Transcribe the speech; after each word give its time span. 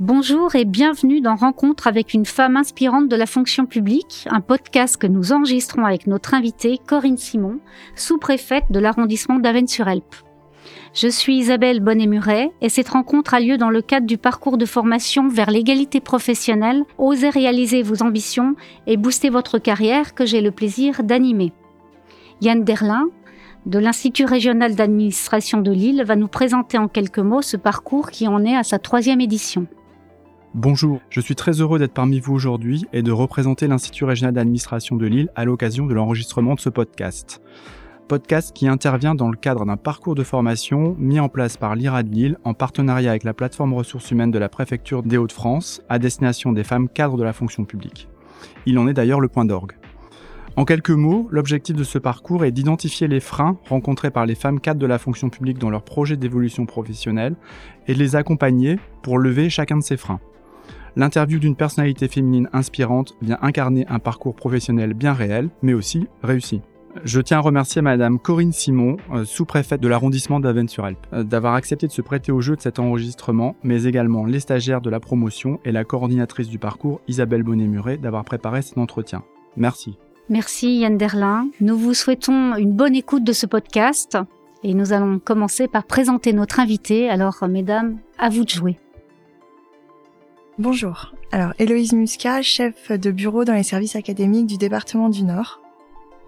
Bonjour 0.00 0.56
et 0.56 0.64
bienvenue 0.64 1.20
dans 1.20 1.36
Rencontre 1.36 1.86
avec 1.86 2.14
une 2.14 2.26
femme 2.26 2.56
inspirante 2.56 3.08
de 3.08 3.14
la 3.14 3.26
fonction 3.26 3.64
publique, 3.64 4.26
un 4.28 4.40
podcast 4.40 4.96
que 4.96 5.06
nous 5.06 5.32
enregistrons 5.32 5.84
avec 5.84 6.08
notre 6.08 6.34
invitée 6.34 6.80
Corinne 6.84 7.16
Simon, 7.16 7.60
sous-préfète 7.94 8.64
de 8.70 8.80
l'arrondissement 8.80 9.38
d'Avennes-sur-Helpe. 9.38 10.16
Je 10.94 11.06
suis 11.06 11.36
Isabelle 11.36 11.78
Bonnet-Muret 11.78 12.50
et 12.60 12.68
cette 12.70 12.88
rencontre 12.88 13.34
a 13.34 13.40
lieu 13.40 13.56
dans 13.56 13.70
le 13.70 13.82
cadre 13.82 14.08
du 14.08 14.18
parcours 14.18 14.58
de 14.58 14.66
formation 14.66 15.28
vers 15.28 15.52
l'égalité 15.52 16.00
professionnelle 16.00 16.82
Osez 16.98 17.30
réaliser 17.30 17.82
vos 17.84 18.02
ambitions 18.02 18.56
et 18.88 18.96
booster 18.96 19.30
votre 19.30 19.60
carrière 19.60 20.14
que 20.14 20.26
j'ai 20.26 20.40
le 20.40 20.50
plaisir 20.50 21.04
d'animer. 21.04 21.52
Yann 22.40 22.64
Derlin, 22.64 23.04
de 23.64 23.78
l'Institut 23.78 24.24
régional 24.24 24.74
d'administration 24.74 25.60
de 25.60 25.70
Lille, 25.70 26.02
va 26.04 26.16
nous 26.16 26.26
présenter 26.26 26.78
en 26.78 26.88
quelques 26.88 27.20
mots 27.20 27.42
ce 27.42 27.56
parcours 27.56 28.10
qui 28.10 28.26
en 28.26 28.44
est 28.44 28.56
à 28.56 28.64
sa 28.64 28.80
troisième 28.80 29.20
édition. 29.20 29.68
Bonjour, 30.54 31.00
je 31.10 31.20
suis 31.20 31.34
très 31.34 31.60
heureux 31.60 31.80
d'être 31.80 31.94
parmi 31.94 32.20
vous 32.20 32.32
aujourd'hui 32.32 32.86
et 32.92 33.02
de 33.02 33.10
représenter 33.10 33.66
l'Institut 33.66 34.04
régional 34.04 34.32
d'administration 34.32 34.94
de 34.94 35.04
Lille 35.04 35.28
à 35.34 35.44
l'occasion 35.44 35.84
de 35.84 35.94
l'enregistrement 35.94 36.54
de 36.54 36.60
ce 36.60 36.68
podcast. 36.68 37.42
Podcast 38.06 38.54
qui 38.54 38.68
intervient 38.68 39.16
dans 39.16 39.28
le 39.28 39.36
cadre 39.36 39.66
d'un 39.66 39.76
parcours 39.76 40.14
de 40.14 40.22
formation 40.22 40.94
mis 40.96 41.18
en 41.18 41.28
place 41.28 41.56
par 41.56 41.74
l'IRA 41.74 42.04
de 42.04 42.14
Lille 42.14 42.38
en 42.44 42.54
partenariat 42.54 43.10
avec 43.10 43.24
la 43.24 43.34
plateforme 43.34 43.74
ressources 43.74 44.12
humaines 44.12 44.30
de 44.30 44.38
la 44.38 44.48
préfecture 44.48 45.02
des 45.02 45.16
Hauts-de-France 45.16 45.82
à 45.88 45.98
destination 45.98 46.52
des 46.52 46.62
femmes 46.62 46.88
cadres 46.88 47.16
de 47.16 47.24
la 47.24 47.32
fonction 47.32 47.64
publique. 47.64 48.08
Il 48.64 48.78
en 48.78 48.86
est 48.86 48.94
d'ailleurs 48.94 49.20
le 49.20 49.28
point 49.28 49.44
d'orgue. 49.44 49.72
En 50.54 50.64
quelques 50.64 50.90
mots, 50.90 51.26
l'objectif 51.32 51.74
de 51.74 51.82
ce 51.82 51.98
parcours 51.98 52.44
est 52.44 52.52
d'identifier 52.52 53.08
les 53.08 53.18
freins 53.18 53.58
rencontrés 53.68 54.12
par 54.12 54.24
les 54.24 54.36
femmes 54.36 54.60
cadres 54.60 54.78
de 54.78 54.86
la 54.86 55.00
fonction 55.00 55.30
publique 55.30 55.58
dans 55.58 55.70
leur 55.70 55.82
projet 55.82 56.16
d'évolution 56.16 56.64
professionnelle 56.64 57.34
et 57.88 57.94
de 57.94 57.98
les 57.98 58.14
accompagner 58.14 58.78
pour 59.02 59.18
lever 59.18 59.50
chacun 59.50 59.78
de 59.78 59.82
ces 59.82 59.96
freins. 59.96 60.20
L'interview 60.96 61.38
d'une 61.38 61.56
personnalité 61.56 62.08
féminine 62.08 62.48
inspirante 62.52 63.16
vient 63.20 63.38
incarner 63.42 63.86
un 63.88 63.98
parcours 63.98 64.36
professionnel 64.36 64.94
bien 64.94 65.12
réel, 65.12 65.50
mais 65.62 65.74
aussi 65.74 66.06
réussi. 66.22 66.60
Je 67.02 67.20
tiens 67.20 67.38
à 67.38 67.40
remercier 67.40 67.82
Madame 67.82 68.20
Corinne 68.20 68.52
Simon, 68.52 68.98
euh, 69.12 69.24
sous-préfète 69.24 69.80
de 69.80 69.88
l'arrondissement 69.88 70.38
d'Avennes-sur-Alpes, 70.38 71.06
euh, 71.12 71.24
d'avoir 71.24 71.54
accepté 71.54 71.88
de 71.88 71.92
se 71.92 72.02
prêter 72.02 72.30
au 72.30 72.40
jeu 72.40 72.54
de 72.54 72.60
cet 72.60 72.78
enregistrement, 72.78 73.56
mais 73.64 73.82
également 73.84 74.24
les 74.24 74.38
stagiaires 74.38 74.80
de 74.80 74.90
la 74.90 75.00
promotion 75.00 75.58
et 75.64 75.72
la 75.72 75.82
coordinatrice 75.82 76.48
du 76.48 76.60
parcours, 76.60 77.00
Isabelle 77.08 77.42
Bonnet-Muret, 77.42 77.96
d'avoir 77.96 78.24
préparé 78.24 78.62
cet 78.62 78.78
entretien. 78.78 79.24
Merci. 79.56 79.98
Merci 80.28 80.78
Yann 80.78 80.96
Derlin. 80.96 81.48
Nous 81.60 81.76
vous 81.76 81.94
souhaitons 81.94 82.54
une 82.56 82.72
bonne 82.72 82.94
écoute 82.94 83.24
de 83.24 83.32
ce 83.32 83.46
podcast 83.46 84.16
et 84.62 84.72
nous 84.72 84.92
allons 84.92 85.18
commencer 85.18 85.66
par 85.66 85.84
présenter 85.84 86.32
notre 86.32 86.60
invité. 86.60 87.10
Alors, 87.10 87.44
mesdames, 87.48 87.98
à 88.18 88.30
vous 88.30 88.44
de 88.44 88.50
jouer. 88.50 88.78
Bonjour. 90.56 91.12
Alors, 91.32 91.52
Héloïse 91.58 91.92
Muscat, 91.94 92.40
chef 92.42 92.92
de 92.92 93.10
bureau 93.10 93.44
dans 93.44 93.54
les 93.54 93.64
services 93.64 93.96
académiques 93.96 94.46
du 94.46 94.56
département 94.56 95.08
du 95.08 95.24
Nord. 95.24 95.60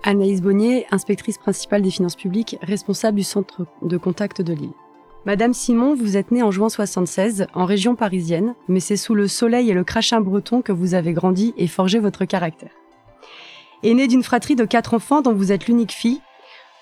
Anaïs 0.03 0.43
Bonnier, 0.43 0.85
inspectrice 0.91 1.39
principale 1.39 1.83
des 1.83 1.93
finances 1.93 2.17
publiques, 2.17 2.59
responsable 2.61 3.19
du 3.19 3.23
centre 3.23 3.69
de 3.83 3.97
contact 3.97 4.43
de 4.43 4.53
Lille. 4.53 4.73
Madame 5.27 5.55
Simon, 5.55 5.95
vous 5.95 6.17
êtes 6.17 6.33
née 6.33 6.43
en 6.43 6.51
juin 6.51 6.69
76, 6.69 7.47
en 7.55 7.65
région 7.67 7.95
parisienne, 7.95 8.57
mais 8.67 8.81
c'est 8.81 8.97
sous 8.97 9.15
le 9.15 9.29
soleil 9.29 9.71
et 9.71 9.75
le 9.75 9.85
crachin 9.85 10.21
breton 10.21 10.61
que 10.61 10.73
vous 10.73 10.95
avez 10.95 11.13
grandi 11.13 11.55
et 11.57 11.69
forgé 11.69 12.01
votre 12.01 12.25
caractère. 12.25 12.73
Aînée 13.85 14.09
d'une 14.09 14.25
fratrie 14.25 14.57
de 14.57 14.65
quatre 14.65 14.95
enfants 14.95 15.23
dont 15.23 15.35
vous 15.35 15.53
êtes 15.53 15.69
l'unique 15.69 15.93
fille, 15.93 16.21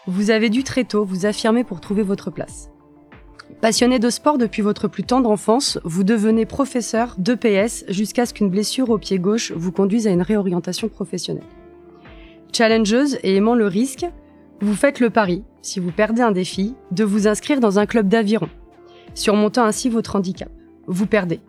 vous 0.06 0.31
avez 0.31 0.48
dû 0.48 0.64
très 0.64 0.84
tôt 0.84 1.05
vous 1.05 1.27
affirmer 1.27 1.62
pour 1.62 1.83
trouver 1.83 2.05
votre 2.05 2.31
place. 2.31 2.70
Passionné 3.65 3.98
de 3.98 4.11
sport 4.11 4.37
depuis 4.37 4.61
votre 4.61 4.89
plus 4.89 5.05
tendre 5.05 5.31
enfance, 5.31 5.79
vous 5.84 6.05
devenez 6.05 6.45
professeur 6.45 7.15
d'EPS 7.17 7.87
jusqu'à 7.89 8.27
ce 8.27 8.34
qu'une 8.34 8.51
blessure 8.51 8.91
au 8.91 8.98
pied 8.98 9.19
gauche 9.19 9.53
vous 9.53 9.73
conduise 9.73 10.07
à 10.07 10.11
une 10.11 10.20
réorientation 10.20 10.91
professionnelle. 10.91 11.47
Challengeuse 12.53 13.17
et 13.23 13.37
aimant 13.37 13.55
le 13.55 13.67
risque, 13.67 14.05
vous 14.61 14.74
faites 14.74 15.01
le 15.01 15.08
pari, 15.08 15.45
si 15.63 15.80
vous 15.80 15.92
perdez 15.92 16.20
un 16.20 16.30
défi, 16.30 16.74
de 16.91 17.05
vous 17.05 17.27
inscrire 17.27 17.58
dans 17.58 17.79
un 17.79 17.86
club 17.86 18.07
d'aviron, 18.07 18.51
surmontant 19.14 19.64
ainsi 19.64 19.89
votre 19.89 20.14
handicap. 20.14 20.51
Vous 20.86 21.07
perdez. 21.07 21.41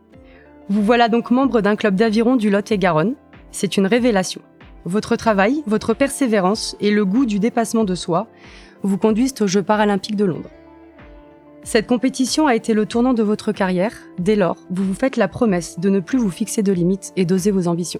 Vous 0.69 0.83
voilà 0.83 1.09
donc 1.09 1.31
membre 1.31 1.59
d'un 1.59 1.75
club 1.75 1.95
d'aviron 1.95 2.37
du 2.37 2.49
Lot-et-Garonne. 2.49 3.15
C'est 3.51 3.75
une 3.75 3.87
révélation. 3.87 4.39
Votre 4.85 5.17
travail, 5.17 5.63
votre 5.67 5.93
persévérance 5.93 6.77
et 6.79 6.91
le 6.91 7.03
goût 7.03 7.25
du 7.25 7.39
dépassement 7.39 7.83
de 7.83 7.93
soi 7.93 8.29
vous 8.83 8.97
conduisent 8.97 9.35
aux 9.41 9.47
Jeux 9.47 9.63
paralympiques 9.63 10.15
de 10.15 10.23
Londres. 10.23 10.51
Cette 11.65 11.87
compétition 11.87 12.45
a 12.45 12.53
été 12.53 12.75
le 12.75 12.85
tournant 12.85 13.15
de 13.15 13.23
votre 13.23 13.51
carrière. 13.51 13.91
Dès 14.19 14.35
lors, 14.35 14.57
vous 14.69 14.85
vous 14.85 14.93
faites 14.93 15.17
la 15.17 15.27
promesse 15.27 15.79
de 15.79 15.89
ne 15.89 15.99
plus 15.99 16.19
vous 16.19 16.29
fixer 16.29 16.61
de 16.61 16.71
limites 16.71 17.11
et 17.15 17.25
d'oser 17.25 17.49
vos 17.49 17.67
ambitions. 17.67 17.99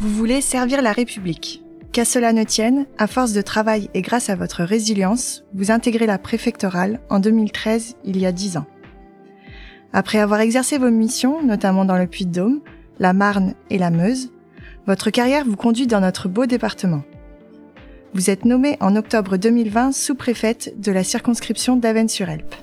Vous 0.00 0.08
voulez 0.08 0.40
servir 0.40 0.82
la 0.82 0.90
République. 0.90 1.62
Qu'à 1.92 2.04
cela 2.04 2.32
ne 2.32 2.42
tienne, 2.42 2.86
à 2.98 3.06
force 3.06 3.32
de 3.32 3.42
travail 3.42 3.88
et 3.94 4.02
grâce 4.02 4.28
à 4.28 4.34
votre 4.34 4.64
résilience, 4.64 5.44
vous 5.54 5.70
intégrez 5.70 6.06
la 6.06 6.18
préfectorale 6.18 6.98
en 7.08 7.20
2013, 7.20 7.94
il 8.04 8.18
y 8.18 8.26
a 8.26 8.32
10 8.32 8.56
ans. 8.56 8.66
Après 9.92 10.18
avoir 10.18 10.40
exercé 10.40 10.78
vos 10.78 10.90
missions, 10.90 11.44
notamment 11.44 11.84
dans 11.84 11.96
le 11.96 12.08
Puy-de-Dôme, 12.08 12.60
la 12.98 13.12
Marne 13.12 13.54
et 13.70 13.78
la 13.78 13.90
Meuse, 13.90 14.32
votre 14.88 15.10
carrière 15.10 15.44
vous 15.44 15.56
conduit 15.56 15.86
dans 15.86 16.00
notre 16.00 16.28
beau 16.28 16.46
département. 16.46 17.02
Vous 18.14 18.28
êtes 18.28 18.44
nommée 18.44 18.76
en 18.80 18.94
octobre 18.94 19.38
2020 19.38 19.92
sous-préfète 19.92 20.78
de 20.78 20.92
la 20.92 21.02
circonscription 21.02 21.76
d'Avennes-sur-Helpe. 21.76 22.54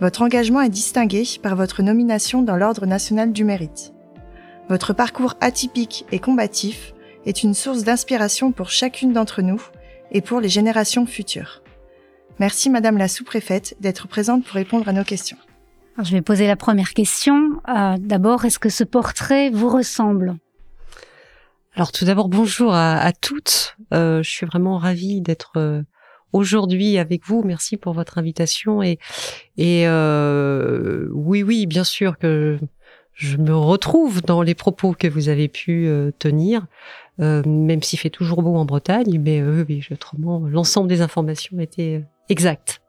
Votre 0.00 0.22
engagement 0.22 0.60
est 0.60 0.68
distingué 0.68 1.24
par 1.42 1.56
votre 1.56 1.82
nomination 1.82 2.42
dans 2.42 2.54
l'Ordre 2.54 2.86
national 2.86 3.32
du 3.32 3.42
mérite. 3.42 3.92
Votre 4.68 4.92
parcours 4.92 5.34
atypique 5.40 6.06
et 6.12 6.20
combatif 6.20 6.94
est 7.26 7.42
une 7.42 7.54
source 7.54 7.82
d'inspiration 7.82 8.52
pour 8.52 8.70
chacune 8.70 9.12
d'entre 9.12 9.42
nous 9.42 9.60
et 10.12 10.20
pour 10.20 10.40
les 10.40 10.48
générations 10.48 11.06
futures. 11.06 11.62
Merci 12.38 12.70
Madame 12.70 12.96
la 12.96 13.08
sous-préfète 13.08 13.76
d'être 13.80 14.06
présente 14.06 14.44
pour 14.44 14.54
répondre 14.54 14.88
à 14.88 14.92
nos 14.92 15.04
questions. 15.04 15.38
je 16.00 16.12
vais 16.12 16.22
poser 16.22 16.46
la 16.46 16.56
première 16.56 16.94
question. 16.94 17.60
Euh, 17.68 17.96
d'abord, 17.98 18.44
est-ce 18.44 18.60
que 18.60 18.68
ce 18.68 18.84
portrait 18.84 19.50
vous 19.50 19.68
ressemble? 19.68 20.36
Alors 21.76 21.90
tout 21.90 22.04
d'abord, 22.04 22.28
bonjour 22.28 22.72
à, 22.72 23.12
toutes. 23.12 23.76
Euh, 23.92 24.22
je 24.22 24.30
suis 24.30 24.46
vraiment 24.46 24.78
ravie 24.78 25.20
d'être 25.20 25.54
euh, 25.56 25.82
aujourd'hui 26.32 26.98
avec 26.98 27.26
vous. 27.26 27.42
Merci 27.42 27.76
pour 27.76 27.94
votre 27.94 28.16
invitation. 28.16 28.80
Et, 28.80 28.98
euh, 29.58 31.08
oui, 31.10 31.42
oui, 31.42 31.66
bien 31.66 31.82
sûr 31.82 32.16
que 32.16 32.60
je 33.12 33.36
me 33.38 33.56
retrouve 33.56 34.22
dans 34.22 34.40
les 34.40 34.54
propos 34.54 34.94
que 34.96 35.08
vous 35.08 35.28
avez 35.28 35.48
pu 35.48 35.88
tenir, 36.18 36.66
même 37.18 37.82
s'il 37.82 37.98
fait 37.98 38.10
toujours 38.10 38.42
beau 38.42 38.54
en 38.54 38.64
Bretagne. 38.64 39.20
Mais 39.20 39.42
oui, 39.42 39.84
autrement, 39.90 40.40
l'ensemble 40.46 40.88
des 40.88 41.00
informations 41.00 41.58
étaient 41.58 42.04
exactes. 42.28 42.82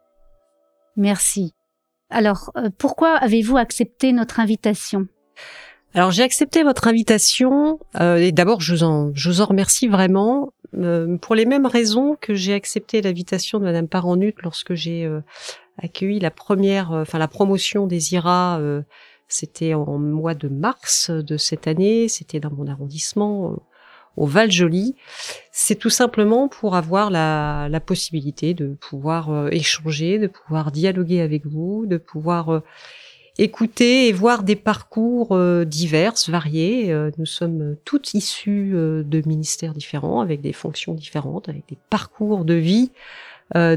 Merci. 0.95 1.53
Alors, 2.11 2.51
pourquoi 2.77 3.15
avez-vous 3.15 3.57
accepté 3.57 4.13
notre 4.13 4.39
invitation? 4.39 5.07
Alors 5.95 6.11
j'ai 6.11 6.23
accepté 6.23 6.63
votre 6.63 6.89
invitation 6.89 7.79
euh, 8.01 8.17
et 8.17 8.33
d'abord 8.33 8.59
je 8.59 8.73
vous 8.73 8.83
en 8.83 9.11
je 9.13 9.29
vous 9.29 9.39
en 9.39 9.45
remercie 9.45 9.87
vraiment 9.87 10.51
euh, 10.77 11.15
pour 11.17 11.35
les 11.35 11.45
mêmes 11.45 11.65
raisons 11.65 12.17
que 12.19 12.35
j'ai 12.35 12.53
accepté 12.53 13.01
l'invitation 13.01 13.59
de 13.59 13.63
Madame 13.63 13.87
Paranut 13.87 14.35
lorsque 14.43 14.73
j'ai 14.73 15.05
euh, 15.05 15.21
accueilli 15.81 16.19
la 16.19 16.31
première 16.31 16.91
enfin 16.91 17.17
la 17.17 17.29
promotion 17.29 17.87
des 17.87 18.13
IRA 18.13 18.59
c'était 19.29 19.73
en 19.73 19.97
mois 19.97 20.33
de 20.33 20.49
mars 20.49 21.11
de 21.11 21.37
cette 21.37 21.65
année 21.65 22.09
c'était 22.09 22.41
dans 22.41 22.51
mon 22.51 22.67
arrondissement 22.67 23.55
au 24.17 24.25
Val-Joli. 24.25 24.95
C'est 25.51 25.75
tout 25.75 25.89
simplement 25.89 26.47
pour 26.47 26.75
avoir 26.75 27.09
la, 27.09 27.67
la 27.69 27.79
possibilité 27.79 28.53
de 28.53 28.75
pouvoir 28.81 29.47
échanger 29.53 30.19
de 30.19 30.27
pouvoir 30.27 30.73
dialoguer 30.73 31.21
avec 31.21 31.45
vous 31.45 31.85
de 31.85 31.97
pouvoir 31.97 32.61
écouter 33.37 34.07
et 34.07 34.13
voir 34.13 34.43
des 34.43 34.55
parcours 34.55 35.29
euh, 35.31 35.65
divers, 35.65 36.13
variés. 36.27 36.91
Euh, 36.91 37.11
nous 37.17 37.25
sommes 37.25 37.75
toutes 37.85 38.13
issues 38.13 38.71
euh, 38.73 39.03
de 39.03 39.21
ministères 39.25 39.73
différents, 39.73 40.21
avec 40.21 40.41
des 40.41 40.53
fonctions 40.53 40.93
différentes, 40.93 41.49
avec 41.49 41.63
des 41.69 41.77
parcours 41.89 42.45
de 42.45 42.53
vie 42.53 42.91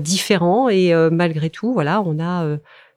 différents. 0.01 0.71
Et 0.71 0.95
malgré 1.11 1.51
tout, 1.51 1.75
voilà, 1.75 2.01
on 2.01 2.19
a 2.19 2.57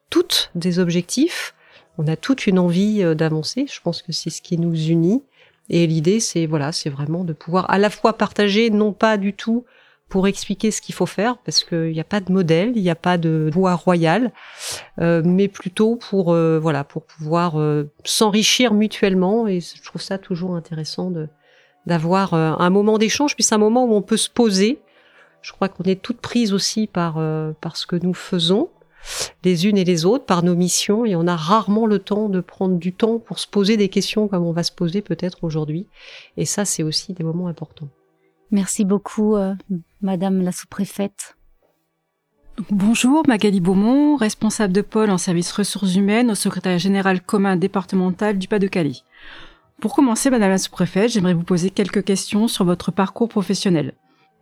toutes 0.09 0.51
des 0.55 0.79
objectifs, 0.79 1.53
on 1.97 2.07
a 2.07 2.15
toute 2.15 2.47
une 2.47 2.57
envie 2.57 3.03
d'avancer. 3.13 3.65
Je 3.69 3.81
pense 3.81 4.01
que 4.01 4.13
c'est 4.13 4.29
ce 4.29 4.41
qui 4.41 4.57
nous 4.57 4.73
unit. 4.73 5.21
Et 5.69 5.85
l'idée, 5.85 6.21
c'est 6.21 6.45
voilà, 6.45 6.71
c'est 6.71 6.89
vraiment 6.89 7.25
de 7.25 7.33
pouvoir 7.33 7.69
à 7.69 7.77
la 7.77 7.89
fois 7.89 8.13
partager, 8.17 8.69
non 8.69 8.93
pas 8.93 9.17
du 9.17 9.33
tout 9.33 9.65
pour 10.11 10.27
expliquer 10.27 10.71
ce 10.71 10.81
qu'il 10.81 10.93
faut 10.93 11.05
faire, 11.05 11.37
parce 11.37 11.63
qu'il 11.63 11.93
n'y 11.93 11.99
a 12.01 12.03
pas 12.03 12.19
de 12.19 12.31
modèle, 12.31 12.73
il 12.75 12.83
n'y 12.83 12.89
a 12.89 12.95
pas 12.95 13.17
de 13.17 13.49
voie 13.51 13.75
royale, 13.75 14.33
euh, 14.99 15.21
mais 15.23 15.47
plutôt 15.47 15.95
pour 15.95 16.33
euh, 16.33 16.59
voilà 16.59 16.83
pour 16.83 17.03
pouvoir 17.03 17.59
euh, 17.59 17.89
s'enrichir 18.03 18.73
mutuellement. 18.73 19.47
Et 19.47 19.61
je 19.61 19.81
trouve 19.81 20.01
ça 20.01 20.17
toujours 20.17 20.55
intéressant 20.55 21.09
de 21.09 21.29
d'avoir 21.87 22.35
un 22.35 22.69
moment 22.69 22.99
d'échange, 22.99 23.33
puis 23.33 23.43
c'est 23.43 23.55
un 23.55 23.57
moment 23.57 23.85
où 23.85 23.95
on 23.95 24.03
peut 24.03 24.17
se 24.17 24.29
poser. 24.29 24.79
Je 25.41 25.51
crois 25.51 25.67
qu'on 25.67 25.85
est 25.85 25.99
toutes 25.99 26.21
prises 26.21 26.53
aussi 26.53 26.85
par 26.85 27.15
par 27.59 27.75
ce 27.75 27.87
que 27.87 27.95
nous 27.95 28.13
faisons. 28.13 28.69
les 29.43 29.65
unes 29.65 29.77
et 29.77 29.85
les 29.85 30.05
autres 30.05 30.25
par 30.25 30.43
nos 30.43 30.55
missions 30.55 31.05
et 31.05 31.15
on 31.15 31.25
a 31.25 31.35
rarement 31.35 31.87
le 31.87 31.97
temps 31.97 32.29
de 32.29 32.39
prendre 32.39 32.77
du 32.77 32.93
temps 32.93 33.17
pour 33.17 33.39
se 33.39 33.47
poser 33.47 33.77
des 33.77 33.89
questions 33.89 34.27
comme 34.27 34.45
on 34.45 34.51
va 34.51 34.61
se 34.61 34.71
poser 34.71 35.01
peut-être 35.01 35.39
aujourd'hui. 35.43 35.87
Et 36.37 36.45
ça, 36.45 36.65
c'est 36.65 36.83
aussi 36.83 37.13
des 37.13 37.23
moments 37.23 37.47
importants. 37.47 37.89
Merci 38.51 38.83
beaucoup, 38.83 39.35
euh, 39.35 39.55
Madame 40.01 40.41
la 40.41 40.51
sous-préfète. 40.51 41.37
Bonjour, 42.69 43.23
Magali 43.27 43.61
Beaumont, 43.61 44.17
responsable 44.17 44.73
de 44.73 44.81
pôle 44.81 45.09
en 45.09 45.17
services 45.17 45.53
ressources 45.53 45.95
humaines 45.95 46.31
au 46.31 46.35
secrétariat 46.35 46.77
général 46.77 47.21
commun 47.21 47.55
départemental 47.55 48.37
du 48.37 48.47
Pas-de-Calais. 48.47 48.97
Pour 49.79 49.95
commencer, 49.95 50.29
Madame 50.29 50.49
la 50.49 50.57
sous-préfète, 50.57 51.11
j'aimerais 51.11 51.33
vous 51.33 51.43
poser 51.43 51.69
quelques 51.69 52.03
questions 52.03 52.47
sur 52.47 52.65
votre 52.65 52.91
parcours 52.91 53.29
professionnel. 53.29 53.93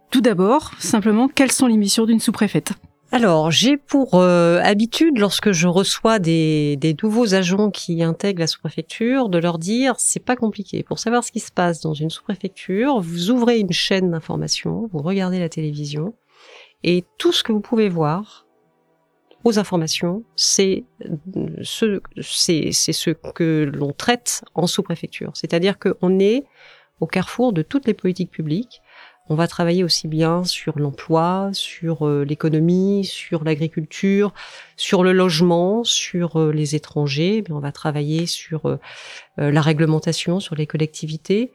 Tout 0.09 0.21
d'abord, 0.21 0.71
simplement, 0.79 1.27
quelles 1.27 1.51
sont 1.51 1.67
les 1.67 1.77
missions 1.77 2.05
d'une 2.05 2.19
sous-préfète? 2.19 2.73
Alors, 3.11 3.49
j'ai 3.49 3.75
pour 3.75 4.15
euh, 4.15 4.59
habitude, 4.61 5.17
lorsque 5.17 5.51
je 5.51 5.67
reçois 5.67 6.19
des, 6.19 6.77
nouveaux 7.01 7.33
agents 7.33 7.71
qui 7.71 8.03
intègrent 8.03 8.41
la 8.41 8.47
sous-préfecture, 8.47 9.29
de 9.29 9.39
leur 9.39 9.57
dire 9.57 9.95
c'est 9.97 10.23
pas 10.23 10.35
compliqué. 10.35 10.83
Pour 10.83 10.99
savoir 10.99 11.23
ce 11.23 11.31
qui 11.31 11.39
se 11.39 11.51
passe 11.51 11.81
dans 11.81 11.95
une 11.95 12.11
sous-préfecture, 12.11 12.99
vous 12.99 13.31
ouvrez 13.31 13.57
une 13.59 13.71
chaîne 13.71 14.11
d'information, 14.11 14.87
vous 14.91 14.99
regardez 14.99 15.39
la 15.39 15.49
télévision, 15.49 16.13
et 16.83 17.03
tout 17.17 17.31
ce 17.31 17.41
que 17.41 17.51
vous 17.51 17.61
pouvez 17.61 17.89
voir 17.89 18.45
aux 19.43 19.57
informations, 19.57 20.23
c'est 20.35 20.83
ce, 21.63 22.01
c'est 22.21 22.71
ce 22.71 23.09
que 23.09 23.71
l'on 23.73 23.91
traite 23.91 24.43
en 24.53 24.67
sous-préfecture. 24.67 25.31
C'est-à-dire 25.33 25.79
qu'on 25.79 26.19
est 26.19 26.43
au 26.99 27.07
carrefour 27.07 27.53
de 27.53 27.63
toutes 27.63 27.87
les 27.87 27.93
politiques 27.95 28.29
publiques 28.29 28.81
on 29.29 29.35
va 29.35 29.47
travailler 29.47 29.83
aussi 29.83 30.07
bien 30.07 30.43
sur 30.43 30.79
l'emploi, 30.79 31.51
sur 31.53 32.07
euh, 32.07 32.25
l'économie, 32.25 33.05
sur 33.05 33.43
l'agriculture, 33.43 34.33
sur 34.75 35.03
le 35.03 35.13
logement, 35.13 35.83
sur 35.83 36.39
euh, 36.39 36.51
les 36.51 36.75
étrangers. 36.75 37.43
Mais 37.47 37.53
on 37.53 37.59
va 37.59 37.71
travailler 37.71 38.25
sur 38.25 38.65
euh, 38.65 38.77
la 39.37 39.61
réglementation, 39.61 40.39
sur 40.39 40.55
les 40.55 40.65
collectivités. 40.65 41.51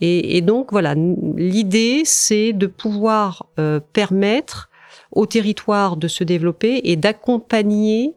Et, 0.00 0.36
et 0.36 0.40
donc 0.40 0.70
voilà, 0.70 0.94
l'idée 0.94 2.02
c'est 2.04 2.52
de 2.52 2.66
pouvoir 2.66 3.46
permettre 3.92 4.68
au 5.10 5.26
territoire 5.26 5.96
de 5.96 6.06
se 6.08 6.22
développer 6.22 6.80
et 6.84 6.96
d'accompagner 6.96 8.14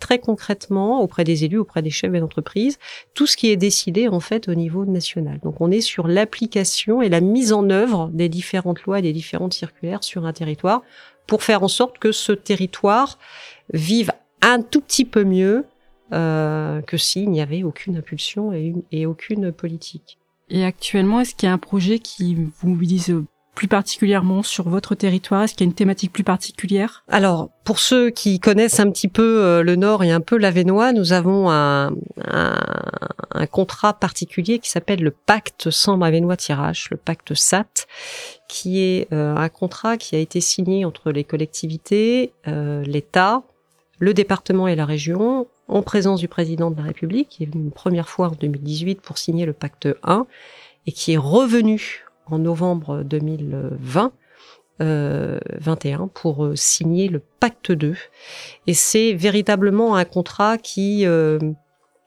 très 0.00 0.18
concrètement 0.18 1.00
auprès 1.00 1.22
des 1.22 1.44
élus, 1.44 1.58
auprès 1.58 1.82
des 1.82 1.90
chefs 1.90 2.12
d'entreprise, 2.12 2.78
tout 3.14 3.26
ce 3.26 3.36
qui 3.36 3.50
est 3.50 3.56
décidé 3.56 4.08
en 4.08 4.18
fait 4.18 4.48
au 4.48 4.54
niveau 4.54 4.84
national. 4.84 5.38
Donc 5.44 5.60
on 5.60 5.70
est 5.70 5.80
sur 5.80 6.08
l'application 6.08 7.02
et 7.02 7.08
la 7.08 7.20
mise 7.20 7.52
en 7.52 7.70
œuvre 7.70 8.10
des 8.12 8.28
différentes 8.28 8.82
lois 8.82 8.98
et 8.98 9.02
des 9.02 9.12
différentes 9.12 9.54
circulaires 9.54 10.02
sur 10.02 10.26
un 10.26 10.32
territoire 10.32 10.82
pour 11.28 11.44
faire 11.44 11.62
en 11.62 11.68
sorte 11.68 11.98
que 11.98 12.10
ce 12.10 12.32
territoire 12.32 13.18
vive 13.72 14.10
un 14.42 14.62
tout 14.62 14.80
petit 14.80 15.04
peu 15.04 15.22
mieux 15.22 15.64
euh, 16.12 16.80
que 16.82 16.96
s'il 16.96 17.30
n'y 17.30 17.40
avait 17.40 17.62
aucune 17.62 17.96
impulsion 17.96 18.52
et, 18.52 18.74
et 18.90 19.06
aucune 19.06 19.52
politique. 19.52 20.18
Et 20.48 20.64
actuellement, 20.64 21.20
est-ce 21.20 21.36
qu'il 21.36 21.46
y 21.46 21.50
a 21.50 21.52
un 21.52 21.58
projet 21.58 22.00
qui 22.00 22.34
vous 22.34 22.68
mobilise 22.68 23.14
plus 23.60 23.68
particulièrement 23.68 24.42
sur 24.42 24.70
votre 24.70 24.94
territoire? 24.94 25.42
Est-ce 25.42 25.52
qu'il 25.52 25.66
y 25.66 25.68
a 25.68 25.70
une 25.70 25.74
thématique 25.74 26.14
plus 26.14 26.24
particulière? 26.24 27.04
Alors, 27.08 27.50
pour 27.64 27.78
ceux 27.78 28.08
qui 28.08 28.40
connaissent 28.40 28.80
un 28.80 28.90
petit 28.90 29.06
peu 29.06 29.44
euh, 29.44 29.62
le 29.62 29.76
Nord 29.76 30.02
et 30.02 30.10
un 30.10 30.22
peu 30.22 30.38
l'Avenois, 30.38 30.94
nous 30.94 31.12
avons 31.12 31.50
un, 31.50 31.92
un, 32.24 33.46
contrat 33.50 33.92
particulier 33.92 34.60
qui 34.60 34.70
s'appelle 34.70 35.02
le 35.02 35.10
pacte 35.10 35.70
Sambre 35.70 36.06
Avenois 36.06 36.38
Tirage, 36.38 36.88
le 36.90 36.96
pacte 36.96 37.34
SAT, 37.34 37.86
qui 38.48 38.80
est 38.80 39.12
euh, 39.12 39.36
un 39.36 39.50
contrat 39.50 39.98
qui 39.98 40.16
a 40.16 40.20
été 40.20 40.40
signé 40.40 40.86
entre 40.86 41.12
les 41.12 41.24
collectivités, 41.24 42.32
euh, 42.48 42.82
l'État, 42.84 43.42
le 43.98 44.14
département 44.14 44.68
et 44.68 44.74
la 44.74 44.86
région, 44.86 45.48
en 45.68 45.82
présence 45.82 46.20
du 46.20 46.28
président 46.28 46.70
de 46.70 46.78
la 46.78 46.84
République, 46.84 47.28
qui 47.28 47.42
est 47.42 47.46
venu 47.46 47.64
une 47.64 47.72
première 47.72 48.08
fois 48.08 48.28
en 48.28 48.36
2018 48.40 49.02
pour 49.02 49.18
signer 49.18 49.44
le 49.44 49.52
pacte 49.52 49.86
1, 50.02 50.26
et 50.86 50.92
qui 50.92 51.12
est 51.12 51.18
revenu 51.18 52.06
en 52.30 52.38
novembre 52.38 53.02
2020. 53.02 54.12
21 54.80 54.80
euh, 54.80 56.06
pour 56.06 56.44
euh, 56.44 56.56
signer 56.56 57.08
le 57.08 57.20
pacte 57.38 57.70
2 57.70 57.94
et 58.66 58.74
c'est 58.74 59.12
véritablement 59.12 59.94
un 59.94 60.06
contrat 60.06 60.56
qui 60.56 61.04
euh, 61.04 61.38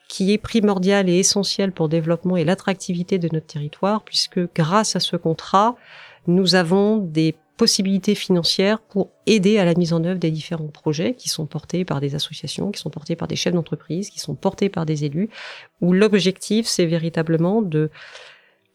qui 0.09 0.33
est 0.33 0.39
primordial 0.39 1.07
et 1.07 1.19
essentiel 1.19 1.71
pour 1.71 1.85
le 1.85 1.91
développement 1.91 2.35
et 2.35 2.43
l'attractivité 2.43 3.19
de 3.19 3.29
notre 3.31 3.45
territoire 3.45 4.03
puisque 4.03 4.39
grâce 4.55 4.95
à 4.95 4.99
ce 4.99 5.15
contrat 5.15 5.75
nous 6.25 6.55
avons 6.55 6.97
des 6.97 7.35
possibilités 7.57 8.15
financières 8.15 8.79
pour 8.79 9.09
aider 9.27 9.59
à 9.59 9.65
la 9.65 9.75
mise 9.75 9.93
en 9.93 10.03
œuvre 10.03 10.19
des 10.19 10.31
différents 10.31 10.67
projets 10.67 11.13
qui 11.13 11.29
sont 11.29 11.45
portés 11.45 11.85
par 11.85 11.99
des 11.99 12.15
associations, 12.15 12.71
qui 12.71 12.79
sont 12.79 12.89
portés 12.89 13.15
par 13.15 13.27
des 13.27 13.35
chefs 13.35 13.53
d'entreprise, 13.53 14.09
qui 14.09 14.19
sont 14.19 14.33
portés 14.33 14.69
par 14.69 14.85
des 14.87 15.05
élus, 15.05 15.29
où 15.79 15.93
l'objectif 15.93 16.65
c'est 16.65 16.87
véritablement 16.87 17.61
de 17.61 17.91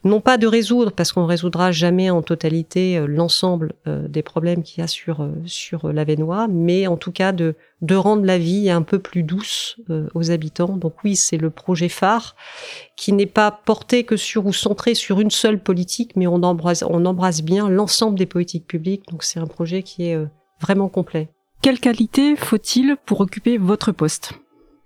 non 0.04 0.20
pas 0.20 0.38
de 0.38 0.46
résoudre, 0.46 0.92
parce 0.92 1.12
qu'on 1.12 1.22
ne 1.22 1.26
résoudra 1.26 1.72
jamais 1.72 2.08
en 2.10 2.22
totalité 2.22 2.98
euh, 2.98 3.06
l'ensemble 3.06 3.72
euh, 3.86 4.06
des 4.06 4.22
problèmes 4.22 4.62
qu'il 4.62 4.80
y 4.80 4.84
a 4.84 4.86
sur, 4.86 5.22
euh, 5.22 5.32
sur 5.44 5.92
l'Avenois, 5.92 6.46
mais 6.48 6.86
en 6.86 6.96
tout 6.96 7.10
cas 7.10 7.32
de, 7.32 7.56
de 7.82 7.94
rendre 7.96 8.24
la 8.24 8.38
vie 8.38 8.70
un 8.70 8.82
peu 8.82 9.00
plus 9.00 9.24
douce 9.24 9.76
aux 10.14 10.30
habitants. 10.30 10.76
Donc 10.76 10.94
oui, 11.04 11.16
c'est 11.16 11.36
le 11.36 11.50
projet 11.50 11.88
phare 11.88 12.36
qui 12.96 13.12
n'est 13.12 13.26
pas 13.26 13.50
porté 13.50 14.04
que 14.04 14.16
sur 14.16 14.46
ou 14.46 14.52
centré 14.52 14.94
sur 14.94 15.20
une 15.20 15.30
seule 15.30 15.60
politique, 15.60 16.14
mais 16.16 16.26
on 16.26 16.42
embrasse, 16.42 16.84
on 16.88 17.04
embrasse 17.04 17.42
bien 17.42 17.68
l'ensemble 17.68 18.18
des 18.18 18.26
politiques 18.26 18.66
publiques. 18.66 19.02
Donc 19.10 19.22
c'est 19.22 19.40
un 19.40 19.46
projet 19.46 19.82
qui 19.82 20.04
est 20.04 20.18
vraiment 20.60 20.88
complet. 20.88 21.28
Quelle 21.62 21.80
qualité 21.80 22.36
faut-il 22.36 22.96
pour 23.04 23.20
occuper 23.20 23.58
votre 23.58 23.92
poste? 23.92 24.32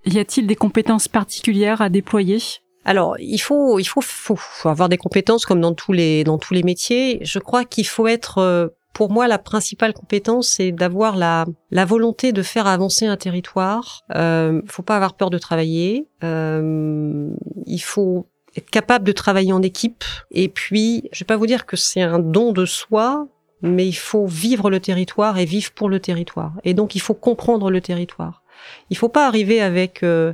Y 0.04 0.18
a-t-il 0.18 0.46
des 0.46 0.56
compétences 0.56 1.08
particulières 1.08 1.80
à 1.80 1.88
déployer? 1.88 2.38
Alors, 2.84 3.16
il 3.20 3.38
faut, 3.38 3.78
il 3.78 3.84
faut, 3.84 4.00
faut, 4.00 4.68
avoir 4.68 4.88
des 4.88 4.96
compétences 4.96 5.46
comme 5.46 5.60
dans 5.60 5.74
tous 5.74 5.92
les 5.92 6.24
dans 6.24 6.38
tous 6.38 6.54
les 6.54 6.62
métiers. 6.62 7.20
Je 7.22 7.38
crois 7.38 7.64
qu'il 7.64 7.86
faut 7.86 8.08
être, 8.08 8.38
euh, 8.38 8.68
pour 8.92 9.10
moi, 9.10 9.28
la 9.28 9.38
principale 9.38 9.92
compétence, 9.92 10.48
c'est 10.48 10.72
d'avoir 10.72 11.16
la 11.16 11.46
la 11.70 11.84
volonté 11.84 12.32
de 12.32 12.42
faire 12.42 12.66
avancer 12.66 13.06
un 13.06 13.16
territoire. 13.16 14.02
Euh, 14.14 14.62
faut 14.66 14.82
pas 14.82 14.96
avoir 14.96 15.14
peur 15.14 15.30
de 15.30 15.38
travailler. 15.38 16.08
Euh, 16.24 17.30
il 17.66 17.82
faut 17.82 18.26
être 18.56 18.70
capable 18.70 19.04
de 19.04 19.12
travailler 19.12 19.52
en 19.52 19.62
équipe. 19.62 20.04
Et 20.30 20.48
puis, 20.48 21.08
je 21.12 21.20
vais 21.20 21.26
pas 21.26 21.36
vous 21.36 21.46
dire 21.46 21.66
que 21.66 21.76
c'est 21.76 22.02
un 22.02 22.18
don 22.18 22.52
de 22.52 22.66
soi, 22.66 23.28
mais 23.62 23.86
il 23.86 23.94
faut 23.94 24.26
vivre 24.26 24.70
le 24.70 24.80
territoire 24.80 25.38
et 25.38 25.44
vivre 25.44 25.70
pour 25.72 25.88
le 25.88 26.00
territoire. 26.00 26.52
Et 26.64 26.74
donc, 26.74 26.94
il 26.96 27.00
faut 27.00 27.14
comprendre 27.14 27.70
le 27.70 27.80
territoire. 27.80 28.41
Il 28.90 28.96
faut 28.96 29.08
pas 29.08 29.26
arriver 29.26 29.60
avec 29.60 30.02
euh, 30.02 30.32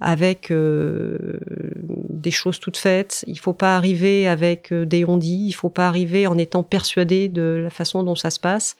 avec 0.00 0.50
euh, 0.50 1.38
des 2.08 2.30
choses 2.30 2.58
toutes 2.58 2.78
faites. 2.78 3.22
Il 3.26 3.38
faut 3.38 3.52
pas 3.52 3.76
arriver 3.76 4.26
avec 4.26 4.72
euh, 4.72 4.86
des 4.86 5.04
ondits. 5.04 5.46
Il 5.46 5.52
faut 5.52 5.68
pas 5.68 5.86
arriver 5.88 6.26
en 6.26 6.38
étant 6.38 6.62
persuadé 6.62 7.28
de 7.28 7.60
la 7.62 7.70
façon 7.70 8.02
dont 8.02 8.14
ça 8.14 8.30
se 8.30 8.40
passe. 8.40 8.76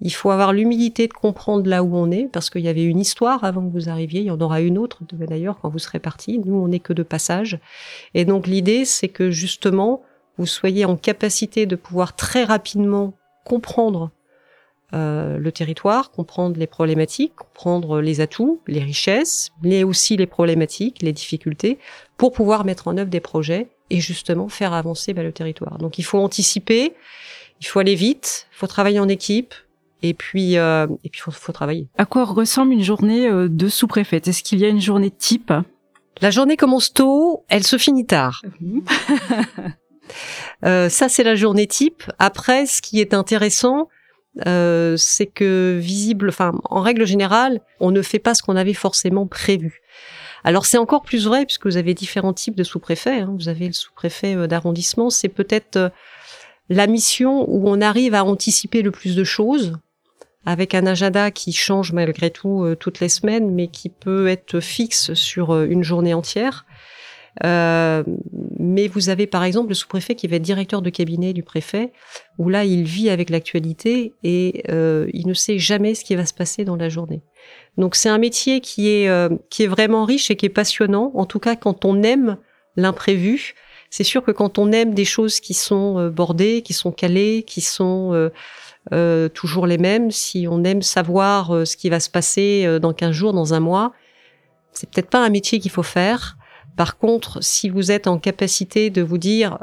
Il 0.00 0.12
faut 0.12 0.30
avoir 0.30 0.52
l'humilité 0.52 1.06
de 1.06 1.12
comprendre 1.12 1.68
là 1.68 1.84
où 1.84 1.96
on 1.96 2.10
est, 2.10 2.28
parce 2.32 2.50
qu'il 2.50 2.62
y 2.62 2.68
avait 2.68 2.84
une 2.84 2.98
histoire 2.98 3.44
avant 3.44 3.64
que 3.66 3.72
vous 3.72 3.88
arriviez. 3.88 4.22
Il 4.22 4.26
y 4.26 4.30
en 4.30 4.40
aura 4.40 4.60
une 4.60 4.76
autre 4.76 5.02
d'ailleurs 5.12 5.58
quand 5.60 5.68
vous 5.68 5.78
serez 5.78 6.00
parti. 6.00 6.40
Nous, 6.44 6.56
on 6.56 6.68
n'est 6.68 6.80
que 6.80 6.92
de 6.92 7.04
passage. 7.04 7.60
Et 8.14 8.24
donc 8.24 8.48
l'idée, 8.48 8.84
c'est 8.84 9.08
que 9.08 9.30
justement, 9.30 10.02
vous 10.36 10.46
soyez 10.46 10.84
en 10.84 10.96
capacité 10.96 11.66
de 11.66 11.76
pouvoir 11.76 12.16
très 12.16 12.42
rapidement 12.42 13.14
comprendre 13.44 14.10
euh, 14.94 15.38
le 15.38 15.52
territoire, 15.52 16.10
comprendre 16.10 16.58
les 16.58 16.66
problématiques, 16.66 17.34
comprendre 17.34 18.00
les 18.00 18.20
atouts, 18.20 18.60
les 18.66 18.82
richesses, 18.82 19.50
mais 19.62 19.84
aussi 19.84 20.16
les 20.16 20.26
problématiques, 20.26 21.02
les 21.02 21.12
difficultés, 21.12 21.78
pour 22.16 22.32
pouvoir 22.32 22.64
mettre 22.64 22.88
en 22.88 22.96
œuvre 22.96 23.10
des 23.10 23.20
projets 23.20 23.68
et 23.90 24.00
justement 24.00 24.48
faire 24.48 24.72
avancer 24.72 25.12
bah, 25.12 25.22
le 25.22 25.32
territoire. 25.32 25.78
Donc 25.78 25.98
il 25.98 26.04
faut 26.04 26.18
anticiper, 26.18 26.94
il 27.60 27.66
faut 27.66 27.80
aller 27.80 27.94
vite, 27.94 28.46
il 28.52 28.56
faut 28.56 28.66
travailler 28.66 29.00
en 29.00 29.08
équipe, 29.08 29.54
et 30.02 30.14
puis 30.14 30.58
euh, 30.58 30.86
et 31.04 31.10
puis 31.10 31.20
faut, 31.20 31.30
faut 31.30 31.52
travailler. 31.52 31.88
À 31.98 32.04
quoi 32.04 32.24
ressemble 32.24 32.72
une 32.72 32.82
journée 32.82 33.28
euh, 33.28 33.48
de 33.48 33.68
sous-préfète? 33.68 34.28
Est-ce 34.28 34.42
qu'il 34.42 34.60
y 34.60 34.64
a 34.64 34.68
une 34.68 34.80
journée 34.80 35.10
type? 35.10 35.52
La 36.20 36.30
journée 36.30 36.56
commence 36.56 36.92
tôt, 36.92 37.44
elle 37.48 37.64
se 37.64 37.76
finit 37.76 38.06
tard. 38.06 38.42
euh, 40.64 40.88
ça 40.88 41.08
c'est 41.08 41.24
la 41.24 41.34
journée 41.34 41.66
type. 41.66 42.04
Après, 42.18 42.66
ce 42.66 42.82
qui 42.82 43.00
est 43.00 43.14
intéressant, 43.14 43.88
euh, 44.46 44.96
c'est 44.98 45.26
que 45.26 45.78
visible, 45.80 46.28
enfin, 46.28 46.52
en 46.64 46.80
règle 46.80 47.06
générale, 47.06 47.60
on 47.80 47.90
ne 47.90 48.02
fait 48.02 48.18
pas 48.18 48.34
ce 48.34 48.42
qu'on 48.42 48.56
avait 48.56 48.74
forcément 48.74 49.26
prévu. 49.26 49.80
Alors 50.44 50.66
c'est 50.66 50.78
encore 50.78 51.02
plus 51.02 51.26
vrai 51.26 51.44
puisque 51.44 51.66
vous 51.66 51.76
avez 51.76 51.94
différents 51.94 52.34
types 52.34 52.54
de 52.54 52.62
sous-préfets. 52.62 53.20
Hein. 53.20 53.34
Vous 53.38 53.48
avez 53.48 53.66
le 53.66 53.72
sous-préfet 53.72 54.36
euh, 54.36 54.46
d'arrondissement, 54.46 55.10
c'est 55.10 55.28
peut-être 55.28 55.76
euh, 55.76 55.88
la 56.68 56.86
mission 56.86 57.48
où 57.48 57.68
on 57.68 57.80
arrive 57.80 58.14
à 58.14 58.24
anticiper 58.24 58.82
le 58.82 58.90
plus 58.90 59.16
de 59.16 59.24
choses, 59.24 59.72
avec 60.44 60.74
un 60.74 60.86
agenda 60.86 61.30
qui 61.30 61.52
change 61.52 61.92
malgré 61.92 62.30
tout 62.30 62.74
toutes 62.78 63.00
les 63.00 63.08
semaines, 63.08 63.52
mais 63.52 63.68
qui 63.68 63.88
peut 63.88 64.28
être 64.28 64.60
fixe 64.60 65.14
sur 65.14 65.60
une 65.62 65.84
journée 65.84 66.14
entière. 66.14 66.66
Euh, 67.44 68.02
mais 68.58 68.88
vous 68.88 69.08
avez 69.08 69.26
par 69.26 69.44
exemple 69.44 69.68
le 69.68 69.74
sous-préfet 69.74 70.14
qui 70.14 70.26
va 70.26 70.36
être 70.36 70.42
directeur 70.42 70.80
de 70.80 70.90
cabinet 70.90 71.32
du 71.32 71.42
préfet, 71.42 71.92
où 72.38 72.48
là 72.48 72.64
il 72.64 72.84
vit 72.84 73.10
avec 73.10 73.30
l'actualité 73.30 74.14
et 74.22 74.62
euh, 74.70 75.06
il 75.12 75.26
ne 75.26 75.34
sait 75.34 75.58
jamais 75.58 75.94
ce 75.94 76.04
qui 76.04 76.14
va 76.14 76.24
se 76.24 76.34
passer 76.34 76.64
dans 76.64 76.76
la 76.76 76.88
journée. 76.88 77.22
Donc 77.76 77.94
c'est 77.94 78.08
un 78.08 78.18
métier 78.18 78.60
qui 78.60 78.88
est 78.88 79.08
euh, 79.08 79.28
qui 79.50 79.64
est 79.64 79.66
vraiment 79.66 80.04
riche 80.04 80.30
et 80.30 80.36
qui 80.36 80.46
est 80.46 80.50
passionnant. 80.50 81.12
En 81.14 81.26
tout 81.26 81.38
cas, 81.38 81.56
quand 81.56 81.84
on 81.84 82.02
aime 82.02 82.38
l'imprévu, 82.76 83.54
c'est 83.90 84.04
sûr 84.04 84.22
que 84.22 84.30
quand 84.30 84.58
on 84.58 84.72
aime 84.72 84.94
des 84.94 85.04
choses 85.04 85.40
qui 85.40 85.54
sont 85.54 85.98
euh, 85.98 86.10
bordées, 86.10 86.62
qui 86.62 86.72
sont 86.72 86.92
calées, 86.92 87.44
qui 87.46 87.60
sont 87.60 88.30
euh, 88.92 89.28
toujours 89.28 89.66
les 89.66 89.78
mêmes, 89.78 90.10
si 90.10 90.46
on 90.50 90.64
aime 90.64 90.82
savoir 90.82 91.66
ce 91.66 91.76
qui 91.76 91.90
va 91.90 92.00
se 92.00 92.08
passer 92.08 92.78
dans 92.80 92.92
15 92.92 93.12
jours, 93.12 93.32
dans 93.32 93.52
un 93.52 93.60
mois, 93.60 93.92
c'est 94.72 94.88
peut-être 94.88 95.10
pas 95.10 95.24
un 95.24 95.30
métier 95.30 95.58
qu'il 95.58 95.70
faut 95.70 95.82
faire. 95.82 96.35
Par 96.76 96.98
contre, 96.98 97.42
si 97.42 97.68
vous 97.68 97.90
êtes 97.90 98.06
en 98.06 98.18
capacité 98.18 98.90
de 98.90 99.02
vous 99.02 99.18
dire 99.18 99.58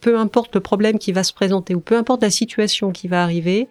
peu 0.00 0.18
importe 0.18 0.54
le 0.54 0.60
problème 0.60 0.98
qui 0.98 1.12
va 1.12 1.22
se 1.22 1.32
présenter 1.32 1.74
ou 1.74 1.80
peu 1.80 1.96
importe 1.96 2.22
la 2.22 2.30
situation 2.30 2.90
qui 2.90 3.08
va 3.08 3.22
arriver, 3.22 3.68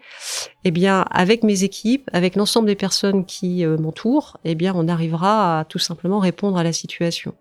eh 0.64 0.72
bien, 0.72 1.06
avec 1.10 1.44
mes 1.44 1.64
équipes, 1.64 2.10
avec 2.14 2.36
l'ensemble 2.36 2.68
des 2.68 2.76
personnes 2.76 3.26
qui 3.26 3.66
euh, 3.66 3.78
m'entourent, 3.78 4.38
eh 4.46 4.56
bien, 4.56 4.74
on 4.76 4.88
arrivera 4.88 5.60
à 5.60 5.66
tout 5.66 5.80
simplement 5.80 6.20
répondre 6.20 6.58
à 6.58 6.64
la 6.64 6.74
situation. 6.74 7.34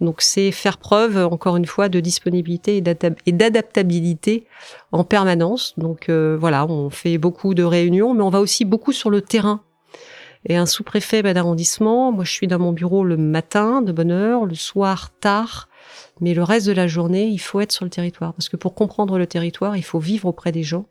Donc, 0.00 0.22
c'est 0.22 0.50
faire 0.50 0.78
preuve, 0.78 1.18
encore 1.18 1.56
une 1.56 1.66
fois, 1.66 1.90
de 1.90 2.00
disponibilité 2.00 2.82
et 3.26 3.32
d'adaptabilité 3.32 4.46
en 4.92 5.04
permanence. 5.04 5.74
Donc, 5.76 6.08
euh, 6.08 6.38
voilà, 6.40 6.64
on 6.66 6.88
fait 6.88 7.18
beaucoup 7.18 7.52
de 7.52 7.62
réunions, 7.62 8.14
mais 8.14 8.22
on 8.22 8.30
va 8.30 8.40
aussi 8.40 8.64
beaucoup 8.64 8.92
sur 8.92 9.10
le 9.10 9.20
terrain. 9.20 9.62
Et 10.46 10.56
un 10.56 10.66
sous-préfet 10.66 11.22
d'arrondissement, 11.22 12.12
moi, 12.12 12.24
je 12.24 12.32
suis 12.32 12.46
dans 12.46 12.58
mon 12.58 12.72
bureau 12.72 13.04
le 13.04 13.16
matin, 13.16 13.82
de 13.82 13.92
bonne 13.92 14.10
heure, 14.10 14.46
le 14.46 14.54
soir, 14.54 15.10
tard, 15.20 15.68
mais 16.20 16.34
le 16.34 16.42
reste 16.42 16.66
de 16.66 16.72
la 16.72 16.86
journée, 16.86 17.26
il 17.26 17.38
faut 17.38 17.60
être 17.60 17.72
sur 17.72 17.84
le 17.84 17.90
territoire. 17.90 18.32
Parce 18.34 18.48
que 18.48 18.56
pour 18.56 18.74
comprendre 18.74 19.18
le 19.18 19.26
territoire, 19.26 19.76
il 19.76 19.82
faut 19.82 19.98
vivre 19.98 20.28
auprès 20.28 20.52
des 20.52 20.62
gens. 20.62 20.86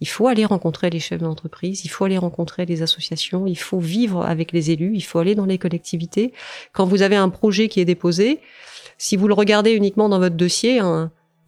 Il 0.00 0.08
faut 0.08 0.26
aller 0.26 0.44
rencontrer 0.44 0.90
les 0.90 1.00
chefs 1.00 1.20
d'entreprise. 1.20 1.84
Il 1.84 1.88
faut 1.88 2.04
aller 2.04 2.18
rencontrer 2.18 2.66
les 2.66 2.82
associations. 2.82 3.46
Il 3.46 3.58
faut 3.58 3.78
vivre 3.78 4.24
avec 4.24 4.52
les 4.52 4.70
élus. 4.70 4.92
Il 4.94 5.02
faut 5.02 5.18
aller 5.18 5.34
dans 5.34 5.46
les 5.46 5.58
collectivités. 5.58 6.32
Quand 6.72 6.84
vous 6.84 7.02
avez 7.02 7.16
un 7.16 7.28
projet 7.28 7.68
qui 7.68 7.80
est 7.80 7.84
déposé, 7.84 8.40
si 8.98 9.16
vous 9.16 9.28
le 9.28 9.34
regardez 9.34 9.72
uniquement 9.72 10.08
dans 10.08 10.18
votre 10.18 10.36
dossier, 10.36 10.80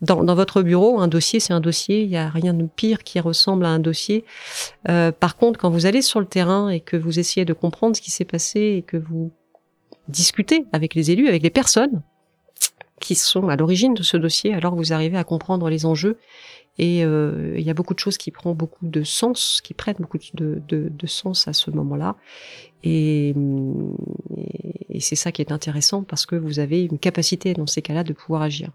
dans, 0.00 0.34
votre 0.34 0.62
bureau, 0.62 1.00
un 1.00 1.08
dossier, 1.08 1.40
c'est 1.40 1.52
un 1.52 1.60
dossier. 1.60 2.02
Il 2.02 2.08
n'y 2.08 2.16
a 2.16 2.28
rien 2.28 2.54
de 2.54 2.66
pire 2.66 3.04
qui 3.04 3.20
ressemble 3.20 3.64
à 3.64 3.70
un 3.70 3.78
dossier. 3.78 4.24
Euh, 4.88 5.12
par 5.12 5.36
contre, 5.36 5.58
quand 5.58 5.70
vous 5.70 5.86
allez 5.86 6.02
sur 6.02 6.20
le 6.20 6.26
terrain 6.26 6.68
et 6.68 6.80
que 6.80 6.96
vous 6.96 7.18
essayez 7.18 7.44
de 7.44 7.52
comprendre 7.52 7.96
ce 7.96 8.02
qui 8.02 8.10
s'est 8.10 8.24
passé 8.24 8.60
et 8.60 8.82
que 8.82 8.96
vous 8.96 9.32
discutez 10.08 10.66
avec 10.72 10.94
les 10.94 11.10
élus, 11.10 11.28
avec 11.28 11.42
les 11.42 11.50
personnes, 11.50 12.02
qui 13.00 13.14
sont 13.14 13.48
à 13.48 13.56
l'origine 13.56 13.94
de 13.94 14.02
ce 14.02 14.16
dossier, 14.16 14.54
alors 14.54 14.74
vous 14.74 14.92
arrivez 14.92 15.16
à 15.16 15.24
comprendre 15.24 15.68
les 15.68 15.86
enjeux. 15.86 16.18
Et 16.76 17.04
euh, 17.04 17.54
il 17.56 17.62
y 17.62 17.70
a 17.70 17.74
beaucoup 17.74 17.94
de 17.94 17.98
choses 17.98 18.18
qui 18.18 18.30
prennent 18.30 18.54
beaucoup 18.54 18.86
de 18.86 19.04
sens, 19.04 19.60
qui 19.62 19.74
prennent 19.74 19.96
beaucoup 20.00 20.18
de, 20.34 20.60
de, 20.66 20.88
de 20.90 21.06
sens 21.06 21.46
à 21.46 21.52
ce 21.52 21.70
moment-là. 21.70 22.16
Et, 22.82 23.34
et 24.90 25.00
c'est 25.00 25.16
ça 25.16 25.32
qui 25.32 25.40
est 25.40 25.52
intéressant 25.52 26.02
parce 26.02 26.26
que 26.26 26.34
vous 26.34 26.58
avez 26.58 26.82
une 26.82 26.98
capacité 26.98 27.54
dans 27.54 27.66
ces 27.66 27.80
cas-là 27.80 28.02
de 28.04 28.12
pouvoir 28.12 28.42
agir. 28.42 28.70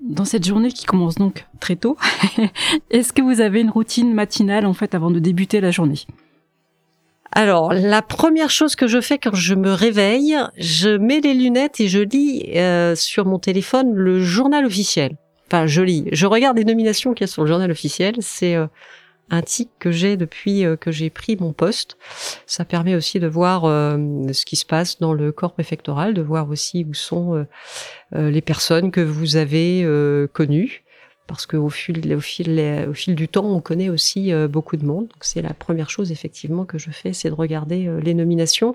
Dans 0.00 0.24
cette 0.24 0.46
journée 0.46 0.72
qui 0.72 0.86
commence 0.86 1.16
donc 1.16 1.46
très 1.60 1.76
tôt, 1.76 1.96
est-ce 2.90 3.12
que 3.12 3.20
vous 3.20 3.40
avez 3.40 3.60
une 3.60 3.70
routine 3.70 4.14
matinale 4.14 4.64
en 4.64 4.72
fait 4.72 4.94
avant 4.94 5.10
de 5.10 5.18
débuter 5.18 5.60
la 5.60 5.70
journée? 5.70 6.06
Alors, 7.32 7.72
la 7.72 8.02
première 8.02 8.50
chose 8.50 8.74
que 8.74 8.88
je 8.88 9.00
fais 9.00 9.18
quand 9.18 9.34
je 9.34 9.54
me 9.54 9.72
réveille, 9.72 10.36
je 10.56 10.96
mets 10.96 11.20
les 11.20 11.34
lunettes 11.34 11.80
et 11.80 11.88
je 11.88 12.00
lis 12.00 12.44
euh, 12.56 12.96
sur 12.96 13.24
mon 13.24 13.38
téléphone 13.38 13.94
le 13.94 14.20
journal 14.20 14.64
officiel. 14.64 15.16
Enfin, 15.46 15.66
je 15.66 15.82
lis. 15.82 16.06
Je 16.12 16.26
regarde 16.26 16.56
les 16.56 16.64
nominations 16.64 17.12
qu'il 17.12 17.24
y 17.24 17.28
a 17.28 17.32
sur 17.32 17.42
le 17.42 17.48
journal 17.48 17.70
officiel. 17.70 18.16
C'est 18.20 18.56
euh, 18.56 18.66
un 19.30 19.42
tic 19.42 19.70
que 19.78 19.90
j'ai 19.90 20.16
depuis 20.16 20.64
euh, 20.64 20.76
que 20.76 20.90
j'ai 20.90 21.10
pris 21.10 21.36
mon 21.36 21.52
poste. 21.52 21.96
Ça 22.46 22.64
permet 22.64 22.94
aussi 22.94 23.20
de 23.20 23.26
voir 23.26 23.62
ce 23.62 24.44
qui 24.44 24.56
se 24.56 24.64
passe 24.64 24.98
dans 24.98 25.12
le 25.12 25.32
corps 25.32 25.52
préfectoral, 25.52 26.14
de 26.14 26.22
voir 26.22 26.48
aussi 26.50 26.86
où 26.88 26.94
sont 26.94 27.46
les 28.12 28.40
personnes 28.40 28.90
que 28.90 29.00
vous 29.00 29.36
avez 29.36 29.86
connues 30.32 30.84
parce 31.30 31.46
qu'au 31.46 31.70
fil, 31.70 32.12
au 32.12 32.20
fil, 32.20 33.14
du 33.14 33.28
temps, 33.28 33.44
on 33.44 33.60
connaît 33.60 33.88
aussi 33.88 34.32
euh, 34.32 34.48
beaucoup 34.48 34.76
de 34.76 34.84
monde. 34.84 35.06
C'est 35.20 35.42
la 35.42 35.54
première 35.54 35.88
chose 35.88 36.10
effectivement 36.10 36.64
que 36.64 36.76
je 36.76 36.90
fais, 36.90 37.12
c'est 37.12 37.28
de 37.28 37.34
regarder 37.34 37.86
euh, 37.86 38.00
les 38.00 38.14
nominations. 38.14 38.74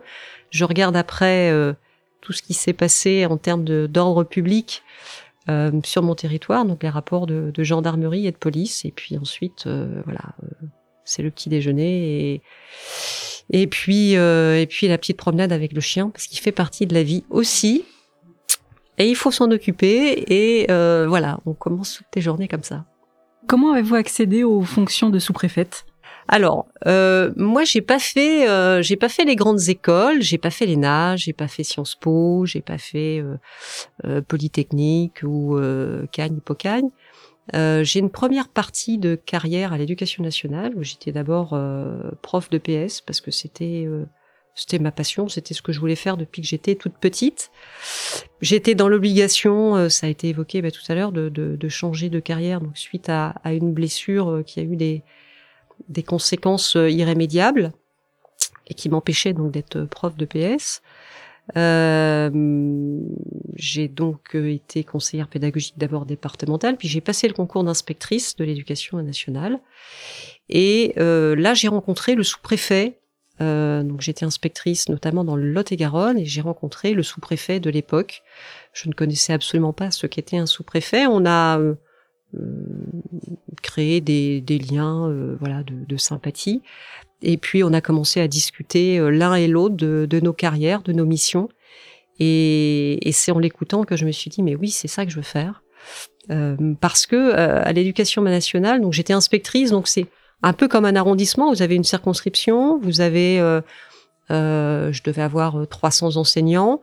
Je 0.51 0.63
regarde 0.63 0.95
après 0.95 1.51
euh, 1.51 1.73
tout 2.21 2.31
ce 2.31 2.41
qui 2.41 2.53
s'est 2.53 2.71
passé 2.71 3.25
en 3.25 3.35
termes 3.35 3.65
d'ordre 3.87 4.23
public 4.23 4.83
sur 5.83 6.01
mon 6.01 6.15
territoire, 6.15 6.65
donc 6.65 6.83
les 6.83 6.89
rapports 6.89 7.27
de, 7.27 7.51
de, 7.53 7.63
gendarmerie 7.63 8.27
et 8.27 8.31
de 8.31 8.37
police. 8.37 8.83
Et 8.85 8.91
puis 8.91 9.17
ensuite, 9.17 9.67
voilà, 10.05 10.35
c'est 11.03 11.21
le 11.21 11.31
petit 11.31 11.49
déjeuner 11.49 12.33
et 12.33 12.41
et 13.51 13.67
puis 13.67 14.13
et 14.13 14.67
puis 14.67 14.87
la 14.87 14.97
petite 14.97 15.17
promenade 15.17 15.51
avec 15.51 15.73
le 15.73 15.81
chien 15.81 16.09
parce 16.09 16.25
qu'il 16.27 16.39
fait 16.39 16.51
partie 16.51 16.87
de 16.87 16.93
la 16.93 17.03
vie 17.03 17.23
aussi 17.29 17.85
et 18.97 19.09
il 19.09 19.15
faut 19.15 19.31
s'en 19.31 19.51
occuper 19.51 20.23
et 20.27 20.71
euh, 20.71 21.05
voilà, 21.07 21.39
on 21.45 21.53
commence 21.53 21.97
toutes 21.97 22.15
les 22.15 22.21
journées 22.21 22.47
comme 22.47 22.63
ça. 22.63 22.85
Comment 23.47 23.73
avez-vous 23.73 23.95
accédé 23.95 24.43
aux 24.43 24.61
fonctions 24.61 25.09
de 25.09 25.19
sous-préfète? 25.19 25.85
Alors, 26.27 26.67
euh, 26.87 27.31
moi, 27.35 27.63
j'ai 27.63 27.81
pas 27.81 27.99
fait, 27.99 28.49
euh, 28.49 28.81
j'ai 28.81 28.95
pas 28.95 29.09
fait 29.09 29.25
les 29.25 29.35
grandes 29.35 29.69
écoles, 29.69 30.21
j'ai 30.21 30.39
pas 30.39 30.49
fait 30.49 30.65
l'ENA, 30.65 31.15
j'ai 31.17 31.33
pas 31.33 31.47
fait 31.47 31.63
Sciences 31.63 31.95
Po, 31.95 32.45
j'ai 32.45 32.61
pas 32.61 32.79
fait 32.79 33.19
euh, 33.19 33.37
euh 34.05 34.21
Polytechnique 34.21 35.21
ou 35.23 35.57
euh, 35.57 36.07
Cagne, 36.11 36.37
Hippocagne. 36.37 36.89
j'ai 37.53 37.99
une 37.99 38.09
première 38.09 38.49
partie 38.49 38.97
de 38.97 39.15
carrière 39.15 39.71
à 39.71 39.77
l'Éducation 39.77 40.23
nationale 40.23 40.73
où 40.75 40.83
j'étais 40.83 41.11
d'abord 41.11 41.57
prof 42.23 42.49
de 42.49 42.57
PS 42.57 43.01
parce 43.01 43.21
que 43.21 43.29
c'était 43.29 43.87
c'était 44.55 44.79
ma 44.79 44.91
passion, 44.91 45.27
c'était 45.27 45.53
ce 45.53 45.61
que 45.61 45.73
je 45.73 45.81
voulais 45.81 45.95
faire 45.95 46.15
depuis 46.15 46.41
que 46.41 46.47
j'étais 46.47 46.75
toute 46.75 46.93
petite. 46.93 47.51
J'étais 48.41 48.73
dans 48.73 48.87
l'obligation, 48.87 49.75
euh, 49.75 49.89
ça 49.89 50.07
a 50.07 50.09
été 50.09 50.29
évoqué 50.29 50.61
bah, 50.61 50.71
tout 50.71 50.81
à 50.87 50.95
l'heure, 50.95 51.11
de, 51.11 51.27
de, 51.27 51.57
de, 51.57 51.69
changer 51.69 52.09
de 52.09 52.21
carrière 52.21 52.61
donc 52.61 52.77
suite 52.77 53.09
à, 53.09 53.35
à 53.43 53.53
une 53.53 53.73
blessure 53.73 54.29
euh, 54.29 54.43
qui 54.43 54.61
a 54.61 54.63
eu 54.63 54.77
des, 54.77 55.03
des 55.89 56.03
conséquences 56.03 56.75
euh, 56.75 56.89
irrémédiables 56.89 57.71
et 58.67 58.73
qui 58.73 58.89
m'empêchait 58.89 59.33
donc 59.33 59.51
d'être 59.51 59.83
prof 59.85 60.15
de 60.15 60.25
PS. 60.25 60.81
Euh, 61.57 62.99
j'ai 63.55 63.87
donc 63.87 64.33
été 64.33 64.83
conseillère 64.83 65.27
pédagogique 65.27 65.77
d'abord 65.77 66.05
départementale, 66.05 66.75
puis 66.75 66.87
j'ai 66.87 67.01
passé 67.01 67.27
le 67.27 67.33
concours 67.33 67.63
d'inspectrice 67.63 68.35
de 68.35 68.43
l'éducation 68.43 69.01
nationale. 69.01 69.59
Et 70.49 70.93
euh, 70.97 71.35
là, 71.35 71.53
j'ai 71.53 71.67
rencontré 71.67 72.15
le 72.15 72.23
sous-préfet 72.23 72.99
euh, 73.41 73.83
donc 73.83 73.99
j'étais 73.99 74.23
inspectrice 74.23 74.87
notamment 74.87 75.25
dans 75.25 75.35
le 75.35 75.51
Lot-et-Garonne 75.51 76.17
et 76.17 76.25
j'ai 76.25 76.39
rencontré 76.39 76.93
le 76.93 77.03
sous-préfet 77.03 77.59
de 77.59 77.69
l'époque. 77.69 78.23
Je 78.71 78.87
ne 78.87 78.93
connaissais 78.93 79.33
absolument 79.33 79.73
pas 79.73 79.91
ce 79.91 80.07
qu'était 80.07 80.37
un 80.37 80.45
sous-préfet. 80.45 81.05
On 81.05 81.25
a 81.25 81.59
euh, 82.33 82.39
créé 83.61 84.01
des, 84.01 84.59
liens, 84.59 85.09
euh, 85.09 85.35
voilà, 85.39 85.63
de, 85.63 85.97
sympathie. 85.97 86.61
Et 87.21 87.37
puis 87.37 87.63
on 87.63 87.73
a 87.73 87.81
commencé 87.81 88.21
à 88.21 88.27
discuter 88.27 88.99
euh, 88.99 89.09
l'un 89.09 89.35
et 89.35 89.47
l'autre 89.47 89.75
de, 89.75 90.19
nos 90.19 90.33
carrières, 90.33 90.81
de 90.81 90.93
nos 90.93 91.05
missions. 91.05 91.49
Et, 92.19 92.99
c'est 93.11 93.31
en 93.31 93.39
l'écoutant 93.39 93.83
que 93.83 93.95
je 93.95 94.05
me 94.05 94.11
suis 94.11 94.29
dit 94.29 94.43
mais 94.43 94.55
oui 94.55 94.69
c'est 94.69 94.87
ça 94.87 95.05
que 95.05 95.11
je 95.11 95.17
veux 95.17 95.21
faire. 95.21 95.63
parce 96.79 97.05
que 97.05 97.33
à 97.33 97.71
l'éducation 97.73 98.21
nationale, 98.21 98.81
donc 98.81 98.93
j'étais 98.93 99.13
inspectrice, 99.13 99.71
donc 99.71 99.87
c'est 99.87 100.07
un 100.43 100.53
peu 100.53 100.67
comme 100.67 100.85
un 100.85 100.95
arrondissement. 100.95 101.51
Vous 101.51 101.61
avez 101.61 101.75
une 101.75 101.83
circonscription, 101.83 102.79
vous 102.79 103.01
avez, 103.01 103.37
je 104.29 105.03
devais 105.03 105.21
avoir 105.21 105.67
300 105.67 106.15
euh, 106.15 106.19
enseignants, 106.19 106.81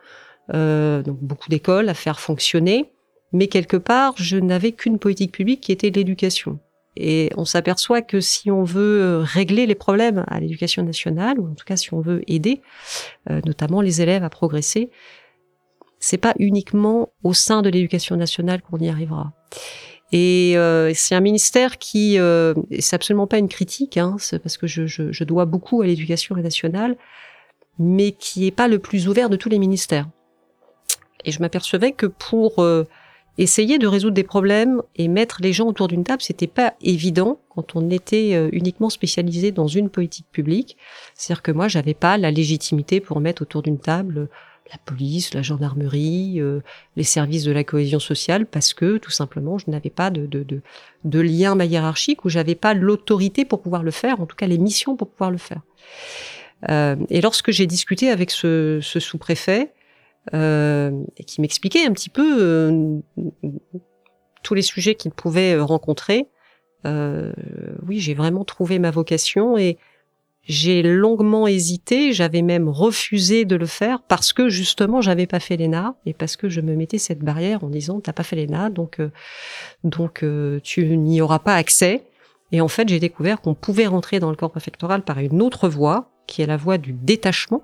donc 0.48 1.18
beaucoup 1.20 1.48
d'écoles 1.48 1.88
à 1.88 1.94
faire 1.94 2.20
fonctionner. 2.20 2.90
Mais 3.32 3.46
quelque 3.46 3.76
part, 3.76 4.14
je 4.16 4.36
n'avais 4.36 4.72
qu'une 4.72 4.98
politique 4.98 5.32
publique 5.32 5.60
qui 5.60 5.72
était 5.72 5.90
l'éducation. 5.90 6.58
Et 6.96 7.30
on 7.36 7.46
s'aperçoit 7.46 8.02
que 8.02 8.20
si 8.20 8.50
on 8.50 8.64
veut 8.64 9.20
régler 9.22 9.66
les 9.66 9.74
problèmes 9.74 10.24
à 10.28 10.40
l'éducation 10.40 10.82
nationale, 10.82 11.40
ou 11.40 11.50
en 11.50 11.54
tout 11.54 11.64
cas 11.64 11.76
si 11.76 11.94
on 11.94 12.02
veut 12.02 12.22
aider, 12.26 12.60
notamment 13.46 13.80
les 13.80 14.02
élèves 14.02 14.24
à 14.24 14.28
progresser, 14.28 14.90
c'est 16.02 16.18
pas 16.18 16.34
uniquement 16.38 17.10
au 17.22 17.32
sein 17.32 17.62
de 17.62 17.70
l'éducation 17.70 18.16
nationale 18.16 18.60
qu'on 18.60 18.78
y 18.78 18.88
arrivera. 18.88 19.32
Et 20.10 20.52
euh, 20.56 20.92
c'est 20.94 21.14
un 21.14 21.20
ministère 21.20 21.78
qui, 21.78 22.18
euh, 22.18 22.52
c'est 22.80 22.96
absolument 22.96 23.26
pas 23.26 23.38
une 23.38 23.48
critique, 23.48 23.96
hein, 23.96 24.16
parce 24.42 24.58
que 24.58 24.66
je, 24.66 24.86
je, 24.86 25.10
je, 25.10 25.24
dois 25.24 25.46
beaucoup 25.46 25.80
à 25.80 25.86
l'éducation 25.86 26.36
nationale, 26.36 26.96
mais 27.78 28.12
qui 28.12 28.46
est 28.46 28.50
pas 28.50 28.68
le 28.68 28.78
plus 28.78 29.08
ouvert 29.08 29.30
de 29.30 29.36
tous 29.36 29.48
les 29.48 29.58
ministères. 29.58 30.06
Et 31.24 31.30
je 31.30 31.40
m'apercevais 31.40 31.92
que 31.92 32.06
pour 32.06 32.58
euh, 32.58 32.84
essayer 33.38 33.78
de 33.78 33.86
résoudre 33.86 34.14
des 34.14 34.22
problèmes 34.22 34.82
et 34.96 35.08
mettre 35.08 35.38
les 35.40 35.52
gens 35.52 35.66
autour 35.66 35.88
d'une 35.88 36.04
table, 36.04 36.22
c'était 36.22 36.46
pas 36.46 36.74
évident 36.82 37.40
quand 37.48 37.76
on 37.76 37.90
était 37.90 38.34
euh, 38.34 38.48
uniquement 38.52 38.90
spécialisé 38.90 39.52
dans 39.52 39.66
une 39.66 39.88
politique 39.88 40.26
publique. 40.32 40.76
C'est-à-dire 41.14 41.42
que 41.42 41.52
moi, 41.52 41.68
j'avais 41.68 41.94
pas 41.94 42.18
la 42.18 42.30
légitimité 42.30 43.00
pour 43.00 43.20
mettre 43.20 43.42
autour 43.42 43.62
d'une 43.62 43.78
table 43.78 44.28
la 44.70 44.78
police, 44.78 45.34
la 45.34 45.42
gendarmerie, 45.42 46.40
euh, 46.40 46.60
les 46.96 47.04
services 47.04 47.44
de 47.44 47.52
la 47.52 47.64
cohésion 47.64 48.00
sociale, 48.00 48.46
parce 48.46 48.72
que 48.72 48.96
tout 48.96 49.10
simplement, 49.10 49.58
je 49.58 49.70
n'avais 49.70 49.90
pas 49.90 50.10
de, 50.10 50.26
de, 50.26 50.42
de, 50.42 50.62
de 51.04 51.20
lien 51.20 51.58
hiérarchique, 51.62 52.24
ou 52.24 52.30
j'avais 52.30 52.54
pas 52.54 52.72
l'autorité 52.72 53.44
pour 53.44 53.60
pouvoir 53.60 53.82
le 53.82 53.90
faire, 53.90 54.20
en 54.20 54.26
tout 54.26 54.36
cas 54.36 54.46
les 54.46 54.58
missions 54.58 54.96
pour 54.96 55.10
pouvoir 55.10 55.30
le 55.30 55.38
faire. 55.38 55.60
Euh, 56.70 56.96
et 57.10 57.20
lorsque 57.20 57.50
j'ai 57.50 57.66
discuté 57.66 58.08
avec 58.08 58.30
ce, 58.30 58.78
ce 58.80 59.00
sous-préfet, 59.00 59.72
euh, 60.34 60.90
qui 61.26 61.40
m'expliquait 61.40 61.84
un 61.84 61.92
petit 61.92 62.08
peu 62.08 62.36
euh, 62.40 62.98
tous 64.42 64.54
les 64.54 64.62
sujets 64.62 64.94
qu'il 64.94 65.10
pouvait 65.12 65.58
rencontrer, 65.58 66.28
euh, 66.86 67.32
oui, 67.86 68.00
j'ai 68.00 68.14
vraiment 68.14 68.44
trouvé 68.44 68.78
ma 68.78 68.90
vocation 68.90 69.56
et 69.56 69.78
j'ai 70.44 70.82
longuement 70.82 71.46
hésité, 71.46 72.12
j'avais 72.12 72.42
même 72.42 72.68
refusé 72.68 73.44
de 73.44 73.54
le 73.54 73.66
faire 73.66 74.02
parce 74.02 74.32
que 74.32 74.48
justement 74.48 75.00
j'avais 75.00 75.28
pas 75.28 75.38
fait 75.38 75.56
l'ENA 75.56 75.94
et 76.04 76.14
parce 76.14 76.36
que 76.36 76.48
je 76.48 76.60
me 76.60 76.74
mettais 76.74 76.98
cette 76.98 77.20
barrière 77.20 77.62
en 77.62 77.68
disant 77.68 78.00
t'as 78.00 78.12
pas 78.12 78.24
fait 78.24 78.34
l'ENA 78.34 78.70
donc 78.70 78.98
euh, 78.98 79.10
donc 79.84 80.24
euh, 80.24 80.58
tu 80.64 80.96
n'y 80.96 81.20
auras 81.20 81.38
pas 81.38 81.54
accès. 81.54 82.02
Et 82.50 82.60
en 82.60 82.68
fait 82.68 82.88
j'ai 82.88 82.98
découvert 82.98 83.40
qu'on 83.40 83.54
pouvait 83.54 83.86
rentrer 83.86 84.18
dans 84.18 84.30
le 84.30 84.36
corps 84.36 84.50
préfectoral 84.50 85.02
par 85.02 85.18
une 85.20 85.40
autre 85.40 85.68
voie 85.68 86.10
qui 86.26 86.42
est 86.42 86.46
la 86.46 86.56
voie 86.56 86.78
du 86.78 86.92
détachement. 86.92 87.62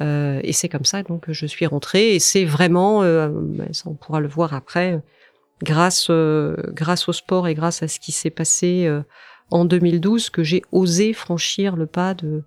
Euh, 0.00 0.40
et 0.42 0.52
c'est 0.52 0.70
comme 0.70 0.86
ça 0.86 1.02
donc 1.02 1.26
que 1.26 1.32
je 1.34 1.44
suis 1.44 1.66
rentrée 1.66 2.14
et 2.14 2.18
c'est 2.18 2.46
vraiment, 2.46 3.02
euh, 3.02 3.28
ça 3.72 3.90
on 3.90 3.94
pourra 3.94 4.20
le 4.20 4.28
voir 4.28 4.54
après, 4.54 5.00
grâce 5.62 6.08
euh, 6.08 6.56
grâce 6.68 7.08
au 7.08 7.12
sport 7.12 7.46
et 7.46 7.54
grâce 7.54 7.82
à 7.82 7.88
ce 7.88 8.00
qui 8.00 8.10
s'est 8.10 8.30
passé 8.30 8.90
en 9.50 9.64
2012 9.64 10.30
que 10.30 10.42
j'ai 10.42 10.62
osé 10.72 11.12
franchir 11.12 11.76
le 11.76 11.86
pas 11.86 12.14
de, 12.14 12.42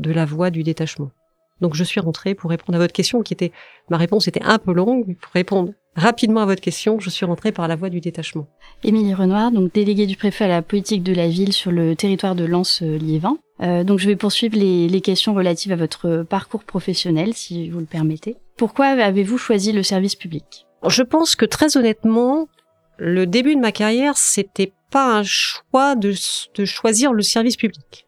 de 0.00 0.10
la 0.10 0.24
voie 0.24 0.50
du 0.50 0.62
détachement. 0.64 1.12
Donc 1.60 1.74
je 1.74 1.84
suis 1.84 2.00
rentrée 2.00 2.34
pour 2.34 2.50
répondre 2.50 2.76
à 2.76 2.80
votre 2.80 2.94
question 2.94 3.22
qui 3.22 3.34
était, 3.34 3.52
ma 3.88 3.96
réponse 3.96 4.26
était 4.26 4.42
un 4.42 4.58
peu 4.58 4.72
longue, 4.72 5.04
mais 5.06 5.14
pour 5.14 5.32
répondre 5.32 5.72
rapidement 5.96 6.40
à 6.40 6.46
votre 6.46 6.60
question, 6.60 6.98
je 7.00 7.10
suis 7.10 7.26
rentrée 7.26 7.52
par 7.52 7.68
la 7.68 7.76
voie 7.76 7.90
du 7.90 8.00
détachement. 8.00 8.46
Émilie 8.84 9.14
Renoir, 9.14 9.50
donc 9.50 9.72
déléguée 9.72 10.06
du 10.06 10.16
préfet 10.16 10.44
à 10.44 10.48
la 10.48 10.62
politique 10.62 11.02
de 11.02 11.12
la 11.12 11.28
ville 11.28 11.52
sur 11.52 11.70
le 11.70 11.96
territoire 11.96 12.34
de 12.34 12.44
Lens-Liévin. 12.44 13.38
Euh, 13.62 13.84
donc 13.84 13.98
je 13.98 14.06
vais 14.06 14.16
poursuivre 14.16 14.56
les, 14.56 14.88
les 14.88 15.00
questions 15.00 15.34
relatives 15.34 15.72
à 15.72 15.76
votre 15.76 16.22
parcours 16.22 16.64
professionnel, 16.64 17.34
si 17.34 17.68
vous 17.68 17.80
le 17.80 17.86
permettez. 17.86 18.36
Pourquoi 18.56 18.86
avez-vous 18.86 19.38
choisi 19.38 19.72
le 19.72 19.82
service 19.82 20.16
public? 20.16 20.66
Je 20.86 21.02
pense 21.02 21.36
que 21.36 21.44
très 21.44 21.76
honnêtement, 21.76 22.48
le 22.96 23.26
début 23.26 23.54
de 23.54 23.60
ma 23.60 23.72
carrière, 23.72 24.16
c'était 24.16 24.72
pas 24.90 25.18
un 25.18 25.22
choix 25.22 25.94
de, 25.94 26.14
de 26.54 26.64
choisir 26.64 27.12
le 27.12 27.22
service 27.22 27.56
public. 27.56 28.06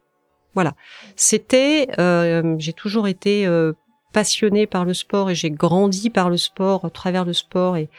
Voilà, 0.55 0.73
c'était, 1.15 1.87
euh, 1.97 2.55
j'ai 2.59 2.73
toujours 2.73 3.07
été 3.07 3.47
euh, 3.47 3.73
passionnée 4.13 4.67
par 4.67 4.85
le 4.85 4.93
sport 4.93 5.29
et 5.29 5.35
j'ai 5.35 5.51
grandi 5.51 6.09
par 6.09 6.29
le 6.29 6.37
sport, 6.37 6.85
à 6.85 6.89
travers 6.89 7.25
le 7.25 7.33
sport 7.33 7.75
et, 7.75 7.89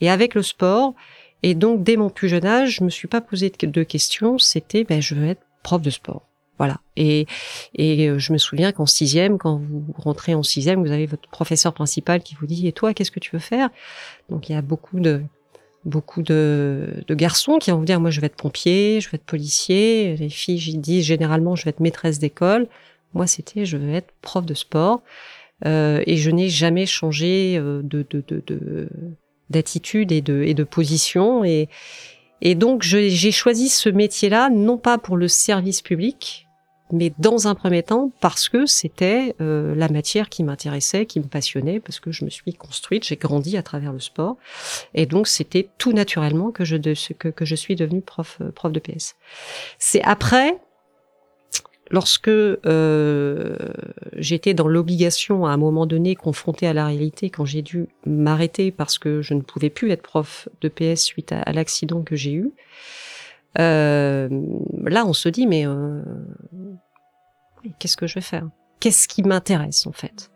et 0.00 0.08
avec 0.08 0.34
le 0.34 0.42
sport. 0.42 0.94
Et 1.42 1.54
donc 1.54 1.82
dès 1.82 1.96
mon 1.96 2.08
plus 2.08 2.28
jeune 2.28 2.46
âge, 2.46 2.76
je 2.76 2.84
me 2.84 2.90
suis 2.90 3.08
pas 3.08 3.20
posé 3.20 3.50
de 3.50 3.82
questions. 3.82 4.38
C'était, 4.38 4.84
ben, 4.84 5.02
je 5.02 5.14
veux 5.14 5.28
être 5.28 5.42
prof 5.62 5.82
de 5.82 5.90
sport. 5.90 6.22
Voilà. 6.56 6.80
Et, 6.96 7.26
et 7.74 8.16
je 8.16 8.32
me 8.32 8.38
souviens 8.38 8.72
qu'en 8.72 8.86
sixième, 8.86 9.38
quand 9.38 9.58
vous 9.58 9.84
rentrez 9.98 10.34
en 10.34 10.42
sixième, 10.42 10.84
vous 10.84 10.92
avez 10.92 11.06
votre 11.06 11.28
professeur 11.28 11.74
principal 11.74 12.22
qui 12.22 12.36
vous 12.36 12.46
dit, 12.46 12.66
et 12.68 12.72
toi, 12.72 12.94
qu'est-ce 12.94 13.10
que 13.10 13.20
tu 13.20 13.32
veux 13.32 13.40
faire? 13.40 13.70
Donc 14.30 14.48
il 14.48 14.52
y 14.52 14.54
a 14.54 14.62
beaucoup 14.62 15.00
de 15.00 15.22
beaucoup 15.84 16.22
de, 16.22 17.04
de, 17.06 17.14
garçons 17.14 17.58
qui 17.58 17.70
vont 17.70 17.76
vous 17.76 17.84
dire 17.84 18.00
moi 18.00 18.08
je 18.08 18.20
vais 18.22 18.28
être 18.28 18.36
pompier, 18.36 19.02
je 19.02 19.10
vais 19.10 19.16
être 19.16 19.24
policier. 19.24 20.16
Les 20.16 20.30
filles 20.30 20.78
disent 20.78 21.04
généralement 21.04 21.56
je 21.56 21.64
vais 21.64 21.70
être 21.70 21.80
maîtresse 21.80 22.18
d'école. 22.18 22.68
Moi 23.12 23.26
c'était 23.26 23.66
je 23.66 23.76
veux 23.76 23.92
être 23.92 24.12
prof 24.22 24.46
de 24.46 24.54
sport 24.54 25.02
euh, 25.64 26.02
et 26.06 26.16
je 26.16 26.30
n'ai 26.30 26.48
jamais 26.48 26.86
changé 26.86 27.56
euh, 27.58 27.80
de, 27.82 28.04
de, 28.10 28.22
de 28.28 28.88
d'attitude 29.50 30.10
et 30.10 30.20
de, 30.20 30.64
position 30.64 31.44
et, 31.44 31.68
donc 32.56 32.82
j'ai 32.82 33.30
choisi 33.30 33.68
ce 33.68 33.88
métier-là 33.88 34.50
non 34.50 34.78
pas 34.78 34.98
pour 34.98 35.16
le 35.16 35.28
service 35.28 35.80
public 35.82 36.46
mais 36.92 37.12
dans 37.18 37.48
un 37.48 37.54
premier 37.54 37.82
temps 37.82 38.10
parce 38.20 38.48
que 38.48 38.66
c'était 38.66 39.34
euh, 39.40 39.74
la 39.74 39.88
matière 39.88 40.28
qui 40.28 40.44
m'intéressait, 40.44 41.06
qui 41.06 41.18
me 41.18 41.24
passionnait, 41.26 41.80
parce 41.80 41.98
que 41.98 42.12
je 42.12 42.24
me 42.24 42.30
suis 42.30 42.52
construite, 42.52 43.04
j'ai 43.04 43.16
grandi 43.16 43.56
à 43.56 43.62
travers 43.62 43.92
le 43.92 44.00
sport, 44.00 44.36
et 44.92 45.06
donc 45.06 45.26
c'était 45.26 45.68
tout 45.78 45.92
naturellement 45.92 46.50
que 46.52 46.64
je 46.64 47.54
suis 47.54 47.74
devenue 47.74 48.02
prof 48.02 48.40
de 48.40 48.80
PS. 48.80 49.16
C'est 49.78 50.02
après 50.02 50.58
lorsque 51.90 52.28
euh, 52.28 53.56
j'étais 54.16 54.54
dans 54.54 54.68
l'obligation 54.68 55.46
à 55.46 55.50
un 55.50 55.56
moment 55.56 55.86
donné 55.86 56.16
confrontée 56.16 56.66
à 56.66 56.72
la 56.72 56.86
réalité 56.86 57.30
quand 57.30 57.44
j'ai 57.44 57.62
dû 57.62 57.88
m'arrêter 58.06 58.70
parce 58.70 58.98
que 58.98 59.22
je 59.22 59.34
ne 59.34 59.40
pouvais 59.40 59.70
plus 59.70 59.90
être 59.90 60.02
prof 60.02 60.48
de 60.60 60.68
PS 60.68 61.02
suite 61.02 61.32
à, 61.32 61.52
l'accident 61.52 62.02
que 62.02 62.16
j'ai 62.16 62.32
eu 62.32 62.52
euh, 63.58 64.28
là 64.84 65.04
on 65.06 65.12
se 65.12 65.28
dit 65.28 65.46
mais 65.46 65.66
euh, 65.66 66.02
qu'est-ce 67.78 67.96
que 67.96 68.06
je 68.06 68.14
vais 68.14 68.20
faire? 68.20 68.48
Qu'est-ce 68.80 69.06
qui 69.06 69.22
m'intéresse 69.22 69.86
en 69.86 69.92
fait? 69.92 70.30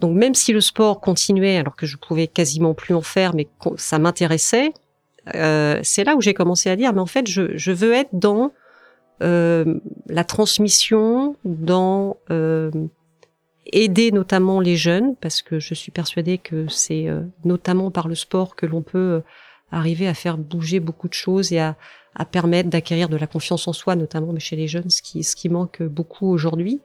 Donc 0.00 0.16
même 0.16 0.34
si 0.34 0.52
le 0.52 0.60
sport 0.60 1.00
continuait 1.00 1.58
alors 1.58 1.76
que 1.76 1.86
je 1.86 1.96
pouvais 1.96 2.26
quasiment 2.26 2.74
plus 2.74 2.94
en 2.94 3.02
faire, 3.02 3.34
mais 3.34 3.46
ça 3.76 3.98
m'intéressait, 3.98 4.72
euh, 5.34 5.78
c'est 5.82 6.04
là 6.04 6.16
où 6.16 6.20
j'ai 6.20 6.34
commencé 6.34 6.70
à 6.70 6.76
dire 6.76 6.92
mais 6.94 7.00
en 7.00 7.06
fait 7.06 7.28
je, 7.28 7.56
je 7.56 7.70
veux 7.70 7.92
être 7.92 8.10
dans 8.12 8.52
la 9.20 10.24
transmission, 10.24 11.36
dans 11.44 12.16
euh, 12.30 12.70
aider 13.66 14.12
notamment 14.12 14.60
les 14.60 14.76
jeunes 14.76 15.16
parce 15.16 15.42
que 15.42 15.58
je 15.58 15.74
suis 15.74 15.90
persuadée 15.90 16.38
que 16.38 16.68
c'est 16.68 17.08
euh, 17.08 17.22
notamment 17.44 17.90
par 17.90 18.08
le 18.08 18.14
sport 18.14 18.56
que 18.56 18.66
l'on 18.66 18.82
peut 18.82 19.22
arriver 19.70 20.06
à 20.06 20.14
faire 20.14 20.36
bouger 20.38 20.80
beaucoup 20.80 21.08
de 21.08 21.14
choses 21.14 21.52
et 21.52 21.58
à, 21.58 21.76
à 22.14 22.24
permettre 22.24 22.70
d'acquérir 22.70 23.08
de 23.08 23.16
la 23.16 23.26
confiance 23.26 23.66
en 23.66 23.72
soi, 23.72 23.96
notamment 23.96 24.36
chez 24.38 24.56
les 24.56 24.68
jeunes, 24.68 24.90
ce 24.90 25.02
qui, 25.02 25.24
ce 25.24 25.34
qui 25.34 25.48
manque 25.48 25.82
beaucoup 25.82 26.28
aujourd'hui. 26.28 26.80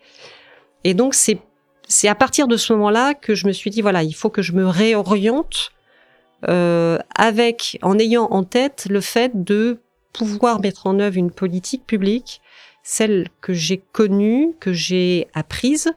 Et 0.83 0.93
donc 0.93 1.13
c'est 1.13 1.39
c'est 1.91 2.07
à 2.07 2.15
partir 2.15 2.47
de 2.47 2.55
ce 2.55 2.71
moment-là 2.73 3.15
que 3.15 3.33
je 3.33 3.47
me 3.47 3.51
suis 3.51 3.71
dit 3.71 3.81
voilà, 3.81 4.03
il 4.03 4.13
faut 4.13 4.29
que 4.29 4.43
je 4.43 4.53
me 4.53 4.65
réoriente 4.67 5.71
euh, 6.47 6.99
avec 7.15 7.79
en 7.81 7.97
ayant 7.97 8.25
en 8.25 8.43
tête 8.43 8.87
le 8.89 9.01
fait 9.01 9.43
de 9.43 9.81
pouvoir 10.13 10.59
mettre 10.59 10.87
en 10.87 10.99
œuvre 10.99 11.17
une 11.17 11.31
politique 11.31 11.85
publique, 11.85 12.41
celle 12.83 13.27
que 13.41 13.53
j'ai 13.53 13.77
connue, 13.77 14.55
que 14.59 14.73
j'ai 14.73 15.27
apprise, 15.33 15.91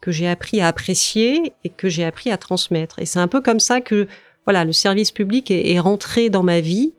que 0.00 0.10
j'ai 0.10 0.28
appris 0.28 0.60
à 0.60 0.68
apprécier 0.68 1.52
et 1.64 1.68
que 1.68 1.88
j'ai 1.88 2.04
appris 2.04 2.30
à 2.30 2.36
transmettre. 2.36 2.98
Et 2.98 3.06
c'est 3.06 3.18
un 3.18 3.28
peu 3.28 3.40
comme 3.40 3.60
ça 3.60 3.80
que 3.80 4.06
voilà, 4.44 4.64
le 4.64 4.72
service 4.72 5.10
public 5.10 5.50
est, 5.50 5.72
est 5.72 5.80
rentré 5.80 6.30
dans 6.30 6.42
ma 6.42 6.60
vie 6.60 6.92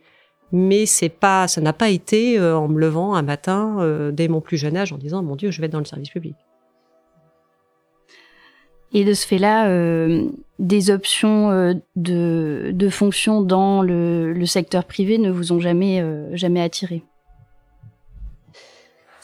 mais 0.51 0.85
c'est 0.85 1.09
pas, 1.09 1.47
ça 1.47 1.61
n'a 1.61 1.73
pas 1.73 1.89
été 1.89 2.39
euh, 2.39 2.57
en 2.57 2.67
me 2.67 2.79
levant 2.79 3.15
un 3.15 3.21
matin 3.21 3.77
euh, 3.79 4.11
dès 4.11 4.27
mon 4.27 4.41
plus 4.41 4.57
jeune 4.57 4.77
âge 4.77 4.93
en 4.93 4.97
disant 4.97 5.21
mon 5.21 5.35
Dieu, 5.35 5.51
je 5.51 5.59
vais 5.59 5.67
être 5.67 5.73
dans 5.73 5.79
le 5.79 5.85
service 5.85 6.09
public. 6.09 6.35
Et 8.93 9.03
de 9.03 9.13
ce 9.13 9.27
fait-là, 9.27 9.67
euh, 9.67 10.25
des 10.59 10.89
options 10.89 11.51
euh, 11.51 11.73
de, 11.95 12.71
de 12.73 12.89
fonction 12.89 13.41
dans 13.41 13.81
le, 13.81 14.33
le, 14.33 14.45
secteur 14.45 14.85
privé 14.85 15.17
ne 15.17 15.29
vous 15.29 15.51
ont 15.51 15.59
jamais, 15.59 16.01
euh, 16.01 16.35
jamais 16.35 16.61
attiré 16.61 17.03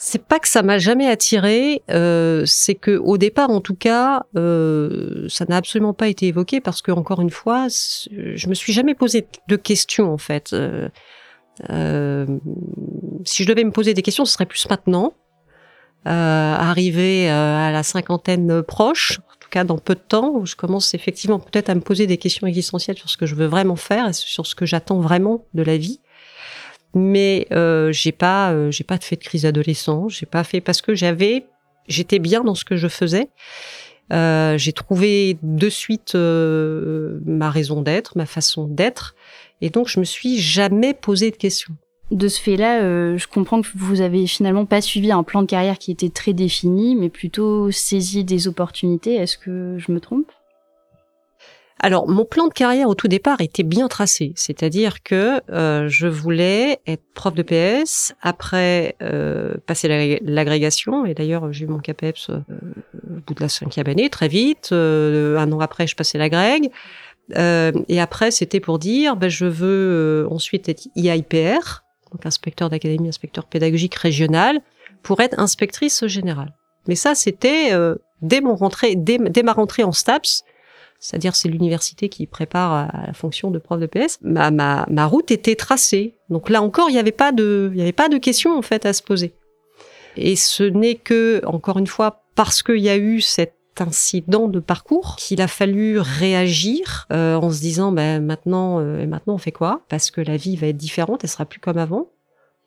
c'est 0.04 0.22
pas 0.22 0.38
que 0.38 0.48
ça 0.48 0.62
m'a 0.62 0.76
jamais 0.76 1.08
attiré, 1.08 1.82
euh, 1.90 2.42
c'est 2.44 2.74
que 2.74 2.98
au 2.98 3.16
départ, 3.16 3.48
en 3.48 3.62
tout 3.62 3.74
cas, 3.74 4.26
euh, 4.36 5.26
ça 5.30 5.46
n'a 5.48 5.56
absolument 5.56 5.94
pas 5.94 6.08
été 6.08 6.26
évoqué 6.26 6.60
parce 6.60 6.82
que 6.82 6.92
encore 6.92 7.22
une 7.22 7.30
fois, 7.30 7.68
je 7.68 8.46
me 8.46 8.52
suis 8.52 8.74
jamais 8.74 8.94
posé 8.94 9.26
de 9.48 9.56
questions 9.56 10.12
en 10.12 10.18
fait. 10.18 10.54
Euh, 11.70 12.26
si 13.24 13.44
je 13.44 13.48
devais 13.48 13.64
me 13.64 13.70
poser 13.70 13.94
des 13.94 14.02
questions, 14.02 14.26
ce 14.26 14.34
serait 14.34 14.44
plus 14.44 14.68
maintenant, 14.68 15.14
euh, 16.06 16.10
arrivé 16.10 17.30
à 17.30 17.70
la 17.70 17.82
cinquantaine 17.82 18.62
proche, 18.62 19.20
dans 19.62 19.78
peu 19.78 19.94
de 19.94 20.00
temps, 20.00 20.32
où 20.34 20.46
je 20.46 20.56
commence 20.56 20.94
effectivement 20.94 21.38
peut-être 21.38 21.68
à 21.68 21.76
me 21.76 21.80
poser 21.80 22.08
des 22.08 22.16
questions 22.16 22.48
existentielles 22.48 22.98
sur 22.98 23.08
ce 23.08 23.16
que 23.16 23.26
je 23.26 23.36
veux 23.36 23.46
vraiment 23.46 23.76
faire 23.76 24.08
et 24.08 24.12
sur 24.12 24.46
ce 24.46 24.56
que 24.56 24.66
j'attends 24.66 24.98
vraiment 24.98 25.44
de 25.54 25.62
la 25.62 25.76
vie. 25.76 26.00
Mais 26.94 27.46
euh, 27.52 27.92
j'ai 27.92 28.12
pas 28.12 28.52
euh, 28.52 28.70
j'ai 28.70 28.84
pas 28.84 28.98
fait 28.98 29.16
de 29.16 29.22
crise 29.22 29.46
adolescent 29.46 30.08
j'ai 30.08 30.26
pas 30.26 30.44
fait 30.44 30.60
parce 30.60 30.80
que 30.80 30.94
j'avais 30.94 31.46
j'étais 31.88 32.20
bien 32.20 32.42
dans 32.42 32.54
ce 32.54 32.64
que 32.64 32.76
je 32.76 32.88
faisais. 32.88 33.28
Euh, 34.12 34.58
j'ai 34.58 34.72
trouvé 34.72 35.38
de 35.42 35.68
suite 35.68 36.14
ma 36.14 37.50
raison 37.50 37.82
d'être 37.82 38.16
ma 38.16 38.26
façon 38.26 38.66
d'être. 38.66 39.14
Et 39.60 39.70
donc 39.70 39.88
je 39.88 40.00
me 40.00 40.04
suis 40.04 40.40
jamais 40.40 40.94
posé 40.94 41.30
de 41.30 41.36
questions 41.36 41.76
de 42.10 42.28
ce 42.28 42.40
fait-là, 42.40 42.82
euh, 42.82 43.16
je 43.16 43.26
comprends 43.26 43.62
que 43.62 43.68
vous 43.74 44.00
avez 44.00 44.26
finalement 44.26 44.66
pas 44.66 44.80
suivi 44.80 45.10
un 45.10 45.22
plan 45.22 45.42
de 45.42 45.46
carrière 45.46 45.78
qui 45.78 45.90
était 45.90 46.10
très 46.10 46.32
défini, 46.32 46.96
mais 46.96 47.08
plutôt 47.08 47.70
saisi 47.70 48.24
des 48.24 48.48
opportunités. 48.48 49.14
Est-ce 49.14 49.38
que 49.38 49.76
je 49.78 49.90
me 49.90 50.00
trompe? 50.00 50.30
Alors, 51.80 52.08
mon 52.08 52.24
plan 52.24 52.46
de 52.46 52.52
carrière 52.52 52.88
au 52.88 52.94
tout 52.94 53.08
départ 53.08 53.42
était 53.42 53.62
bien 53.62 53.88
tracé, 53.88 54.32
c'est-à-dire 54.36 55.02
que 55.02 55.40
euh, 55.50 55.86
je 55.86 56.06
voulais 56.06 56.80
être 56.86 57.02
prof 57.14 57.34
de 57.34 57.42
PS, 57.42 58.14
après 58.22 58.96
euh, 59.02 59.54
passer 59.66 60.18
l'agrégation, 60.22 61.04
et 61.04 61.12
d'ailleurs 61.12 61.52
j'ai 61.52 61.66
eu 61.66 61.68
mon 61.68 61.80
CAPEPS 61.80 62.30
euh, 62.30 62.38
au 63.10 63.20
bout 63.26 63.34
de 63.34 63.40
la 63.42 63.50
cinquième 63.50 63.86
année, 63.86 64.08
très 64.08 64.28
vite. 64.28 64.70
Euh, 64.72 65.36
un 65.36 65.52
an 65.52 65.60
après, 65.60 65.86
je 65.86 65.94
passais 65.94 66.16
l'agrég. 66.16 66.70
Euh, 67.36 67.72
et 67.88 68.00
après, 68.00 68.30
c'était 68.30 68.60
pour 68.60 68.78
dire, 68.78 69.16
ben, 69.16 69.28
je 69.28 69.44
veux 69.44 70.26
ensuite 70.30 70.70
être 70.70 70.88
IIPR, 70.96 71.83
donc 72.14 72.24
inspecteur 72.24 72.70
d'académie, 72.70 73.08
inspecteur 73.08 73.44
pédagogique 73.44 73.96
régional, 73.96 74.60
pour 75.02 75.20
être 75.20 75.38
inspectrice 75.38 76.06
générale. 76.06 76.54
Mais 76.88 76.94
ça, 76.94 77.14
c'était 77.14 77.72
dès 78.22 78.40
mon 78.40 78.56
dès, 78.96 79.42
ma 79.42 79.52
rentrée 79.52 79.82
en 79.82 79.92
STAPS, 79.92 80.44
c'est-à-dire 80.98 81.36
c'est 81.36 81.48
l'université 81.48 82.08
qui 82.08 82.26
prépare 82.26 82.72
à 82.72 83.06
la 83.06 83.12
fonction 83.12 83.50
de 83.50 83.58
prof 83.58 83.78
de 83.78 83.86
PS. 83.86 84.18
Ma, 84.22 85.06
route 85.06 85.30
était 85.30 85.56
tracée. 85.56 86.14
Donc 86.30 86.48
là 86.48 86.62
encore, 86.62 86.88
il 86.88 86.94
n'y 86.94 86.98
avait 86.98 87.12
pas 87.12 87.32
de, 87.32 87.70
il 87.74 87.80
avait 87.80 87.92
pas 87.92 88.08
de 88.08 88.16
question 88.16 88.56
en 88.56 88.62
fait 88.62 88.86
à 88.86 88.92
se 88.92 89.02
poser. 89.02 89.34
Et 90.16 90.36
ce 90.36 90.62
n'est 90.62 90.94
que, 90.94 91.42
encore 91.44 91.78
une 91.78 91.86
fois, 91.86 92.24
parce 92.36 92.62
qu'il 92.62 92.78
y 92.78 92.88
a 92.88 92.96
eu 92.96 93.20
cet 93.20 93.54
incident 93.80 94.48
de 94.48 94.60
parcours 94.60 95.16
qu'il 95.16 95.40
a 95.40 95.48
fallu 95.48 95.98
réagir 95.98 97.06
euh, 97.12 97.36
en 97.36 97.50
se 97.50 97.60
disant 97.60 97.92
ben 97.92 98.24
maintenant 98.24 98.80
euh, 98.80 99.06
maintenant 99.06 99.34
on 99.34 99.38
fait 99.38 99.52
quoi? 99.52 99.82
Parce 99.88 100.10
que 100.10 100.20
la 100.20 100.36
vie 100.36 100.56
va 100.56 100.68
être 100.68 100.76
différente 100.76 101.24
elle 101.24 101.30
sera 101.30 101.44
plus 101.44 101.60
comme 101.60 101.78
avant 101.78 102.08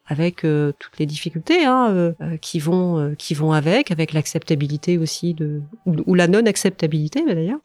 avec 0.05 0.45
euh, 0.45 0.71
toutes 0.79 0.99
les 0.99 1.05
difficultés 1.05 1.65
hein, 1.65 1.89
euh, 1.89 2.37
qui 2.41 2.59
vont 2.59 3.15
qui 3.17 3.33
vont 3.33 3.51
avec 3.51 3.91
avec 3.91 4.13
l'acceptabilité 4.13 4.97
aussi 4.97 5.33
de 5.33 5.61
ou, 5.85 5.95
ou 6.05 6.15
la 6.15 6.27
non 6.27 6.45
acceptabilité 6.45 7.23
d'ailleurs 7.25 7.59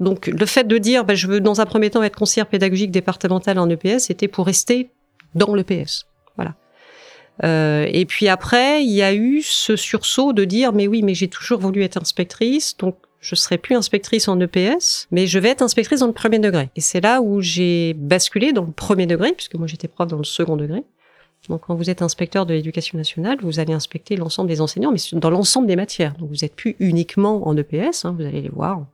donc 0.00 0.26
le 0.26 0.46
fait 0.46 0.64
de 0.64 0.78
dire 0.78 1.04
bah, 1.04 1.14
je 1.14 1.26
veux 1.26 1.40
dans 1.40 1.60
un 1.60 1.66
premier 1.66 1.90
temps 1.90 2.02
être 2.02 2.16
conseillère 2.16 2.46
pédagogique 2.46 2.90
départementale 2.90 3.58
en 3.58 3.68
EPS, 3.68 4.04
c'était 4.04 4.28
pour 4.28 4.46
rester 4.46 4.90
dans 5.34 5.54
l'EPS. 5.54 6.06
Euh, 7.44 7.86
et 7.90 8.06
puis 8.06 8.28
après, 8.28 8.82
il 8.84 8.90
y 8.90 9.02
a 9.02 9.14
eu 9.14 9.42
ce 9.42 9.76
sursaut 9.76 10.32
de 10.32 10.44
dire 10.44 10.72
mais 10.72 10.86
oui, 10.86 11.02
mais 11.02 11.14
j'ai 11.14 11.28
toujours 11.28 11.60
voulu 11.60 11.82
être 11.82 11.98
inspectrice, 11.98 12.76
donc 12.76 12.96
je 13.20 13.34
serai 13.34 13.58
plus 13.58 13.74
inspectrice 13.74 14.28
en 14.28 14.38
EPS, 14.40 15.08
mais 15.10 15.26
je 15.26 15.38
vais 15.38 15.48
être 15.48 15.62
inspectrice 15.62 16.00
dans 16.00 16.06
le 16.06 16.12
premier 16.12 16.38
degré. 16.38 16.70
Et 16.76 16.80
c'est 16.80 17.00
là 17.00 17.20
où 17.20 17.40
j'ai 17.40 17.94
basculé 17.94 18.52
dans 18.52 18.64
le 18.64 18.72
premier 18.72 19.06
degré, 19.06 19.32
puisque 19.32 19.54
moi 19.56 19.66
j'étais 19.66 19.88
prof 19.88 20.08
dans 20.08 20.18
le 20.18 20.24
second 20.24 20.56
degré. 20.56 20.82
Donc 21.48 21.62
quand 21.66 21.74
vous 21.74 21.90
êtes 21.90 22.02
inspecteur 22.02 22.46
de 22.46 22.54
l'éducation 22.54 22.98
nationale, 22.98 23.38
vous 23.40 23.60
allez 23.60 23.72
inspecter 23.72 24.16
l'ensemble 24.16 24.48
des 24.48 24.60
enseignants, 24.60 24.92
mais 24.92 24.98
dans 25.12 25.30
l'ensemble 25.30 25.66
des 25.66 25.76
matières. 25.76 26.14
Donc 26.14 26.28
vous 26.28 26.38
n'êtes 26.42 26.54
plus 26.54 26.76
uniquement 26.80 27.46
en 27.46 27.56
EPS, 27.56 28.04
hein, 28.04 28.14
vous 28.18 28.24
allez 28.24 28.42
les 28.42 28.48
voir 28.48 28.86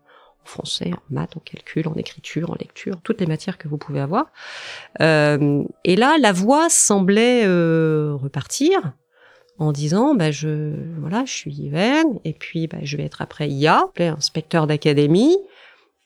en 0.44 0.48
français, 0.48 0.90
en 0.92 1.14
maths, 1.14 1.37
en 1.37 1.40
calcul, 1.40 1.87
en 1.88 1.94
écriture, 1.94 2.50
en 2.50 2.57
lecture, 2.59 3.00
toutes 3.02 3.20
les 3.20 3.26
matières 3.26 3.59
que 3.59 3.68
vous 3.68 3.78
pouvez 3.78 4.00
avoir. 4.00 4.26
Euh, 5.00 5.62
et 5.85 5.96
là, 5.96 6.16
la 6.18 6.33
voix 6.33 6.68
semblait 6.68 7.42
euh, 7.44 8.14
repartir 8.14 8.92
en 9.59 9.72
disant, 9.72 10.14
bah, 10.14 10.31
je, 10.31 10.74
voilà, 10.98 11.24
je 11.24 11.33
suis 11.33 11.52
Yven, 11.52 12.18
et 12.24 12.33
puis 12.33 12.66
bah, 12.66 12.78
je 12.83 12.96
vais 12.96 13.05
être 13.05 13.22
après 13.22 13.48
IA, 13.48 13.85
inspecteur 13.98 14.66
d'académie, 14.66 15.37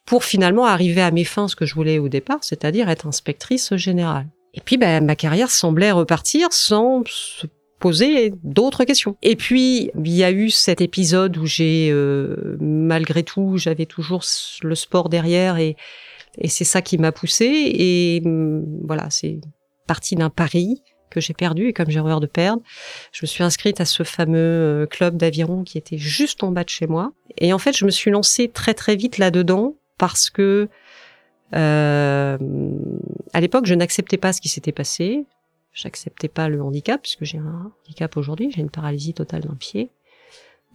pour 0.04 0.24
finalement 0.24 0.66
arriver 0.66 1.02
à 1.02 1.10
mes 1.10 1.24
fins, 1.24 1.48
ce 1.48 1.56
que 1.56 1.66
je 1.66 1.74
voulais 1.74 1.98
au 1.98 2.08
départ, 2.08 2.38
c'est-à-dire 2.42 2.88
être 2.88 3.06
inspectrice 3.06 3.74
générale. 3.76 4.26
Et 4.54 4.60
puis, 4.60 4.78
bah, 4.78 5.00
ma 5.00 5.16
carrière 5.16 5.50
semblait 5.50 5.92
repartir 5.92 6.52
sans 6.52 7.02
se 7.06 7.46
poser 7.78 8.32
d'autres 8.42 8.84
questions. 8.84 9.16
Et 9.22 9.36
puis, 9.36 9.90
il 9.96 10.12
y 10.12 10.24
a 10.24 10.30
eu 10.30 10.50
cet 10.50 10.80
épisode 10.80 11.36
où 11.36 11.46
j'ai, 11.46 11.90
euh, 11.90 12.56
malgré 12.60 13.22
tout, 13.22 13.58
j'avais 13.58 13.86
toujours 13.86 14.22
le 14.62 14.74
sport 14.74 15.08
derrière 15.08 15.58
et, 15.58 15.76
et 16.38 16.48
c'est 16.48 16.64
ça 16.64 16.82
qui 16.82 16.98
m'a 16.98 17.12
poussé. 17.12 17.44
Et 17.44 18.20
mm, 18.24 18.86
voilà, 18.86 19.08
c'est 19.10 19.40
parti 19.86 20.16
d'un 20.16 20.30
pari 20.30 20.82
que 21.10 21.20
j'ai 21.20 21.34
perdu 21.34 21.68
et 21.68 21.72
comme 21.72 21.88
j'ai 21.88 22.00
horreur 22.00 22.20
de 22.20 22.26
perdre, 22.26 22.62
je 23.12 23.20
me 23.22 23.26
suis 23.26 23.44
inscrite 23.44 23.80
à 23.80 23.84
ce 23.84 24.02
fameux 24.02 24.38
euh, 24.38 24.86
club 24.86 25.16
d'aviron 25.16 25.62
qui 25.62 25.78
était 25.78 25.98
juste 25.98 26.42
en 26.42 26.50
bas 26.50 26.64
de 26.64 26.68
chez 26.68 26.86
moi. 26.86 27.12
Et 27.38 27.52
en 27.52 27.58
fait, 27.58 27.76
je 27.76 27.84
me 27.84 27.90
suis 27.90 28.10
lancée 28.10 28.48
très 28.48 28.74
très 28.74 28.96
vite 28.96 29.18
là-dedans 29.18 29.76
parce 29.98 30.30
que 30.30 30.68
euh, 31.54 32.38
à 33.32 33.40
l'époque, 33.40 33.66
je 33.66 33.74
n'acceptais 33.74 34.16
pas 34.16 34.32
ce 34.32 34.40
qui 34.40 34.48
s'était 34.48 34.72
passé 34.72 35.26
j'acceptais 35.76 36.28
pas 36.28 36.48
le 36.48 36.62
handicap 36.62 37.02
puisque 37.02 37.24
j'ai 37.24 37.38
un 37.38 37.70
handicap 37.84 38.16
aujourd'hui, 38.16 38.50
j'ai 38.50 38.62
une 38.62 38.70
paralysie 38.70 39.14
totale 39.14 39.42
d'un 39.42 39.54
pied. 39.54 39.90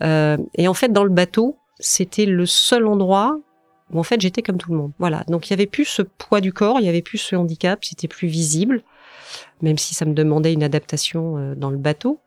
Euh, 0.03 0.37
et 0.55 0.67
en 0.67 0.73
fait, 0.73 0.93
dans 0.93 1.03
le 1.03 1.09
bateau, 1.09 1.57
c'était 1.79 2.25
le 2.25 2.45
seul 2.45 2.85
endroit 2.85 3.39
où 3.91 3.99
en 3.99 4.03
fait 4.03 4.21
j'étais 4.21 4.41
comme 4.41 4.57
tout 4.57 4.71
le 4.71 4.77
monde. 4.77 4.91
Voilà. 4.99 5.23
Donc 5.27 5.47
il 5.47 5.49
y 5.49 5.53
avait 5.53 5.65
plus 5.65 5.85
ce 5.85 6.03
poids 6.03 6.39
du 6.39 6.53
corps, 6.53 6.79
il 6.79 6.85
y 6.85 6.89
avait 6.89 7.01
plus 7.01 7.17
ce 7.17 7.35
handicap, 7.35 7.83
c'était 7.83 8.07
plus 8.07 8.27
visible, 8.27 8.83
même 9.61 9.77
si 9.77 9.95
ça 9.95 10.05
me 10.05 10.13
demandait 10.13 10.53
une 10.53 10.63
adaptation 10.63 11.37
euh, 11.37 11.55
dans 11.55 11.71
le 11.71 11.77
bateau. 11.77 12.19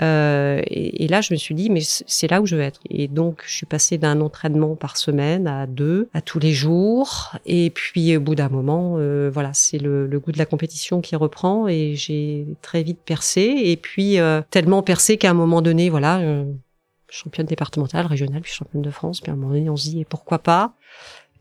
Euh, 0.00 0.62
et, 0.66 1.04
et, 1.04 1.08
là, 1.08 1.20
je 1.20 1.34
me 1.34 1.38
suis 1.38 1.54
dit, 1.54 1.68
mais 1.68 1.82
c'est 1.82 2.30
là 2.30 2.40
où 2.40 2.46
je 2.46 2.56
veux 2.56 2.62
être. 2.62 2.80
Et 2.88 3.08
donc, 3.08 3.42
je 3.46 3.54
suis 3.54 3.66
passée 3.66 3.98
d'un 3.98 4.20
entraînement 4.20 4.74
par 4.74 4.96
semaine 4.96 5.46
à 5.46 5.66
deux, 5.66 6.08
à 6.14 6.22
tous 6.22 6.38
les 6.38 6.52
jours. 6.52 7.32
Et 7.44 7.70
puis, 7.70 8.16
au 8.16 8.20
bout 8.20 8.34
d'un 8.34 8.48
moment, 8.48 8.94
euh, 8.96 9.30
voilà, 9.32 9.50
c'est 9.52 9.78
le, 9.78 10.06
le, 10.06 10.18
goût 10.18 10.32
de 10.32 10.38
la 10.38 10.46
compétition 10.46 11.00
qui 11.02 11.14
reprend. 11.14 11.68
Et 11.68 11.94
j'ai 11.94 12.46
très 12.62 12.82
vite 12.82 13.00
percé. 13.04 13.54
Et 13.64 13.76
puis, 13.76 14.18
euh, 14.18 14.40
tellement 14.50 14.82
percé 14.82 15.18
qu'à 15.18 15.30
un 15.30 15.34
moment 15.34 15.60
donné, 15.60 15.90
voilà, 15.90 16.20
euh, 16.20 16.44
championne 17.08 17.46
départementale, 17.46 18.06
régionale, 18.06 18.40
puis 18.40 18.52
championne 18.52 18.82
de 18.82 18.90
France. 18.90 19.20
Puis 19.20 19.30
à 19.30 19.34
un 19.34 19.36
moment 19.36 19.52
donné, 19.52 19.68
on 19.68 19.76
se 19.76 19.90
dit, 19.90 20.00
et 20.00 20.04
pourquoi 20.04 20.38
pas? 20.38 20.72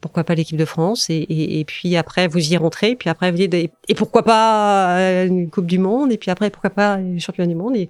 Pourquoi 0.01 0.23
pas 0.23 0.33
l'équipe 0.33 0.57
de 0.57 0.65
France? 0.65 1.09
Et, 1.09 1.15
et, 1.15 1.59
et, 1.59 1.65
puis 1.65 1.95
après 1.95 2.27
vous 2.27 2.53
y 2.53 2.57
rentrez 2.57 2.95
puis 2.95 3.07
après 3.07 3.29
vous 3.29 3.37
dites 3.37 3.53
et, 3.53 3.69
pourquoi 3.95 4.23
pas 4.23 4.97
euh, 4.97 5.27
une 5.27 5.51
coupe 5.51 5.67
du 5.67 5.77
monde? 5.77 6.11
Et 6.11 6.17
puis 6.17 6.31
après 6.31 6.49
pourquoi 6.49 6.71
pas 6.71 6.95
une 6.95 7.19
championne 7.19 7.49
du 7.49 7.55
monde? 7.55 7.75
Et, 7.75 7.89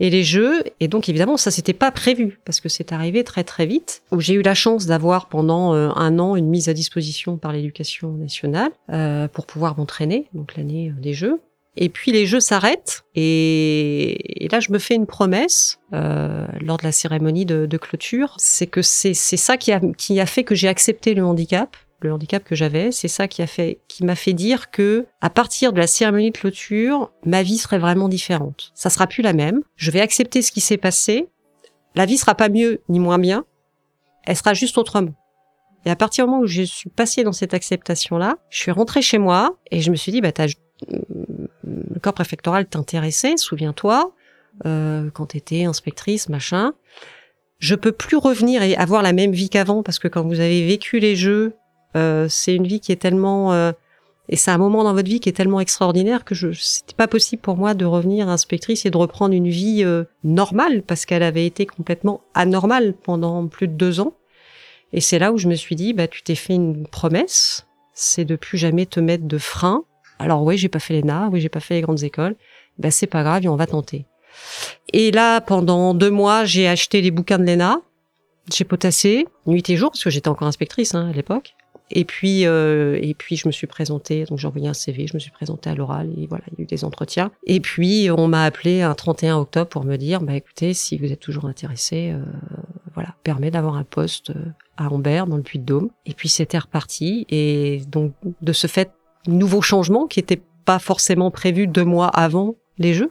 et 0.00 0.10
les 0.10 0.24
jeux. 0.24 0.64
Et 0.80 0.88
donc 0.88 1.08
évidemment, 1.08 1.36
ça 1.36 1.50
c'était 1.50 1.72
pas 1.72 1.90
prévu 1.90 2.40
parce 2.44 2.60
que 2.60 2.68
c'est 2.68 2.92
arrivé 2.92 3.24
très 3.24 3.44
très 3.44 3.66
vite. 3.66 4.02
Où 4.12 4.20
j'ai 4.20 4.34
eu 4.34 4.42
la 4.42 4.54
chance 4.54 4.86
d'avoir 4.86 5.28
pendant 5.28 5.74
euh, 5.74 5.90
un 5.96 6.18
an 6.18 6.36
une 6.36 6.48
mise 6.48 6.68
à 6.68 6.74
disposition 6.74 7.36
par 7.36 7.52
l'éducation 7.52 8.12
nationale 8.12 8.70
euh, 8.90 9.28
pour 9.28 9.46
pouvoir 9.46 9.76
m'entraîner, 9.76 10.28
donc 10.34 10.56
l'année 10.56 10.90
euh, 10.90 11.00
des 11.00 11.14
Jeux. 11.14 11.40
Et 11.76 11.88
puis 11.88 12.12
les 12.12 12.26
Jeux 12.26 12.40
s'arrêtent 12.40 13.04
et, 13.16 14.48
là 14.50 14.60
je 14.60 14.70
me 14.70 14.78
fais 14.78 14.94
une 14.94 15.06
promesse 15.06 15.80
euh, 15.92 16.46
lors 16.60 16.76
de 16.76 16.84
la 16.84 16.92
cérémonie 16.92 17.46
de, 17.46 17.66
de 17.66 17.76
clôture, 17.76 18.34
c'est 18.38 18.66
que 18.66 18.82
c'est 18.82 19.14
ça 19.14 19.56
qui 19.56 19.72
a, 19.72 19.80
qui 19.98 20.20
a 20.20 20.26
fait 20.26 20.44
que 20.44 20.54
j'ai 20.54 20.68
accepté 20.68 21.14
le 21.14 21.24
handicap 21.24 21.76
le 22.04 22.12
handicap 22.12 22.44
que 22.44 22.54
j'avais, 22.54 22.92
c'est 22.92 23.08
ça 23.08 23.26
qui 23.26 23.42
a 23.42 23.46
fait, 23.46 23.80
qui 23.88 24.04
m'a 24.04 24.14
fait 24.14 24.32
dire 24.32 24.70
que, 24.70 25.06
à 25.20 25.30
partir 25.30 25.72
de 25.72 25.78
la 25.78 25.86
cérémonie 25.86 26.30
de 26.30 26.36
clôture, 26.36 27.10
ma 27.24 27.42
vie 27.42 27.58
serait 27.58 27.78
vraiment 27.78 28.08
différente. 28.08 28.70
Ça 28.74 28.90
sera 28.90 29.06
plus 29.06 29.22
la 29.22 29.32
même. 29.32 29.62
Je 29.76 29.90
vais 29.90 30.00
accepter 30.00 30.42
ce 30.42 30.52
qui 30.52 30.60
s'est 30.60 30.76
passé. 30.76 31.28
La 31.94 32.06
vie 32.06 32.18
sera 32.18 32.34
pas 32.34 32.48
mieux 32.48 32.80
ni 32.88 33.00
moins 33.00 33.18
bien. 33.18 33.44
Elle 34.24 34.36
sera 34.36 34.54
juste 34.54 34.78
autrement. 34.78 35.14
Et 35.86 35.90
à 35.90 35.96
partir 35.96 36.24
du 36.24 36.30
moment 36.30 36.42
où 36.42 36.46
je 36.46 36.62
suis 36.62 36.90
passée 36.90 37.24
dans 37.24 37.32
cette 37.32 37.54
acceptation-là, 37.54 38.36
je 38.48 38.58
suis 38.58 38.70
rentrée 38.70 39.02
chez 39.02 39.18
moi 39.18 39.56
et 39.70 39.80
je 39.80 39.90
me 39.90 39.96
suis 39.96 40.12
dit, 40.12 40.20
bah, 40.20 40.32
t'as, 40.32 40.46
le 40.88 42.00
corps 42.00 42.14
préfectoral 42.14 42.66
t'intéressait, 42.66 43.36
souviens-toi, 43.36 44.12
euh, 44.66 45.10
quand 45.12 45.26
t'étais 45.26 45.64
inspectrice, 45.64 46.28
machin. 46.28 46.72
Je 47.58 47.74
peux 47.74 47.92
plus 47.92 48.16
revenir 48.16 48.62
et 48.62 48.76
avoir 48.76 49.02
la 49.02 49.12
même 49.12 49.32
vie 49.32 49.48
qu'avant 49.48 49.82
parce 49.82 49.98
que 49.98 50.08
quand 50.08 50.22
vous 50.22 50.40
avez 50.40 50.66
vécu 50.66 50.98
les 50.98 51.16
jeux, 51.16 51.54
euh, 51.96 52.26
c'est 52.28 52.54
une 52.54 52.66
vie 52.66 52.80
qui 52.80 52.92
est 52.92 52.96
tellement 52.96 53.52
euh, 53.52 53.72
et 54.28 54.36
c'est 54.36 54.50
un 54.50 54.58
moment 54.58 54.84
dans 54.84 54.94
votre 54.94 55.08
vie 55.08 55.20
qui 55.20 55.28
est 55.28 55.32
tellement 55.32 55.60
extraordinaire 55.60 56.24
que 56.24 56.34
je 56.34 56.50
c'était 56.52 56.94
pas 56.94 57.08
possible 57.08 57.42
pour 57.42 57.56
moi 57.56 57.74
de 57.74 57.84
revenir 57.84 58.28
inspectrice 58.28 58.86
et 58.86 58.90
de 58.90 58.96
reprendre 58.96 59.34
une 59.34 59.48
vie 59.48 59.82
euh, 59.84 60.04
normale 60.22 60.82
parce 60.82 61.04
qu'elle 61.04 61.22
avait 61.22 61.46
été 61.46 61.66
complètement 61.66 62.22
anormale 62.32 62.94
pendant 62.94 63.46
plus 63.46 63.68
de 63.68 63.74
deux 63.74 64.00
ans. 64.00 64.14
Et 64.92 65.00
c'est 65.00 65.18
là 65.18 65.32
où 65.32 65.38
je 65.38 65.48
me 65.48 65.54
suis 65.54 65.76
dit 65.76 65.92
bah 65.92 66.08
tu 66.08 66.22
t'es 66.22 66.34
fait 66.34 66.54
une 66.54 66.86
promesse, 66.86 67.66
c'est 67.92 68.24
de 68.24 68.36
plus 68.36 68.56
jamais 68.56 68.86
te 68.86 69.00
mettre 69.00 69.24
de 69.24 69.38
frein. 69.38 69.84
Alors 70.18 70.42
oui, 70.42 70.56
j'ai 70.56 70.68
pas 70.68 70.78
fait 70.78 71.00
l'ENA, 71.00 71.28
oui, 71.30 71.40
j'ai 71.40 71.48
pas 71.48 71.60
fait 71.60 71.74
les 71.74 71.80
grandes 71.82 72.02
écoles. 72.02 72.36
Bah 72.78 72.90
c'est 72.90 73.06
pas 73.06 73.22
grave, 73.22 73.46
on 73.46 73.56
va 73.56 73.66
tenter. 73.66 74.06
Et 74.92 75.10
là, 75.10 75.40
pendant 75.40 75.94
deux 75.94 76.10
mois, 76.10 76.44
j'ai 76.44 76.66
acheté 76.66 77.02
les 77.02 77.10
bouquins 77.10 77.38
de 77.38 77.44
l'ENA. 77.44 77.80
J'ai 78.52 78.64
potassé 78.64 79.26
nuit 79.46 79.68
et 79.68 79.76
jour 79.76 79.90
parce 79.90 80.04
que 80.04 80.10
j'étais 80.10 80.28
encore 80.28 80.48
inspectrice 80.48 80.94
hein, 80.94 81.08
à 81.10 81.12
l'époque. 81.12 81.54
Et 81.90 82.04
puis, 82.04 82.46
euh, 82.46 82.98
et 83.00 83.14
puis 83.14 83.36
je 83.36 83.46
me 83.46 83.52
suis 83.52 83.66
présentée, 83.66 84.24
donc 84.24 84.38
j'ai 84.38 84.48
envoyé 84.48 84.68
un 84.68 84.74
CV, 84.74 85.06
je 85.06 85.14
me 85.14 85.18
suis 85.18 85.30
présentée 85.30 85.70
à 85.70 85.74
l'oral 85.74 86.10
et 86.16 86.26
voilà, 86.26 86.44
il 86.52 86.58
y 86.58 86.62
a 86.62 86.64
eu 86.64 86.66
des 86.66 86.84
entretiens. 86.84 87.30
Et 87.46 87.60
puis 87.60 88.08
on 88.10 88.26
m'a 88.26 88.44
appelé 88.44 88.82
un 88.82 88.94
31 88.94 89.36
octobre 89.36 89.68
pour 89.68 89.84
me 89.84 89.96
dire, 89.96 90.20
bah 90.20 90.34
écoutez, 90.34 90.74
si 90.74 90.96
vous 90.96 91.12
êtes 91.12 91.20
toujours 91.20 91.44
intéressé, 91.44 92.12
euh, 92.12 92.22
voilà, 92.94 93.14
permet 93.22 93.50
d'avoir 93.50 93.76
un 93.76 93.84
poste 93.84 94.30
euh, 94.30 94.46
à 94.76 94.88
Ambert 94.88 95.26
dans 95.26 95.36
le 95.36 95.42
Puy-de-Dôme. 95.42 95.90
Et 96.06 96.14
puis 96.14 96.28
c'était 96.28 96.58
reparti. 96.58 97.26
Et 97.28 97.82
donc 97.88 98.14
de 98.40 98.52
ce 98.52 98.66
fait, 98.66 98.90
nouveau 99.26 99.62
changement 99.62 100.06
qui 100.06 100.20
n'était 100.20 100.42
pas 100.64 100.78
forcément 100.78 101.30
prévu 101.30 101.66
deux 101.66 101.84
mois 101.84 102.08
avant 102.08 102.54
les 102.78 102.94
Jeux. 102.94 103.10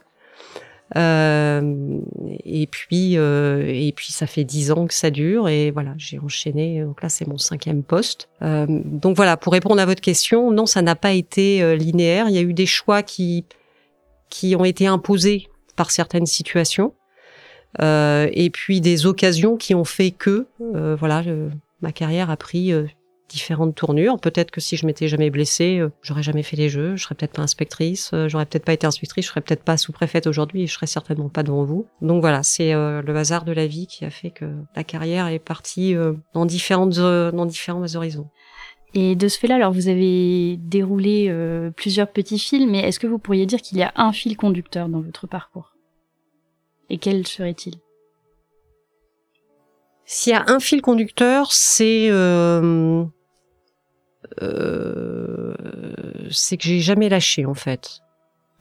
Euh, 0.96 2.00
et 2.46 2.68
puis, 2.68 3.18
euh, 3.18 3.66
et 3.66 3.92
puis 3.94 4.12
ça 4.12 4.28
fait 4.28 4.44
dix 4.44 4.72
ans 4.72 4.86
que 4.86 4.94
ça 4.94 5.10
dure 5.10 5.50
et 5.50 5.72
voilà, 5.72 5.94
j'ai 5.98 6.20
enchaîné. 6.20 6.84
Donc 6.84 7.02
là, 7.02 7.10
c'est 7.10 7.28
mon 7.28 7.38
cinquième 7.38 7.84
poste. 7.84 8.30
Euh, 8.42 8.66
donc 8.70 9.16
voilà, 9.16 9.38
pour 9.38 9.54
répondre 9.54 9.82
à 9.82 9.86
votre 9.86 10.02
question, 10.02 10.52
non, 10.52 10.66
ça 10.66 10.82
n'a 10.82 10.96
pas 10.96 11.14
été 11.14 11.76
linéaire. 11.76 12.28
Il 12.30 12.36
y 12.36 12.38
a 12.38 12.42
eu 12.42 12.54
des 12.54 12.66
choix 12.66 13.04
qui 13.04 13.46
qui 14.30 14.56
ont 14.56 14.66
été 14.66 14.88
imposés 14.88 15.48
par 15.76 15.92
certaines 15.92 16.26
situations, 16.26 16.94
et 17.80 18.50
puis 18.52 18.82
des 18.82 19.06
occasions 19.06 19.58
qui 19.58 19.76
ont 19.76 19.84
fait 19.84 20.10
que, 20.12 20.48
voilà, 20.60 21.24
ma 21.82 21.92
carrière 21.92 22.32
a 22.32 22.38
pris 22.38 22.74
différentes 23.34 23.76
tournures. 23.76 24.20
Peut-être 24.20 24.52
que 24.52 24.62
si 24.62 24.78
je 24.78 24.86
m'étais 24.86 25.08
jamais 25.08 25.30
blessée, 25.30 25.80
euh, 25.80 25.90
j'aurais 26.02 26.24
jamais 26.24 26.44
fait 26.44 26.56
les 26.56 26.70
jeux, 26.70 26.96
je 26.96 27.04
serais 27.04 27.16
peut-être 27.16 27.34
pas 27.34 27.42
inspectrice, 27.42 28.12
euh, 28.14 28.30
j'aurais 28.30 28.46
peut-être 28.46 28.66
pas 28.66 28.74
été 28.74 28.88
inspectrice, 28.88 29.26
je 29.26 29.30
serais 29.30 29.42
peut-être 29.42 29.64
pas 29.64 29.78
sous-préfète 29.78 30.28
aujourd'hui 30.28 30.64
et 30.64 30.68
je 30.68 30.74
serais 30.74 30.88
certainement 30.88 31.30
pas 31.30 31.44
devant 31.44 31.64
vous. 31.66 31.86
Donc 32.02 32.22
voilà, 32.22 32.44
c'est 32.44 32.74
euh, 32.74 33.02
le 33.02 33.16
hasard 33.16 33.44
de 33.44 33.52
la 33.52 33.68
vie 33.68 33.88
qui 33.88 34.06
a 34.06 34.10
fait 34.10 34.32
que 34.32 34.46
la 34.76 34.84
carrière 34.84 35.28
est 35.28 35.40
partie 35.40 35.96
dans 36.34 36.46
différentes 36.46 36.98
dans 36.98 37.46
différents 37.46 37.96
horizons. 37.96 38.30
Et 38.96 39.16
de 39.16 39.28
ce 39.28 39.40
fait-là, 39.40 39.56
alors 39.56 39.74
vous 39.74 39.88
avez 39.88 40.58
déroulé 40.58 41.28
euh, 41.30 41.72
plusieurs 41.72 42.12
petits 42.12 42.38
fils, 42.38 42.68
mais 42.68 42.80
est-ce 42.80 43.00
que 43.00 43.08
vous 43.08 43.18
pourriez 43.18 43.46
dire 43.46 43.62
qu'il 43.62 43.80
y 43.80 43.84
a 43.84 43.92
un 43.96 44.12
fil 44.12 44.38
conducteur 44.38 44.88
dans 44.88 45.02
votre 45.02 45.26
parcours? 45.26 45.74
Et 46.90 47.00
quel 47.00 47.26
serait-il? 47.26 47.76
S'il 50.06 50.34
y 50.34 50.36
a 50.36 50.44
un 50.48 50.60
fil 50.60 50.82
conducteur, 50.82 51.52
c'est 51.52 52.10
euh, 52.12 53.04
euh, 54.42 55.54
c'est 56.32 56.58
que 56.58 56.64
j'ai 56.64 56.80
jamais 56.80 57.10
lâché 57.10 57.46
en 57.46 57.54
fait. 57.54 58.00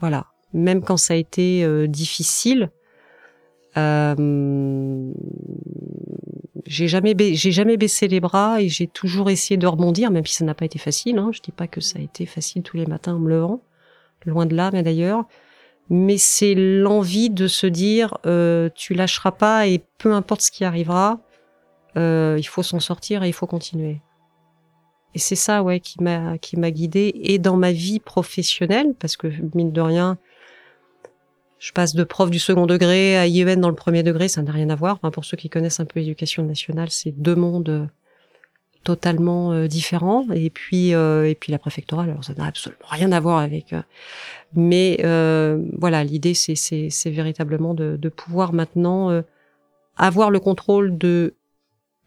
Voilà, 0.00 0.26
même 0.52 0.82
quand 0.82 0.96
ça 0.96 1.14
a 1.14 1.16
été 1.16 1.64
euh, 1.64 1.86
difficile, 1.86 2.70
euh, 3.76 5.12
j'ai 6.66 6.88
jamais 6.88 7.14
j'ai 7.34 7.52
jamais 7.52 7.76
baissé 7.76 8.08
les 8.08 8.20
bras 8.20 8.60
et 8.60 8.68
j'ai 8.68 8.86
toujours 8.86 9.30
essayé 9.30 9.56
de 9.56 9.66
rebondir, 9.66 10.10
même 10.10 10.26
si 10.26 10.34
ça 10.34 10.44
n'a 10.44 10.54
pas 10.54 10.64
été 10.64 10.78
facile. 10.78 11.18
Hein. 11.18 11.30
Je 11.32 11.40
dis 11.40 11.52
pas 11.52 11.66
que 11.66 11.80
ça 11.80 11.98
a 11.98 12.02
été 12.02 12.26
facile 12.26 12.62
tous 12.62 12.76
les 12.76 12.86
matins 12.86 13.14
en 13.14 13.18
me 13.18 13.28
levant, 13.28 13.62
loin 14.26 14.46
de 14.46 14.54
là, 14.54 14.70
mais 14.72 14.82
d'ailleurs. 14.82 15.24
Mais 15.90 16.16
c'est 16.16 16.54
l'envie 16.54 17.28
de 17.28 17.48
se 17.48 17.66
dire, 17.66 18.16
tu 18.74 18.94
lâcheras 18.94 19.32
pas 19.32 19.66
et 19.66 19.82
peu 19.98 20.12
importe 20.14 20.40
ce 20.40 20.50
qui 20.50 20.64
arrivera, 20.64 21.20
il 21.96 22.46
faut 22.46 22.62
s'en 22.62 22.80
sortir 22.80 23.24
et 23.24 23.28
il 23.28 23.32
faut 23.32 23.48
continuer. 23.48 24.00
Et 25.14 25.18
c'est 25.18 25.36
ça, 25.36 25.62
ouais, 25.62 25.80
qui 25.80 26.02
m'a 26.02 26.38
qui 26.38 26.58
m'a 26.58 26.70
guidée 26.70 27.12
et 27.22 27.38
dans 27.38 27.56
ma 27.56 27.72
vie 27.72 28.00
professionnelle, 28.00 28.94
parce 28.98 29.16
que 29.16 29.28
mine 29.54 29.72
de 29.72 29.80
rien, 29.80 30.18
je 31.58 31.72
passe 31.72 31.94
de 31.94 32.02
prof 32.04 32.30
du 32.30 32.38
second 32.38 32.66
degré 32.66 33.16
à 33.16 33.26
IEN 33.26 33.56
dans 33.58 33.68
le 33.68 33.74
premier 33.74 34.02
degré, 34.02 34.28
ça 34.28 34.42
n'a 34.42 34.52
rien 34.52 34.70
à 34.70 34.74
voir. 34.74 34.96
Enfin, 34.96 35.10
pour 35.10 35.24
ceux 35.24 35.36
qui 35.36 35.48
connaissent 35.48 35.80
un 35.80 35.84
peu 35.84 36.00
l'éducation 36.00 36.42
nationale, 36.44 36.90
c'est 36.90 37.12
deux 37.12 37.36
mondes 37.36 37.68
euh, 37.68 37.86
totalement 38.84 39.52
euh, 39.52 39.66
différents. 39.68 40.26
Et 40.34 40.50
puis 40.50 40.94
euh, 40.94 41.28
et 41.28 41.34
puis 41.34 41.52
la 41.52 41.58
préfectorale, 41.58 42.10
alors 42.10 42.24
ça 42.24 42.34
n'a 42.34 42.46
absolument 42.46 42.82
rien 42.88 43.12
à 43.12 43.20
voir 43.20 43.38
avec. 43.38 43.72
euh, 43.72 43.82
mais 44.54 44.98
euh, 45.04 45.62
voilà, 45.78 46.04
l'idée 46.04 46.34
c'est 46.34 46.54
c'est 46.56 47.10
véritablement 47.10 47.74
de 47.74 47.96
de 47.96 48.08
pouvoir 48.08 48.52
maintenant 48.52 49.22
avoir 49.96 50.30
le 50.30 50.40
contrôle 50.40 50.96
de 50.98 51.34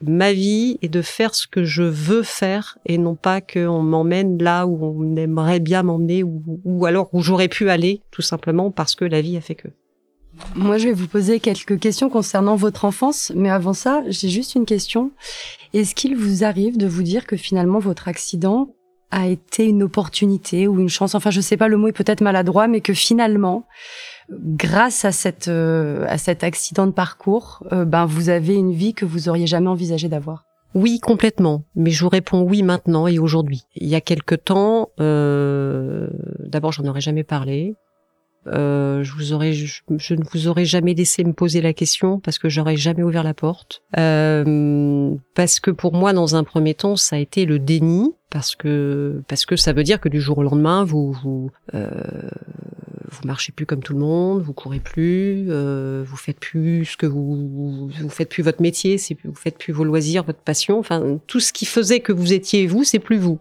ma 0.02 0.34
vie 0.34 0.78
et 0.82 0.90
de 0.90 1.02
faire 1.02 1.36
ce 1.36 1.48
que 1.48 1.64
je 1.64 1.84
veux 1.84 2.24
faire 2.24 2.78
et 2.86 2.98
non 2.98 3.16
pas 3.16 3.42
qu'on 3.42 3.82
m'emmène 3.82 4.42
là 4.42 4.68
où 4.68 4.86
on 4.86 5.16
aimerait 5.16 5.60
bien 5.60 5.84
m'emmener 5.84 6.24
ou, 6.24 6.44
ou 6.64 6.86
alors 6.86 7.10
où 7.14 7.22
j'aurais 7.22 7.48
pu 7.48 7.70
aller 7.70 8.02
tout 8.12 8.22
simplement 8.22 8.72
parce 8.72 8.96
que 8.96 9.06
la 9.06 9.22
vie 9.22 9.38
a 9.38 9.42
fait 9.42 9.56
que. 9.56 9.70
Moi, 10.56 10.78
je 10.78 10.88
vais 10.88 10.94
vous 10.94 11.08
poser 11.08 11.40
quelques 11.40 11.80
questions 11.80 12.10
concernant 12.10 12.56
votre 12.56 12.84
enfance, 12.86 13.32
mais 13.36 13.50
avant 13.50 13.74
ça, 13.74 14.04
j'ai 14.08 14.30
juste 14.30 14.56
une 14.56 14.66
question. 14.66 15.12
Est-ce 15.74 15.96
qu'il 15.96 16.16
vous 16.16 16.44
arrive 16.44 16.78
de 16.78 16.88
vous 16.88 17.04
dire 17.04 17.26
que 17.26 17.38
finalement 17.38 17.80
votre 17.80 18.08
accident 18.08 18.76
a 19.12 19.28
été 19.28 19.66
une 19.66 19.84
opportunité 19.84 20.68
ou 20.68 20.80
une 20.80 20.90
chance? 20.90 21.16
Enfin, 21.16 21.32
je 21.32 21.40
sais 21.42 21.58
pas, 21.58 21.70
le 21.70 21.78
mot 21.78 21.88
est 21.88 21.94
peut-être 21.94 22.22
maladroit, 22.22 22.68
mais 22.68 22.82
que 22.82 22.94
finalement, 22.94 23.66
grâce 24.30 25.06
à 25.06 25.12
cette 25.12 25.48
euh, 25.48 26.06
à 26.08 26.18
cet 26.18 26.44
accident 26.44 26.88
de 26.88 26.92
parcours, 26.92 27.64
euh, 27.72 27.86
ben 27.86 28.06
vous 28.06 28.30
avez 28.30 28.56
une 28.56 28.72
vie 28.72 28.94
que 28.94 29.06
vous 29.06 29.30
auriez 29.30 29.48
jamais 29.48 29.70
envisagé 29.70 30.08
d'avoir. 30.08 30.46
Oui, 30.74 31.00
complètement. 31.00 31.64
Mais 31.76 31.90
je 31.90 32.04
vous 32.04 32.10
réponds 32.10 32.42
oui 32.42 32.62
maintenant 32.62 33.08
et 33.08 33.18
aujourd'hui. 33.18 33.64
Il 33.76 33.88
y 33.88 33.96
a 33.96 34.02
quelque 34.02 34.36
temps, 34.36 34.90
euh, 35.00 36.08
d'abord, 36.40 36.74
j'en 36.74 36.86
aurais 36.86 37.02
jamais 37.02 37.24
parlé. 37.24 37.76
Euh, 38.48 39.04
je 39.04 39.12
vous 39.14 39.34
aurais, 39.34 39.54
je, 39.54 39.82
ne 39.90 40.24
vous 40.32 40.48
aurais 40.48 40.66
jamais 40.66 40.94
laissé 40.94 41.24
me 41.24 41.34
poser 41.34 41.62
la 41.62 41.74
question 41.74 42.20
parce 42.20 42.38
que 42.38 42.48
j'aurais 42.50 42.76
jamais 42.76 43.04
ouvert 43.04 43.24
la 43.24 43.34
porte. 43.34 43.82
Euh, 43.98 45.16
parce 45.34 45.60
que 45.60 45.72
pour 45.72 45.94
moi, 45.94 46.14
dans 46.14 46.36
un 46.36 46.44
premier 46.44 46.76
temps, 46.76 46.96
ça 46.96 47.16
a 47.16 47.20
été 47.20 47.46
le 47.46 47.58
déni 47.58 48.14
parce 48.30 48.56
que 48.56 49.24
parce 49.28 49.46
que 49.46 49.56
ça 49.56 49.74
veut 49.74 49.84
dire 49.84 50.00
que 50.00 50.10
du 50.10 50.22
jour 50.22 50.38
au 50.40 50.44
lendemain, 50.44 50.84
vous 50.84 51.14
vous 51.14 51.50
euh, 51.74 51.90
vous 53.10 53.28
marchez 53.28 53.52
plus 53.52 53.66
comme 53.66 53.82
tout 53.82 53.94
le 53.94 54.00
monde, 54.00 54.42
vous 54.42 54.54
courez 54.54 54.80
plus, 54.80 55.48
euh, 55.50 56.04
vous 56.06 56.18
faites 56.18 56.40
plus 56.40 56.86
ce 56.86 56.98
que 56.98 57.06
vous 57.06 57.88
vous 57.88 58.10
faites 58.10 58.30
plus 58.30 58.44
votre 58.44 58.62
métier, 58.62 58.98
c'est 58.98 59.18
vous 59.24 59.36
faites 59.36 59.58
plus 59.58 59.74
vos 59.74 59.84
loisirs, 59.84 60.24
votre 60.24 60.40
passion, 60.40 60.80
enfin 60.80 61.20
tout 61.28 61.40
ce 61.40 61.54
qui 61.54 61.66
faisait 61.66 62.00
que 62.00 62.12
vous 62.12 62.34
étiez 62.34 62.68
vous, 62.68 62.84
c'est 62.84 63.00
plus 63.00 63.18
vous. 63.18 63.40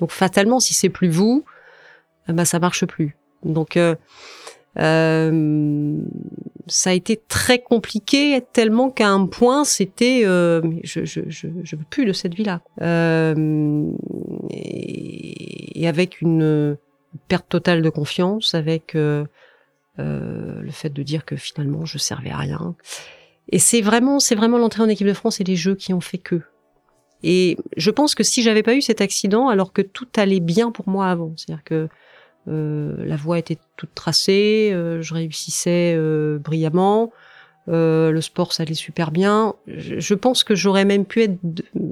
Donc 0.00 0.10
fatalement, 0.10 0.60
si 0.60 0.74
c'est 0.74 0.88
plus 0.88 1.08
vous, 1.08 1.44
eh 2.28 2.32
ben 2.32 2.44
ça 2.44 2.58
marche 2.58 2.84
plus. 2.86 3.16
Donc 3.44 3.76
euh, 3.76 3.94
euh, 4.78 5.98
ça 6.66 6.90
a 6.90 6.92
été 6.94 7.20
très 7.28 7.60
compliqué 7.60 8.40
tellement 8.52 8.90
qu'à 8.90 9.08
un 9.08 9.26
point 9.26 9.64
c'était 9.64 10.22
euh, 10.24 10.62
je, 10.82 11.04
je 11.04 11.20
je 11.28 11.46
je 11.62 11.76
veux 11.76 11.84
plus 11.88 12.06
de 12.06 12.12
cette 12.12 12.34
vie 12.34 12.44
là 12.44 12.60
euh, 12.80 13.84
et, 14.50 15.82
et 15.82 15.86
avec 15.86 16.20
une 16.20 16.76
perte 17.28 17.48
totale 17.48 17.82
de 17.82 17.90
confiance 17.90 18.54
avec 18.54 18.94
euh, 18.94 19.24
euh, 19.98 20.60
le 20.60 20.70
fait 20.70 20.90
de 20.90 21.02
dire 21.02 21.24
que 21.24 21.36
finalement 21.36 21.84
je 21.84 21.98
servais 21.98 22.30
à 22.30 22.38
rien. 22.38 22.74
Et 23.50 23.58
c'est 23.58 23.80
vraiment 23.80 24.20
c'est 24.20 24.34
vraiment 24.34 24.58
l'entrée 24.58 24.82
en 24.82 24.88
équipe 24.88 25.06
de 25.06 25.12
France 25.12 25.40
et 25.40 25.44
les 25.44 25.56
jeux 25.56 25.74
qui 25.74 25.92
ont 25.92 26.00
fait 26.00 26.18
que. 26.18 26.40
Et 27.22 27.56
je 27.76 27.90
pense 27.90 28.14
que 28.14 28.22
si 28.22 28.42
j'avais 28.42 28.62
pas 28.62 28.74
eu 28.74 28.82
cet 28.82 29.00
accident 29.00 29.48
alors 29.48 29.72
que 29.72 29.82
tout 29.82 30.08
allait 30.16 30.40
bien 30.40 30.70
pour 30.70 30.88
moi 30.88 31.08
avant 31.08 31.32
c'est-à-dire 31.36 31.64
que 31.64 31.88
euh, 32.48 32.94
la 33.06 33.16
voie 33.16 33.38
était 33.38 33.58
toute 33.76 33.94
tracée, 33.94 34.70
euh, 34.72 35.00
je 35.00 35.14
réussissais 35.14 35.94
euh, 35.96 36.38
brillamment, 36.38 37.10
euh, 37.68 38.10
le 38.10 38.20
sport 38.20 38.52
ça 38.52 38.62
allait 38.62 38.74
super 38.74 39.10
bien. 39.10 39.54
Je, 39.66 39.98
je 39.98 40.14
pense 40.14 40.44
que 40.44 40.54
j'aurais 40.54 40.84
même 40.84 41.04
pu 41.04 41.22
être, 41.22 41.38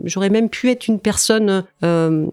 j'aurais 0.05 0.31
même 0.31 0.49
pu 0.49 0.71
être 0.71 0.87
une 0.89 0.99
personne 0.99 1.65
euh, 1.83 2.27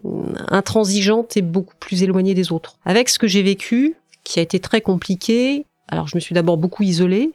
intransigeante 0.48 1.36
et 1.36 1.42
beaucoup 1.42 1.74
plus 1.80 2.02
éloignée 2.02 2.34
des 2.34 2.52
autres. 2.52 2.78
Avec 2.84 3.08
ce 3.08 3.18
que 3.18 3.26
j'ai 3.26 3.42
vécu, 3.42 3.96
qui 4.24 4.38
a 4.38 4.42
été 4.42 4.60
très 4.60 4.80
compliqué. 4.80 5.64
Alors 5.88 6.06
je 6.06 6.16
me 6.16 6.20
suis 6.20 6.34
d'abord 6.34 6.56
beaucoup 6.56 6.82
isolée, 6.82 7.32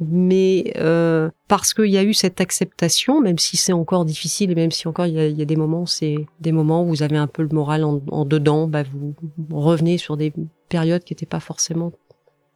mais 0.00 0.72
euh, 0.76 1.30
parce 1.48 1.72
qu'il 1.72 1.86
y 1.86 1.98
a 1.98 2.02
eu 2.02 2.14
cette 2.14 2.40
acceptation, 2.40 3.20
même 3.20 3.38
si 3.38 3.56
c'est 3.56 3.72
encore 3.72 4.04
difficile 4.04 4.50
et 4.50 4.54
même 4.54 4.70
si 4.70 4.86
encore 4.88 5.06
il 5.06 5.14
y 5.14 5.18
a, 5.18 5.26
y 5.26 5.42
a 5.42 5.44
des 5.44 5.56
moments, 5.56 5.86
c'est 5.86 6.16
des 6.40 6.52
moments 6.52 6.84
où 6.84 6.86
vous 6.86 7.02
avez 7.02 7.16
un 7.16 7.26
peu 7.26 7.42
le 7.42 7.48
moral 7.48 7.84
en, 7.84 8.00
en 8.10 8.24
dedans, 8.24 8.66
bah 8.66 8.82
vous 8.92 9.14
revenez 9.50 9.98
sur 9.98 10.16
des 10.16 10.32
périodes 10.68 11.04
qui 11.04 11.12
n'étaient 11.14 11.26
pas 11.26 11.40
forcément 11.40 11.92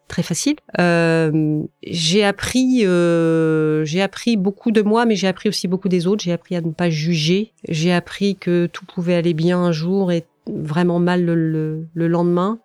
très 0.09 0.23
faciles. 0.23 0.57
Euh, 0.81 1.63
j'ai 1.83 2.25
appris, 2.25 2.85
euh, 2.85 3.85
j'ai 3.85 4.03
appris 4.03 4.37
beaucoup 4.37 4.73
de 4.73 4.83
moi, 4.83 5.07
mais 5.07 5.15
j'ai 5.15 5.29
appris 5.29 5.49
aussi 5.49 5.69
beaucoup 5.69 5.89
des 5.89 6.07
autres. 6.07 6.25
J'ai 6.25 6.33
appris 6.33 6.57
à 6.57 6.61
ne 6.61 6.73
pas 6.73 6.91
juger. 6.91 7.53
J'ai 7.69 7.93
appris 7.93 8.37
que 8.37 8.67
tout 8.67 8.85
pouvait 8.87 9.15
aller 9.15 9.35
bien 9.35 9.59
un 9.59 9.73
jour 9.73 10.11
et 10.11 10.25
vraiment 10.47 10.99
mal 10.99 11.25
le, 11.25 11.35
le, 11.35 11.87
le 11.95 12.09
lendemain 12.09 12.59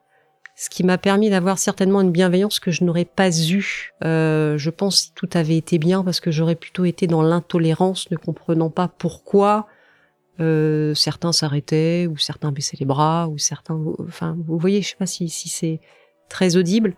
ce 0.56 0.70
qui 0.70 0.84
m'a 0.84 1.00
permis 1.00 1.32
d'avoir 1.32 1.58
certainement 1.58 2.02
une 2.02 2.12
bienveillance 2.12 2.60
que 2.60 2.70
je 2.70 2.84
n'aurais 2.84 3.06
pas 3.06 3.36
eue, 3.50 3.92
euh, 4.04 4.56
je 4.56 4.70
pense, 4.70 4.98
si 4.98 5.14
tout 5.14 5.28
avait 5.34 5.58
été 5.58 5.80
bien, 5.80 6.04
parce 6.04 6.20
que 6.20 6.30
j'aurais 6.30 6.54
plutôt 6.54 6.86
été 6.86 7.08
dans 7.08 7.24
l'intolérance, 7.24 8.12
ne 8.12 8.18
comprenant 8.18 8.70
pas 8.70 8.88
pourquoi 8.88 9.68
certains 10.38 11.32
s'arrêtaient, 11.32 12.06
ou 12.08 12.18
certains 12.18 12.52
baissaient 12.52 12.78
les 12.80 12.86
bras, 12.86 13.28
ou 13.30 13.40
certains... 13.40 13.80
Enfin, 14.00 14.36
vous 14.46 14.60
voyez, 14.60 14.82
je 14.82 14.90
sais 14.90 14.96
pas 14.96 15.06
si 15.06 15.30
c'est 15.30 15.80
très 16.34 16.58
audible. 16.58 16.96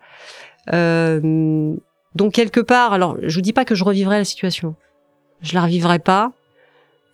Euh, 0.72 1.74
donc, 2.14 2.32
quelque 2.32 2.60
part, 2.60 2.92
alors, 2.92 3.16
je 3.22 3.34
vous 3.36 3.42
dis 3.42 3.52
pas 3.52 3.64
que 3.64 3.74
je 3.74 3.84
revivrai 3.84 4.18
la 4.18 4.24
situation. 4.24 4.74
Je 5.42 5.54
la 5.54 5.62
revivrai 5.62 5.98
pas. 6.00 6.32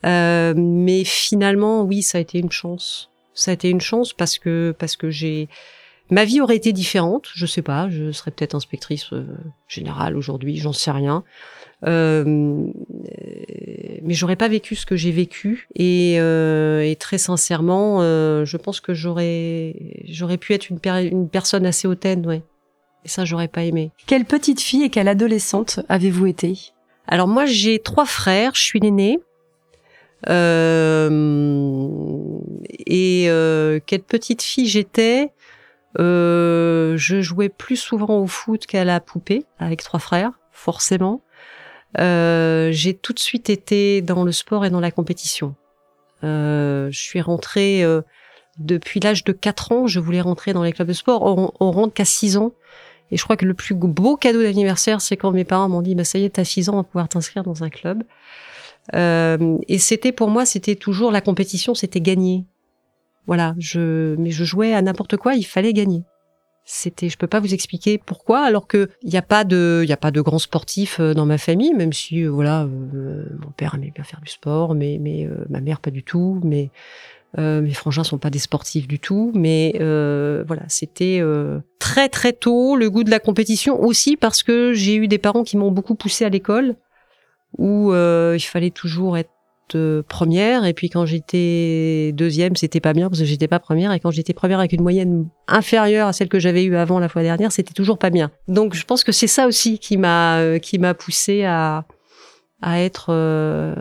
Euh, 0.07 0.55
mais 0.57 1.05
finalement, 1.05 1.83
oui, 1.83 2.03
ça 2.03 2.19
a 2.19 2.21
été 2.21 2.39
une 2.39 2.51
chance. 2.51 3.11
Ça 3.35 3.51
a 3.51 3.55
été 3.55 3.69
une 3.69 3.81
chance 3.81 4.13
parce 4.13 4.39
que 4.39 4.75
parce 4.79 4.97
que 4.97 5.11
j'ai 5.11 5.49
Ma 6.13 6.27
vie 6.27 6.43
aurait 6.43 6.57
été 6.57 6.75
différente, 6.75 7.31
je 7.35 7.47
sais 7.47 7.63
pas, 7.63 7.89
je 7.89 8.13
serais 8.13 8.33
peut-être 8.33 8.55
inspectrice 8.55 9.15
euh, 9.15 9.25
générale 9.67 10.15
aujourd'hui, 10.15 10.59
j'en 10.59 10.75
sais 10.75 10.91
rien. 10.91 11.25
Euh, 11.85 12.25
mais 14.03 14.15
j'aurais 14.15 14.37
pas 14.37 14.49
vécu 14.49 14.77
ce 14.77 14.87
que 14.87 14.95
j'ai 14.95 15.11
vécu 15.11 15.69
et, 15.75 16.17
euh, 16.21 16.81
et 16.83 16.95
très 16.95 17.19
sincèrement, 17.19 17.99
euh, 18.03 18.45
je 18.45 18.57
pense 18.57 18.81
que 18.81 18.95
j'aurais 18.95 19.75
j'aurais 20.05 20.39
pu 20.39 20.53
être 20.53 20.71
une, 20.71 20.79
per- 20.79 21.09
une 21.11 21.29
personne 21.29 21.67
assez 21.67 21.89
hautaine, 21.89 22.25
ouais. 22.27 22.43
Et 23.05 23.09
ça, 23.09 23.25
j'aurais 23.25 23.49
pas 23.49 23.65
aimé. 23.65 23.91
Quelle 24.07 24.25
petite 24.25 24.61
fille 24.61 24.85
et 24.85 24.91
quelle 24.91 25.09
adolescente 25.09 25.81
avez-vous 25.89 26.27
été? 26.27 26.73
Alors 27.09 27.27
moi, 27.27 27.47
j'ai 27.47 27.81
trois 27.81 28.07
frères. 28.07 28.55
Je 28.55 28.63
suis 28.63 28.79
l'aînée. 28.79 29.19
Euh, 30.29 31.09
et 32.87 33.25
euh, 33.27 33.81
quelle 33.85 34.03
petite 34.03 34.43
fille 34.43 34.69
j'étais? 34.69 35.33
Euh, 35.99 36.97
je 36.97 37.21
jouais 37.21 37.49
plus 37.49 37.75
souvent 37.75 38.21
au 38.21 38.29
foot 38.29 38.67
qu'à 38.67 38.85
la 38.85 39.01
poupée 39.01 39.45
avec 39.59 39.83
trois 39.83 39.99
frères, 39.99 40.31
forcément. 40.53 41.23
Euh, 41.99 42.71
j'ai 42.73 42.95
tout 42.95 43.13
de 43.13 43.19
suite 43.19 43.51
été 43.51 44.03
dans 44.03 44.25
le 44.25 44.33
sport 44.33 44.65
et 44.65 44.71
dans 44.71 44.81
la 44.81 44.91
compétition. 44.91 45.55
Euh, 46.25 46.91
je 46.91 46.99
suis 46.99 47.21
rentrée 47.21 47.83
euh, 47.85 48.03
depuis 48.59 49.01
l'âge 49.01 49.25
de 49.25 49.33
4 49.33 49.73
ans, 49.73 49.87
je 49.87 50.01
voulais 50.01 50.21
rentrer 50.21 50.53
dans 50.53 50.63
les 50.63 50.73
clubs 50.73 50.89
de 50.89 50.93
sport. 50.93 51.23
On, 51.23 51.53
on 51.61 51.71
rentre 51.71 51.95
qu'à 51.95 52.05
6 52.05 52.37
ans. 52.37 52.53
Et 53.11 53.19
je 53.19 53.25
crois 53.25 53.37
que 53.37 53.45
le 53.45 53.53
plus 53.53 53.75
beau 53.75 54.17
cadeau 54.17 54.43
d'anniversaire, 54.43 55.03
c'est 55.03 55.19
quand 55.19 55.33
mes 55.33 55.45
parents 55.45 55.69
m'ont 55.69 55.83
dit, 55.83 55.95
bah 55.95 56.05
ça 56.05 56.19
y 56.19 56.25
est, 56.25 56.31
t'as 56.31 56.45
6 56.45 56.71
ans, 56.71 56.75
on 56.75 56.77
va 56.79 56.83
pouvoir 56.83 57.09
t'inscrire 57.09 57.43
dans 57.43 57.63
un 57.63 57.69
club. 57.69 58.05
Euh, 58.95 59.59
et 59.69 59.79
c'était 59.79 60.13
pour 60.13 60.29
moi, 60.29 60.47
c'était 60.47 60.77
toujours 60.77 61.13
la 61.13 61.21
compétition, 61.21 61.75
c'était 61.75 62.01
gagner. 62.01 62.47
Voilà, 63.27 63.55
je, 63.59 64.17
mais 64.17 64.31
je 64.31 64.45
jouais 64.45 64.75
à 64.75 64.83
n'importe 64.83 65.17
quoi, 65.19 65.35
il 65.35 65.45
fallait 65.45 65.75
gagner. 65.75 66.03
C'était, 66.65 67.09
je 67.09 67.19
peux 67.19 67.27
pas 67.27 67.41
vous 67.41 67.55
expliquer 67.55 67.99
pourquoi, 67.99 68.45
alors 68.45 68.69
que 68.69 68.89
il 69.03 69.11
n'y 69.11 69.17
a 69.17 69.23
pas 69.23 69.43
de, 69.43 69.81
il 69.83 69.89
y 69.89 69.93
a 69.93 69.97
pas 69.97 70.13
de 70.13 70.21
grands 70.21 70.39
sportifs 70.39 71.01
euh, 71.01 71.13
dans 71.13 71.27
ma 71.27 71.37
famille, 71.37 71.75
même 71.75 71.93
si 71.93 72.23
euh, 72.23 72.31
voilà, 72.31 72.63
euh, 72.63 73.27
mon 73.45 73.51
père 73.51 73.75
aimait 73.75 73.91
bien 73.93 74.05
faire 74.05 74.21
du 74.21 74.31
sport, 74.31 74.75
mais 74.75 74.99
mais 75.01 75.27
euh, 75.27 75.45
ma 75.51 75.61
mère 75.61 75.81
pas 75.81 75.91
du 75.91 76.05
tout, 76.05 76.41
mais 76.45 76.71
euh, 77.37 77.63
mes 77.63 77.75
frangins 77.75 78.05
sont 78.05 78.19
pas 78.19 78.31
des 78.31 78.39
sportifs 78.39 78.87
du 78.87 79.01
tout, 79.01 79.33
mais 79.35 79.75
euh, 79.81 80.45
voilà, 80.47 80.63
c'était 80.69 81.19
euh, 81.21 81.59
très 81.81 82.09
très 82.09 82.33
tôt 82.33 82.77
le 82.77 82.91
goût 82.91 83.03
de 83.03 83.11
la 83.11 83.19
compétition 83.19 83.83
aussi 83.83 84.17
parce 84.17 84.45
que 84.45 84.73
j'ai 84.73 84.95
eu 84.95 85.09
des 85.09 85.19
parents 85.19 85.43
qui 85.43 85.57
m'ont 85.57 85.73
beaucoup 85.73 85.97
poussé 85.97 86.25
à 86.25 86.29
l'école 86.29 86.77
où 87.59 87.93
il 87.93 88.41
fallait 88.41 88.71
toujours 88.71 89.19
être 89.19 89.32
première. 90.09 90.65
Et 90.65 90.75
puis 90.75 90.91
quand 90.91 91.07
j'étais 91.07 92.13
deuxième 92.15 92.57
c'était 92.57 92.81
pas 92.81 92.93
bien 92.93 93.09
parce 93.09 93.21
que 93.21 93.25
j'étais 93.25 93.49
pas 93.49 93.59
première. 93.59 93.93
Et 93.93 94.01
quand 94.01 94.11
j'étais 94.11 94.35
première 94.35 94.59
avec 94.59 94.73
une 94.73 94.83
moyenne 94.83 95.29
inférieure 95.49 96.09
à 96.09 96.13
celle 96.13 96.29
que 96.29 96.39
j'avais 96.39 96.65
eue 96.65 96.77
avant 96.77 96.99
la 96.99 97.09
fois 97.09 97.23
dernière 97.23 97.53
c'était 97.53 97.75
toujours 97.75 97.99
pas 97.99 98.11
bien. 98.11 98.31
Donc 98.49 98.75
je 98.75 98.85
pense 98.85 99.05
que 99.05 99.13
c'est 99.13 99.27
ça 99.27 99.47
aussi 99.47 99.79
qui 99.79 99.97
m'a 99.97 100.39
euh, 100.39 100.59
qui 100.59 100.79
m'a 100.79 100.95
poussé 100.95 101.45
à 101.45 101.85
à 102.61 102.81
être 102.81 103.07
euh, 103.11 103.75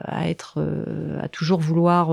à 0.00 0.28
être 0.28 0.54
euh, 0.58 1.18
à 1.22 1.28
toujours 1.28 1.60
vouloir 1.60 2.10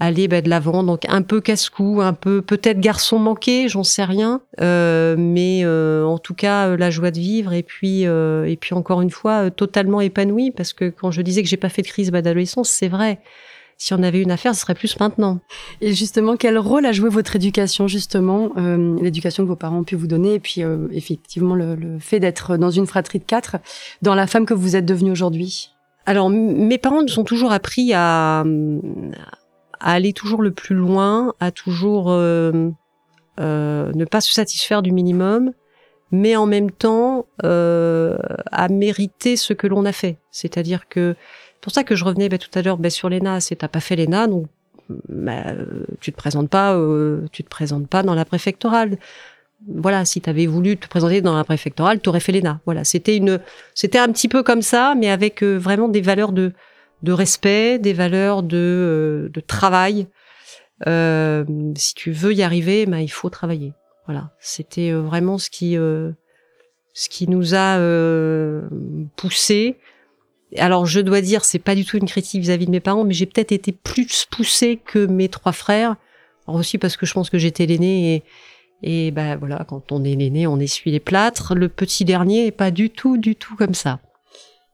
aller 0.00 0.28
bah, 0.28 0.40
de 0.40 0.48
l'avant. 0.48 0.82
Donc 0.82 1.02
un 1.08 1.22
peu 1.22 1.40
casse-cou 1.40 2.00
un 2.00 2.12
peu 2.12 2.42
peut-être 2.42 2.80
garçon 2.80 3.18
manqué 3.18 3.68
j'en 3.68 3.84
sais 3.84 4.04
rien. 4.04 4.40
Euh, 4.60 5.16
mais 5.18 5.60
euh, 5.64 6.04
en 6.04 6.18
tout 6.18 6.34
cas 6.34 6.68
euh, 6.68 6.76
la 6.76 6.90
joie 6.90 7.10
de 7.10 7.18
vivre 7.18 7.52
et 7.52 7.62
puis 7.62 8.06
euh, 8.06 8.44
et 8.44 8.56
puis 8.56 8.74
encore 8.74 9.02
une 9.02 9.10
fois 9.10 9.44
euh, 9.46 9.50
totalement 9.50 10.00
épanouie. 10.00 10.50
Parce 10.50 10.72
que 10.72 10.88
quand 10.88 11.10
je 11.10 11.22
disais 11.22 11.42
que 11.42 11.48
j'ai 11.48 11.56
pas 11.56 11.68
fait 11.68 11.82
de 11.82 11.88
crise 11.88 12.10
bah, 12.10 12.22
d'adolescence 12.22 12.70
c'est 12.70 12.88
vrai. 12.88 13.20
Si 13.80 13.94
on 13.94 14.02
avait 14.02 14.20
une 14.20 14.32
affaire 14.32 14.56
ce 14.56 14.62
serait 14.62 14.74
plus 14.74 14.98
maintenant. 14.98 15.38
Et 15.80 15.94
justement, 15.94 16.36
quel 16.36 16.58
rôle 16.58 16.84
a 16.84 16.90
joué 16.90 17.08
votre 17.08 17.36
éducation, 17.36 17.86
justement, 17.86 18.50
euh, 18.56 18.96
l'éducation 19.00 19.44
que 19.44 19.48
vos 19.48 19.54
parents 19.54 19.78
ont 19.78 19.84
pu 19.84 19.94
vous 19.94 20.08
donner, 20.08 20.34
et 20.34 20.40
puis 20.40 20.64
euh, 20.64 20.88
effectivement 20.90 21.54
le, 21.54 21.76
le 21.76 22.00
fait 22.00 22.18
d'être 22.18 22.56
dans 22.56 22.72
une 22.72 22.88
fratrie 22.88 23.20
de 23.20 23.24
quatre, 23.24 23.58
dans 24.02 24.16
la 24.16 24.26
femme 24.26 24.46
que 24.46 24.54
vous 24.54 24.74
êtes 24.74 24.84
devenue 24.84 25.12
aujourd'hui? 25.12 25.70
Alors, 26.06 26.28
mes 26.28 26.78
parents 26.78 27.04
nous 27.04 27.20
ont 27.20 27.24
toujours 27.24 27.52
appris 27.52 27.92
à, 27.94 28.40
à 28.40 28.44
aller 29.80 30.12
toujours 30.12 30.42
le 30.42 30.50
plus 30.50 30.74
loin, 30.74 31.34
à 31.40 31.50
toujours 31.50 32.10
euh, 32.10 32.70
euh, 33.40 33.92
ne 33.94 34.04
pas 34.04 34.20
se 34.20 34.32
satisfaire 34.32 34.82
du 34.82 34.92
minimum, 34.92 35.52
mais 36.10 36.36
en 36.36 36.46
même 36.46 36.70
temps 36.70 37.26
euh, 37.44 38.18
à 38.50 38.68
mériter 38.68 39.36
ce 39.36 39.52
que 39.52 39.66
l'on 39.66 39.84
a 39.84 39.92
fait. 39.92 40.18
C'est-à-dire 40.30 40.88
que 40.88 41.14
c'est 41.54 41.60
pour 41.60 41.72
ça 41.72 41.84
que 41.84 41.94
je 41.94 42.04
revenais 42.04 42.28
bah, 42.28 42.38
tout 42.38 42.50
à 42.54 42.62
l'heure 42.62 42.78
bah, 42.78 42.90
sur 42.90 43.08
l'ENA, 43.08 43.40
c'est 43.40 43.56
t'as 43.56 43.68
pas 43.68 43.80
fait 43.80 43.96
l'ENA, 43.96 44.26
donc 44.26 44.46
bah, 45.08 45.54
tu 46.00 46.12
te 46.12 46.16
présentes 46.16 46.48
pas, 46.48 46.74
euh, 46.74 47.26
tu 47.32 47.44
te 47.44 47.48
présentes 47.48 47.88
pas 47.88 48.02
dans 48.02 48.14
la 48.14 48.24
préfectorale. 48.24 48.98
Voilà, 49.66 50.04
si 50.04 50.20
tu 50.20 50.30
avais 50.30 50.46
voulu 50.46 50.76
te 50.76 50.86
présenter 50.86 51.20
dans 51.20 51.36
la 51.36 51.44
préfectorale, 51.44 52.00
tu 52.00 52.08
aurais 52.08 52.20
fait 52.20 52.32
l'ENA. 52.32 52.60
Voilà, 52.64 52.84
c'était 52.84 53.16
une, 53.16 53.40
c'était 53.74 53.98
un 53.98 54.10
petit 54.12 54.28
peu 54.28 54.42
comme 54.42 54.62
ça, 54.62 54.94
mais 54.96 55.10
avec 55.10 55.42
euh, 55.42 55.56
vraiment 55.56 55.88
des 55.88 56.00
valeurs 56.00 56.32
de, 56.32 56.52
de 57.02 57.12
respect, 57.12 57.78
des 57.78 57.92
valeurs 57.92 58.42
de, 58.42 58.56
euh, 58.56 59.28
de 59.28 59.40
travail. 59.40 60.06
Euh, 60.86 61.44
si 61.76 61.94
tu 61.94 62.12
veux 62.12 62.34
y 62.34 62.42
arriver, 62.42 62.86
ben, 62.86 62.98
il 62.98 63.10
faut 63.10 63.30
travailler. 63.30 63.72
Voilà, 64.06 64.30
c'était 64.40 64.90
euh, 64.90 65.00
vraiment 65.00 65.38
ce 65.38 65.50
qui, 65.50 65.76
euh, 65.76 66.12
ce 66.94 67.08
qui 67.08 67.28
nous 67.28 67.54
a 67.54 67.78
euh, 67.78 68.68
poussé. 69.16 69.76
Alors 70.56 70.86
je 70.86 71.00
dois 71.00 71.20
dire, 71.20 71.44
c'est 71.44 71.58
pas 71.58 71.74
du 71.74 71.84
tout 71.84 71.98
une 71.98 72.06
critique 72.06 72.40
vis-à-vis 72.40 72.66
de 72.66 72.70
mes 72.70 72.80
parents, 72.80 73.04
mais 73.04 73.12
j'ai 73.12 73.26
peut-être 73.26 73.52
été 73.52 73.70
plus 73.72 74.26
poussée 74.30 74.80
que 74.82 75.04
mes 75.04 75.28
trois 75.28 75.52
frères. 75.52 75.96
Alors 76.46 76.60
aussi 76.60 76.78
parce 76.78 76.96
que 76.96 77.04
je 77.04 77.12
pense 77.12 77.28
que 77.28 77.38
j'étais 77.38 77.66
l'aîné 77.66 78.14
et 78.14 78.22
et 78.82 79.10
ben 79.10 79.36
voilà, 79.36 79.64
quand 79.68 79.90
on 79.90 80.04
est 80.04 80.14
l'aîné, 80.14 80.46
on 80.46 80.60
essuie 80.60 80.92
les 80.92 81.00
plâtres. 81.00 81.54
Le 81.54 81.68
petit 81.68 82.04
dernier 82.04 82.46
est 82.46 82.52
pas 82.52 82.70
du 82.70 82.90
tout, 82.90 83.18
du 83.18 83.34
tout 83.34 83.56
comme 83.56 83.74
ça. 83.74 83.98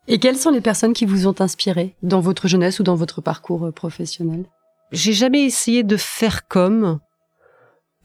Et 0.06 0.18
quelles 0.18 0.36
sont 0.36 0.50
les 0.50 0.60
personnes 0.60 0.92
qui 0.92 1.06
vous 1.06 1.26
ont 1.26 1.40
inspiré 1.40 1.94
dans 2.02 2.20
votre 2.20 2.46
jeunesse 2.46 2.78
ou 2.80 2.82
dans 2.82 2.94
votre 2.94 3.20
parcours 3.20 3.66
euh, 3.66 3.72
professionnel? 3.72 4.44
J'ai 4.92 5.12
jamais 5.12 5.44
essayé 5.44 5.82
de 5.82 5.96
faire 5.96 6.46
comme. 6.46 7.00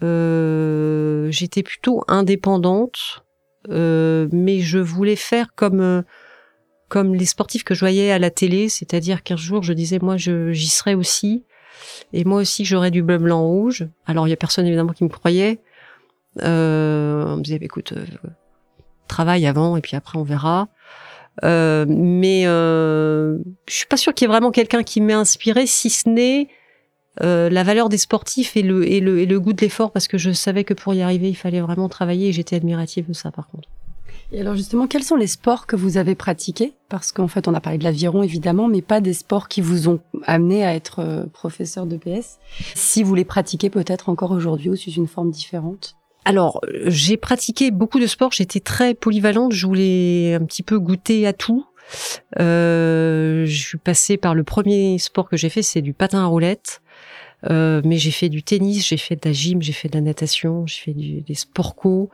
Euh, 0.02 1.30
J'étais 1.30 1.62
plutôt 1.64 2.04
indépendante, 2.08 3.24
euh, 3.70 4.28
mais 4.32 4.62
je 4.62 4.80
voulais 4.80 5.16
faire 5.18 5.54
comme 5.56 5.82
euh, 5.82 6.02
comme 6.88 7.14
les 7.14 7.26
sportifs 7.26 7.64
que 7.64 7.76
je 7.76 7.82
voyais 7.82 8.12
à 8.12 8.18
la 8.18 8.32
télé, 8.32 8.68
c'est-à-dire 8.68 9.22
qu'un 9.22 9.38
jour 9.38 9.62
je 9.62 9.74
disais 9.74 10.00
moi 10.02 10.18
j'y 10.18 10.68
serai 10.68 10.96
aussi, 10.96 11.44
et 12.14 12.24
moi 12.26 12.42
aussi 12.42 12.66
j'aurais 12.66 12.92
du 12.92 13.04
bleu 13.04 13.20
blanc 13.20 13.46
rouge. 13.46 13.88
Alors 14.08 14.28
il 14.28 14.32
y 14.32 14.34
a 14.34 14.38
personne 14.38 14.66
évidemment 14.66 14.94
qui 14.94 15.04
me 15.04 15.10
croyait. 15.10 15.62
Euh, 16.42 17.26
on 17.28 17.38
me 17.38 17.42
disait 17.44 17.60
bah, 17.60 17.66
écoute 17.66 17.94
euh, 17.94 18.06
travaille 19.08 19.46
avant 19.46 19.78
et 19.78 19.82
puis 19.82 19.96
après 19.96 20.18
on 20.18 20.24
verra. 20.24 20.68
Euh, 21.44 21.86
mais 21.88 22.44
euh, 22.46 23.38
je 23.68 23.74
suis 23.74 23.86
pas 23.86 23.98
sûre 23.98 24.14
qu'il 24.14 24.26
y 24.26 24.30
ait 24.30 24.34
vraiment 24.34 24.52
quelqu'un 24.52 24.84
qui 24.84 25.02
m'ait 25.02 25.14
inspiré, 25.14 25.68
si 25.68 25.90
ce 25.90 26.10
n'est 26.10 26.48
euh, 27.22 27.50
la 27.50 27.64
valeur 27.64 27.90
des 27.90 27.98
sportifs 27.98 28.56
et 28.56 28.62
le, 28.62 28.90
et, 28.90 29.00
le, 29.00 29.20
et 29.20 29.26
le 29.26 29.40
goût 29.40 29.54
de 29.54 29.62
l'effort, 29.62 29.92
parce 29.92 30.08
que 30.08 30.18
je 30.18 30.32
savais 30.32 30.64
que 30.64 30.74
pour 30.74 30.94
y 30.94 31.02
arriver, 31.02 31.30
il 31.30 31.36
fallait 31.36 31.62
vraiment 31.62 31.90
travailler 31.90 32.30
et 32.30 32.34
j'étais 32.34 32.56
admirative 32.56 33.08
de 33.08 33.14
ça 33.14 33.32
par 33.32 33.48
contre. 33.48 33.68
Et 34.32 34.42
alors 34.42 34.56
justement, 34.56 34.86
quels 34.86 35.04
sont 35.04 35.16
les 35.16 35.28
sports 35.28 35.66
que 35.66 35.76
vous 35.76 35.98
avez 35.98 36.14
pratiqués? 36.14 36.74
Parce 36.88 37.12
qu'en 37.12 37.28
fait, 37.28 37.48
on 37.48 37.54
a 37.56 37.60
parlé 37.60 37.80
de 37.80 37.84
l'aviron 37.84 38.22
évidemment, 38.22 38.68
mais 38.68 38.82
pas 38.82 39.02
des 39.02 39.14
sports 39.14 39.48
qui 39.48 39.60
vous 39.60 39.90
ont 39.90 40.00
amené 40.24 40.64
à 40.64 40.76
être 40.76 41.00
euh, 41.00 41.26
professeur 41.26 41.88
de 41.88 41.98
PS. 41.98 42.38
Si 42.76 43.02
vous 43.02 43.16
les 43.16 43.26
pratiquez 43.26 43.70
peut-être 43.70 44.08
encore 44.08 44.32
aujourd'hui 44.32 44.70
ou 44.70 44.76
sous 44.76 44.92
une 44.92 45.08
forme 45.08 45.32
différente? 45.32 45.96
Alors, 46.30 46.62
euh, 46.68 46.84
j'ai 46.86 47.18
pratiqué 47.18 47.72
beaucoup 47.72 48.00
de 48.00 48.06
sports, 48.06 48.32
j'étais 48.32 48.60
très 48.60 48.94
polyvalente, 48.94 49.52
je 49.52 49.66
voulais 49.66 50.36
un 50.36 50.46
petit 50.46 50.62
peu 50.62 50.78
goûter 50.78 51.26
à 51.26 51.34
tout. 51.34 51.66
Euh, 52.40 53.46
je 53.48 53.58
suis 53.68 53.78
passée 53.80 54.16
par 54.18 54.36
le 54.36 54.44
premier 54.44 55.00
sport 55.00 55.28
que 55.28 55.38
j'ai 55.38 55.50
fait, 55.50 55.64
c'est 55.64 55.82
du 55.82 55.94
patin 55.94 56.22
à 56.22 56.26
roulettes. 56.26 56.82
Euh, 57.50 57.82
mais 57.84 57.98
j'ai 57.98 58.12
fait 58.12 58.30
du 58.30 58.44
tennis, 58.44 58.88
j'ai 58.88 58.98
fait 58.98 59.16
de 59.16 59.22
la 59.28 59.32
gym, 59.34 59.60
j'ai 59.64 59.74
fait 59.74 59.88
de 59.90 59.96
la 59.96 60.02
natation, 60.02 60.68
j'ai 60.68 60.82
fait 60.82 60.94
des 60.94 61.34
sports 61.34 61.76
co, 61.76 62.12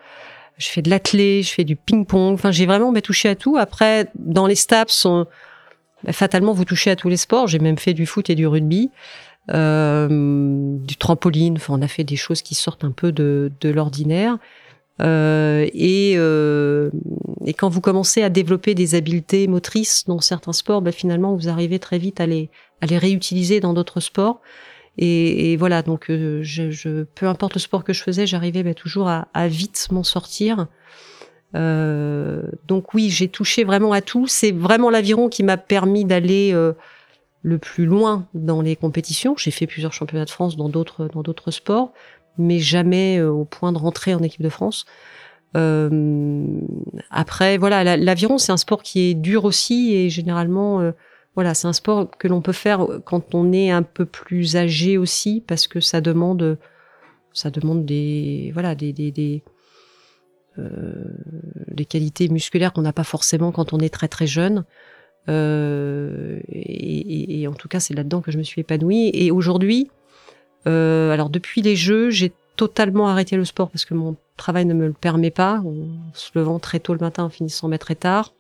je 0.57 0.67
fais 0.67 0.81
de 0.81 0.89
l'athlé, 0.89 1.43
je 1.43 1.51
fais 1.51 1.65
du 1.65 1.75
ping-pong. 1.75 2.35
Enfin, 2.35 2.51
j'ai 2.51 2.65
vraiment 2.65 2.93
bah, 2.93 3.01
touché 3.01 3.27
à 3.27 3.35
tout. 3.35 3.57
Après, 3.57 4.07
dans 4.15 4.47
les 4.47 4.55
STAPS, 4.55 5.05
on- 5.05 5.25
bah, 6.05 6.13
fatalement, 6.13 6.53
vous 6.53 6.63
touchez 6.63 6.89
à 6.89 6.95
tous 6.95 7.09
les 7.09 7.17
sports. 7.17 7.47
J'ai 7.47 7.59
même 7.59 7.77
fait 7.77 7.93
du 7.93 8.05
foot 8.05 8.29
et 8.29 8.35
du 8.35 8.47
rugby, 8.47 8.91
du 9.49 10.95
trampoline. 10.97 11.55
Enfin, 11.57 11.75
on 11.77 11.81
a 11.81 11.87
fait 11.87 12.03
des 12.03 12.15
choses 12.15 12.41
qui 12.41 12.55
sortent 12.55 12.83
un 12.83 12.91
peu 12.91 13.11
de, 13.11 13.51
de 13.61 13.69
l'ordinaire. 13.69 14.37
Euh, 15.01 15.67
et, 15.73 16.13
euh, 16.15 16.89
et 17.45 17.53
quand 17.53 17.67
vous 17.67 17.81
commencez 17.81 18.23
à 18.23 18.29
développer 18.29 18.75
des 18.75 18.95
habiletés 18.95 19.47
motrices 19.47 20.05
dans 20.07 20.21
certains 20.21 20.53
sports, 20.53 20.81
bah, 20.81 20.91
finalement, 20.91 21.35
vous 21.35 21.49
arrivez 21.49 21.79
très 21.79 21.97
vite 21.97 22.21
à 22.21 22.25
les, 22.25 22.49
à 22.81 22.85
les 22.85 22.97
réutiliser 22.97 23.59
dans 23.59 23.73
d'autres 23.73 23.99
sports. 23.99 24.41
Et, 24.97 25.51
et 25.51 25.57
voilà, 25.57 25.81
donc 25.81 26.09
euh, 26.09 26.39
je, 26.41 26.71
je, 26.71 27.03
peu 27.03 27.27
importe 27.27 27.55
le 27.55 27.59
sport 27.59 27.83
que 27.83 27.91
je 27.91 28.01
faisais, 28.01 28.25
j'arrivais 28.25 28.63
bah, 28.63 28.73
toujours 28.73 29.09
à, 29.09 29.27
à 29.33 29.49
vite 29.49 29.87
m'en 29.91 30.03
sortir. 30.03 30.67
Euh, 31.55 32.43
donc 32.65 32.93
oui, 32.93 33.09
j'ai 33.09 33.27
touché 33.27 33.65
vraiment 33.65 33.91
à 33.91 34.01
tout. 34.01 34.27
C'est 34.27 34.51
vraiment 34.51 34.89
l'aviron 34.89 35.27
qui 35.27 35.43
m'a 35.43 35.57
permis 35.57 36.05
d'aller 36.05 36.51
euh, 36.53 36.71
le 37.45 37.57
plus 37.59 37.85
loin 37.85 38.27
dans 38.33 38.61
les 38.61 38.75
compétitions. 38.75 39.35
J'ai 39.37 39.51
fait 39.51 39.67
plusieurs 39.67 39.93
championnats 39.93 40.25
de 40.25 40.31
France 40.37 40.57
dans 40.57 40.67
d'autres 40.67 41.07
dans 41.13 41.21
d'autres 41.21 41.51
sports, 41.51 41.93
mais 42.37 42.59
jamais 42.59 43.19
euh, 43.19 43.29
au 43.29 43.45
point 43.45 43.71
de 43.71 43.77
rentrer 43.77 44.15
en 44.15 44.23
équipe 44.23 44.41
de 44.41 44.49
France. 44.49 44.85
Euh, 45.55 46.59
après, 47.11 47.57
voilà, 47.57 47.83
la- 47.83 47.97
l'aviron 47.97 48.37
c'est 48.39 48.51
un 48.51 48.57
sport 48.57 48.81
qui 48.81 48.97
est 49.09 49.13
dur 49.13 49.45
aussi 49.45 49.93
et 49.93 50.09
généralement, 50.09 50.81
euh, 50.81 50.91
voilà, 51.35 51.53
c'est 51.53 51.67
un 51.67 51.73
sport 51.73 52.09
que 52.17 52.27
l'on 52.27 52.41
peut 52.41 52.51
faire 52.65 52.79
quand 53.05 53.35
on 53.35 53.53
est 53.53 53.69
un 53.69 53.83
peu 53.83 54.05
plus 54.05 54.55
âgé 54.55 54.97
aussi 54.97 55.43
parce 55.45 55.67
que 55.67 55.79
ça 55.79 56.01
demande, 56.01 56.57
ça 57.31 57.51
demande 57.51 57.85
des, 57.85 58.49
voilà, 58.53 58.73
des, 58.75 58.91
des, 58.91 59.11
des 59.11 59.43
des 61.67 61.85
qualités 61.85 62.29
musculaires 62.29 62.71
qu'on 62.71 62.81
n'a 62.83 62.93
pas 62.93 63.03
forcément 63.03 63.51
quand 63.51 63.73
on 63.73 63.79
est 63.79 63.93
très 63.93 64.07
très 64.07 64.25
jeune. 64.25 64.63
Euh, 65.29 66.39
et, 66.51 67.47
en 67.47 67.53
tout 67.53 67.67
cas, 67.67 67.79
c'est 67.79 67.93
là-dedans 67.93 68.21
que 68.21 68.31
je 68.31 68.37
me 68.37 68.43
suis 68.43 68.61
épanouie. 68.61 69.09
Et 69.13 69.31
aujourd'hui, 69.31 69.89
euh, 70.67 71.11
alors 71.11 71.29
depuis 71.29 71.61
les 71.61 71.75
Jeux, 71.75 72.09
j'ai 72.09 72.33
totalement 72.55 73.07
arrêté 73.07 73.35
le 73.35 73.45
sport 73.45 73.69
parce 73.69 73.85
que 73.85 73.93
mon 73.93 74.15
travail 74.37 74.65
ne 74.65 74.73
me 74.73 74.87
le 74.87 74.93
permet 74.93 75.31
pas. 75.31 75.61
En 75.65 76.13
se 76.13 76.31
levant 76.35 76.59
très 76.59 76.79
tôt 76.79 76.93
le 76.93 76.99
matin, 76.99 77.23
en 77.23 77.29
finissant 77.29 77.67
mais 77.67 77.77
très 77.77 77.95
tard. 77.95 78.33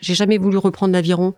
J'ai 0.00 0.14
jamais 0.14 0.38
voulu 0.38 0.58
reprendre 0.58 0.92
l'aviron 0.92 1.34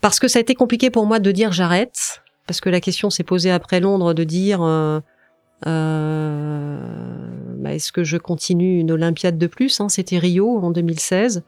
parce 0.00 0.20
que 0.20 0.28
ça 0.28 0.38
a 0.38 0.42
été 0.42 0.54
compliqué 0.54 0.90
pour 0.90 1.06
moi 1.06 1.18
de 1.18 1.30
dire 1.32 1.52
j'arrête 1.52 2.22
parce 2.46 2.60
que 2.60 2.70
la 2.70 2.80
question 2.80 3.10
s'est 3.10 3.24
posée 3.24 3.50
après 3.50 3.80
Londres 3.80 4.14
de 4.14 4.24
dire 4.24 4.60
euh, 4.62 5.00
bah, 7.58 7.74
est-ce 7.74 7.92
que 7.92 8.04
je 8.04 8.16
continue 8.16 8.78
une 8.78 8.92
Olympiade 8.92 9.38
de 9.38 9.46
plus 9.46 9.80
hein, 9.80 9.88
C'était 9.88 10.18
Rio 10.18 10.58
en 10.58 10.70
2016. 10.70 11.42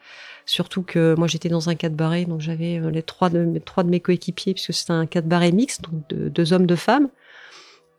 Surtout 0.51 0.83
que 0.83 1.15
moi 1.17 1.29
j'étais 1.29 1.49
dans 1.49 1.69
un 1.69 1.77
cadre 1.77 1.95
barré, 1.95 2.25
donc 2.25 2.41
j'avais 2.41 2.81
euh, 2.81 2.91
les 2.91 3.05
trois 3.05 3.31
de, 3.31 3.61
mes 3.85 4.01
coéquipiers, 4.01 4.53
puisque 4.53 4.75
c'était 4.75 4.91
un 4.91 5.07
cadre 5.07 5.29
barré 5.29 5.53
mixte, 5.53 5.83
donc 5.83 6.03
deux 6.09 6.53
hommes, 6.53 6.67
deux 6.67 6.75
femmes, 6.75 7.09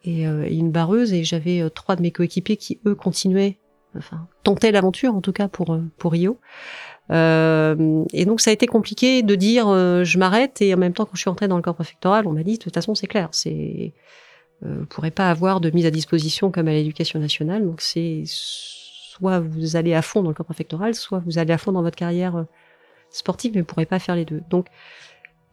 et, 0.04 0.28
euh, 0.28 0.46
une 0.50 0.70
barreuse, 0.70 1.14
et 1.14 1.24
j'avais 1.24 1.62
euh, 1.62 1.70
trois 1.70 1.96
de 1.96 2.02
mes 2.02 2.12
coéquipiers 2.12 2.58
qui 2.58 2.82
eux 2.86 2.94
continuaient, 2.94 3.58
enfin 3.98 4.28
tentaient 4.44 4.74
l'aventure 4.74 5.16
en 5.16 5.22
tout 5.22 5.32
cas 5.32 5.48
pour 5.48 5.80
Rio. 6.04 6.42
Et 7.10 8.26
donc 8.26 8.42
ça 8.42 8.50
a 8.50 8.54
été 8.54 8.68
compliqué 8.68 9.24
de 9.24 9.36
dire 9.36 9.68
je 10.04 10.18
m'arrête 10.18 10.62
et 10.62 10.74
en 10.74 10.78
même 10.78 10.94
temps 10.94 11.06
quand 11.06 11.16
je 11.16 11.22
suis 11.22 11.30
entrée 11.30 11.48
dans 11.48 11.56
le 11.56 11.62
corps 11.62 11.76
préfectoral, 11.76 12.28
on 12.28 12.34
m'a 12.34 12.44
dit 12.44 12.58
de 12.58 12.64
toute 12.64 12.74
façon 12.74 12.96
c'est 12.96 13.08
clair, 13.08 13.30
c'est 13.32 13.94
vous 14.62 14.86
pourrez 14.88 15.12
pas 15.12 15.30
avoir 15.30 15.62
de 15.62 15.70
mise 15.70 15.86
à 15.86 15.92
disposition 15.92 16.52
comme 16.52 16.68
à 16.68 16.74
l'éducation 16.74 17.20
nationale, 17.20 17.66
donc 17.66 17.80
c'est 17.82 18.24
soit 19.12 19.40
vous 19.40 19.76
allez 19.76 19.94
à 19.94 20.02
fond 20.02 20.24
dans 20.24 20.30
le 20.30 20.34
corps 20.34 20.46
préfectoral, 20.46 20.96
soit 20.96 21.22
vous 21.26 21.38
allez 21.38 21.52
à 21.52 21.58
fond 21.58 21.74
dans 21.74 21.82
votre 21.82 21.98
carrière 21.98 22.38
euh, 22.38 22.44
sportive, 23.10 23.52
mais 23.54 23.60
vous 23.60 23.66
ne 23.66 23.68
pourrez 23.68 23.86
pas 23.86 24.00
faire 24.00 24.16
les 24.16 24.24
deux. 24.24 24.42
Donc, 24.50 24.68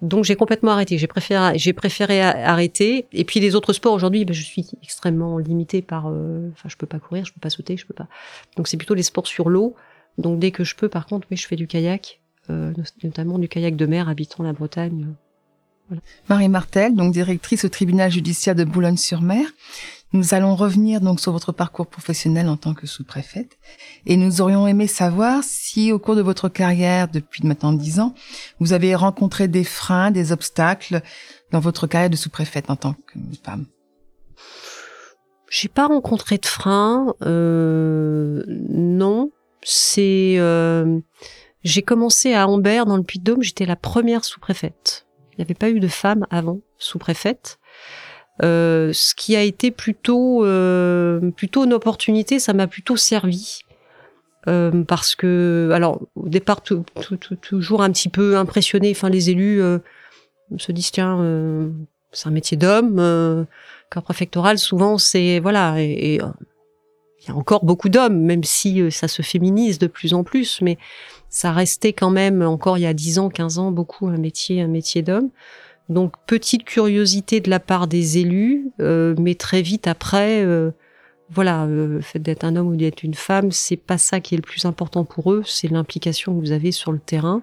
donc 0.00 0.24
j'ai 0.24 0.36
complètement 0.36 0.70
arrêté. 0.70 0.96
J'ai 0.96 1.08
préféré, 1.08 1.58
j'ai 1.58 1.72
préféré 1.72 2.22
arrêter. 2.22 3.06
Et 3.12 3.24
puis 3.24 3.40
les 3.40 3.56
autres 3.56 3.72
sports 3.72 3.92
aujourd'hui, 3.92 4.24
ben, 4.24 4.32
je 4.32 4.42
suis 4.42 4.70
extrêmement 4.82 5.38
limitée 5.38 5.82
par. 5.82 6.06
Euh, 6.06 6.50
enfin, 6.52 6.68
je 6.68 6.76
peux 6.76 6.86
pas 6.86 7.00
courir, 7.00 7.24
je 7.24 7.32
peux 7.32 7.40
pas 7.40 7.50
sauter, 7.50 7.76
je 7.76 7.84
peux 7.84 7.94
pas. 7.94 8.06
Donc 8.56 8.68
c'est 8.68 8.76
plutôt 8.76 8.94
les 8.94 9.02
sports 9.02 9.26
sur 9.26 9.48
l'eau. 9.48 9.74
Donc 10.18 10.38
dès 10.38 10.52
que 10.52 10.62
je 10.62 10.76
peux, 10.76 10.88
par 10.88 11.06
contre, 11.06 11.26
oui, 11.30 11.36
je 11.36 11.46
fais 11.48 11.56
du 11.56 11.66
kayak, 11.66 12.20
euh, 12.50 12.72
notamment 13.02 13.38
du 13.38 13.48
kayak 13.48 13.74
de 13.74 13.86
mer, 13.86 14.08
habitant 14.08 14.44
la 14.44 14.52
Bretagne. 14.52 15.14
Marie 16.28 16.48
Martel, 16.48 16.94
donc 16.94 17.12
directrice 17.12 17.64
au 17.64 17.68
tribunal 17.68 18.10
judiciaire 18.10 18.54
de 18.54 18.64
Boulogne-sur-Mer. 18.64 19.46
Nous 20.12 20.32
allons 20.32 20.56
revenir 20.56 21.02
donc 21.02 21.20
sur 21.20 21.32
votre 21.32 21.52
parcours 21.52 21.86
professionnel 21.86 22.48
en 22.48 22.56
tant 22.56 22.72
que 22.72 22.86
sous-préfète 22.86 23.58
et 24.06 24.16
nous 24.16 24.40
aurions 24.40 24.66
aimé 24.66 24.86
savoir 24.86 25.44
si 25.44 25.92
au 25.92 25.98
cours 25.98 26.16
de 26.16 26.22
votre 26.22 26.48
carrière 26.48 27.08
depuis 27.08 27.46
maintenant 27.46 27.74
dix 27.74 28.00
ans, 28.00 28.14
vous 28.58 28.72
avez 28.72 28.94
rencontré 28.94 29.48
des 29.48 29.64
freins, 29.64 30.10
des 30.10 30.32
obstacles 30.32 31.02
dans 31.52 31.60
votre 31.60 31.86
carrière 31.86 32.08
de 32.08 32.16
sous-préfète 32.16 32.70
en 32.70 32.76
tant 32.76 32.94
que 32.94 33.18
femme. 33.44 33.66
J'ai 35.50 35.68
pas 35.68 35.86
rencontré 35.86 36.38
de 36.38 36.46
freins, 36.46 37.14
euh, 37.22 38.44
non. 38.48 39.30
C'est, 39.62 40.36
euh, 40.38 41.00
j'ai 41.64 41.82
commencé 41.82 42.32
à 42.32 42.48
Ambert 42.48 42.86
dans 42.86 42.96
le 42.96 43.02
Puy-de-Dôme, 43.02 43.42
j'étais 43.42 43.66
la 43.66 43.76
première 43.76 44.24
sous-préfète. 44.24 45.06
Il 45.32 45.40
n'y 45.40 45.44
avait 45.44 45.54
pas 45.54 45.70
eu 45.70 45.80
de 45.80 45.88
femme 45.88 46.26
avant 46.30 46.60
sous-préfète. 46.78 47.58
Euh, 48.42 48.92
ce 48.92 49.14
qui 49.14 49.34
a 49.34 49.42
été 49.42 49.70
plutôt 49.70 50.44
euh, 50.44 51.30
plutôt 51.32 51.64
une 51.64 51.72
opportunité, 51.72 52.38
ça 52.38 52.52
m'a 52.52 52.68
plutôt 52.68 52.96
servi 52.96 53.60
euh, 54.46 54.84
parce 54.84 55.16
que 55.16 55.70
alors 55.72 56.00
au 56.14 56.28
départ 56.28 56.62
toujours 56.62 57.82
un 57.82 57.90
petit 57.90 58.08
peu 58.08 58.36
impressionné. 58.36 58.92
Enfin 58.92 59.08
les 59.08 59.30
élus 59.30 59.60
se 60.56 60.72
disent 60.72 60.92
tiens 60.92 61.18
c'est 62.12 62.28
un 62.28 62.32
métier 62.32 62.56
d'homme. 62.56 63.46
corps 63.90 64.04
préfectoral 64.04 64.58
souvent 64.58 64.98
c'est 64.98 65.40
voilà 65.40 65.80
et, 65.80 66.20
il 67.20 67.28
y 67.28 67.32
a 67.32 67.34
encore 67.34 67.64
beaucoup 67.64 67.88
d'hommes, 67.88 68.20
même 68.20 68.44
si 68.44 68.92
ça 68.92 69.08
se 69.08 69.22
féminise 69.22 69.80
de 69.80 69.88
plus 69.88 70.14
en 70.14 70.22
plus, 70.22 70.60
mais 70.62 70.78
ça 71.28 71.50
restait 71.50 71.92
quand 71.92 72.10
même 72.10 72.42
encore 72.42 72.78
il 72.78 72.82
y 72.82 72.86
a 72.86 72.94
10 72.94 73.18
ans, 73.18 73.28
15 73.28 73.58
ans, 73.58 73.72
beaucoup 73.72 74.06
un 74.06 74.16
métier, 74.16 74.62
un 74.62 74.68
métier 74.68 75.02
d'homme. 75.02 75.30
Donc 75.88 76.14
petite 76.26 76.64
curiosité 76.64 77.40
de 77.40 77.48
la 77.48 77.60
part 77.60 77.86
des 77.86 78.18
élus, 78.18 78.70
euh, 78.80 79.14
mais 79.18 79.34
très 79.34 79.62
vite 79.62 79.86
après, 79.86 80.44
euh, 80.44 80.70
voilà, 81.30 81.64
euh, 81.64 81.86
le 81.86 82.00
fait 82.02 82.18
d'être 82.18 82.44
un 82.44 82.56
homme 82.56 82.68
ou 82.68 82.76
d'être 82.76 83.02
une 83.02 83.14
femme, 83.14 83.52
c'est 83.52 83.76
pas 83.76 83.96
ça 83.96 84.20
qui 84.20 84.34
est 84.34 84.38
le 84.38 84.42
plus 84.42 84.66
important 84.66 85.04
pour 85.04 85.32
eux, 85.32 85.42
c'est 85.46 85.68
l'implication 85.68 86.34
que 86.34 86.40
vous 86.40 86.52
avez 86.52 86.72
sur 86.72 86.92
le 86.92 86.98
terrain. 86.98 87.42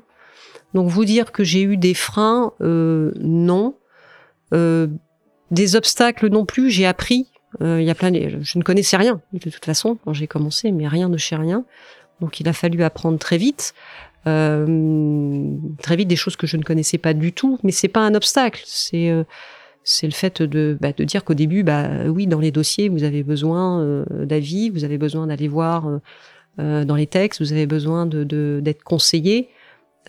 Donc 0.76 0.90
vous 0.90 1.06
dire 1.06 1.32
que 1.32 1.44
j'ai 1.44 1.64
eu 1.64 1.78
des 1.78 1.94
freins, 1.94 2.52
non. 2.60 3.76
des 4.52 5.76
obstacles 5.76 6.28
non 6.28 6.46
plus, 6.46 6.70
j'ai 6.70 6.86
appris. 6.86 7.28
Il 7.62 7.84
y 7.84 7.90
a 7.90 7.96
plein, 7.96 8.12
de... 8.12 8.40
je 8.42 8.58
ne 8.58 8.64
connaissais 8.64 8.98
rien 8.98 9.22
de 9.32 9.40
toute 9.40 9.64
façon 9.64 9.98
quand 10.04 10.12
j'ai 10.12 10.28
commencé, 10.28 10.74
mais 10.74 10.88
rien 10.88 11.10
de 11.10 11.18
chez 11.18 11.38
rien. 11.38 11.64
Donc 12.20 12.40
il 12.40 12.48
a 12.50 12.54
fallu 12.54 12.84
apprendre 12.84 13.18
très 13.20 13.38
vite. 13.38 13.74
Euh, 14.28 15.56
très 15.82 15.96
vite 15.96 16.08
des 16.08 16.16
choses 16.16 16.36
que 16.36 16.48
je 16.48 16.58
ne 16.58 16.64
connaissais 16.64 16.98
pas 16.98 17.14
du 17.14 17.32
tout, 17.32 17.60
mais 17.64 17.72
c'est 17.72 17.88
pas 17.88 18.02
un 18.02 18.16
obstacle. 18.16 18.64
C'est 18.66 19.10
euh, 19.10 19.24
le 20.02 20.12
fait 20.12 20.42
de, 20.42 20.78
bah, 20.82 20.94
de 20.94 21.04
dire 21.04 21.24
qu'au 21.24 21.36
début, 21.36 21.64
bah 21.64 22.06
oui, 22.08 22.26
dans 22.26 22.40
les 22.40 22.52
dossiers, 22.52 22.90
vous 22.90 23.04
avez 23.04 23.24
besoin 23.24 23.82
euh, 23.82 24.26
d'avis, 24.26 24.70
vous 24.70 24.84
avez 24.84 24.98
besoin 24.98 25.28
d'aller 25.28 25.48
voir 25.48 25.90
dans 26.58 26.96
les 26.96 27.06
textes, 27.06 27.42
vous 27.42 27.52
avez 27.52 27.68
besoin 27.68 28.06
de 28.06 28.62
d'être 28.64 28.84
conseillé. 28.84 29.50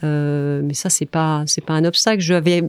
mais 0.02 0.74
ça, 0.74 0.90
c'est 0.90 1.06
pas 1.06 1.42
c'est 1.46 1.64
pas 1.64 1.74
un 1.74 1.84
obstacle. 1.84 2.20
J'avais 2.20 2.62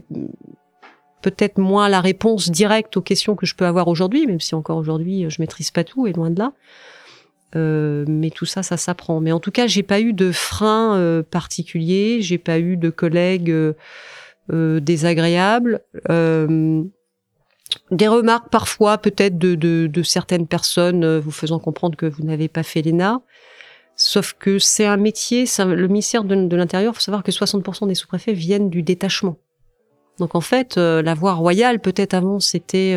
peut-être 1.22 1.58
moins 1.58 1.88
la 1.88 2.00
réponse 2.00 2.50
directe 2.50 2.96
aux 2.96 3.02
questions 3.02 3.36
que 3.36 3.46
je 3.46 3.54
peux 3.54 3.66
avoir 3.66 3.86
aujourd'hui, 3.86 4.26
même 4.26 4.40
si 4.40 4.56
encore 4.56 4.78
aujourd'hui, 4.78 5.26
je 5.30 5.40
maîtrise 5.40 5.70
pas 5.70 5.84
tout 5.84 6.08
et 6.08 6.12
loin 6.12 6.30
de 6.30 6.40
là. 6.40 6.52
Euh, 7.56 8.04
mais 8.06 8.30
tout 8.30 8.44
ça, 8.44 8.62
ça 8.62 8.76
s'apprend. 8.76 9.20
Mais 9.20 9.32
en 9.32 9.40
tout 9.40 9.50
cas, 9.50 9.66
j'ai 9.66 9.82
pas 9.82 10.00
eu 10.00 10.12
de 10.12 10.32
frein 10.32 10.96
euh, 10.96 11.22
particulier, 11.22 12.20
j'ai 12.20 12.38
pas 12.38 12.58
eu 12.58 12.76
de 12.76 12.90
collègues 12.90 13.50
euh, 13.50 13.72
euh 14.52 14.80
désagréables. 14.80 15.80
des 17.90 18.08
remarques 18.08 18.50
parfois, 18.50 18.98
peut-être 18.98 19.38
de, 19.38 19.54
de, 19.54 19.86
de, 19.86 20.02
certaines 20.02 20.46
personnes 20.46 21.18
vous 21.18 21.30
faisant 21.30 21.58
comprendre 21.58 21.96
que 21.96 22.06
vous 22.06 22.22
n'avez 22.22 22.48
pas 22.48 22.62
fait 22.62 22.82
l'ENA. 22.82 23.20
Sauf 23.96 24.34
que 24.38 24.58
c'est 24.58 24.86
un 24.86 24.96
métier, 24.96 25.44
le 25.58 25.86
ministère 25.88 26.24
de, 26.24 26.46
de 26.46 26.56
l'Intérieur, 26.56 26.94
faut 26.94 27.00
savoir 27.00 27.22
que 27.22 27.32
60% 27.32 27.88
des 27.88 27.94
sous-préfets 27.94 28.32
viennent 28.32 28.70
du 28.70 28.82
détachement. 28.82 29.36
Donc 30.18 30.34
en 30.34 30.40
fait, 30.40 30.76
la 30.76 31.14
voie 31.14 31.34
royale, 31.34 31.80
peut-être 31.80 32.14
avant, 32.14 32.40
c'était 32.40 32.96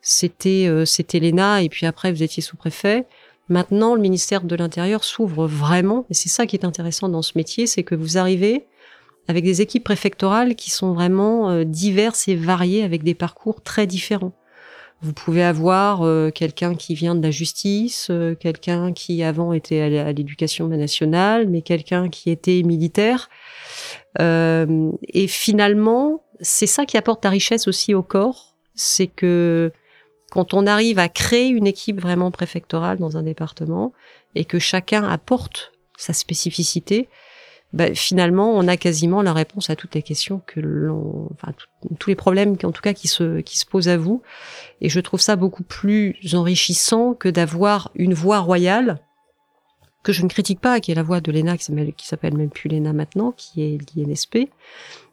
c'était 0.00 0.70
c'était 0.86 1.20
l'ENA, 1.20 1.62
et 1.62 1.68
puis 1.68 1.86
après, 1.86 2.12
vous 2.12 2.22
étiez 2.22 2.42
sous-préfet. 2.42 3.06
Maintenant, 3.52 3.94
le 3.94 4.00
ministère 4.00 4.44
de 4.44 4.56
l'Intérieur 4.56 5.04
s'ouvre 5.04 5.46
vraiment, 5.46 6.06
et 6.08 6.14
c'est 6.14 6.30
ça 6.30 6.46
qui 6.46 6.56
est 6.56 6.64
intéressant 6.64 7.10
dans 7.10 7.20
ce 7.20 7.32
métier, 7.36 7.66
c'est 7.66 7.82
que 7.82 7.94
vous 7.94 8.16
arrivez 8.16 8.64
avec 9.28 9.44
des 9.44 9.60
équipes 9.60 9.84
préfectorales 9.84 10.54
qui 10.54 10.70
sont 10.70 10.94
vraiment 10.94 11.50
euh, 11.50 11.64
diverses 11.64 12.28
et 12.28 12.34
variées, 12.34 12.82
avec 12.82 13.02
des 13.02 13.12
parcours 13.12 13.60
très 13.60 13.86
différents. 13.86 14.32
Vous 15.02 15.12
pouvez 15.12 15.44
avoir 15.44 16.00
euh, 16.00 16.30
quelqu'un 16.30 16.74
qui 16.74 16.94
vient 16.94 17.14
de 17.14 17.22
la 17.22 17.30
justice, 17.30 18.08
euh, 18.08 18.34
quelqu'un 18.34 18.94
qui 18.94 19.22
avant 19.22 19.52
était 19.52 19.98
à 19.98 20.12
l'éducation 20.12 20.68
nationale, 20.68 21.46
mais 21.46 21.60
quelqu'un 21.60 22.08
qui 22.08 22.30
était 22.30 22.62
militaire. 22.62 23.28
et 24.18 25.26
finalement, 25.28 26.24
c'est 26.40 26.66
ça 26.66 26.86
qui 26.86 26.96
apporte 26.96 27.22
la 27.22 27.30
richesse 27.30 27.68
aussi 27.68 27.92
au 27.92 28.02
corps, 28.02 28.56
c'est 28.74 29.08
que 29.08 29.70
quand 30.32 30.54
on 30.54 30.66
arrive 30.66 30.98
à 30.98 31.10
créer 31.10 31.48
une 31.48 31.66
équipe 31.66 32.00
vraiment 32.00 32.30
préfectorale 32.30 32.96
dans 32.96 33.18
un 33.18 33.22
département 33.22 33.92
et 34.34 34.46
que 34.46 34.58
chacun 34.58 35.04
apporte 35.04 35.72
sa 35.98 36.14
spécificité, 36.14 37.10
ben, 37.74 37.94
finalement, 37.94 38.50
on 38.50 38.66
a 38.66 38.78
quasiment 38.78 39.20
la 39.20 39.34
réponse 39.34 39.68
à 39.68 39.76
toutes 39.76 39.94
les 39.94 40.00
questions 40.00 40.40
que 40.46 40.58
l'on, 40.58 41.28
enfin, 41.34 41.52
tous 41.98 42.08
les 42.08 42.16
problèmes, 42.16 42.56
en 42.64 42.72
tout 42.72 42.80
cas, 42.80 42.94
qui 42.94 43.08
se, 43.08 43.40
qui 43.40 43.58
se 43.58 43.66
posent 43.66 43.90
à 43.90 43.98
vous. 43.98 44.22
Et 44.80 44.88
je 44.88 45.00
trouve 45.00 45.20
ça 45.20 45.36
beaucoup 45.36 45.64
plus 45.64 46.16
enrichissant 46.32 47.12
que 47.12 47.28
d'avoir 47.28 47.90
une 47.94 48.14
voix 48.14 48.38
royale 48.38 49.00
que 50.02 50.14
je 50.14 50.22
ne 50.22 50.28
critique 50.28 50.60
pas, 50.60 50.80
qui 50.80 50.92
est 50.92 50.94
la 50.94 51.02
voix 51.02 51.20
de 51.20 51.30
l'ENA, 51.30 51.58
qui 51.58 52.06
s'appelle 52.06 52.38
même 52.38 52.48
plus 52.48 52.70
l'ENA 52.70 52.94
maintenant, 52.94 53.32
qui 53.32 53.62
est 53.62 53.78
l'INSP, 53.94 54.48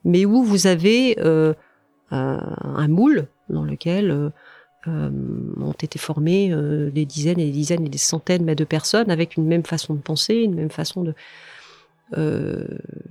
mais 0.06 0.26
où 0.26 0.44
vous 0.44 0.66
avez 0.66 1.18
euh, 1.20 1.54
un, 2.10 2.88
moule 2.88 3.28
dans 3.50 3.66
lequel 3.66 4.12
euh, 4.12 4.30
euh, 4.88 5.10
ont 5.58 5.74
été 5.74 6.00
formés 6.00 6.54
euh, 6.54 6.90
des 6.90 7.06
dizaines 7.06 7.38
et 7.38 7.48
des 7.48 7.52
dizaines 7.52 7.86
et 7.86 7.90
des 7.90 7.98
centaines 7.98 8.46
de 8.46 8.64
personnes 8.64 9.12
avec 9.12 9.36
une 9.36 9.46
même 9.46 9.66
façon 9.66 9.94
de 9.94 10.00
penser, 10.00 10.36
une 10.36 10.56
même 10.56 10.70
façon 10.70 11.04
de. 11.04 11.14
Euh, 12.18 12.66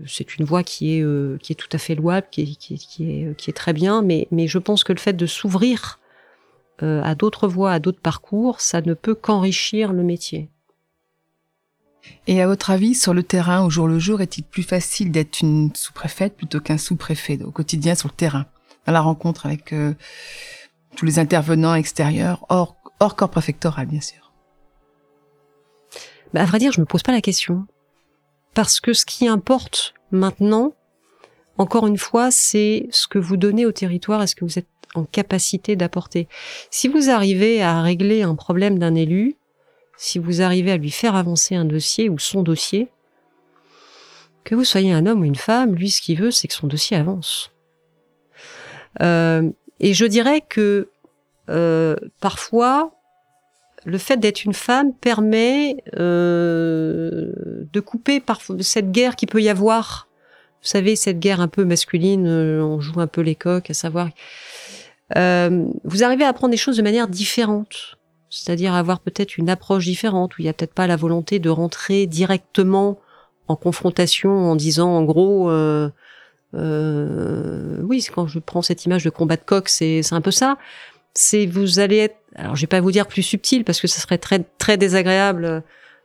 c'est 0.06 0.38
une 0.38 0.46
voie 0.46 0.62
qui 0.62 0.94
est 0.94 1.04
qui 1.42 1.52
est 1.52 1.56
tout 1.56 1.68
à 1.72 1.76
fait 1.76 1.94
louable, 1.94 2.26
qui 2.30 2.40
est 2.40 2.56
qui 2.56 2.74
est, 2.74 3.36
qui 3.36 3.50
est, 3.50 3.52
très 3.52 3.74
bien, 3.74 4.00
mais 4.00 4.28
mais 4.30 4.46
je 4.46 4.56
pense 4.56 4.82
que 4.82 4.94
le 4.94 4.98
fait 4.98 5.12
de 5.12 5.26
s'ouvrir 5.26 5.98
à 6.80 7.14
d'autres 7.14 7.48
voies, 7.48 7.72
à 7.72 7.80
d'autres 7.80 8.00
parcours, 8.00 8.62
ça 8.62 8.80
ne 8.80 8.94
peut 8.94 9.14
qu'enrichir 9.14 9.92
le 9.92 10.02
métier. 10.02 10.48
Et 12.26 12.40
à 12.40 12.46
votre 12.46 12.70
avis, 12.70 12.94
sur 12.94 13.12
le 13.12 13.22
terrain, 13.22 13.62
au 13.64 13.68
jour 13.68 13.88
le 13.88 13.98
jour, 13.98 14.22
est-il 14.22 14.44
plus 14.44 14.62
facile 14.62 15.10
d'être 15.12 15.40
une 15.42 15.70
sous-préfète 15.74 16.34
plutôt 16.34 16.60
qu'un 16.60 16.78
sous-préfet 16.78 17.42
au 17.42 17.50
quotidien 17.50 17.94
sur 17.94 18.08
le 18.08 18.14
terrain, 18.14 18.46
dans 18.86 18.92
la 18.92 19.00
rencontre 19.00 19.44
avec 19.44 19.74
tous 20.98 21.06
les 21.06 21.20
intervenants 21.20 21.76
extérieurs, 21.76 22.44
hors, 22.48 22.76
hors 22.98 23.14
corps 23.14 23.30
préfectoral, 23.30 23.86
bien 23.86 24.00
sûr 24.00 24.32
bah, 26.34 26.42
À 26.42 26.44
vrai 26.44 26.58
dire, 26.58 26.72
je 26.72 26.80
me 26.80 26.86
pose 26.86 27.04
pas 27.04 27.12
la 27.12 27.20
question. 27.20 27.66
Parce 28.52 28.80
que 28.80 28.92
ce 28.92 29.06
qui 29.06 29.28
importe 29.28 29.94
maintenant, 30.10 30.74
encore 31.56 31.86
une 31.86 31.98
fois, 31.98 32.32
c'est 32.32 32.88
ce 32.90 33.06
que 33.06 33.20
vous 33.20 33.36
donnez 33.36 33.64
au 33.64 33.70
territoire 33.70 34.20
et 34.24 34.26
ce 34.26 34.34
que 34.34 34.44
vous 34.44 34.58
êtes 34.58 34.66
en 34.96 35.04
capacité 35.04 35.76
d'apporter. 35.76 36.26
Si 36.72 36.88
vous 36.88 37.10
arrivez 37.10 37.62
à 37.62 37.80
régler 37.80 38.22
un 38.22 38.34
problème 38.34 38.80
d'un 38.80 38.96
élu, 38.96 39.36
si 39.96 40.18
vous 40.18 40.42
arrivez 40.42 40.72
à 40.72 40.78
lui 40.78 40.90
faire 40.90 41.14
avancer 41.14 41.54
un 41.54 41.64
dossier 41.64 42.08
ou 42.08 42.18
son 42.18 42.42
dossier, 42.42 42.88
que 44.42 44.56
vous 44.56 44.64
soyez 44.64 44.92
un 44.92 45.06
homme 45.06 45.20
ou 45.20 45.24
une 45.24 45.36
femme, 45.36 45.76
lui, 45.76 45.90
ce 45.90 46.00
qu'il 46.00 46.18
veut, 46.18 46.32
c'est 46.32 46.48
que 46.48 46.54
son 46.54 46.66
dossier 46.66 46.96
avance. 46.96 47.52
Euh, 49.00 49.48
et 49.80 49.94
je 49.94 50.04
dirais 50.04 50.42
que 50.46 50.88
euh, 51.48 51.96
parfois, 52.20 52.92
le 53.84 53.98
fait 53.98 54.16
d'être 54.18 54.44
une 54.44 54.54
femme 54.54 54.92
permet 54.92 55.82
euh, 55.96 57.32
de 57.72 57.80
couper 57.80 58.22
cette 58.60 58.90
guerre 58.90 59.16
qui 59.16 59.26
peut 59.26 59.40
y 59.40 59.48
avoir. 59.48 60.08
Vous 60.62 60.68
savez, 60.68 60.96
cette 60.96 61.20
guerre 61.20 61.40
un 61.40 61.48
peu 61.48 61.64
masculine, 61.64 62.26
euh, 62.26 62.62
on 62.62 62.80
joue 62.80 63.00
un 63.00 63.06
peu 63.06 63.20
les 63.20 63.36
coques, 63.36 63.70
à 63.70 63.74
savoir. 63.74 64.08
Euh, 65.16 65.64
vous 65.84 66.02
arrivez 66.02 66.24
à 66.24 66.28
apprendre 66.28 66.50
des 66.50 66.58
choses 66.58 66.76
de 66.76 66.82
manière 66.82 67.08
différente, 67.08 67.98
c'est-à-dire 68.28 68.74
avoir 68.74 69.00
peut-être 69.00 69.38
une 69.38 69.48
approche 69.48 69.84
différente 69.84 70.36
où 70.36 70.42
il 70.42 70.44
n'y 70.44 70.50
a 70.50 70.52
peut-être 70.52 70.74
pas 70.74 70.86
la 70.86 70.96
volonté 70.96 71.38
de 71.38 71.48
rentrer 71.48 72.06
directement 72.06 72.98
en 73.46 73.56
confrontation 73.56 74.30
en 74.30 74.56
disant 74.56 74.90
en 74.90 75.04
gros. 75.04 75.50
Euh, 75.50 75.88
euh, 76.54 77.80
oui, 77.82 78.06
quand 78.14 78.26
je 78.26 78.38
prends 78.38 78.62
cette 78.62 78.84
image 78.86 79.04
de 79.04 79.10
combat 79.10 79.36
de 79.36 79.42
coq, 79.44 79.68
c'est 79.68 80.02
un 80.12 80.20
peu 80.20 80.30
ça 80.30 80.56
c'est 81.18 81.46
vous 81.46 81.80
allez 81.80 81.96
être, 81.96 82.16
alors 82.36 82.54
je 82.54 82.60
vais 82.60 82.68
pas 82.68 82.80
vous 82.80 82.92
dire 82.92 83.08
plus 83.08 83.22
subtil 83.22 83.64
parce 83.64 83.80
que 83.80 83.88
ce 83.88 84.00
serait 84.00 84.18
très 84.18 84.38
très 84.58 84.76
désagréable 84.76 85.64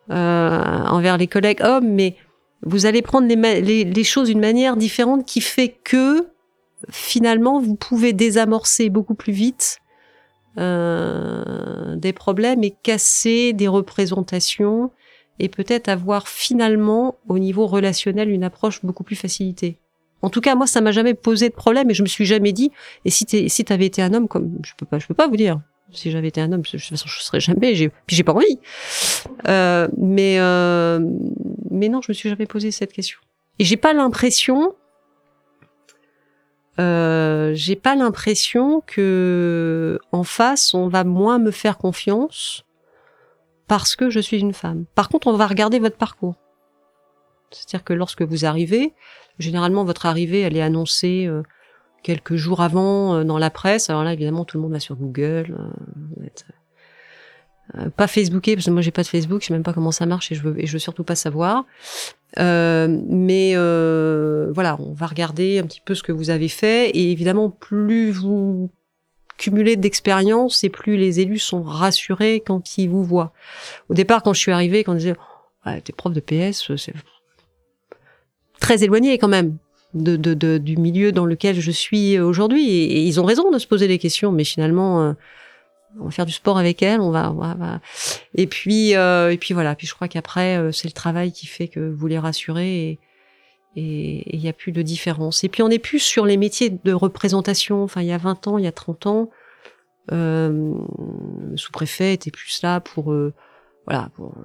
euh, 0.10 0.84
envers 0.88 1.18
les 1.18 1.28
collègues 1.28 1.62
hommes, 1.62 1.88
mais 1.88 2.16
vous 2.64 2.88
allez 2.88 3.04
prendre 3.04 3.28
les, 3.28 3.84
les, 3.84 4.04
choses 4.04 4.30
d'une 4.30 4.40
manière 4.40 4.76
différente 4.76 5.26
qui 5.26 5.40
fait 5.40 5.70
que 5.70 6.28
finalement 6.90 7.62
vous 7.62 7.76
pouvez 7.76 8.12
désamorcer 8.12 8.90
beaucoup 8.90 9.14
plus 9.14 9.34
vite 9.34 9.80
euh, 10.58 11.96
des 11.96 12.14
problèmes 12.14 12.64
et 12.64 12.72
casser 12.72 13.54
des 13.54 13.68
représentations 13.68 14.90
et 15.38 15.48
peut-être 15.48 15.90
avoir 15.90 16.28
finalement 16.28 17.18
au 17.28 17.38
niveau 17.38 17.68
relationnel 17.68 18.30
une 18.30 18.44
approche 18.44 18.84
beaucoup 18.84 19.04
plus 19.04 19.16
facilitée. 19.16 19.78
En 20.24 20.30
tout 20.30 20.40
cas, 20.40 20.56
moi, 20.56 20.68
ça 20.68 20.80
m'a 20.80 20.92
jamais 20.92 21.14
posé 21.14 21.50
de 21.50 21.54
problème 21.54 21.92
et 21.92 21.94
je 21.94 22.02
me 22.02 22.08
suis 22.08 22.26
jamais 22.26 22.54
dit. 22.54 22.72
Et 23.04 23.10
si 23.10 23.26
tu 23.26 23.50
si 23.50 23.66
t'avais 23.66 23.86
été 23.86 24.02
un 24.02 24.14
homme, 24.14 24.30
comme 24.30 24.58
je 24.66 24.72
peux 24.78 24.86
pas, 24.86 24.98
je 24.98 25.06
peux 25.06 25.14
pas 25.14 25.28
vous 25.28 25.36
dire. 25.36 25.60
Si 25.92 26.10
j'avais 26.10 26.30
été 26.30 26.42
un 26.42 26.52
homme, 26.54 26.62
de 26.62 26.68
toute 26.68 26.80
façon, 26.80 27.08
je 27.08 27.22
serais 27.22 27.42
jamais. 27.42 27.76
J'ai, 27.76 27.90
puis 28.08 28.16
j'ai 28.16 28.24
pas 28.24 28.34
envie. 28.34 28.58
Euh, 29.48 29.88
mais 29.98 30.38
euh, 30.40 31.00
mais 31.70 31.90
non, 31.90 32.02
je 32.02 32.10
me 32.10 32.14
suis 32.14 32.30
jamais 32.30 32.46
posé 32.46 32.72
cette 32.72 32.94
question. 32.94 33.20
Et 33.60 33.66
j'ai 33.66 33.76
pas 33.76 33.94
l'impression. 33.94 34.74
Euh, 36.80 37.52
j'ai 37.54 37.76
pas 37.76 37.94
l'impression 37.94 38.82
que 38.88 40.00
en 40.12 40.24
face 40.24 40.74
on 40.74 40.88
va 40.88 41.04
moins 41.04 41.38
me 41.38 41.52
faire 41.52 41.78
confiance 41.78 42.66
parce 43.68 43.96
que 43.98 44.10
je 44.10 44.22
suis 44.22 44.40
une 44.40 44.54
femme. 44.54 44.86
Par 44.96 45.10
contre, 45.10 45.28
on 45.28 45.34
va 45.34 45.48
regarder 45.48 45.80
votre 45.80 45.98
parcours. 45.98 46.36
C'est-à-dire 47.56 47.84
que 47.84 47.94
lorsque 47.94 48.22
vous 48.22 48.46
arrivez, 48.46 48.94
Généralement, 49.40 49.84
votre 49.84 50.06
arrivée, 50.06 50.42
elle 50.42 50.56
est 50.56 50.62
annoncée 50.62 51.26
euh, 51.28 51.42
quelques 52.04 52.36
jours 52.36 52.62
avant 52.62 53.16
euh, 53.16 53.24
dans 53.24 53.38
la 53.38 53.50
presse. 53.50 53.90
Alors 53.90 54.04
là, 54.04 54.14
évidemment, 54.14 54.46
tout 54.46 54.58
le 54.58 54.64
monde 54.64 54.74
va 54.74 54.80
sur 54.80 54.96
Google. 54.96 55.58
Euh, 57.76 57.90
pas 57.96 58.08
Facebooké 58.08 58.56
parce 58.56 58.66
que 58.66 58.72
moi 58.72 58.82
j'ai 58.82 58.92
pas 58.92 59.04
de 59.04 59.08
Facebook, 59.08 59.42
je 59.42 59.48
sais 59.48 59.54
même 59.54 59.64
pas 59.64 59.72
comment 59.72 59.94
ça 59.94 60.06
marche 60.06 60.34
et 60.34 60.36
je 60.36 60.44
veux 60.44 60.52
veux 60.52 60.80
surtout 60.80 61.06
pas 61.06 61.16
savoir. 61.16 61.64
mais 62.38 63.56
voilà, 63.56 64.78
on 64.80 64.94
va 64.94 65.08
regarder 65.08 65.60
un 65.60 65.64
petit 65.64 65.82
peu 65.84 65.96
ce 65.96 66.04
que 66.04 66.12
vous 66.12 66.30
avez 66.30 66.50
fait 66.50 66.90
et 66.90 67.12
évidemment 67.12 67.50
plus 67.50 68.12
vous 68.12 68.70
cumulez 69.38 69.78
d'expérience 69.78 70.64
et 70.66 70.70
plus 70.70 70.98
les 70.98 71.22
élus 71.22 71.40
sont 71.40 71.64
rassurés 71.64 72.44
quand 72.46 72.78
ils 72.78 72.90
vous 72.90 73.04
voient. 73.04 73.32
Au 73.90 73.94
départ, 73.94 74.24
quand 74.24 74.34
je 74.34 74.40
suis 74.40 74.52
arrivée, 74.52 74.84
quand 74.84 74.92
on 74.92 74.96
disait 74.96 75.16
oh, 75.66 75.70
t'es 75.84 75.94
prof 75.94 76.14
de 76.14 76.20
PS, 76.20 76.76
c'est 76.76 76.94
très 78.64 78.84
éloignés 78.84 79.18
quand 79.18 79.28
même 79.28 79.58
du 79.94 80.78
milieu 80.78 81.12
dans 81.12 81.26
lequel 81.26 81.60
je 81.60 81.70
suis 81.70 82.18
aujourd'hui. 82.18 82.68
Et, 82.70 83.04
ils 83.04 83.20
ont 83.20 83.26
raison 83.26 83.52
de 83.52 83.60
se 83.60 83.68
poser 83.68 83.88
des 83.88 84.00
questions, 84.00 84.32
mais 84.32 84.46
finalement, 84.46 85.04
euh, 85.04 85.14
on 86.00 86.06
va 86.06 86.12
faire 86.12 86.26
du 86.26 86.32
sport 86.32 86.58
avec 86.58 86.82
elles, 86.82 87.02
on 87.02 87.12
va, 87.12 87.36
et 88.34 88.48
puis 88.48 88.96
euh, 88.96 89.32
et 89.32 89.38
puis 89.38 89.54
voilà. 89.54 89.76
Puis 89.76 89.86
je 89.86 89.94
crois 89.94 90.08
qu'après, 90.08 90.58
euh, 90.58 90.72
c'est 90.72 90.88
le 90.88 90.94
travail 90.94 91.32
qui 91.32 91.46
fait 91.46 91.68
que 91.68 91.92
vous 91.92 92.08
les 92.08 92.18
rassurez 92.18 93.00
et 93.76 94.36
il 94.36 94.40
n'y 94.40 94.50
a 94.50 94.54
plus 94.54 94.72
de 94.72 94.82
différence. 94.82 95.44
Et 95.44 95.50
puis 95.50 95.62
on 95.62 95.68
n'est 95.68 95.80
plus 95.80 96.00
sur 96.00 96.26
les 96.26 96.38
métiers 96.38 96.70
de 96.70 96.94
représentation. 96.94 97.84
Enfin, 97.84 98.02
il 98.02 98.08
y 98.08 98.12
a 98.12 98.18
20 98.18 98.48
ans, 98.48 98.58
il 98.58 98.64
y 98.64 98.68
a 98.68 98.72
30 98.72 99.08
ans, 99.08 99.30
euh, 100.12 100.74
sous-préfet 101.56 102.14
était 102.14 102.32
plus 102.32 102.62
là 102.64 102.80
pour 102.80 103.14
voilà 103.86 104.10
pour 104.16 104.36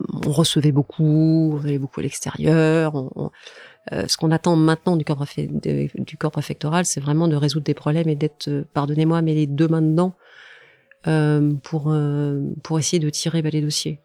on 0.00 0.30
recevait 0.30 0.72
beaucoup, 0.72 1.58
on 1.58 1.64
allait 1.64 1.78
beaucoup 1.78 2.00
à 2.00 2.02
l'extérieur. 2.02 2.94
Euh, 3.92 4.04
ce 4.08 4.16
qu'on 4.16 4.30
attend 4.30 4.56
maintenant 4.56 4.96
du 4.96 5.04
corps, 5.04 5.26
préfectoral, 6.32 6.84
c'est 6.84 7.00
vraiment 7.00 7.28
de 7.28 7.36
résoudre 7.36 7.64
des 7.64 7.74
problèmes 7.74 8.08
et 8.08 8.16
d'être, 8.16 8.48
euh, 8.48 8.64
pardonnez-moi, 8.72 9.22
mais 9.22 9.34
les 9.34 9.46
deux 9.46 9.68
mains 9.68 9.82
dedans 9.82 10.14
euh, 11.06 11.52
pour 11.62 11.94
pour 12.62 12.78
essayer 12.78 12.98
de 12.98 13.10
tirer 13.10 13.42
bah, 13.42 13.50
les 13.50 13.60
dossiers. 13.60 14.00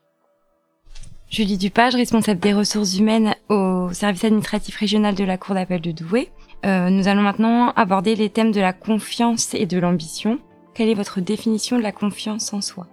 Julie 1.29 1.57
Dupage, 1.57 1.95
responsable 1.95 2.39
des 2.39 2.53
ressources 2.53 2.97
humaines 2.97 3.35
au 3.49 3.89
service 3.93 4.25
administratif 4.25 4.75
régional 4.75 5.15
de 5.15 5.23
la 5.23 5.37
Cour 5.37 5.55
d'appel 5.55 5.79
de 5.79 5.91
Douai. 5.91 6.29
nous 6.63 7.07
allons 7.07 7.21
maintenant 7.21 7.71
aborder 7.75 8.15
les 8.15 8.29
thèmes 8.29 8.51
de 8.51 8.59
la 8.59 8.73
confiance 8.73 9.53
et 9.53 9.67
de 9.67 9.77
l'ambition. 9.77 10.39
Quelle 10.73 10.89
est 10.89 10.95
votre 10.95 11.21
définition 11.21 11.77
de 11.77 11.83
la 11.83 11.91
confiance 11.91 12.51
en 12.51 12.61
soi? 12.61 12.87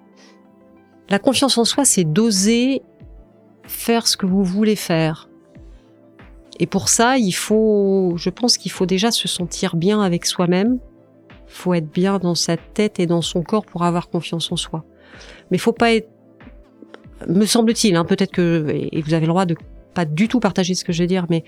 La 1.09 1.19
confiance 1.19 1.57
en 1.59 1.65
soi, 1.65 1.85
c'est 1.85 2.05
d'oser 2.05 2.83
faire 3.65 4.07
ce 4.07 4.17
que 4.17 4.27
vous 4.27 4.45
voulez 4.45 4.77
faire. 4.77 5.29
Et 6.59 6.67
pour 6.67 6.89
ça, 6.89 7.19
il 7.19 7.33
faut, 7.33 8.15
je 8.17 8.31
pense 8.31 8.57
qu'il 8.57 8.73
faut 8.73 8.87
déjà 8.87 9.11
se 9.11 9.29
sentir 9.29 9.77
bien 9.77 10.01
avec 10.01 10.27
soi-même. 10.27 10.79
Faut 11.47 11.75
être 11.75 11.91
bien 11.91 12.19
dans 12.19 12.35
sa 12.35 12.57
tête 12.57 12.99
et 12.99 13.07
dans 13.07 13.23
son 13.23 13.43
corps 13.43 13.65
pour 13.65 13.85
avoir 13.85 14.09
confiance 14.09 14.51
en 14.51 14.57
soi. 14.57 14.85
Mais 15.51 15.59
faut 15.59 15.73
pas 15.73 15.93
être, 15.93 16.09
me 17.29 17.47
semble-t-il, 17.47 17.95
hein, 17.97 18.05
peut-être 18.05 18.33
que, 18.33 18.67
et 18.71 19.01
vous 19.03 19.15
avez 19.15 19.27
le 19.27 19.31
droit 19.31 19.47
de 19.47 19.57
pas 19.95 20.05
du 20.05 20.29
tout 20.29 20.41
partager 20.41 20.75
ce 20.75 20.85
que 20.85 20.93
je 20.93 21.03
vais 21.03 21.07
dire, 21.07 21.27
mais 21.31 21.45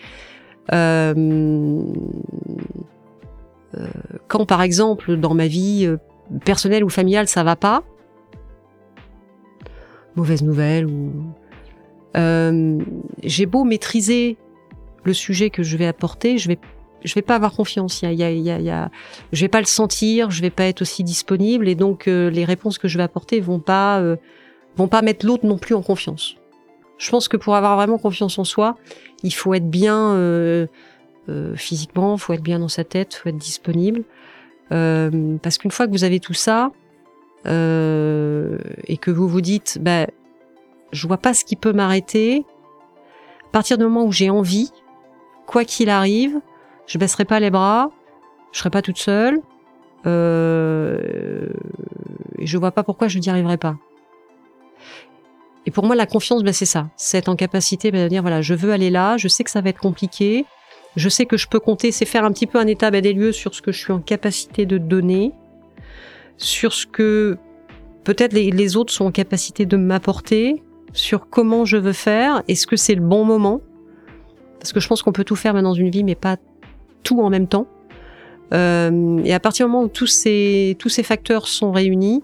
euh, 0.72 1.82
euh, 3.76 3.86
quand 4.28 4.46
par 4.46 4.62
exemple 4.62 5.16
dans 5.16 5.34
ma 5.34 5.46
vie 5.46 5.84
euh, 5.86 5.96
personnelle 6.44 6.84
ou 6.84 6.88
familiale 6.88 7.28
ça 7.28 7.42
va 7.42 7.56
pas, 7.56 7.84
mauvaise 10.18 10.42
nouvelle 10.42 10.86
ou 10.86 11.12
euh, 12.16 12.78
j'ai 13.22 13.46
beau 13.46 13.64
maîtriser 13.64 14.36
le 15.04 15.14
sujet 15.14 15.50
que 15.50 15.62
je 15.62 15.76
vais 15.76 15.86
apporter, 15.86 16.38
je 16.38 16.48
vais 16.48 16.58
je 17.04 17.14
vais 17.14 17.22
pas 17.22 17.36
avoir 17.36 17.52
confiance. 17.52 18.02
Il 18.02 18.12
y 18.12 18.22
a, 18.70 18.90
je 19.32 19.40
vais 19.40 19.48
pas 19.48 19.60
le 19.60 19.66
sentir, 19.66 20.30
je 20.30 20.42
vais 20.42 20.50
pas 20.50 20.64
être 20.64 20.82
aussi 20.82 21.04
disponible, 21.04 21.68
et 21.68 21.74
donc 21.74 22.08
euh, 22.08 22.30
les 22.30 22.44
réponses 22.44 22.78
que 22.78 22.88
je 22.88 22.96
vais 22.96 23.04
apporter 23.04 23.40
vont 23.40 23.60
pas 23.60 24.00
euh, 24.00 24.16
vont 24.76 24.88
pas 24.88 25.02
mettre 25.02 25.26
l'autre 25.26 25.46
non 25.46 25.58
plus 25.58 25.74
en 25.74 25.82
confiance. 25.82 26.36
Je 26.98 27.10
pense 27.10 27.28
que 27.28 27.36
pour 27.36 27.54
avoir 27.54 27.76
vraiment 27.76 27.98
confiance 27.98 28.38
en 28.38 28.44
soi, 28.44 28.76
il 29.22 29.32
faut 29.32 29.54
être 29.54 29.70
bien 29.70 30.14
euh, 30.14 30.66
physiquement, 31.54 32.16
faut 32.16 32.32
être 32.32 32.42
bien 32.42 32.58
dans 32.58 32.68
sa 32.68 32.84
tête, 32.84 33.14
faut 33.14 33.28
être 33.28 33.36
disponible, 33.36 34.02
parce 34.70 35.58
qu'une 35.58 35.70
fois 35.70 35.86
que 35.86 35.92
vous 35.92 36.04
avez 36.04 36.20
tout 36.20 36.34
ça 36.34 36.72
et 37.48 38.96
que 38.98 39.10
vous 39.10 39.28
vous 39.28 39.40
dites, 39.40 39.78
bah, 39.80 40.06
je 40.92 41.06
vois 41.06 41.18
pas 41.18 41.34
ce 41.34 41.44
qui 41.44 41.56
peut 41.56 41.72
m'arrêter. 41.72 42.44
À 43.46 43.50
partir 43.50 43.78
du 43.78 43.84
moment 43.84 44.04
où 44.04 44.12
j'ai 44.12 44.30
envie, 44.30 44.70
quoi 45.46 45.64
qu'il 45.64 45.90
arrive, 45.90 46.40
je 46.86 46.98
baisserai 46.98 47.24
pas 47.24 47.40
les 47.40 47.50
bras, 47.50 47.90
je 48.52 48.58
serai 48.58 48.70
pas 48.70 48.82
toute 48.82 48.98
seule, 48.98 49.40
euh, 50.06 51.48
et 52.38 52.46
je 52.46 52.58
vois 52.58 52.70
pas 52.72 52.82
pourquoi 52.82 53.08
je 53.08 53.18
n'y 53.18 53.28
arriverai 53.28 53.56
pas. 53.56 53.76
Et 55.66 55.70
pour 55.70 55.84
moi, 55.84 55.94
la 55.96 56.06
confiance, 56.06 56.42
ben, 56.42 56.52
c'est 56.52 56.66
ça. 56.66 56.88
C'est 56.96 57.18
être 57.18 57.28
en 57.28 57.36
capacité 57.36 57.90
ben, 57.90 58.04
de 58.04 58.08
dire, 58.08 58.22
voilà, 58.22 58.40
je 58.40 58.54
veux 58.54 58.72
aller 58.72 58.90
là, 58.90 59.16
je 59.16 59.28
sais 59.28 59.44
que 59.44 59.50
ça 59.50 59.60
va 59.60 59.70
être 59.70 59.80
compliqué, 59.80 60.46
Je 60.96 61.08
sais 61.08 61.26
que 61.26 61.36
je 61.36 61.46
peux 61.46 61.60
compter, 61.60 61.92
c'est 61.92 62.06
faire 62.06 62.24
un 62.24 62.32
petit 62.32 62.46
peu 62.46 62.58
un 62.58 62.66
état 62.66 62.90
des 62.90 63.12
lieux 63.12 63.32
sur 63.32 63.54
ce 63.54 63.62
que 63.62 63.70
je 63.70 63.78
suis 63.78 63.92
en 63.92 64.00
capacité 64.00 64.66
de 64.66 64.78
donner, 64.78 65.32
sur 66.38 66.72
ce 66.72 66.86
que 66.86 67.36
peut-être 68.04 68.32
les, 68.32 68.76
autres 68.76 68.92
sont 68.92 69.04
en 69.04 69.10
capacité 69.10 69.66
de 69.66 69.76
m'apporter, 69.76 70.62
sur 70.94 71.28
comment 71.28 71.64
je 71.66 71.76
veux 71.76 71.92
faire, 71.92 72.42
est-ce 72.48 72.66
que 72.66 72.76
c'est 72.76 72.94
le 72.94 73.02
bon 73.02 73.24
moment? 73.24 73.60
Parce 74.58 74.72
que 74.72 74.80
je 74.80 74.88
pense 74.88 75.02
qu'on 75.02 75.12
peut 75.12 75.24
tout 75.24 75.36
faire 75.36 75.60
dans 75.60 75.74
une 75.74 75.90
vie, 75.90 76.04
mais 76.04 76.14
pas 76.14 76.36
tout 77.02 77.20
en 77.20 77.28
même 77.28 77.46
temps. 77.46 77.66
Euh, 78.54 79.20
et 79.24 79.34
à 79.34 79.40
partir 79.40 79.66
du 79.66 79.72
moment 79.72 79.84
où 79.84 79.88
tous 79.88 80.06
ces, 80.06 80.74
tous 80.78 80.88
ces 80.88 81.02
facteurs 81.02 81.46
sont 81.46 81.70
réunis, 81.70 82.22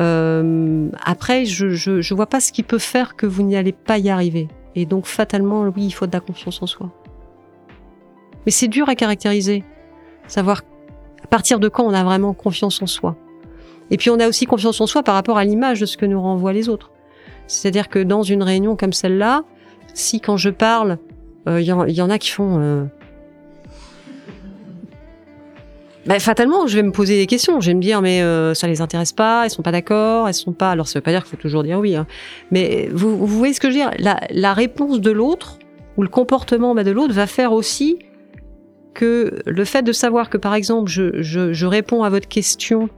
euh, 0.00 0.88
après, 1.02 1.44
je, 1.44 1.70
je, 1.70 2.00
je 2.00 2.14
vois 2.14 2.26
pas 2.26 2.40
ce 2.40 2.52
qui 2.52 2.62
peut 2.62 2.78
faire 2.78 3.16
que 3.16 3.26
vous 3.26 3.42
n'y 3.42 3.56
allez 3.56 3.72
pas 3.72 3.98
y 3.98 4.08
arriver. 4.08 4.48
Et 4.76 4.86
donc, 4.86 5.06
fatalement, 5.06 5.62
oui, 5.62 5.86
il 5.86 5.90
faut 5.90 6.06
de 6.06 6.12
la 6.12 6.20
confiance 6.20 6.62
en 6.62 6.66
soi. 6.66 6.90
Mais 8.46 8.52
c'est 8.52 8.68
dur 8.68 8.88
à 8.88 8.94
caractériser. 8.94 9.64
Savoir 10.28 10.62
à 11.22 11.26
partir 11.26 11.58
de 11.58 11.68
quand 11.68 11.84
on 11.84 11.92
a 11.92 12.04
vraiment 12.04 12.32
confiance 12.32 12.80
en 12.80 12.86
soi. 12.86 13.16
Et 13.90 13.96
puis, 13.96 14.10
on 14.10 14.18
a 14.20 14.28
aussi 14.28 14.46
confiance 14.46 14.80
en 14.80 14.86
soi 14.86 15.02
par 15.02 15.14
rapport 15.14 15.38
à 15.38 15.44
l'image 15.44 15.80
de 15.80 15.86
ce 15.86 15.96
que 15.96 16.06
nous 16.06 16.20
renvoient 16.20 16.52
les 16.52 16.68
autres. 16.68 16.90
C'est-à-dire 17.46 17.88
que 17.88 17.98
dans 17.98 18.22
une 18.22 18.42
réunion 18.42 18.76
comme 18.76 18.92
celle-là, 18.92 19.42
si 19.94 20.20
quand 20.20 20.36
je 20.36 20.50
parle, 20.50 20.98
il 21.46 21.52
euh, 21.52 21.60
y, 21.60 21.72
en, 21.72 21.86
y, 21.86 22.00
en 22.00 22.10
a 22.10 22.18
qui 22.18 22.30
font... 22.30 22.58
Euh... 22.60 22.84
Bah, 26.06 26.18
fatalement, 26.18 26.66
je 26.66 26.76
vais 26.76 26.82
me 26.82 26.92
poser 26.92 27.16
des 27.16 27.26
questions. 27.26 27.60
Je 27.60 27.66
vais 27.68 27.74
me 27.74 27.80
dire, 27.80 28.00
mais 28.00 28.22
euh, 28.22 28.54
ça 28.54 28.68
les 28.68 28.80
intéresse 28.80 29.12
pas, 29.12 29.44
elles 29.44 29.50
sont 29.50 29.62
pas 29.62 29.72
d'accord, 29.72 30.28
elles 30.28 30.34
sont 30.34 30.52
pas. 30.52 30.70
Alors, 30.70 30.86
ça 30.86 30.98
veut 30.98 31.02
pas 31.02 31.10
dire 31.10 31.22
qu'il 31.22 31.30
faut 31.30 31.42
toujours 31.42 31.62
dire 31.62 31.78
oui, 31.78 31.96
hein. 31.96 32.06
mais 32.50 32.88
vous, 32.92 33.26
voyez 33.26 33.52
ce 33.52 33.60
que 33.60 33.70
je 33.70 33.76
veux 33.76 33.80
dire? 33.80 33.90
La, 33.98 34.54
réponse 34.54 35.00
de 35.00 35.10
l'autre 35.10 35.58
ou 35.96 36.02
le 36.02 36.08
comportement 36.08 36.74
bah, 36.74 36.84
de 36.84 36.90
l'autre 36.90 37.12
va 37.12 37.26
faire 37.26 37.52
aussi 37.52 37.98
que 38.94 39.40
le 39.44 39.64
fait 39.64 39.82
de 39.82 39.92
savoir 39.92 40.30
que, 40.30 40.38
par 40.38 40.54
exemple, 40.54 40.90
je 40.90 41.66
réponds 41.66 42.02
à 42.02 42.10
votre 42.10 42.28
question 42.28 42.88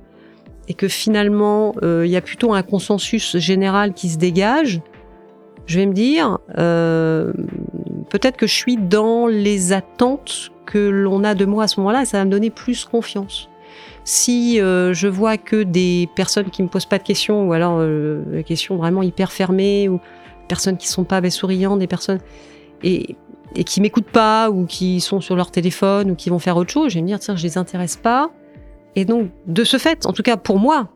et 0.69 0.75
que 0.75 0.89
finalement 0.89 1.75
il 1.83 1.89
euh, 1.89 2.07
y 2.07 2.17
a 2.17 2.21
plutôt 2.21 2.53
un 2.53 2.63
consensus 2.63 3.37
général 3.39 3.95
qui 3.95 4.09
se 4.09 4.19
dégage, 4.19 4.81
je 5.67 5.79
vais 5.79 5.87
me 5.87 5.93
dire 5.93 6.39
euh, 6.59 7.33
peut-être 8.11 8.37
que 8.37 8.47
je 8.47 8.55
suis 8.55 8.77
dans 8.77 9.27
les 9.27 9.73
attentes 9.73 10.51
que 10.67 10.79
l'on 10.79 11.25
a 11.25 11.35
de 11.35 11.45
moi 11.45 11.65
à 11.65 11.69
ce 11.69 11.81
moment-là 11.81 12.03
et 12.03 12.05
ça 12.05 12.19
va 12.19 12.25
me 12.25 12.31
donner 12.31 12.51
plus 12.51 12.85
confiance. 12.85 13.49
Si 14.05 14.61
euh, 14.61 14.93
je 14.93 15.07
vois 15.07 15.37
que 15.37 15.63
des 15.63 16.09
personnes 16.17 16.51
qui 16.51 16.63
me 16.63 16.69
posent 16.69 16.87
pas 16.87 16.99
de 16.99 17.05
questions 17.05 17.47
ou 17.49 17.53
alors 17.53 17.81
des 17.81 18.45
questions 18.45 18.77
vraiment 18.77 19.03
hyper 19.03 19.31
fermées 19.31 19.89
ou 19.89 20.01
personnes 20.49 20.77
qui 20.77 20.89
sont 20.89 21.05
pas 21.05 21.29
souriantes, 21.31 21.79
des 21.79 21.87
personnes 21.87 22.19
et, 22.83 23.17
et 23.55 23.65
qui 23.65 23.81
m'écoutent 23.81 24.11
pas 24.11 24.51
ou 24.51 24.67
qui 24.67 25.01
sont 25.01 25.21
sur 25.21 25.37
leur 25.37 25.51
téléphone 25.51 26.11
ou 26.11 26.15
qui 26.17 26.31
vont 26.31 26.41
faire 26.41 26.57
autre 26.57 26.71
chose, 26.71 26.91
je 26.91 26.97
vais 26.97 27.03
me 27.03 27.07
dire 27.07 27.21
tiens 27.21 27.37
je 27.37 27.45
les 27.45 27.59
intéresse 27.59 27.97
pas 27.97 28.31
et 28.97 29.05
donc, 29.05 29.31
de 29.47 29.65
ce 29.65 29.79
fait, 29.79 30.07
en 30.07 30.13
tout 30.13 30.23
cas 30.23 30.37
pour 30.37 30.59
moi, 30.59 30.89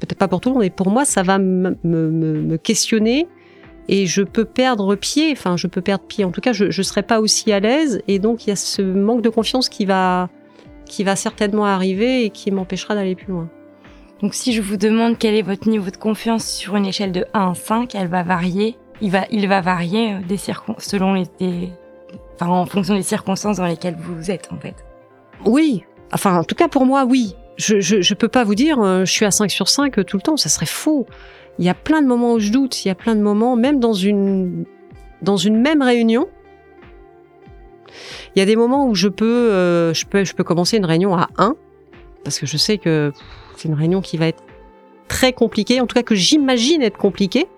peut-être 0.00 0.18
pas 0.18 0.28
pour 0.28 0.40
tout 0.40 0.50
le 0.50 0.54
monde, 0.54 0.62
mais 0.62 0.70
pour 0.70 0.90
moi, 0.90 1.04
ça 1.04 1.22
va 1.22 1.38
me, 1.38 1.76
me, 1.84 2.10
me 2.10 2.56
questionner 2.56 3.28
et 3.88 4.06
je 4.06 4.22
peux 4.22 4.44
perdre 4.44 4.94
pied. 4.94 5.32
Enfin, 5.32 5.56
je 5.56 5.66
peux 5.66 5.80
perdre 5.80 6.04
pied. 6.04 6.24
En 6.24 6.30
tout 6.30 6.40
cas, 6.40 6.52
je 6.52 6.66
ne 6.66 6.82
serai 6.82 7.02
pas 7.02 7.20
aussi 7.20 7.50
à 7.52 7.60
l'aise. 7.60 8.02
Et 8.06 8.18
donc, 8.18 8.46
il 8.46 8.50
y 8.50 8.52
a 8.52 8.56
ce 8.56 8.82
manque 8.82 9.22
de 9.22 9.30
confiance 9.30 9.68
qui 9.68 9.86
va, 9.86 10.28
qui 10.84 11.04
va 11.04 11.16
certainement 11.16 11.64
arriver 11.64 12.24
et 12.24 12.30
qui 12.30 12.50
m'empêchera 12.50 12.94
d'aller 12.94 13.14
plus 13.14 13.32
loin. 13.32 13.48
Donc, 14.20 14.34
si 14.34 14.52
je 14.52 14.60
vous 14.60 14.76
demande 14.76 15.16
quel 15.18 15.34
est 15.34 15.42
votre 15.42 15.68
niveau 15.68 15.90
de 15.90 15.96
confiance 15.96 16.46
sur 16.46 16.76
une 16.76 16.86
échelle 16.86 17.12
de 17.12 17.24
1 17.34 17.50
à 17.50 17.54
5, 17.54 17.94
elle 17.94 18.08
va 18.08 18.22
varier. 18.22 18.76
Il 19.00 19.10
va, 19.10 19.26
il 19.30 19.48
va 19.48 19.60
varier 19.60 20.14
euh, 20.14 20.18
des 20.26 20.38
selon 20.78 21.14
les, 21.14 21.26
des, 21.38 21.68
enfin, 22.34 22.50
en 22.50 22.66
fonction 22.66 22.94
des 22.94 23.02
circonstances 23.02 23.58
dans 23.58 23.66
lesquelles 23.66 23.96
vous 23.96 24.30
êtes, 24.30 24.48
en 24.52 24.58
fait. 24.58 24.74
Oui, 25.46 25.84
Enfin, 26.12 26.38
en 26.38 26.44
tout 26.44 26.54
cas 26.54 26.68
pour 26.68 26.86
moi, 26.86 27.04
oui. 27.04 27.34
Je, 27.56 27.80
je, 27.80 28.14
peux 28.14 28.28
pas 28.28 28.44
vous 28.44 28.54
dire, 28.54 28.80
euh, 28.80 29.04
je 29.04 29.10
suis 29.10 29.24
à 29.24 29.32
5 29.32 29.50
sur 29.50 29.68
5 29.68 30.04
tout 30.06 30.16
le 30.16 30.22
temps, 30.22 30.36
ça 30.36 30.48
serait 30.48 30.64
faux. 30.64 31.06
Il 31.58 31.64
y 31.64 31.68
a 31.68 31.74
plein 31.74 32.02
de 32.02 32.06
moments 32.06 32.34
où 32.34 32.38
je 32.38 32.52
doute, 32.52 32.84
il 32.84 32.88
y 32.88 32.90
a 32.90 32.94
plein 32.94 33.16
de 33.16 33.20
moments, 33.20 33.56
même 33.56 33.80
dans 33.80 33.94
une, 33.94 34.64
dans 35.22 35.36
une 35.36 35.60
même 35.60 35.82
réunion, 35.82 36.28
il 38.34 38.38
y 38.38 38.42
a 38.42 38.44
des 38.44 38.54
moments 38.54 38.86
où 38.86 38.94
je 38.94 39.08
peux, 39.08 39.50
euh, 39.50 39.92
je 39.92 40.06
peux, 40.06 40.24
je 40.24 40.34
peux 40.34 40.44
commencer 40.44 40.76
une 40.76 40.84
réunion 40.84 41.16
à 41.16 41.28
1, 41.36 41.56
parce 42.22 42.38
que 42.38 42.46
je 42.46 42.56
sais 42.56 42.78
que 42.78 43.12
c'est 43.56 43.68
une 43.68 43.74
réunion 43.74 44.00
qui 44.00 44.16
va 44.16 44.28
être 44.28 44.42
très 45.08 45.32
compliquée, 45.32 45.80
en 45.80 45.86
tout 45.86 45.94
cas 45.94 46.02
que 46.02 46.14
j'imagine 46.14 46.82
être 46.82 46.98
compliquée. 46.98 47.48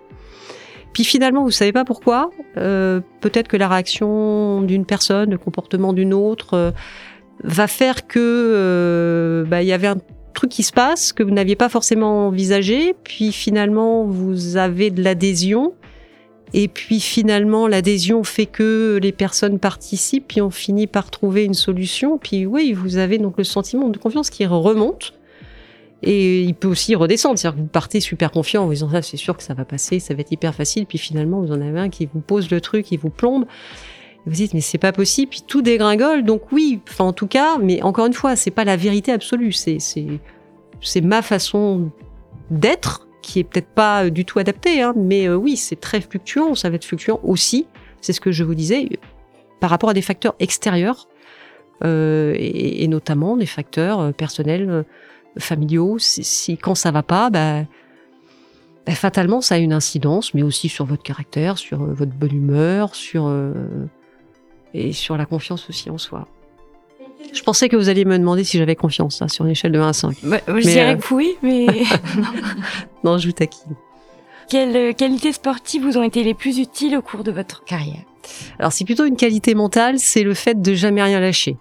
Puis 0.93 1.03
finalement, 1.03 1.43
vous 1.43 1.51
savez 1.51 1.71
pas 1.71 1.85
pourquoi. 1.85 2.31
Euh, 2.57 2.99
Peut-être 3.21 3.47
que 3.47 3.55
la 3.55 3.69
réaction 3.69 4.61
d'une 4.61 4.85
personne, 4.85 5.31
le 5.31 5.37
comportement 5.37 5.93
d'une 5.93 6.13
autre, 6.13 6.53
euh, 6.55 6.71
va 7.43 7.67
faire 7.67 8.07
que 8.07 8.19
euh, 8.19 9.43
bah, 9.45 9.61
il 9.61 9.67
y 9.67 9.73
avait 9.73 9.87
un 9.87 9.97
truc 10.33 10.51
qui 10.51 10.63
se 10.63 10.71
passe 10.71 11.13
que 11.13 11.23
vous 11.23 11.31
n'aviez 11.31 11.55
pas 11.55 11.69
forcément 11.69 12.27
envisagé, 12.27 12.95
puis 13.03 13.31
finalement 13.31 14.05
vous 14.05 14.57
avez 14.57 14.89
de 14.89 15.03
l'adhésion, 15.03 15.73
et 16.53 16.67
puis 16.67 16.99
finalement 16.99 17.67
l'adhésion 17.67 18.23
fait 18.23 18.45
que 18.45 18.99
les 19.01 19.11
personnes 19.11 19.59
participent, 19.59 20.27
puis 20.27 20.41
on 20.41 20.49
finit 20.49 20.87
par 20.87 21.11
trouver 21.11 21.43
une 21.43 21.53
solution, 21.53 22.17
puis 22.17 22.45
oui, 22.45 22.73
vous 22.73 22.97
avez 22.97 23.17
donc 23.17 23.37
le 23.37 23.43
sentiment 23.43 23.89
de 23.89 23.97
confiance 23.97 24.29
qui 24.29 24.45
remonte. 24.45 25.13
Et 26.03 26.41
il 26.41 26.55
peut 26.55 26.67
aussi 26.67 26.95
redescendre, 26.95 27.37
c'est-à-dire 27.37 27.57
que 27.57 27.61
vous 27.61 27.67
partez 27.67 27.99
super 27.99 28.31
confiant 28.31 28.63
en 28.63 28.65
vous 28.65 28.73
disant 28.73 28.89
ça, 28.89 29.03
c'est 29.03 29.17
sûr 29.17 29.37
que 29.37 29.43
ça 29.43 29.53
va 29.53 29.65
passer, 29.65 29.99
ça 29.99 30.15
va 30.15 30.21
être 30.21 30.31
hyper 30.31 30.55
facile, 30.55 30.87
puis 30.87 30.97
finalement 30.97 31.41
vous 31.41 31.51
en 31.51 31.61
avez 31.61 31.79
un 31.79 31.89
qui 31.89 32.09
vous 32.11 32.21
pose 32.21 32.49
le 32.49 32.59
truc, 32.59 32.85
qui 32.87 32.97
vous 32.97 33.11
plombe 33.11 33.45
vous 34.25 34.33
dites 34.33 34.53
mais 34.53 34.61
c'est 34.61 34.77
pas 34.77 34.91
possible, 34.91 35.29
puis 35.29 35.43
tout 35.45 35.61
dégringole. 35.61 36.23
Donc 36.23 36.51
oui, 36.51 36.79
enfin 36.89 37.05
en 37.05 37.13
tout 37.13 37.27
cas, 37.27 37.57
mais 37.57 37.81
encore 37.81 38.05
une 38.05 38.13
fois, 38.13 38.35
c'est 38.35 38.51
pas 38.51 38.65
la 38.65 38.77
vérité 38.77 39.11
absolue. 39.11 39.51
C'est 39.51 39.77
c'est 40.81 41.01
ma 41.01 41.21
façon 41.21 41.91
d'être 42.49 43.07
qui 43.21 43.39
est 43.39 43.43
peut-être 43.43 43.69
pas 43.69 44.09
du 44.09 44.25
tout 44.25 44.39
adaptée, 44.39 44.81
hein, 44.81 44.93
mais 44.95 45.27
euh, 45.27 45.35
oui, 45.35 45.55
c'est 45.55 45.79
très 45.79 46.01
fluctuant. 46.01 46.55
Ça 46.55 46.69
va 46.69 46.75
être 46.75 46.85
fluctuant 46.85 47.19
aussi. 47.23 47.67
C'est 48.01 48.13
ce 48.13 48.21
que 48.21 48.31
je 48.31 48.43
vous 48.43 48.55
disais 48.55 48.89
par 49.59 49.69
rapport 49.69 49.91
à 49.91 49.93
des 49.93 50.01
facteurs 50.01 50.35
extérieurs 50.39 51.07
euh, 51.83 52.35
et, 52.37 52.87
notamment 52.87 53.37
des 53.37 53.45
facteurs 53.45 53.99
euh, 53.99 54.11
personnels, 54.11 54.69
euh, 54.69 54.83
familiaux. 55.37 55.97
Si, 55.99 56.57
quand 56.57 56.75
ça 56.75 56.91
va 56.91 57.03
pas, 57.03 57.29
bah, 57.29 57.63
bah, 58.85 58.93
fatalement 58.93 59.41
ça 59.41 59.55
a 59.55 59.57
une 59.59 59.73
incidence, 59.73 60.33
mais 60.33 60.43
aussi 60.43 60.67
sur 60.67 60.85
votre 60.85 61.03
caractère, 61.03 61.57
sur 61.57 61.81
euh, 61.81 61.93
votre 61.93 62.11
bonne 62.11 62.35
humeur, 62.35 62.95
sur 62.95 63.27
euh, 63.27 63.53
et 64.73 64.93
sur 64.93 65.17
la 65.17 65.25
confiance 65.25 65.69
aussi 65.69 65.89
en 65.89 65.97
soi. 65.97 66.27
Je 67.33 67.43
pensais 67.43 67.69
que 67.69 67.75
vous 67.75 67.87
alliez 67.89 68.05
me 68.05 68.17
demander 68.17 68.43
si 68.43 68.57
j'avais 68.57 68.75
confiance 68.75 69.17
ça, 69.17 69.27
sur 69.27 69.45
une 69.45 69.51
échelle 69.51 69.71
de 69.71 69.79
1 69.79 69.87
à 69.87 69.93
5. 69.93 70.17
Bah, 70.23 70.39
je 70.47 70.53
mais 70.53 70.61
dirais 70.61 70.93
euh... 70.93 70.95
que 70.95 71.13
oui, 71.13 71.35
mais... 71.41 71.65
non, 73.03 73.17
je 73.17 73.27
vous 73.27 73.33
taquine. 73.33 73.75
Quelles 74.49 74.75
euh, 74.75 74.93
qualités 74.93 75.31
sportives 75.31 75.83
vous 75.83 75.97
ont 75.97 76.03
été 76.03 76.23
les 76.23 76.33
plus 76.33 76.59
utiles 76.59 76.97
au 76.97 77.01
cours 77.01 77.23
de 77.23 77.31
votre 77.31 77.63
carrière? 77.63 78.03
Alors 78.59 78.73
c'est 78.73 78.85
plutôt 78.85 79.05
une 79.05 79.15
qualité 79.15 79.55
mentale, 79.55 79.97
c'est 79.99 80.23
le 80.23 80.33
fait 80.33 80.61
de 80.61 80.73
jamais 80.73 81.01
rien 81.01 81.19
lâcher. 81.19 81.57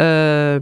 Euh, 0.00 0.60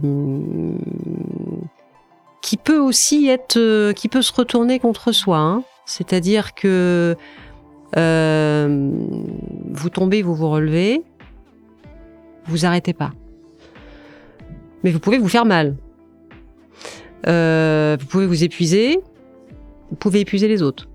qui 2.41 2.57
peut 2.57 2.79
aussi 2.79 3.27
être, 3.29 3.57
euh, 3.57 3.93
qui 3.93 4.09
peut 4.09 4.21
se 4.21 4.33
retourner 4.33 4.79
contre 4.79 5.11
soi. 5.11 5.37
Hein. 5.37 5.63
C'est-à-dire 5.85 6.53
que 6.53 7.15
euh, 7.97 8.89
vous 9.71 9.89
tombez, 9.89 10.21
vous 10.21 10.35
vous 10.35 10.49
relevez, 10.49 11.03
vous 12.45 12.65
arrêtez 12.65 12.93
pas. 12.93 13.11
Mais 14.83 14.91
vous 14.91 14.99
pouvez 14.99 15.17
vous 15.17 15.29
faire 15.29 15.45
mal. 15.45 15.75
Euh, 17.27 17.95
vous 17.99 18.05
pouvez 18.07 18.25
vous 18.25 18.43
épuiser, 18.43 18.99
vous 19.89 19.95
pouvez 19.95 20.21
épuiser 20.21 20.47
les 20.47 20.61
autres. 20.61 20.89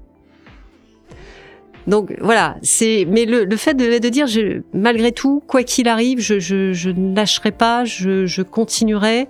Donc 1.87 2.15
voilà, 2.21 2.57
c'est 2.61 3.07
mais 3.09 3.25
le, 3.25 3.45
le 3.45 3.57
fait 3.57 3.73
de, 3.73 3.99
de 3.99 4.09
dire 4.11 4.27
je, 4.27 4.61
malgré 4.75 5.11
tout, 5.11 5.43
quoi 5.47 5.63
qu'il 5.63 5.89
arrive, 5.89 6.21
je, 6.21 6.39
je, 6.39 6.75
je, 6.75 6.91
ne 6.91 7.17
lâcherai 7.17 7.51
pas, 7.51 7.87
je, 7.87 8.27
je 8.27 8.43
continuerai, 8.43 9.29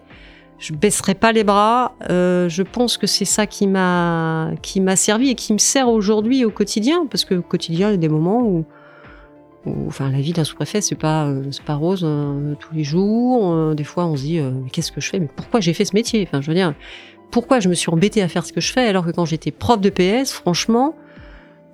je 0.58 0.74
baisserai 0.74 1.14
pas 1.14 1.32
les 1.32 1.44
bras. 1.44 1.94
Euh, 2.10 2.48
je 2.48 2.62
pense 2.62 2.96
que 2.96 3.06
c'est 3.06 3.24
ça 3.24 3.46
qui 3.46 3.66
m'a 3.66 4.50
qui 4.62 4.80
m'a 4.80 4.96
servi 4.96 5.30
et 5.30 5.34
qui 5.34 5.52
me 5.52 5.58
sert 5.58 5.88
aujourd'hui 5.88 6.44
au 6.44 6.50
quotidien, 6.50 7.06
parce 7.10 7.24
que 7.24 7.36
au 7.36 7.42
quotidien 7.42 7.88
il 7.88 7.92
y 7.92 7.94
a 7.94 7.98
des 7.98 8.08
moments 8.08 8.42
où, 8.42 8.64
où 9.66 9.86
enfin 9.86 10.10
la 10.10 10.20
vie 10.20 10.32
d'un 10.32 10.44
sous-préfet 10.44 10.80
c'est 10.80 10.96
pas 10.96 11.26
euh, 11.26 11.44
c'est 11.52 11.62
pas 11.62 11.74
rose 11.74 12.02
euh, 12.04 12.54
tous 12.58 12.74
les 12.74 12.84
jours. 12.84 13.74
Des 13.74 13.84
fois 13.84 14.06
on 14.06 14.16
se 14.16 14.22
dit 14.22 14.40
mais 14.40 14.70
qu'est-ce 14.70 14.92
que 14.92 15.00
je 15.00 15.08
fais? 15.08 15.20
Mais 15.20 15.28
pourquoi 15.34 15.60
j'ai 15.60 15.72
fait 15.72 15.84
ce 15.84 15.94
métier? 15.94 16.26
Enfin 16.26 16.40
je 16.40 16.48
veux 16.48 16.54
dire 16.54 16.74
pourquoi 17.30 17.60
je 17.60 17.68
me 17.68 17.74
suis 17.74 17.90
embêtée 17.90 18.22
à 18.22 18.28
faire 18.28 18.44
ce 18.44 18.52
que 18.52 18.60
je 18.60 18.72
fais 18.72 18.86
alors 18.86 19.04
que 19.04 19.10
quand 19.10 19.26
j'étais 19.26 19.50
prof 19.50 19.80
de 19.80 19.90
PS, 19.90 20.32
franchement. 20.32 20.94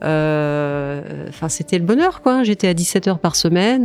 Enfin, 0.03 1.49
c'était 1.49 1.79
le 1.79 1.85
bonheur, 1.85 2.21
quoi. 2.21 2.43
J'étais 2.43 2.69
à 2.69 2.75
17 2.75 3.09
heures 3.09 3.19
par 3.21 3.37
semaine. 3.37 3.85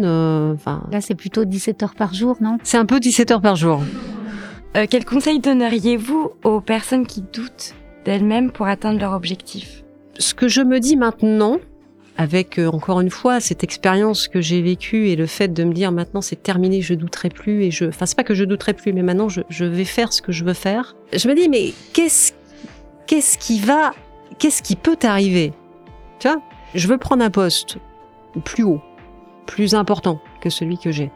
Enfin, 0.53 0.83
là, 0.91 0.99
c'est 0.99 1.15
plutôt 1.15 1.45
17 1.45 1.81
heures 1.81 1.95
par 1.95 2.13
jour, 2.13 2.35
non? 2.41 2.57
C'est 2.63 2.77
un 2.77 2.85
peu 2.85 2.99
17 2.99 3.31
heures 3.31 3.41
par 3.41 3.55
jour. 3.55 3.81
Euh, 4.75 4.85
quel 4.89 5.03
conseil 5.03 5.39
donneriez-vous 5.39 6.31
aux 6.43 6.61
personnes 6.61 7.07
qui 7.07 7.21
doutent 7.21 7.73
d'elles-mêmes 8.05 8.51
pour 8.51 8.67
atteindre 8.67 8.99
leur 8.99 9.13
objectif 9.13 9.83
Ce 10.19 10.35
que 10.35 10.47
je 10.47 10.61
me 10.61 10.79
dis 10.79 10.95
maintenant, 10.95 11.57
avec 12.17 12.59
euh, 12.59 12.67
encore 12.67 13.01
une 13.01 13.09
fois 13.09 13.39
cette 13.39 13.63
expérience 13.63 14.27
que 14.27 14.41
j'ai 14.41 14.61
vécue 14.61 15.07
et 15.07 15.15
le 15.15 15.25
fait 15.25 15.47
de 15.47 15.63
me 15.63 15.73
dire 15.73 15.91
maintenant 15.91 16.21
c'est 16.21 16.43
terminé, 16.43 16.81
je 16.81 16.93
douterai 16.93 17.29
plus 17.29 17.63
et 17.63 17.71
je, 17.71 17.85
enfin 17.85 18.05
c'est 18.05 18.15
pas 18.15 18.23
que 18.23 18.35
je 18.35 18.43
douterai 18.43 18.73
plus, 18.73 18.93
mais 18.93 19.01
maintenant 19.01 19.27
je, 19.27 19.65
vais 19.65 19.85
faire 19.85 20.13
ce 20.13 20.21
que 20.21 20.31
je 20.31 20.43
veux 20.43 20.53
faire. 20.53 20.95
Je 21.13 21.27
me 21.27 21.33
dis 21.33 21.49
mais 21.49 21.73
qu'est-ce 21.93 22.33
qu'est-ce 23.07 23.39
qui 23.39 23.59
va, 23.59 23.93
qu'est-ce 24.37 24.61
qui 24.61 24.75
peut 24.75 24.95
t'arriver? 24.95 25.51
Tu 26.19 26.27
vois, 26.27 26.41
je 26.75 26.87
veux 26.87 26.99
prendre 26.99 27.23
un 27.23 27.31
poste 27.31 27.77
plus 28.45 28.63
haut, 28.63 28.81
plus 29.47 29.73
important 29.73 30.21
que 30.41 30.51
celui 30.51 30.77
que 30.77 30.91
j'ai. 30.91 31.09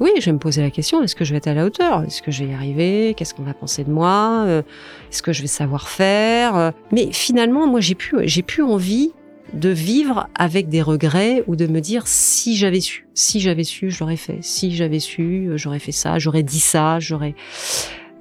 Oui, 0.00 0.10
je 0.18 0.24
vais 0.26 0.32
me 0.32 0.38
poser 0.38 0.60
la 0.60 0.70
question 0.70 1.02
est-ce 1.02 1.14
que 1.14 1.24
je 1.24 1.30
vais 1.32 1.38
être 1.38 1.46
à 1.46 1.54
la 1.54 1.64
hauteur? 1.64 2.02
Est-ce 2.04 2.20
que 2.20 2.30
je 2.30 2.44
vais 2.44 2.50
y 2.50 2.54
arriver? 2.54 3.14
Qu'est-ce 3.16 3.32
qu'on 3.34 3.42
va 3.44 3.54
penser 3.54 3.84
de 3.84 3.90
moi? 3.90 4.44
Euh, 4.46 4.62
Est-ce 5.10 5.22
que 5.22 5.32
je 5.32 5.40
vais 5.42 5.48
savoir 5.48 5.88
faire? 5.88 6.56
Euh, 6.56 6.70
Mais 6.92 7.08
finalement, 7.12 7.66
moi, 7.66 7.80
j'ai 7.80 7.94
plus, 7.94 8.26
j'ai 8.26 8.42
plus 8.42 8.62
envie 8.62 9.12
de 9.52 9.68
vivre 9.68 10.28
avec 10.34 10.68
des 10.68 10.82
regrets 10.82 11.44
ou 11.46 11.54
de 11.54 11.66
me 11.66 11.80
dire 11.80 12.08
si 12.08 12.56
j'avais 12.56 12.80
su, 12.80 13.06
si 13.14 13.38
j'avais 13.40 13.62
su, 13.62 13.90
je 13.90 14.00
l'aurais 14.00 14.16
fait. 14.16 14.38
Si 14.40 14.74
j'avais 14.74 14.98
su, 14.98 15.46
euh, 15.48 15.56
j'aurais 15.56 15.78
fait 15.78 15.92
ça, 15.92 16.18
j'aurais 16.18 16.42
dit 16.42 16.60
ça, 16.60 16.98
j'aurais. 16.98 17.34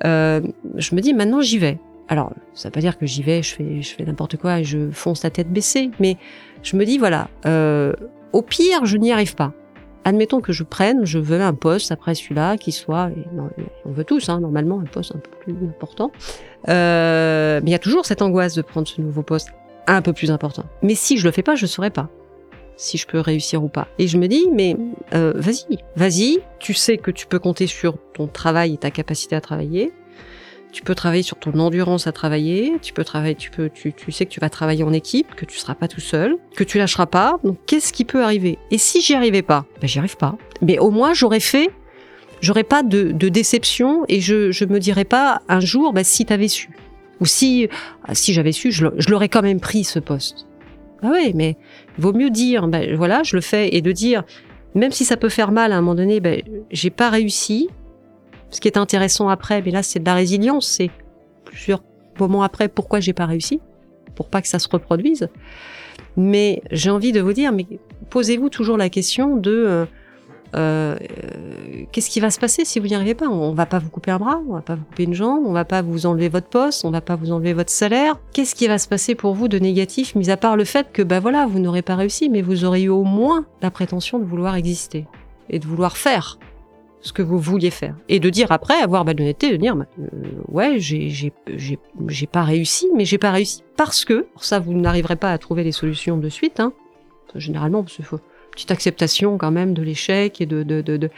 Euh, 0.06 0.42
je 0.78 0.94
me 0.94 1.02
dis 1.02 1.14
maintenant 1.14 1.42
j'y 1.42 1.58
vais. 1.58 1.80
Alors, 2.10 2.34
ça 2.54 2.68
veut 2.68 2.72
pas 2.74 2.82
dire 2.82 2.98
que 3.00 3.06
j'y 3.08 3.24
vais, 3.24 3.42
je 3.42 3.56
fais, 3.56 3.82
je 3.82 3.96
fais 3.96 4.04
n'importe 4.04 4.38
quoi 4.38 4.60
et 4.60 4.64
je 4.64 4.92
fonce 4.92 5.24
la 5.24 5.30
tête 5.32 5.52
baissée, 5.52 5.90
mais 6.00 6.18
je 6.62 6.76
me 6.76 6.86
dis 6.86 6.98
voilà, 6.98 7.30
euh, 7.46 7.94
au 8.34 8.42
pire, 8.42 8.86
je 8.86 8.98
n'y 8.98 9.12
arrive 9.12 9.34
pas. 9.36 9.54
Admettons 10.06 10.42
que 10.42 10.52
je 10.52 10.64
prenne, 10.64 11.06
je 11.06 11.18
veux 11.18 11.42
un 11.42 11.54
poste 11.54 11.92
après 11.92 12.14
celui-là 12.16 12.58
qui 12.58 12.72
soit, 12.72 13.10
on 13.86 13.92
veut 13.92 14.04
tous, 14.04 14.28
hein, 14.30 14.40
normalement, 14.42 14.80
un 14.80 14.86
poste 14.86 15.16
un 15.16 15.20
peu 15.20 15.30
plus 15.40 15.68
important. 15.68 16.12
Euh, 16.68 17.62
mais 17.64 17.70
il 17.70 17.72
y 17.72 17.76
a 17.76 17.80
toujours 17.80 18.06
cette 18.06 18.22
angoisse 18.22 18.54
de 18.56 18.62
prendre 18.62 18.88
ce 18.88 19.00
nouveau 19.00 19.22
poste 19.22 19.54
un 19.88 20.02
peu 20.02 20.14
plus 20.14 20.32
important. 20.32 20.66
Mais 20.82 20.96
si 20.96 21.18
je 21.18 21.26
le 21.26 21.32
fais 21.32 21.44
pas, 21.44 21.56
je 21.56 21.66
saurais 21.66 21.90
pas 21.90 22.10
si 22.76 22.98
je 22.98 23.08
peux 23.08 23.20
réussir 23.20 23.64
ou 23.64 23.68
pas. 23.68 23.88
Et 24.00 24.08
je 24.08 24.18
me 24.18 24.28
dis, 24.28 24.48
mais 24.52 24.76
euh, 25.14 25.34
vas-y, 25.36 25.78
vas-y, 25.96 26.40
tu 26.60 26.74
sais 26.74 26.98
que 26.98 27.12
tu 27.12 27.28
peux 27.28 27.40
compter 27.40 27.68
sur 27.68 27.98
ton 28.14 28.28
travail 28.28 28.74
et 28.74 28.78
ta 28.78 28.92
capacité 28.92 29.36
à 29.36 29.42
travailler. 29.42 29.94
Tu 30.74 30.82
peux 30.82 30.96
travailler 30.96 31.24
sur 31.24 31.38
ton 31.38 31.58
endurance 31.60 32.08
à 32.08 32.12
travailler. 32.12 32.74
Tu 32.82 32.92
peux 32.92 33.04
travailler, 33.04 33.36
tu 33.36 33.52
peux, 33.52 33.70
tu, 33.70 33.94
tu 33.94 34.12
sais 34.12 34.26
que 34.26 34.32
tu 34.32 34.40
vas 34.40 34.50
travailler 34.50 34.84
en 34.84 34.92
équipe, 34.92 35.36
que 35.36 35.46
tu 35.46 35.58
seras 35.58 35.76
pas 35.76 35.88
tout 35.88 36.02
seul, 36.02 36.36
que 36.56 36.64
tu 36.64 36.80
lâcheras 36.80 37.06
pas. 37.06 37.40
Donc 37.44 37.60
qu'est-ce 37.68 37.94
qui 37.94 38.04
peut 38.04 38.24
arriver? 38.24 38.58
Et 38.72 38.80
si 38.80 39.00
j'y 39.00 39.14
arrivais 39.14 39.44
pas, 39.44 39.66
ben 39.80 39.88
j'y 39.88 40.00
arrive 40.00 40.18
pas. 40.18 40.36
Mais 40.62 40.80
au 40.80 40.90
moins 40.90 41.14
j'aurais 41.14 41.40
fait, 41.40 41.70
j'aurais 42.42 42.64
pas 42.64 42.82
de, 42.82 43.12
de 43.12 43.30
déception 43.30 44.04
et 44.10 44.20
je, 44.20 44.52
je 44.52 44.66
me 44.66 44.80
dirais 44.80 45.06
pas 45.06 45.44
un 45.48 45.60
jour, 45.60 45.94
ben 45.94 46.04
si 46.04 46.26
t'avais 46.26 46.48
su, 46.48 46.70
ou 47.20 47.26
si, 47.26 47.70
si 48.14 48.34
j'avais 48.34 48.52
su, 48.52 48.72
je, 48.72 48.86
l'aurais 49.10 49.30
quand 49.30 49.44
même 49.44 49.60
pris 49.60 49.84
ce 49.84 50.00
poste. 50.00 50.48
Ah 51.04 51.12
ouais, 51.12 51.34
mais 51.36 51.56
vaut 51.98 52.14
mieux 52.14 52.30
dire, 52.30 52.68
ben 52.68 52.96
voilà, 52.96 53.22
je 53.24 53.36
le 53.36 53.42
fais 53.42 53.76
et 53.76 53.82
de 53.82 53.92
dire, 53.92 54.24
même 54.74 54.92
si 54.92 55.06
ça 55.06 55.18
peut 55.18 55.30
faire 55.30 55.52
mal 55.52 55.72
à 55.72 55.78
un 55.78 55.82
moment 55.82 55.96
donné, 55.96 56.20
ben 56.20 56.42
j'ai 56.72 56.90
pas 56.90 57.10
réussi. 57.10 57.70
Ce 58.54 58.62
qui 58.62 58.68
est 58.68 58.78
intéressant 58.78 59.30
après, 59.30 59.64
mais 59.64 59.72
là 59.72 59.82
c'est 59.82 60.00
de 60.00 60.06
la 60.06 60.14
résilience, 60.14 60.68
c'est 60.68 60.92
plusieurs 61.44 61.84
moments 62.20 62.44
après 62.44 62.70
pourquoi 62.70 63.00
j'ai 63.00 63.14
pas 63.14 63.26
réussi, 63.26 63.60
pour 64.16 64.30
pas 64.30 64.44
que 64.44 64.48
ça 64.48 64.60
se 64.60 64.70
reproduise. 64.70 65.28
Mais 66.16 66.62
j'ai 66.72 66.92
envie 66.92 67.12
de 67.12 67.20
vous 67.20 67.34
dire, 67.34 67.52
mais 67.52 67.66
posez-vous 68.12 68.50
toujours 68.50 68.78
la 68.78 68.90
question 68.90 69.36
de 69.36 69.52
euh, 69.52 69.86
euh, 70.56 70.96
qu'est-ce 71.92 72.12
qui 72.12 72.20
va 72.20 72.30
se 72.30 72.40
passer 72.40 72.64
si 72.64 72.80
vous 72.80 72.86
n'y 72.86 72.94
arrivez 72.94 73.16
pas? 73.16 73.28
On 73.28 73.54
va 73.54 73.66
pas 73.66 73.80
vous 73.80 73.90
couper 73.90 74.12
un 74.12 74.20
bras, 74.20 74.40
on 74.48 74.54
va 74.54 74.62
pas 74.62 74.76
vous 74.76 74.84
couper 74.84 75.06
une 75.06 75.16
jambe, 75.16 75.44
on 75.48 75.52
va 75.52 75.66
pas 75.66 75.82
vous 75.82 76.06
enlever 76.06 76.30
votre 76.30 76.48
poste, 76.48 76.86
on 76.86 76.92
va 76.92 77.02
pas 77.02 77.16
vous 77.16 77.32
enlever 77.32 77.54
votre 77.54 77.72
salaire. 77.72 78.20
Qu'est-ce 78.34 78.54
qui 78.54 78.68
va 78.68 78.78
se 78.78 78.88
passer 78.88 79.16
pour 79.16 79.34
vous 79.34 79.48
de 79.48 79.58
négatif, 79.58 80.14
mis 80.14 80.30
à 80.30 80.38
part 80.38 80.56
le 80.56 80.66
fait 80.66 80.92
que 80.94 81.02
bah 81.02 81.20
voilà, 81.20 81.48
vous 81.48 81.58
n'aurez 81.58 81.82
pas 81.82 81.96
réussi, 81.96 82.30
mais 82.30 82.44
vous 82.44 82.66
aurez 82.66 82.84
eu 82.84 82.90
au 82.90 83.04
moins 83.04 83.48
la 83.64 83.72
prétention 83.72 84.20
de 84.20 84.26
vouloir 84.26 84.56
exister 84.56 85.08
et 85.50 85.58
de 85.58 85.66
vouloir 85.66 85.98
faire? 85.98 86.38
Ce 87.04 87.14
que 87.14 87.22
vous 87.22 87.38
vouliez 87.38 87.70
faire. 87.70 87.96
Et 88.10 88.20
de 88.20 88.30
dire 88.30 88.52
après 88.52 88.76
avoir 88.82 89.04
l'honnêteté 89.04 89.52
de 89.52 89.58
dire 89.58 89.76
bah, 89.76 89.86
euh, 90.00 90.28
ouais 90.48 90.80
j'ai 90.80 91.32
pas 92.32 92.44
réussi 92.44 92.88
mais 92.96 93.06
j'ai 93.06 93.20
pas 93.20 93.32
réussi. 93.32 93.62
Parce 93.78 94.06
que 94.06 94.26
ça 94.38 94.60
vous 94.60 94.74
n'arriverez 94.74 95.18
pas 95.18 95.32
à 95.32 95.38
trouver 95.38 95.64
les 95.64 95.72
solutions 95.72 96.18
de 96.18 96.30
suite 96.30 96.60
hein. 96.60 96.74
Généralement 97.36 97.84
qu'il 97.84 98.06
faut 98.06 98.20
petite 98.52 98.72
acceptation 98.72 99.38
quand 99.40 99.52
même 99.52 99.74
de 99.74 99.82
l'échec 99.82 100.40
et 100.40 100.46
de, 100.46 100.62
de, 100.62 100.82
de, 100.82 100.98
de... 100.98 101.10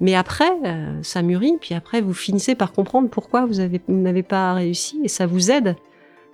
mais 0.00 0.16
après 0.16 0.50
euh, 0.64 0.98
ça 1.02 1.22
mûrit 1.22 1.56
puis 1.60 1.74
après 1.76 2.00
vous 2.00 2.12
finissez 2.12 2.56
par 2.56 2.72
comprendre 2.72 3.08
pourquoi 3.08 3.46
vous 3.46 3.60
n'avez 3.88 4.22
pas 4.24 4.54
réussi 4.54 5.00
et 5.04 5.08
ça 5.08 5.26
vous 5.26 5.52
aide 5.52 5.76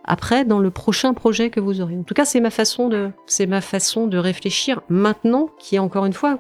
après 0.07 0.45
dans 0.45 0.61
le 0.61 0.71
prochain 0.71 1.15
projet 1.15 1.51
que 1.51 1.61
vous 1.61 1.81
aurez. 1.81 1.97
En 1.97 2.05
tout 2.05 2.15
cas, 2.15 2.25
c'est 2.25 2.41
ma 2.41 2.51
façon 2.51 2.89
de 2.89 3.11
c'est 3.27 3.47
ma 3.47 3.61
façon 3.61 4.07
de 4.07 4.17
réfléchir 4.19 4.81
maintenant 4.89 5.51
qui 5.59 5.77
est 5.77 5.81
encore 5.81 6.07
une 6.07 6.13
fois 6.13 6.39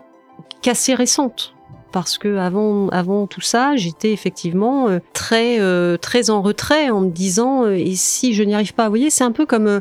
qu'assez 0.62 0.94
récente 0.94 1.55
parce 1.92 2.18
que 2.18 2.36
avant 2.36 2.88
avant 2.88 3.26
tout 3.26 3.40
ça, 3.40 3.76
j'étais 3.76 4.12
effectivement 4.12 4.88
euh, 4.88 4.98
très 5.12 5.60
euh, 5.60 5.96
très 5.96 6.30
en 6.30 6.42
retrait 6.42 6.90
en 6.90 7.00
me 7.00 7.10
disant 7.10 7.64
euh, 7.64 7.76
et 7.76 7.94
si 7.94 8.34
je 8.34 8.42
n'y 8.42 8.54
arrive 8.54 8.74
pas, 8.74 8.84
vous 8.84 8.90
voyez, 8.90 9.10
c'est 9.10 9.24
un 9.24 9.32
peu 9.32 9.46
comme 9.46 9.80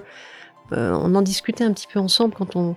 on 0.72 1.16
en 1.16 1.22
discutait 1.22 1.64
un 1.64 1.72
petit 1.74 1.88
peu 1.92 2.00
ensemble 2.00 2.34
quand 2.36 2.56
on 2.56 2.76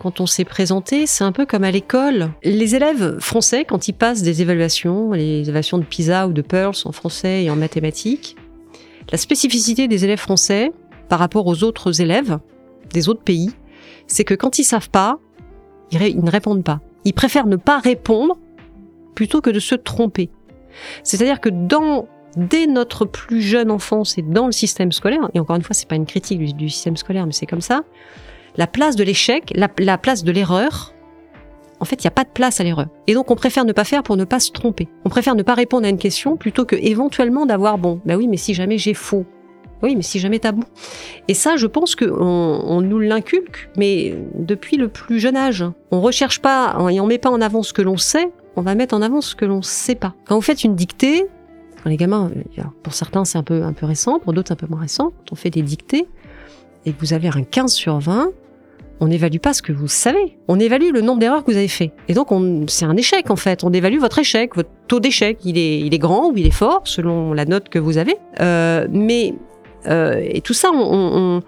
quand 0.00 0.20
on 0.20 0.26
s'est 0.26 0.44
présenté, 0.44 1.06
c'est 1.06 1.24
un 1.24 1.32
peu 1.32 1.46
comme 1.46 1.64
à 1.64 1.70
l'école. 1.70 2.32
Les 2.42 2.74
élèves 2.74 3.18
français, 3.20 3.64
quand 3.64 3.88
ils 3.88 3.92
passent 3.92 4.22
des 4.22 4.42
évaluations, 4.42 5.12
les 5.12 5.42
évaluations 5.42 5.78
de 5.78 5.84
PISA 5.84 6.26
ou 6.26 6.32
de 6.32 6.42
Pearls 6.42 6.74
en 6.84 6.92
français 6.92 7.44
et 7.44 7.50
en 7.50 7.56
mathématiques, 7.56 8.36
la 9.12 9.18
spécificité 9.18 9.86
des 9.88 10.04
élèves 10.04 10.18
français 10.18 10.72
par 11.08 11.18
rapport 11.18 11.46
aux 11.46 11.62
autres 11.62 12.00
élèves 12.00 12.38
des 12.92 13.08
autres 13.08 13.22
pays, 13.22 13.52
c'est 14.06 14.24
que 14.24 14.34
quand 14.34 14.58
ils 14.58 14.64
savent 14.64 14.90
pas, 14.90 15.18
ils, 15.92 16.02
ils 16.02 16.24
ne 16.24 16.30
répondent 16.30 16.64
pas. 16.64 16.80
Ils 17.04 17.14
préfèrent 17.14 17.46
ne 17.46 17.56
pas 17.56 17.78
répondre 17.78 18.36
plutôt 19.14 19.40
que 19.40 19.50
de 19.50 19.60
se 19.60 19.74
tromper. 19.74 20.30
C'est-à-dire 21.02 21.40
que 21.40 21.50
dès 22.36 22.66
notre 22.66 23.04
plus 23.04 23.40
jeune 23.40 23.70
enfance 23.70 24.18
et 24.18 24.22
dans 24.22 24.46
le 24.46 24.52
système 24.52 24.92
scolaire, 24.92 25.30
et 25.34 25.40
encore 25.40 25.56
une 25.56 25.62
fois, 25.62 25.74
c'est 25.74 25.88
pas 25.88 25.96
une 25.96 26.06
critique 26.06 26.56
du, 26.56 26.68
système 26.68 26.96
scolaire, 26.96 27.26
mais 27.26 27.32
c'est 27.32 27.46
comme 27.46 27.60
ça, 27.60 27.82
la 28.56 28.66
place 28.66 28.96
de 28.96 29.04
l'échec, 29.04 29.52
la, 29.54 29.68
la 29.78 29.98
place 29.98 30.24
de 30.24 30.32
l'erreur, 30.32 30.94
en 31.80 31.84
fait, 31.84 31.96
il 31.96 32.06
n'y 32.06 32.08
a 32.08 32.12
pas 32.12 32.24
de 32.24 32.30
place 32.30 32.60
à 32.60 32.64
l'erreur. 32.64 32.86
Et 33.06 33.14
donc, 33.14 33.30
on 33.30 33.36
préfère 33.36 33.64
ne 33.64 33.72
pas 33.72 33.84
faire 33.84 34.02
pour 34.02 34.16
ne 34.16 34.24
pas 34.24 34.40
se 34.40 34.52
tromper. 34.52 34.88
On 35.04 35.10
préfère 35.10 35.34
ne 35.34 35.42
pas 35.42 35.54
répondre 35.54 35.86
à 35.86 35.90
une 35.90 35.98
question 35.98 36.36
plutôt 36.36 36.64
que 36.64 36.76
éventuellement 36.76 37.46
d'avoir 37.46 37.78
bon. 37.78 38.00
Bah 38.04 38.16
oui, 38.16 38.28
mais 38.28 38.36
si 38.36 38.54
jamais 38.54 38.78
j'ai 38.78 38.94
faux. 38.94 39.26
Oui, 39.82 39.96
mais 39.96 40.02
si 40.02 40.18
jamais 40.18 40.38
t'as 40.38 40.52
bon. 40.52 40.64
Et 41.28 41.34
ça, 41.34 41.56
je 41.56 41.66
pense 41.66 41.94
qu'on 41.94 42.06
on 42.10 42.80
nous 42.80 43.00
l'inculque, 43.00 43.68
mais 43.76 44.14
depuis 44.34 44.76
le 44.76 44.88
plus 44.88 45.18
jeune 45.18 45.36
âge. 45.36 45.64
On 45.90 46.00
recherche 46.00 46.40
pas 46.40 46.74
et 46.90 47.00
on 47.00 47.06
met 47.06 47.18
pas 47.18 47.30
en 47.30 47.40
avant 47.40 47.62
ce 47.62 47.72
que 47.72 47.82
l'on 47.82 47.98
sait, 47.98 48.32
on 48.56 48.62
va 48.62 48.74
mettre 48.74 48.94
en 48.94 49.02
avant 49.02 49.20
ce 49.20 49.34
que 49.34 49.44
l'on 49.44 49.62
sait 49.62 49.94
pas. 49.94 50.14
Quand 50.26 50.34
vous 50.36 50.40
faites 50.42 50.64
une 50.64 50.74
dictée, 50.74 51.24
quand 51.82 51.90
les 51.90 51.96
gamins, 51.96 52.30
pour 52.82 52.94
certains 52.94 53.24
c'est 53.24 53.38
un 53.38 53.42
peu, 53.42 53.62
un 53.62 53.72
peu 53.72 53.86
récent, 53.86 54.18
pour 54.18 54.32
d'autres 54.32 54.52
un 54.52 54.56
peu 54.56 54.66
moins 54.68 54.80
récent, 54.80 55.10
quand 55.10 55.32
on 55.32 55.34
fait 55.34 55.50
des 55.50 55.62
dictées 55.62 56.06
et 56.86 56.92
que 56.92 57.00
vous 57.00 57.12
avez 57.12 57.28
un 57.28 57.42
15 57.42 57.72
sur 57.72 57.98
20, 57.98 58.30
on 59.00 59.08
n'évalue 59.08 59.38
pas 59.38 59.52
ce 59.52 59.60
que 59.62 59.72
vous 59.72 59.88
savez. 59.88 60.38
On 60.48 60.58
évalue 60.60 60.92
le 60.92 61.00
nombre 61.00 61.18
d'erreurs 61.18 61.44
que 61.44 61.50
vous 61.50 61.56
avez 61.56 61.68
fait. 61.68 61.92
Et 62.08 62.14
donc, 62.14 62.30
on- 62.30 62.66
c'est 62.68 62.84
un 62.84 62.96
échec, 62.96 63.28
en 63.30 63.36
fait. 63.36 63.64
On 63.64 63.72
évalue 63.72 63.98
votre 63.98 64.20
échec, 64.20 64.54
votre 64.54 64.70
taux 64.86 65.00
d'échec. 65.00 65.38
Il 65.44 65.58
est, 65.58 65.80
il 65.80 65.92
est 65.92 65.98
grand 65.98 66.30
ou 66.30 66.36
il 66.36 66.46
est 66.46 66.50
fort, 66.52 66.82
selon 66.84 67.32
la 67.32 67.44
note 67.44 67.68
que 67.68 67.78
vous 67.80 67.98
avez. 67.98 68.14
Euh, 68.40 68.86
mais, 68.90 69.34
euh, 69.88 70.20
et 70.24 70.40
tout 70.42 70.54
ça, 70.54 70.70
euh, 70.72 71.40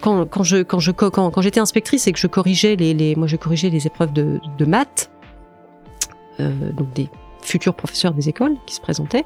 quand, 0.00 0.26
quand 0.26 0.42
j'étais 0.44 1.60
inspectrice 1.60 2.06
et 2.06 2.12
que 2.12 2.18
je 2.20 2.28
corrigeais 2.28 2.76
les, 2.76 3.16
moi, 3.16 3.26
je 3.26 3.36
corrigeais 3.36 3.68
les 3.68 3.86
épreuves 3.86 4.12
de, 4.12 4.38
maths, 4.64 5.10
donc 6.38 6.92
des 6.94 7.08
futurs 7.46 7.74
professeurs 7.74 8.12
des 8.12 8.28
écoles 8.28 8.56
qui 8.66 8.74
se 8.74 8.80
présentaient, 8.80 9.24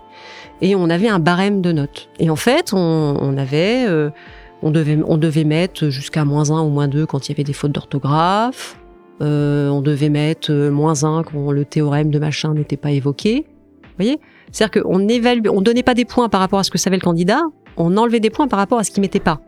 et 0.60 0.76
on 0.76 0.90
avait 0.90 1.08
un 1.08 1.18
barème 1.18 1.60
de 1.60 1.72
notes. 1.72 2.08
Et 2.18 2.30
en 2.30 2.36
fait, 2.36 2.72
on, 2.72 3.36
avait, 3.36 3.86
euh, 3.88 4.10
on 4.62 4.70
devait, 4.70 4.98
on 5.06 5.16
devait 5.16 5.44
mettre 5.44 5.88
jusqu'à 5.88 6.24
moins 6.24 6.50
1 6.50 6.60
ou 6.62 6.68
moins 6.68 6.88
2 6.88 7.06
quand 7.06 7.28
il 7.28 7.32
y 7.32 7.34
avait 7.34 7.44
des 7.44 7.52
fautes 7.52 7.72
d'orthographe. 7.72 8.76
Euh, 9.22 9.68
on 9.68 9.82
devait 9.82 10.08
mettre 10.08 10.50
euh, 10.50 10.70
moins 10.70 11.04
1 11.04 11.24
quand 11.24 11.50
le 11.50 11.64
théorème 11.64 12.10
de 12.10 12.18
machin 12.18 12.54
n'était 12.54 12.76
pas 12.76 12.90
évoqué. 12.90 13.46
Vous 13.82 13.88
voyez? 14.04 14.20
C'est-à-dire 14.50 14.82
qu'on 14.82 15.08
évalue, 15.08 15.46
on 15.50 15.60
donnait 15.60 15.82
pas 15.82 15.94
des 15.94 16.04
points 16.04 16.28
par 16.28 16.40
rapport 16.40 16.58
à 16.58 16.64
ce 16.64 16.70
que 16.70 16.78
savait 16.78 16.96
le 16.96 17.02
candidat, 17.02 17.42
on 17.76 17.96
enlevait 17.96 18.20
des 18.20 18.30
points 18.30 18.48
par 18.48 18.58
rapport 18.58 18.78
à 18.78 18.84
ce 18.84 18.90
qui 18.90 19.00
mettait 19.00 19.20
pas. 19.20 19.40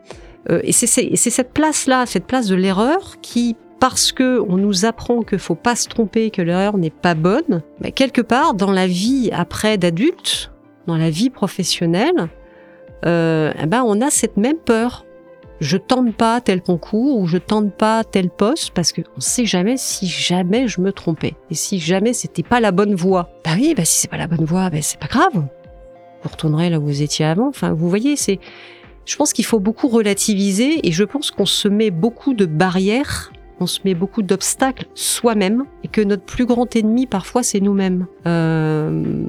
Euh, 0.49 0.59
et 0.63 0.71
c'est 0.71 0.85
cette 0.85 1.53
place-là, 1.53 2.05
cette 2.05 2.25
place 2.25 2.47
de 2.47 2.55
l'erreur 2.55 3.15
qui, 3.21 3.55
parce 3.83 4.13
que 4.13 4.39
on 4.47 4.55
nous 4.55 4.85
apprend 4.85 5.23
qu'il 5.23 5.39
faut 5.39 5.55
pas 5.55 5.75
se 5.75 5.89
tromper, 5.89 6.31
que 6.31 6.41
l'erreur 6.41 6.77
n'est 6.77 6.89
pas 6.89 7.15
bonne, 7.15 7.63
bah, 7.81 7.91
quelque 7.91 8.21
part 8.21 8.53
dans 8.53 8.71
la 8.71 8.87
vie 8.87 9.29
après 9.33 9.77
d'adulte, 9.77 10.53
dans 10.87 10.95
la 10.95 11.09
vie 11.09 11.29
professionnelle, 11.29 12.29
euh, 13.05 13.51
eh 13.61 13.65
ben 13.65 13.83
on 13.85 13.99
a 13.99 14.09
cette 14.09 14.37
même 14.37 14.55
peur. 14.55 15.05
Je 15.59 15.75
tente 15.75 16.15
pas 16.15 16.39
tel 16.39 16.61
concours 16.61 17.19
ou 17.19 17.27
je 17.27 17.37
tente 17.37 17.73
pas 17.73 18.05
tel 18.05 18.29
poste 18.29 18.71
parce 18.73 18.93
que 18.93 19.01
on 19.17 19.19
sait 19.19 19.45
jamais 19.45 19.75
si 19.75 20.07
jamais 20.07 20.69
je 20.69 20.79
me 20.79 20.93
trompais 20.93 21.35
et 21.51 21.55
si 21.55 21.77
jamais 21.77 22.13
c'était 22.13 22.41
pas 22.41 22.61
la 22.61 22.71
bonne 22.71 22.95
voie. 22.95 23.31
Bah 23.43 23.51
oui, 23.57 23.73
bah 23.75 23.83
si 23.83 23.99
c'est 23.99 24.07
pas 24.09 24.15
la 24.15 24.27
bonne 24.27 24.45
voie, 24.45 24.69
bah 24.69 24.77
c'est 24.81 24.97
pas 24.97 25.07
grave. 25.07 25.33
Vous 26.23 26.29
retournerez 26.31 26.69
là 26.69 26.79
où 26.79 26.85
vous 26.85 27.01
étiez 27.01 27.25
avant. 27.25 27.49
Enfin, 27.49 27.73
vous 27.73 27.89
voyez, 27.89 28.15
c'est. 28.15 28.39
Je 29.03 29.17
pense 29.17 29.33
qu'il 29.33 29.43
faut 29.43 29.59
beaucoup 29.59 29.89
relativiser 29.89 30.87
et 30.87 30.93
je 30.93 31.03
pense 31.03 31.31
qu'on 31.31 31.45
se 31.45 31.67
met 31.67 31.91
beaucoup 31.91 32.33
de 32.33 32.45
barrières 32.45 33.33
on 33.59 33.67
se 33.67 33.79
met 33.85 33.93
beaucoup 33.93 34.23
d'obstacles 34.23 34.87
soi-même 34.93 35.65
et 35.83 35.87
que 35.87 36.01
notre 36.01 36.23
plus 36.23 36.45
grand 36.45 36.75
ennemi 36.75 37.05
parfois 37.07 37.43
c'est 37.43 37.59
nous-mêmes. 37.59 38.07
Euh, 38.27 39.25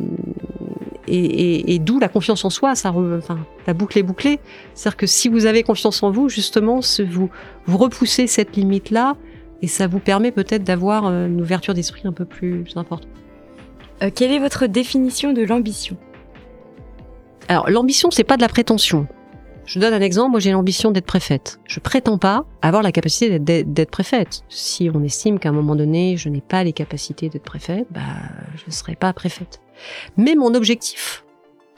et, 1.07 1.19
et, 1.19 1.75
et 1.75 1.79
d'où 1.79 1.99
la 1.99 2.09
confiance 2.09 2.45
en 2.45 2.51
soi, 2.51 2.75
ça, 2.75 2.91
re, 2.91 3.19
enfin, 3.19 3.39
la 3.67 3.75
boucle 3.75 3.99
est 3.99 4.03
bouclée. 4.03 4.41
C'est-à-dire 4.75 4.97
que 4.97 5.07
si 5.07 5.29
vous 5.29 5.45
avez 5.45 5.63
confiance 5.63 6.03
en 6.03 6.11
vous, 6.11 6.29
justement, 6.29 6.81
vous 7.11 7.29
vous 7.67 7.79
repoussez 7.79 8.27
cette 8.27 8.57
limite-là 8.57 9.17
et 9.61 9.67
ça 9.67 9.87
vous 9.87 9.99
permet 9.99 10.33
peut-être 10.33 10.65
d'avoir 10.65 11.07
euh, 11.07 11.27
une 11.27 11.41
ouverture 11.41 11.75
d'esprit 11.75 12.03
un 12.07 12.13
peu 12.13 12.25
plus 12.25 12.65
importante. 12.77 13.09
Euh, 14.03 14.11
quelle 14.15 14.33
est 14.33 14.39
votre 14.39 14.67
définition 14.67 15.33
de 15.33 15.43
l'ambition? 15.43 15.97
Alors 17.49 17.69
l'ambition, 17.69 18.11
c'est 18.11 18.25
pas 18.25 18.37
de 18.37 18.43
la 18.43 18.49
prétention. 18.49 19.07
Je 19.67 19.79
donne 19.79 19.95
un 19.95 20.01
exemple. 20.01 20.31
Moi, 20.31 20.41
j'ai 20.41 20.53
l'ambition 20.53 20.91
d'être 20.91 21.07
préfète. 21.07 21.59
Je 21.67 21.81
prétends 21.81 22.19
pas 22.19 22.45
avoir 22.63 22.83
la 22.83 22.93
capacité 22.93 23.39
d'être 23.39 23.91
préfète. 23.91 24.43
Si 24.49 24.91
on 24.93 25.03
estime 25.03 25.39
qu'à 25.39 25.49
un 25.49 25.53
moment 25.53 25.77
donné, 25.77 26.17
je 26.17 26.29
n'ai 26.29 26.41
pas 26.41 26.65
les 26.65 26.73
capacités 26.73 27.29
d'être 27.29 27.45
préfète, 27.45 27.87
bah, 27.91 28.01
je 28.57 28.65
ne 28.67 28.73
serai 28.73 28.95
pas 28.95 29.13
préfète. 29.13 29.61
Mais 30.17 30.35
mon 30.35 30.55
objectif, 30.55 31.25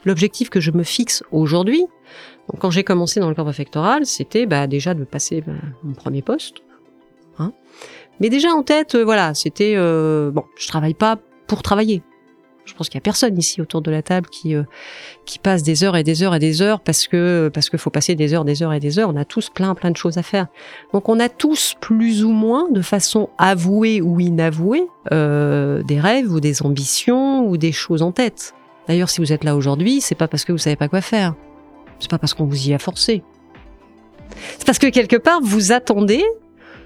l'objectif 0.05 0.49
que 0.49 0.59
je 0.59 0.71
me 0.71 0.83
fixe 0.83 1.23
aujourd'hui, 1.31 1.85
quand 2.59 2.71
j'ai 2.71 2.83
commencé 2.83 3.19
dans 3.19 3.29
le 3.29 3.35
corps 3.35 3.45
préfectoral, 3.45 4.05
c'était 4.05 4.45
bah, 4.45 4.67
déjà 4.67 4.93
de 4.93 5.03
passer 5.03 5.41
bah, 5.41 5.53
mon 5.83 5.93
premier 5.93 6.21
poste. 6.21 6.57
Hein. 7.39 7.53
Mais 8.19 8.29
déjà 8.29 8.49
en 8.49 8.63
tête, 8.63 8.95
euh, 8.95 9.03
voilà, 9.03 9.33
c'était 9.33 9.73
euh, 9.75 10.31
bon, 10.31 10.43
je 10.57 10.67
travaille 10.67 10.93
pas 10.93 11.17
pour 11.47 11.61
travailler. 11.61 12.01
Je 12.67 12.73
pense 12.73 12.89
qu'il 12.89 12.97
y 12.97 12.99
a 12.99 13.01
personne 13.01 13.37
ici 13.37 13.61
autour 13.61 13.81
de 13.81 13.89
la 13.89 14.01
table 14.01 14.27
qui 14.29 14.53
euh, 14.53 14.63
qui 15.25 15.39
passe 15.39 15.63
des 15.63 15.83
heures 15.83 15.95
et 15.95 16.03
des 16.03 16.21
heures 16.21 16.35
et 16.35 16.39
des 16.39 16.61
heures 16.61 16.81
parce 16.81 17.07
que 17.07 17.49
parce 17.53 17.69
qu'il 17.69 17.79
faut 17.79 17.89
passer 17.89 18.13
des 18.15 18.33
heures, 18.33 18.43
des 18.43 18.61
heures 18.61 18.73
et 18.73 18.81
des 18.81 18.99
heures. 18.99 19.09
On 19.09 19.15
a 19.15 19.25
tous 19.25 19.49
plein 19.49 19.73
plein 19.73 19.89
de 19.89 19.97
choses 19.97 20.17
à 20.17 20.23
faire. 20.23 20.47
Donc 20.91 21.07
on 21.07 21.19
a 21.19 21.29
tous 21.29 21.75
plus 21.79 22.25
ou 22.25 22.31
moins, 22.31 22.69
de 22.69 22.81
façon 22.81 23.29
avouée 23.37 24.01
ou 24.01 24.19
inavouée, 24.19 24.83
euh, 25.13 25.81
des 25.83 25.99
rêves 25.99 26.31
ou 26.31 26.41
des 26.41 26.61
ambitions 26.61 27.47
ou 27.47 27.55
des 27.55 27.71
choses 27.71 28.01
en 28.01 28.11
tête. 28.11 28.53
D'ailleurs, 28.87 29.09
si 29.09 29.21
vous 29.21 29.31
êtes 29.31 29.43
là 29.43 29.55
aujourd'hui, 29.55 30.01
c'est 30.01 30.15
pas 30.15 30.27
parce 30.27 30.43
que 30.43 30.51
vous 30.51 30.57
savez 30.57 30.75
pas 30.75 30.89
quoi 30.89 31.01
faire. 31.01 31.35
C'est 31.99 32.11
pas 32.11 32.17
parce 32.17 32.33
qu'on 32.33 32.45
vous 32.45 32.69
y 32.69 32.73
a 32.73 32.79
forcé. 32.79 33.23
C'est 34.57 34.65
parce 34.65 34.77
que 34.77 34.87
quelque 34.87 35.15
part 35.15 35.39
vous 35.41 35.71
attendez 35.71 36.23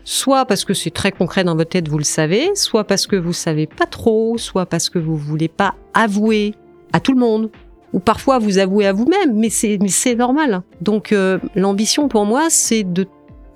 soit 0.04 0.46
parce 0.46 0.66
que 0.66 0.74
c'est 0.74 0.92
très 0.92 1.12
concret 1.12 1.44
dans 1.44 1.56
votre 1.56 1.70
tête, 1.70 1.88
vous 1.88 1.98
le 1.98 2.04
savez, 2.04 2.52
soit 2.56 2.84
parce 2.84 3.08
que 3.08 3.16
vous 3.16 3.34
savez 3.34 3.68
pas 3.68 3.86
trop, 3.86 4.38
soit 4.38 4.66
parce 4.66 4.90
que 4.90 5.00
vous 5.00 5.16
voulez 5.18 5.48
pas 5.48 5.76
avouer 5.94 6.56
à 6.94 7.00
tout 7.00 7.14
le 7.14 7.20
monde, 7.20 7.50
ou 7.94 8.00
parfois 8.00 8.40
vous 8.40 8.58
avouez 8.58 8.88
à 8.88 8.94
vous-même, 8.94 9.34
mais 9.36 9.50
c'est 9.50 9.78
c'est 9.88 10.16
normal. 10.16 10.62
Donc 10.82 11.12
euh, 11.12 11.40
l'ambition 11.56 12.08
pour 12.08 12.26
moi, 12.26 12.50
c'est 12.50 12.84
de 12.84 13.08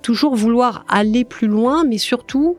toujours 0.02 0.36
vouloir 0.36 0.84
aller 0.88 1.24
plus 1.24 1.48
loin, 1.48 1.84
mais 1.84 1.98
surtout 1.98 2.56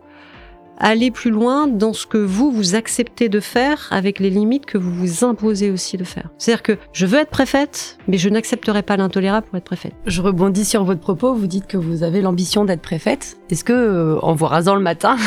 aller 0.77 1.11
plus 1.11 1.31
loin 1.31 1.67
dans 1.67 1.93
ce 1.93 2.05
que 2.05 2.17
vous, 2.17 2.51
vous 2.51 2.75
acceptez 2.75 3.29
de 3.29 3.39
faire 3.39 3.87
avec 3.91 4.19
les 4.19 4.29
limites 4.29 4.65
que 4.65 4.77
vous 4.77 4.91
vous 4.91 5.23
imposez 5.23 5.71
aussi 5.71 5.97
de 5.97 6.03
faire. 6.03 6.29
C'est-à-dire 6.37 6.63
que 6.63 6.77
je 6.93 7.05
veux 7.05 7.19
être 7.19 7.29
préfète, 7.29 7.97
mais 8.07 8.17
je 8.17 8.29
n'accepterai 8.29 8.83
pas 8.83 8.97
l'intolérable 8.97 9.47
pour 9.47 9.57
être 9.57 9.63
préfète. 9.63 9.93
Je 10.05 10.21
rebondis 10.21 10.65
sur 10.65 10.83
votre 10.83 10.99
propos, 10.99 11.33
vous 11.33 11.47
dites 11.47 11.67
que 11.67 11.77
vous 11.77 12.03
avez 12.03 12.21
l'ambition 12.21 12.65
d'être 12.65 12.81
préfète. 12.81 13.37
Est-ce 13.49 13.63
que, 13.63 13.73
euh, 13.73 14.19
en 14.21 14.35
vous 14.35 14.45
rasant 14.45 14.75
le 14.75 14.81
matin, 14.81 15.17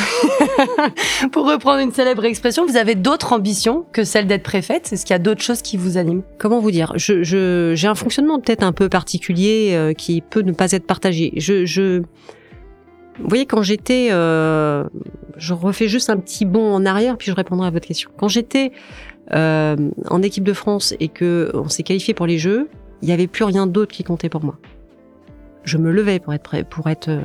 pour 1.33 1.51
reprendre 1.51 1.81
une 1.81 1.93
célèbre 1.93 2.25
expression, 2.25 2.67
vous 2.67 2.77
avez 2.77 2.95
d'autres 2.95 3.33
ambitions 3.33 3.85
que 3.93 4.05
celle 4.05 4.27
d'être 4.27 4.43
préfète? 4.43 4.93
Est-ce 4.93 5.05
qu'il 5.05 5.15
y 5.15 5.17
a 5.17 5.21
d'autres 5.21 5.43
choses 5.43 5.63
qui 5.63 5.77
vous 5.77 5.97
animent? 5.97 6.23
Comment 6.39 6.61
vous 6.61 6.71
dire? 6.71 6.93
Je, 6.97 7.23
je, 7.23 7.73
J'ai 7.75 7.89
un 7.89 7.95
fonctionnement 7.95 8.41
peut-être 8.41 8.63
un 8.63 8.73
peu 8.73 8.89
particulier 8.89 9.71
euh, 9.73 9.93
qui 9.93 10.21
peut 10.21 10.43
ne 10.43 10.53
pas 10.53 10.73
être 10.73 10.87
partagé. 10.87 11.33
Je... 11.37 11.65
je 11.65 12.03
vous 13.19 13.29
voyez, 13.29 13.45
quand 13.45 13.63
j'étais, 13.63 14.09
euh, 14.13 14.85
je 15.41 15.55
refais 15.55 15.89
juste 15.89 16.11
un 16.11 16.19
petit 16.19 16.45
bond 16.45 16.73
en 16.73 16.87
arrière, 16.87 17.17
puis 17.17 17.31
je 17.31 17.35
répondrai 17.35 17.67
à 17.67 17.71
votre 17.71 17.89
question. 17.89 18.11
Quand 18.17 18.29
j'étais 18.29 18.73
euh, 19.33 19.77
en 20.09 20.23
équipe 20.23 20.45
de 20.45 20.53
France 20.53 20.95
et 21.01 21.09
que 21.09 21.51
on 21.55 21.69
s'est 21.69 21.83
qualifié 21.83 22.15
pour 22.15 22.27
les 22.27 22.39
Jeux, 22.39 22.69
il 23.03 23.07
n'y 23.07 23.13
avait 23.13 23.27
plus 23.27 23.45
rien 23.45 23.67
d'autre 23.67 23.93
qui 23.93 24.05
comptait 24.05 24.29
pour 24.29 24.45
moi. 24.45 24.59
Je 25.65 25.79
me 25.79 25.91
levais 25.91 26.19
pour 26.21 26.35
être 26.35 26.43
prêt, 26.43 26.63
pour 26.65 26.89
être, 26.89 27.09
euh, 27.09 27.23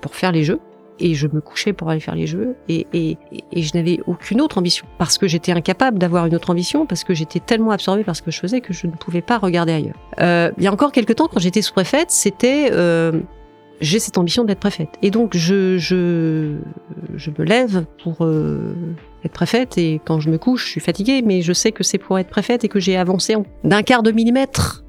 pour 0.00 0.14
faire 0.14 0.32
les 0.32 0.42
Jeux, 0.42 0.58
et 0.98 1.14
je 1.14 1.28
me 1.28 1.40
couchais 1.40 1.72
pour 1.72 1.88
aller 1.88 2.00
faire 2.00 2.16
les 2.16 2.26
Jeux, 2.26 2.56
et, 2.68 2.86
et, 2.92 3.16
et 3.52 3.62
je 3.62 3.76
n'avais 3.76 4.00
aucune 4.06 4.40
autre 4.40 4.58
ambition 4.58 4.86
parce 4.98 5.16
que 5.16 5.28
j'étais 5.28 5.52
incapable 5.52 5.98
d'avoir 5.98 6.26
une 6.26 6.34
autre 6.34 6.50
ambition 6.50 6.84
parce 6.84 7.04
que 7.04 7.14
j'étais 7.14 7.38
tellement 7.40 7.70
absorbée 7.70 8.04
par 8.04 8.16
ce 8.16 8.22
que 8.22 8.32
je 8.32 8.40
faisais 8.40 8.60
que 8.60 8.72
je 8.72 8.88
ne 8.88 8.92
pouvais 8.92 9.22
pas 9.22 9.38
regarder 9.38 9.72
ailleurs. 9.72 9.96
Euh, 10.20 10.50
il 10.58 10.64
y 10.64 10.66
a 10.66 10.72
encore 10.72 10.90
quelques 10.90 11.14
temps, 11.14 11.28
quand 11.32 11.40
j'étais 11.40 11.62
sous-préfète, 11.62 12.10
c'était 12.10 12.70
euh, 12.72 13.20
j'ai 13.80 13.98
cette 13.98 14.18
ambition 14.18 14.44
d'être 14.44 14.60
préfète. 14.60 14.90
Et 15.02 15.10
donc 15.10 15.36
je, 15.36 15.78
je, 15.78 16.56
je 17.16 17.30
me 17.30 17.44
lève 17.44 17.84
pour 18.02 18.24
euh, 18.24 18.74
être 19.24 19.32
préfète 19.32 19.78
et 19.78 20.00
quand 20.04 20.20
je 20.20 20.30
me 20.30 20.38
couche, 20.38 20.66
je 20.66 20.70
suis 20.70 20.80
fatiguée, 20.80 21.22
mais 21.22 21.42
je 21.42 21.52
sais 21.52 21.72
que 21.72 21.82
c'est 21.82 21.98
pour 21.98 22.18
être 22.18 22.28
préfète 22.28 22.64
et 22.64 22.68
que 22.68 22.80
j'ai 22.80 22.96
avancé 22.96 23.36
d'un 23.64 23.82
quart 23.82 24.02
de 24.02 24.12
millimètre 24.12 24.84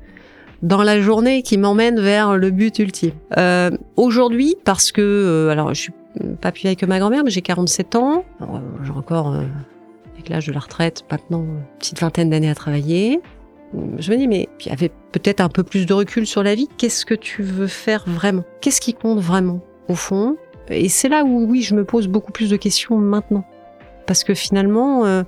dans 0.62 0.84
la 0.84 1.02
journée 1.02 1.42
qui 1.42 1.58
m'emmène 1.58 2.00
vers 2.00 2.38
le 2.38 2.52
but 2.52 2.78
ultime. 2.80 3.14
Euh, 3.38 3.72
Aujourd'hui, 3.96 4.56
parce 4.64 4.92
que, 4.92 5.02
euh, 5.02 5.50
alors 5.50 5.74
je 5.74 5.82
suis 5.82 5.94
pas 6.42 6.52
plus 6.52 6.62
vieille 6.62 6.76
que 6.76 6.86
ma 6.86 7.00
grand-mère, 7.00 7.24
mais 7.24 7.32
j'ai 7.32 7.42
47 7.42 7.96
ans, 7.96 8.26
j'ai 8.84 8.92
encore, 8.92 9.34
euh, 9.34 9.44
avec 10.14 10.30
l'âge 10.30 10.46
de 10.46 10.54
la 10.54 10.60
retraite, 10.60 11.04
maintenant 11.10 11.44
une 11.44 11.64
petite 11.80 12.00
vingtaine 12.00 12.30
d'années 12.30 12.50
à 12.50 12.56
travailler 12.56 13.22
je 13.98 14.12
me 14.12 14.18
dis, 14.18 14.28
mais 14.28 14.50
il 14.60 14.68
y 14.68 14.72
avait 14.72 14.92
peut-être 15.12 15.42
un 15.42 15.50
peu 15.50 15.64
plus 15.64 15.86
de 15.86 15.94
recul 15.94 16.26
sur 16.26 16.44
la 16.44 16.56
vie. 16.56 16.68
Qu'est-ce 16.78 17.06
que 17.06 17.14
tu 17.14 17.44
veux 17.44 17.68
faire 17.68 18.04
vraiment? 18.08 18.44
Qu'est-ce 18.60 18.82
qui 18.82 18.94
compte 18.94 19.20
vraiment, 19.20 19.62
au 19.88 19.96
fond? 19.96 20.38
Et 20.70 20.90
c'est 20.90 21.10
là 21.10 21.24
où, 21.24 21.46
oui, 21.50 21.62
je 21.62 21.76
me 21.76 21.84
pose 21.84 22.08
beaucoup 22.08 22.32
plus 22.32 22.50
de 22.50 22.58
questions 22.58 22.98
maintenant. 22.98 23.46
Parce 24.08 24.24
que 24.24 24.34
finalement, 24.34 25.06
euh, 25.06 25.24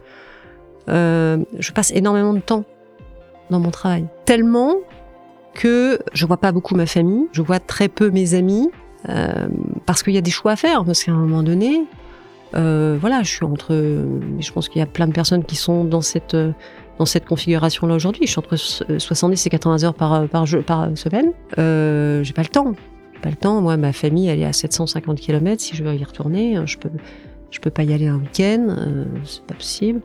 euh, 0.89 1.37
je 1.59 1.71
passe 1.71 1.91
énormément 1.91 2.33
de 2.33 2.39
temps 2.39 2.65
dans 3.49 3.59
mon 3.59 3.71
travail. 3.71 4.05
Tellement 4.25 4.75
que 5.53 5.99
je 6.13 6.25
vois 6.25 6.37
pas 6.37 6.51
beaucoup 6.51 6.75
ma 6.75 6.85
famille, 6.85 7.27
je 7.31 7.41
vois 7.41 7.59
très 7.59 7.87
peu 7.87 8.09
mes 8.09 8.33
amis, 8.33 8.69
euh, 9.09 9.47
parce 9.85 10.01
qu'il 10.01 10.13
y 10.13 10.17
a 10.17 10.21
des 10.21 10.31
choix 10.31 10.53
à 10.53 10.55
faire. 10.55 10.83
Parce 10.83 11.03
qu'à 11.03 11.11
un 11.11 11.15
moment 11.15 11.43
donné, 11.43 11.85
voilà, 12.53 13.21
je 13.23 13.29
suis 13.29 13.45
entre. 13.45 13.73
Je 14.39 14.51
pense 14.51 14.69
qu'il 14.69 14.79
y 14.79 14.83
a 14.83 14.87
plein 14.87 15.07
de 15.07 15.13
personnes 15.13 15.43
qui 15.43 15.55
sont 15.55 15.83
dans 15.83 16.01
cette 16.01 16.35
dans 16.99 17.05
cette 17.05 17.25
configuration-là 17.25 17.95
aujourd'hui. 17.95 18.25
Je 18.25 18.31
suis 18.31 18.39
entre 18.39 18.55
70 18.55 19.45
et 19.45 19.49
80 19.49 19.83
heures 19.83 19.93
par, 19.93 20.27
par 20.27 20.47
semaine. 20.47 21.31
Euh, 21.57 22.23
j'ai 22.23 22.33
pas 22.33 22.43
le 22.43 22.47
temps. 22.47 22.73
Pas 23.21 23.29
le 23.29 23.35
temps. 23.35 23.61
Moi, 23.61 23.77
ma 23.77 23.93
famille, 23.93 24.27
elle 24.27 24.39
est 24.39 24.45
à 24.45 24.53
750 24.53 25.19
km. 25.19 25.61
Si 25.61 25.75
je 25.75 25.83
veux 25.83 25.95
y 25.95 26.03
retourner, 26.03 26.57
je 26.65 26.77
peux, 26.77 26.89
je 27.53 27.59
peux 27.59 27.69
pas 27.69 27.83
y 27.83 27.93
aller 27.93 28.07
un 28.07 28.17
week-end. 28.17 28.67
Euh, 28.69 29.05
c'est 29.25 29.43
pas 29.45 29.53
possible. 29.53 30.01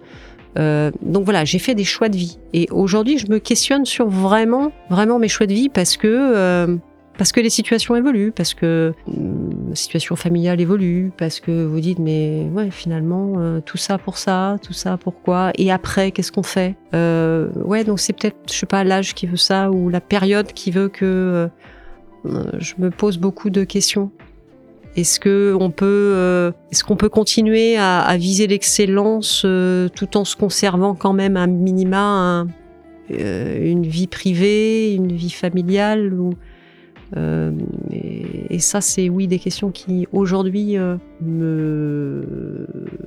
Euh, 0.58 0.90
donc 1.02 1.24
voilà, 1.24 1.44
j'ai 1.44 1.58
fait 1.58 1.74
des 1.74 1.84
choix 1.84 2.08
de 2.08 2.16
vie. 2.16 2.38
Et 2.52 2.68
aujourd'hui, 2.70 3.18
je 3.18 3.30
me 3.30 3.38
questionne 3.38 3.84
sur 3.84 4.08
vraiment, 4.08 4.72
vraiment 4.90 5.18
mes 5.18 5.28
choix 5.28 5.46
de 5.46 5.54
vie 5.54 5.68
parce 5.68 5.96
que 5.96 6.06
euh, 6.08 6.76
parce 7.18 7.32
que 7.32 7.40
les 7.40 7.50
situations 7.50 7.96
évoluent, 7.96 8.32
parce 8.32 8.54
que 8.54 8.94
la 9.08 9.74
situation 9.74 10.14
familiale 10.16 10.60
évolue, 10.60 11.10
parce 11.18 11.40
que 11.40 11.64
vous 11.66 11.80
dites 11.80 11.98
mais 11.98 12.48
ouais 12.54 12.70
finalement 12.70 13.34
euh, 13.38 13.60
tout 13.60 13.76
ça 13.76 13.98
pour 13.98 14.16
ça, 14.16 14.56
tout 14.62 14.72
ça 14.72 14.96
pourquoi 14.96 15.50
Et 15.58 15.70
après 15.72 16.12
qu'est-ce 16.12 16.32
qu'on 16.32 16.44
fait? 16.44 16.76
Euh, 16.94 17.48
Ouais 17.64 17.82
donc 17.84 17.98
c'est 17.98 18.12
peut-être 18.12 18.36
je 18.48 18.54
sais 18.54 18.66
pas 18.66 18.84
l'âge 18.84 19.14
qui 19.14 19.26
veut 19.26 19.36
ça 19.36 19.70
ou 19.70 19.90
la 19.90 20.00
période 20.00 20.52
qui 20.52 20.70
veut 20.70 20.88
que 20.88 21.48
euh, 22.24 22.44
je 22.58 22.74
me 22.78 22.90
pose 22.90 23.18
beaucoup 23.18 23.50
de 23.50 23.64
questions. 23.64 24.10
Est-ce 24.96 25.18
que 25.20 25.56
on 25.58 25.70
peut 25.70 26.12
euh, 26.14 26.52
est-ce 26.70 26.84
qu'on 26.84 26.96
peut 26.96 27.08
continuer 27.08 27.76
à, 27.76 28.00
à 28.00 28.16
viser 28.16 28.46
l'excellence 28.46 29.42
euh, 29.44 29.88
tout 29.88 30.16
en 30.16 30.24
se 30.24 30.36
conservant 30.36 30.94
quand 30.94 31.12
même 31.12 31.36
un 31.36 31.48
minima 31.48 31.98
un, 31.98 32.46
une 33.10 33.86
vie 33.86 34.06
privée, 34.06 34.94
une 34.94 35.12
vie 35.12 35.30
familiale 35.30 36.14
ou 36.14 36.34
euh, 37.16 37.52
et, 37.90 38.54
et, 38.54 38.58
ça, 38.58 38.80
c'est 38.80 39.08
oui 39.08 39.26
des 39.26 39.38
questions 39.38 39.70
qui 39.70 40.06
aujourd'hui 40.12 40.76
euh, 40.76 40.96
me, 41.22 42.66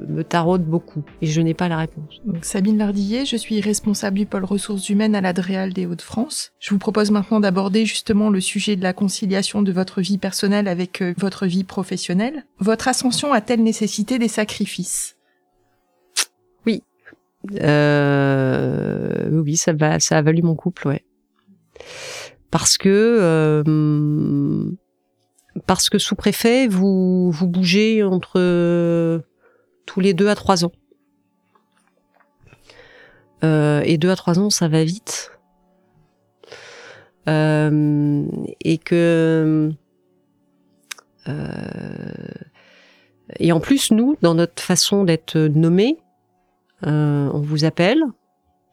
me 0.09 0.23
taraudent 0.23 0.65
beaucoup 0.65 1.03
et 1.21 1.27
je 1.27 1.41
n'ai 1.41 1.53
pas 1.53 1.67
la 1.67 1.77
réponse. 1.77 2.19
Donc, 2.25 2.43
Sabine 2.43 2.77
Lardillet, 2.77 3.25
je 3.25 3.35
suis 3.35 3.61
responsable 3.61 4.17
du 4.17 4.25
pôle 4.25 4.43
ressources 4.43 4.89
humaines 4.89 5.13
à 5.15 5.21
l'Adréal 5.21 5.73
des 5.73 5.85
Hauts-de-France. 5.85 6.51
Je 6.59 6.71
vous 6.71 6.79
propose 6.79 7.11
maintenant 7.11 7.39
d'aborder 7.39 7.85
justement 7.85 8.29
le 8.29 8.41
sujet 8.41 8.75
de 8.75 8.83
la 8.83 8.93
conciliation 8.93 9.61
de 9.61 9.71
votre 9.71 10.01
vie 10.01 10.17
personnelle 10.17 10.67
avec 10.67 11.01
euh, 11.01 11.13
votre 11.17 11.45
vie 11.45 11.63
professionnelle. 11.63 12.45
Votre 12.59 12.87
ascension 12.87 13.33
a-t-elle 13.33 13.61
nécessité 13.61 14.17
des 14.17 14.27
sacrifices? 14.27 15.15
Oui. 16.65 16.81
Euh, 17.61 19.29
oui, 19.31 19.57
ça, 19.57 19.73
va, 19.73 19.99
ça 19.99 20.17
a 20.17 20.21
valu 20.23 20.41
mon 20.41 20.55
couple, 20.55 20.87
ouais 20.87 21.03
parce 22.51 22.77
que 22.77 23.17
euh, 23.21 24.71
parce 25.65 25.89
que 25.89 25.97
sous 25.97 26.15
préfet 26.15 26.67
vous 26.67 27.31
vous 27.31 27.47
bougez 27.47 28.03
entre 28.03 28.33
euh, 28.37 29.19
tous 29.85 29.99
les 29.99 30.13
deux 30.13 30.27
à 30.27 30.35
trois 30.35 30.63
ans 30.65 30.71
euh, 33.43 33.81
et 33.85 33.97
deux 33.97 34.09
à 34.09 34.15
trois 34.15 34.37
ans 34.37 34.49
ça 34.49 34.67
va 34.67 34.83
vite 34.83 35.31
euh, 37.27 38.25
et 38.61 38.77
que 38.77 39.71
euh, 41.27 41.33
Et 43.37 43.51
en 43.51 43.59
plus, 43.59 43.91
nous, 43.91 44.17
dans 44.21 44.33
notre 44.33 44.61
façon 44.61 45.03
d'être 45.03 45.37
nommés, 45.37 45.99
on 46.83 47.41
vous 47.43 47.63
appelle 47.63 48.03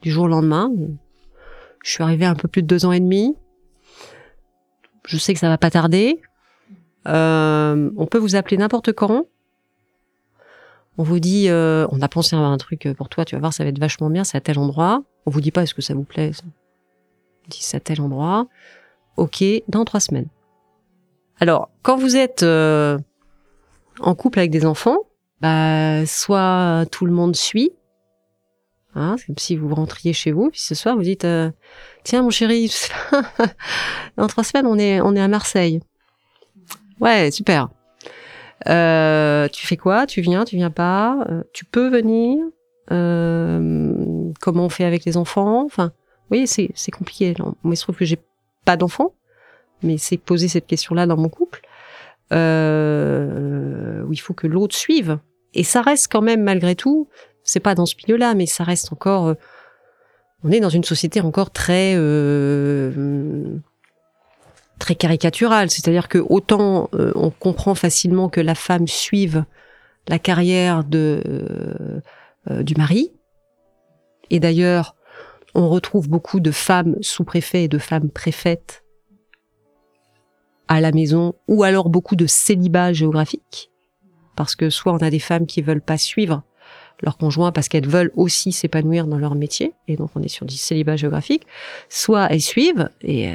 du 0.01 0.11
jour 0.11 0.25
au 0.25 0.29
lendemain. 0.29 0.73
Je 1.85 1.91
suis 1.91 2.03
arrivée 2.03 2.25
un 2.25 2.35
peu 2.35 2.49
plus 2.49 2.63
de 2.63 2.67
deux 2.67 2.87
ans 2.87 2.93
et 2.93 3.01
demi. 3.01 3.37
Je 5.09 5.17
sais 5.17 5.33
que 5.33 5.41
ça 5.41 5.49
va 5.49 5.57
pas 5.57 5.71
tarder. 5.71 6.21
Euh, 7.07 7.91
on 7.97 8.05
peut 8.05 8.19
vous 8.19 8.37
appeler 8.37 8.59
n'importe 8.59 8.93
quand. 8.93 9.27
On 10.99 11.03
vous 11.03 11.19
dit, 11.19 11.49
euh, 11.49 11.87
on 11.91 12.03
a 12.03 12.09
pensé 12.09 12.37
à 12.37 12.41
un 12.41 12.59
truc 12.59 12.87
pour 12.95 13.09
toi, 13.09 13.25
tu 13.25 13.35
vas 13.35 13.41
voir, 13.41 13.55
ça 13.55 13.65
va 13.65 13.71
être 13.71 13.79
vachement 13.79 14.11
bien, 14.11 14.23
c'est 14.23 14.37
à 14.37 14.43
tel 14.43 14.59
endroit. 14.59 15.03
On 15.25 15.31
vous 15.31 15.41
dit 15.41 15.51
pas 15.51 15.63
est-ce 15.63 15.73
que 15.73 15.81
ça 15.81 15.95
vous 15.95 16.05
plaît. 16.05 16.35
Ça? 16.35 16.43
On 16.45 17.49
dit 17.49 17.63
c'est 17.63 17.79
à 17.79 17.81
tel 17.81 18.03
endroit. 18.03 18.49
Ok, 19.17 19.43
dans 19.69 19.87
trois 19.87 20.01
semaines. 20.01 20.29
Alors, 21.41 21.71
quand 21.83 21.97
vous 21.97 22.17
êtes 22.17 22.43
euh, 22.43 22.99
en 24.01 24.15
couple 24.15 24.41
avec 24.41 24.51
des 24.51 24.67
enfants, 24.67 24.99
bah, 25.41 26.05
soit 26.05 26.85
tout 26.91 27.07
le 27.07 27.13
monde 27.13 27.35
suit, 27.35 27.73
hein, 28.99 29.17
c'est 29.19 29.27
comme 29.27 29.39
si 29.39 29.57
vous 29.57 29.75
rentriez 29.75 30.13
chez 30.13 30.33
vous, 30.33 30.51
puis 30.51 30.61
ce 30.61 30.75
soir 30.75 30.97
vous 30.97 31.03
dites, 31.03 31.25
euh, 31.25 31.51
tiens 32.05 32.23
mon 32.23 32.31
chéri, 32.31 32.73
dans 34.17 34.27
trois 34.27 34.45
semaines 34.45 34.67
on 34.67 34.79
est 34.79 35.01
on 35.01 35.15
est 35.15 35.21
à 35.21 35.29
Marseille. 35.29 35.81
Ouais, 37.01 37.31
super. 37.31 37.69
Euh, 38.69 39.49
tu 39.49 39.67
fais 39.67 39.77
quoi? 39.77 40.07
Tu 40.07 40.21
viens 40.21 40.45
Tu 40.45 40.57
viens 40.57 40.71
pas? 40.71 41.25
Euh, 41.31 41.43
Tu 41.53 41.65
peux 41.65 41.89
venir? 41.89 42.45
Comment 42.89 44.65
on 44.65 44.69
fait 44.69 44.85
avec 44.85 45.05
les 45.05 45.17
enfants? 45.17 45.65
Enfin, 45.65 45.93
oui, 46.31 46.47
c'est 46.47 46.71
c'est 46.75 46.91
compliqué. 46.91 47.35
Moi, 47.39 47.55
il 47.65 47.77
se 47.77 47.83
trouve 47.83 47.97
que 47.97 48.05
j'ai 48.05 48.19
pas 48.65 48.77
d'enfants, 48.77 49.13
mais 49.83 49.99
c'est 49.99 50.17
poser 50.17 50.49
cette 50.49 50.67
question-là 50.67 51.07
dans 51.07 51.17
mon 51.17 51.29
couple 51.29 51.61
où 52.31 54.13
il 54.13 54.21
faut 54.21 54.35
que 54.35 54.47
l'autre 54.47 54.75
suive. 54.75 55.19
Et 55.55 55.65
ça 55.65 55.83
reste 55.83 56.09
quand 56.11 56.23
même 56.23 56.43
malgré 56.43 56.75
tout, 56.75 57.09
c'est 57.49 57.61
pas 57.61 57.75
dans 57.75 57.87
ce 57.87 57.95
milieu-là, 57.97 58.35
mais 58.35 58.45
ça 58.45 58.63
reste 58.63 58.93
encore. 58.93 59.35
on 60.45 60.51
est 60.53 60.61
dans 60.61 60.69
une 60.69 60.85
société 60.85 61.23
encore 61.23 61.51
très 61.51 61.95
euh, 61.97 63.57
très 64.79 64.95
caricaturale, 64.95 65.71
c'est-à-dire 65.71 66.09
que 66.09 66.19
autant 66.19 66.91
euh, 66.95 67.11
on 67.15 67.31
comprend 67.31 67.75
facilement 67.75 68.29
que 68.29 68.43
la 68.43 68.55
femme 68.55 68.87
suive 68.87 69.45
la 70.09 70.19
carrière 70.19 70.85
de 70.85 71.23
euh, 72.51 72.63
du 72.63 72.75
mari, 72.75 73.13
et 74.29 74.41
d'ailleurs 74.41 74.95
on 75.55 75.71
retrouve 75.71 76.07
beaucoup 76.07 76.41
de 76.41 76.51
femmes 76.51 76.97
sous-préfets 77.01 77.65
et 77.65 77.69
de 77.69 77.79
femmes 77.79 78.11
préfètes 78.11 78.85
à 80.69 80.83
la 80.83 80.93
maison, 80.93 81.35
ou 81.49 81.63
alors 81.63 81.89
beaucoup 81.89 82.15
de 82.15 82.27
célibat 82.27 82.93
géographique, 82.93 83.71
parce 84.37 84.55
que 84.55 84.69
soit 84.69 84.93
on 84.93 84.99
a 84.99 85.09
des 85.09 85.19
femmes 85.19 85.47
qui 85.47 85.63
veulent 85.63 85.81
pas 85.81 85.97
suivre 85.97 86.43
leur 87.03 87.17
conjoint 87.17 87.53
parce 87.53 87.69
qu'elles 87.69 87.89
veulent 87.89 88.13
aussi 88.17 88.53
s'épanouir 88.53 89.07
dans 89.07 89.19
leur 89.19 89.35
métier, 89.35 89.73
et 89.87 89.97
donc 89.97 90.11
on 90.15 90.23
est 90.23 90.29
sur 90.29 90.47
du 90.47 90.57
célibat 90.57 90.97
géographique, 90.97 91.47
soit 91.89 92.27
elles 92.31 92.41
suivent, 92.41 92.91
et 93.03 93.31
euh, 93.31 93.35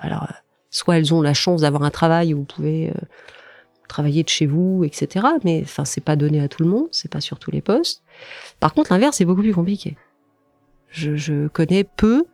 alors 0.00 0.28
soit 0.70 0.98
elles 0.98 1.14
ont 1.14 1.22
la 1.22 1.34
chance 1.34 1.62
d'avoir 1.62 1.82
un 1.82 1.90
travail 1.90 2.34
où 2.34 2.38
vous 2.38 2.44
pouvez 2.44 2.90
euh, 2.90 2.92
travailler 3.88 4.22
de 4.22 4.28
chez 4.28 4.46
vous, 4.46 4.84
etc. 4.84 5.26
Mais 5.44 5.60
enfin, 5.64 5.84
c'est 5.84 6.00
pas 6.00 6.16
donné 6.16 6.40
à 6.40 6.48
tout 6.48 6.62
le 6.62 6.68
monde, 6.68 6.88
c'est 6.92 7.10
pas 7.10 7.20
sur 7.20 7.38
tous 7.38 7.50
les 7.50 7.60
postes. 7.60 8.02
Par 8.60 8.72
contre, 8.72 8.92
l'inverse 8.92 9.20
est 9.20 9.24
beaucoup 9.24 9.42
plus 9.42 9.54
compliqué. 9.54 9.96
Je, 10.90 11.16
je 11.16 11.48
connais 11.48 11.84
peu 11.84 12.24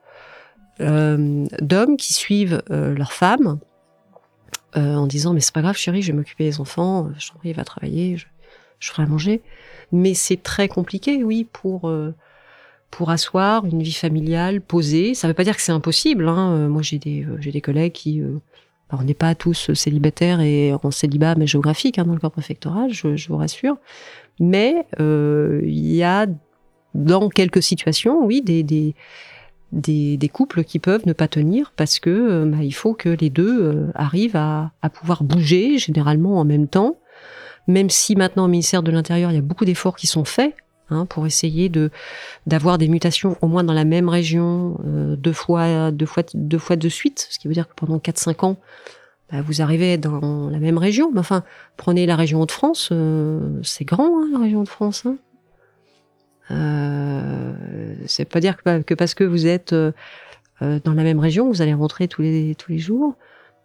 euh, 0.81 1.47
d'hommes 1.63 1.97
qui 1.97 2.13
suivent 2.13 2.63
euh, 2.71 2.95
leurs 2.95 3.13
femmes 3.13 3.59
euh, 4.77 4.95
en 4.95 5.07
disant 5.07 5.33
mais 5.33 5.41
c'est 5.41 5.55
pas 5.55 5.63
grave 5.63 5.77
chérie, 5.77 6.03
je 6.03 6.13
vais 6.13 6.19
m'occuper 6.19 6.45
des 6.45 6.61
enfants, 6.61 7.09
je 7.17 7.31
t'en 7.31 7.39
prie, 7.39 7.53
va 7.55 7.65
travailler, 7.65 8.19
je 8.79 8.91
ferai 8.91 9.05
à 9.05 9.07
manger. 9.07 9.43
Mais 9.93 10.15
c'est 10.15 10.43
très 10.43 10.69
compliqué, 10.69 11.23
oui, 11.25 11.47
pour 11.53 11.89
euh, 11.89 12.15
pour 12.91 13.11
asseoir 13.11 13.65
une 13.67 13.83
vie 13.83 13.93
familiale 13.93 14.61
posée. 14.61 15.15
Ça 15.15 15.29
veut 15.29 15.35
pas 15.35 15.45
dire 15.45 15.57
que 15.57 15.63
c'est 15.63 15.73
impossible. 15.73 16.29
Hein. 16.29 16.53
Euh, 16.53 16.69
Moi, 16.69 16.83
j'ai 16.83 16.99
des 16.99 17.27
j'ai 17.41 17.53
des 17.53 17.61
collègues 17.61 17.93
qui 17.93 18.21
euh, 18.21 18.39
on 18.93 19.03
n'est 19.03 19.15
pas 19.15 19.35
tous 19.35 19.73
célibataires 19.75 20.41
et 20.41 20.73
en 20.73 20.91
célibat 20.91 21.35
mais 21.35 21.47
géographique 21.47 21.99
hein, 21.99 22.05
dans 22.05 22.15
le 22.15 22.21
corps 22.21 22.31
préfectoral, 22.31 22.93
je, 22.93 23.29
vous 23.29 23.37
rassure. 23.37 23.77
Mais 24.39 24.87
euh, 25.01 25.61
il 25.65 25.93
y 25.93 26.03
a 26.03 26.27
dans 26.95 27.29
quelques 27.29 27.63
situations, 27.63 28.25
oui, 28.25 28.43
des, 28.43 28.63
des 28.63 28.95
des, 29.73 30.31
couples 30.33 30.65
qui 30.65 30.79
peuvent 30.79 31.07
ne 31.07 31.13
pas 31.13 31.29
tenir 31.29 31.73
parce 31.77 31.99
que 31.99 32.45
bah, 32.45 32.63
il 32.63 32.73
faut 32.73 32.95
que 32.95 33.09
les 33.09 33.31
deux 33.31 33.63
euh, 33.63 33.91
arrivent 33.95 34.37
à, 34.37 34.71
pouvoir 34.93 35.25
bouger 35.25 35.79
généralement 35.79 36.39
en 36.39 36.45
même 36.45 36.69
temps. 36.69 36.97
Même 37.67 37.91
si 37.91 38.17
maintenant 38.17 38.45
au 38.45 38.49
ministère 38.49 38.83
de 38.83 38.91
l'Intérieur 38.91 39.31
il 39.31 39.35
y 39.35 39.39
a 39.39 39.43
beaucoup 39.43 39.65
d'efforts 39.65 39.97
qui 39.97 40.07
sont 40.07 40.25
faits 40.25 40.55
hein, 40.91 41.07
pour 41.07 41.27
essayer 41.27 41.69
de 41.69 41.91
d'avoir 42.47 42.79
des 42.79 42.89
mutations 42.89 43.37
au 43.41 43.49
moins 43.49 43.65
dans 43.65 43.73
la 43.73 43.85
même 43.85 44.09
région 44.09 44.79
euh, 44.87 45.17
deux 45.17 45.33
fois 45.33 45.91
deux 45.91 46.07
fois 46.07 46.23
deux 46.35 46.59
fois 46.59 46.77
de 46.77 46.89
suite, 46.89 47.27
ce 47.31 47.39
qui 47.39 47.49
veut 47.49 47.55
dire 47.55 47.69
que 47.69 47.75
pendant 47.75 47.99
4-5 47.99 48.45
ans 48.45 48.57
bah, 49.31 49.43
vous 49.43 49.61
arrivez 49.61 49.99
dans 49.99 50.51
la 50.51 50.59
même 50.59 50.79
région. 50.79 51.11
Mais 51.13 51.21
enfin, 51.21 51.43
prenez 51.77 52.07
la 52.07 52.17
région 52.17 52.41
Hauts-de-France, 52.43 52.91
euh, 52.93 53.61
c'est 53.63 53.85
grand 53.85 54.23
hein, 54.23 54.29
la 54.33 54.39
région 54.39 54.63
de 54.63 54.69
France. 54.69 55.05
Hein. 55.07 55.17
Euh, 56.53 57.53
c'est 58.07 58.25
pas 58.25 58.41
dire 58.41 58.57
que, 58.63 58.95
parce 58.95 59.15
que 59.15 59.25
vous 59.25 59.47
êtes 59.47 59.73
euh, 59.73 59.93
dans 60.61 60.95
la 60.95 61.03
même 61.03 61.19
région, 61.19 61.49
vous 61.49 61.61
allez 61.61 61.75
rentrer 61.75 62.07
tous 62.07 62.23
les 62.23 62.55
tous 62.55 62.71
les 62.71 62.79
jours. 62.79 63.17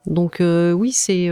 Donc 0.08 0.42
oui, 0.42 0.92
c'est 0.92 1.30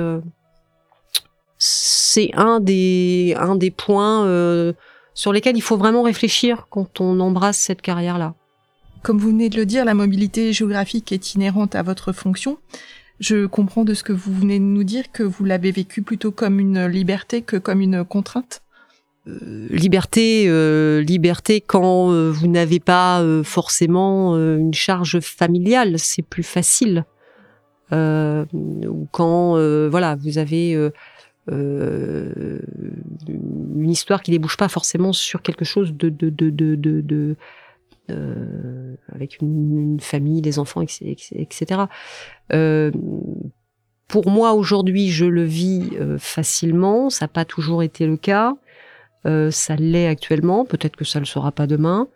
c'est 2.11 2.31
un 2.33 2.59
des 2.59 3.35
un 3.37 3.55
des 3.55 3.69
points 3.69 4.25
euh, 4.25 4.73
sur 5.13 5.31
lesquels 5.31 5.55
il 5.55 5.61
faut 5.61 5.77
vraiment 5.77 6.01
réfléchir 6.01 6.65
quand 6.69 7.01
on 7.01 7.19
embrasse 7.19 7.59
cette 7.59 7.81
carrière-là. 7.81 8.33
Comme 9.03 9.19
vous 9.19 9.29
venez 9.29 9.49
de 9.49 9.57
le 9.57 9.65
dire, 9.65 9.85
la 9.85 9.93
mobilité 9.93 10.51
géographique 10.51 11.11
est 11.11 11.35
inhérente 11.35 11.75
à 11.75 11.83
votre 11.83 12.11
fonction. 12.11 12.57
Je 13.19 13.45
comprends 13.45 13.83
de 13.83 13.93
ce 13.93 14.03
que 14.03 14.13
vous 14.13 14.33
venez 14.33 14.57
de 14.57 14.63
nous 14.63 14.83
dire 14.83 15.11
que 15.11 15.21
vous 15.23 15.45
l'avez 15.45 15.71
vécu 15.71 16.01
plutôt 16.01 16.31
comme 16.31 16.59
une 16.59 16.87
liberté 16.87 17.43
que 17.43 17.57
comme 17.57 17.81
une 17.81 18.03
contrainte. 18.03 18.63
Euh, 19.27 19.67
liberté, 19.69 20.45
euh, 20.47 21.01
liberté 21.01 21.61
quand 21.61 22.11
euh, 22.11 22.31
vous 22.31 22.47
n'avez 22.47 22.79
pas 22.79 23.23
forcément 23.43 24.35
une 24.35 24.73
charge 24.73 25.19
familiale, 25.19 25.99
c'est 25.99 26.23
plus 26.23 26.43
facile. 26.43 27.05
ou 27.91 29.07
quand 29.11 29.53
voilà, 29.89 30.15
vous 30.15 30.39
avez 30.39 30.91
une 31.51 32.59
histoire 33.89 34.21
qui 34.21 34.31
débouche 34.31 34.57
pas 34.57 34.69
forcément 34.69 35.13
sur 35.13 35.41
quelque 35.41 35.65
chose 35.65 35.93
de, 35.93 36.09
de, 36.09 36.29
de, 36.29 36.49
de, 36.49 36.75
de 37.01 37.35
avec 39.13 39.39
une, 39.41 39.99
famille, 39.99 40.41
des 40.41 40.59
enfants, 40.59 40.81
etc. 40.81 41.81
pour 44.07 44.29
moi 44.29 44.53
aujourd'hui, 44.53 45.09
je 45.09 45.25
le 45.25 45.43
vis 45.43 45.91
facilement. 46.17 47.09
Ça 47.09 47.25
n'a 47.25 47.29
pas 47.29 47.45
toujours 47.45 47.83
été 47.83 48.07
le 48.07 48.17
cas. 48.17 48.55
Euh, 49.25 49.51
ça 49.51 49.75
l'est 49.75 50.07
actuellement, 50.07 50.65
peut-être 50.65 50.95
que 50.95 51.05
ça 51.05 51.19
le 51.19 51.25
sera 51.25 51.51
pas 51.51 51.67
demain, 51.67 52.07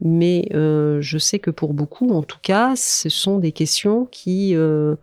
mais 0.00 0.48
euh, 0.54 1.00
je 1.00 1.18
sais 1.18 1.38
que 1.38 1.50
pour 1.50 1.74
beaucoup, 1.74 2.10
en 2.10 2.22
tout 2.22 2.38
cas, 2.40 2.74
ce 2.76 3.08
sont 3.08 3.38
des 3.38 3.52
questions 3.52 4.06
qui 4.06 4.54
euh, 4.54 4.94
euh 4.94 4.96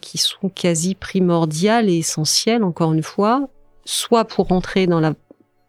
qui 0.00 0.18
sont 0.18 0.48
quasi 0.48 0.94
primordiales 0.94 1.88
et 1.88 1.98
essentielles, 1.98 2.64
encore 2.64 2.92
une 2.92 3.02
fois, 3.02 3.48
soit 3.84 4.24
pour 4.24 4.48
rentrer 4.48 4.86
dans 4.86 5.00
la 5.00 5.14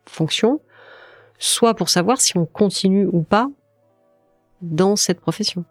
fonction, 0.06 0.60
soit 1.40 1.74
pour 1.74 1.90
savoir 1.90 2.20
si 2.20 2.38
on 2.38 2.46
continue 2.46 3.08
ou 3.12 3.22
pas 3.22 3.50
dans 4.62 4.96
cette 4.96 5.20
profession. 5.20 5.66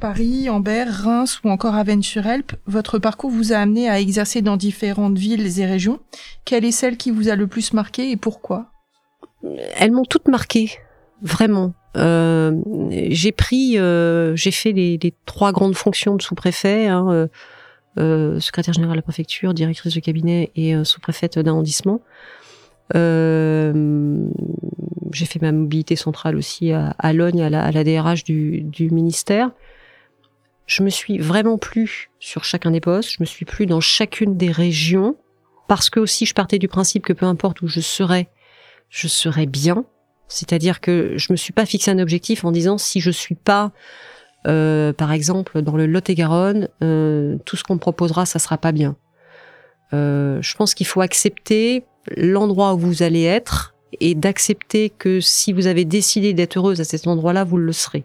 Paris, 0.00 0.50
Ambert, 0.50 0.92
Reims 0.92 1.40
ou 1.44 1.50
encore 1.50 1.76
Avennes-sur-Helpe, 1.76 2.54
votre 2.66 2.98
parcours 2.98 3.30
vous 3.30 3.52
a 3.52 3.58
amené 3.58 3.88
à 3.88 4.00
exercer 4.00 4.42
dans 4.42 4.56
différentes 4.56 5.16
villes 5.16 5.60
et 5.60 5.66
régions. 5.66 6.00
Quelle 6.44 6.64
est 6.64 6.72
celle 6.72 6.96
qui 6.96 7.12
vous 7.12 7.28
a 7.28 7.36
le 7.36 7.46
plus 7.46 7.72
marqué 7.72 8.10
et 8.10 8.16
pourquoi? 8.16 8.72
Elles 9.76 9.92
m'ont 9.92 10.04
toutes 10.04 10.28
marqué, 10.28 10.72
vraiment. 11.20 11.72
Euh, 11.96 12.60
j'ai 13.10 13.32
pris, 13.32 13.78
euh, 13.78 14.34
j'ai 14.34 14.50
fait 14.50 14.72
les, 14.72 14.98
les, 15.00 15.14
trois 15.26 15.52
grandes 15.52 15.76
fonctions 15.76 16.16
de 16.16 16.22
sous-préfet, 16.22 16.88
hein, 16.88 17.06
euh, 17.10 17.26
euh 17.26 17.28
secrétaire 17.96 18.74
général 18.74 18.94
de 18.94 18.98
la 18.98 19.02
préfecture, 19.02 19.54
directrice 19.54 19.94
de 19.94 20.00
cabinet 20.00 20.50
et 20.56 20.74
euh, 20.74 20.84
sous-préfète 20.84 21.38
d'arrondissement. 21.38 22.00
Euh, 22.94 24.28
j'ai 25.12 25.24
fait 25.24 25.40
ma 25.40 25.52
mobilité 25.52 25.96
centrale 25.96 26.36
aussi 26.36 26.72
à, 26.72 26.94
à 26.98 27.12
Logne, 27.12 27.42
à 27.42 27.50
la, 27.50 27.84
DRH 27.84 28.24
du, 28.24 28.62
du 28.62 28.90
ministère 28.90 29.50
je 30.66 30.82
me 30.82 30.90
suis 30.90 31.18
vraiment 31.18 31.58
plus 31.58 32.10
sur 32.18 32.44
chacun 32.44 32.70
des 32.70 32.80
postes, 32.80 33.10
je 33.10 33.16
me 33.20 33.26
suis 33.26 33.44
plus 33.44 33.66
dans 33.66 33.80
chacune 33.80 34.36
des 34.36 34.50
régions, 34.50 35.16
parce 35.68 35.90
que 35.90 36.00
aussi 36.00 36.26
je 36.26 36.34
partais 36.34 36.58
du 36.58 36.68
principe 36.68 37.04
que 37.04 37.12
peu 37.12 37.26
importe 37.26 37.62
où 37.62 37.68
je 37.68 37.80
serais, 37.80 38.28
je 38.88 39.08
serais 39.08 39.46
bien. 39.46 39.84
C'est-à-dire 40.28 40.80
que 40.80 41.14
je 41.16 41.32
me 41.32 41.36
suis 41.36 41.52
pas 41.52 41.66
fixé 41.66 41.90
un 41.90 41.98
objectif 41.98 42.44
en 42.44 42.52
disant 42.52 42.78
si 42.78 43.00
je 43.00 43.10
suis 43.10 43.34
pas, 43.34 43.72
euh, 44.46 44.92
par 44.92 45.12
exemple, 45.12 45.62
dans 45.62 45.76
le 45.76 45.86
Lot-et-Garonne, 45.86 46.68
euh, 46.82 47.36
tout 47.44 47.56
ce 47.56 47.64
qu'on 47.64 47.78
proposera, 47.78 48.26
ça 48.26 48.38
sera 48.38 48.58
pas 48.58 48.72
bien. 48.72 48.96
Euh, 49.92 50.40
je 50.42 50.56
pense 50.56 50.74
qu'il 50.74 50.86
faut 50.86 51.00
accepter 51.00 51.84
l'endroit 52.16 52.74
où 52.74 52.78
vous 52.78 53.02
allez 53.02 53.22
être 53.24 53.74
et 54.00 54.14
d'accepter 54.14 54.90
que 54.90 55.20
si 55.20 55.52
vous 55.52 55.66
avez 55.66 55.84
décidé 55.84 56.32
d'être 56.32 56.56
heureuse 56.56 56.80
à 56.80 56.84
cet 56.84 57.06
endroit-là, 57.06 57.44
vous 57.44 57.58
le 57.58 57.72
serez. 57.72 58.04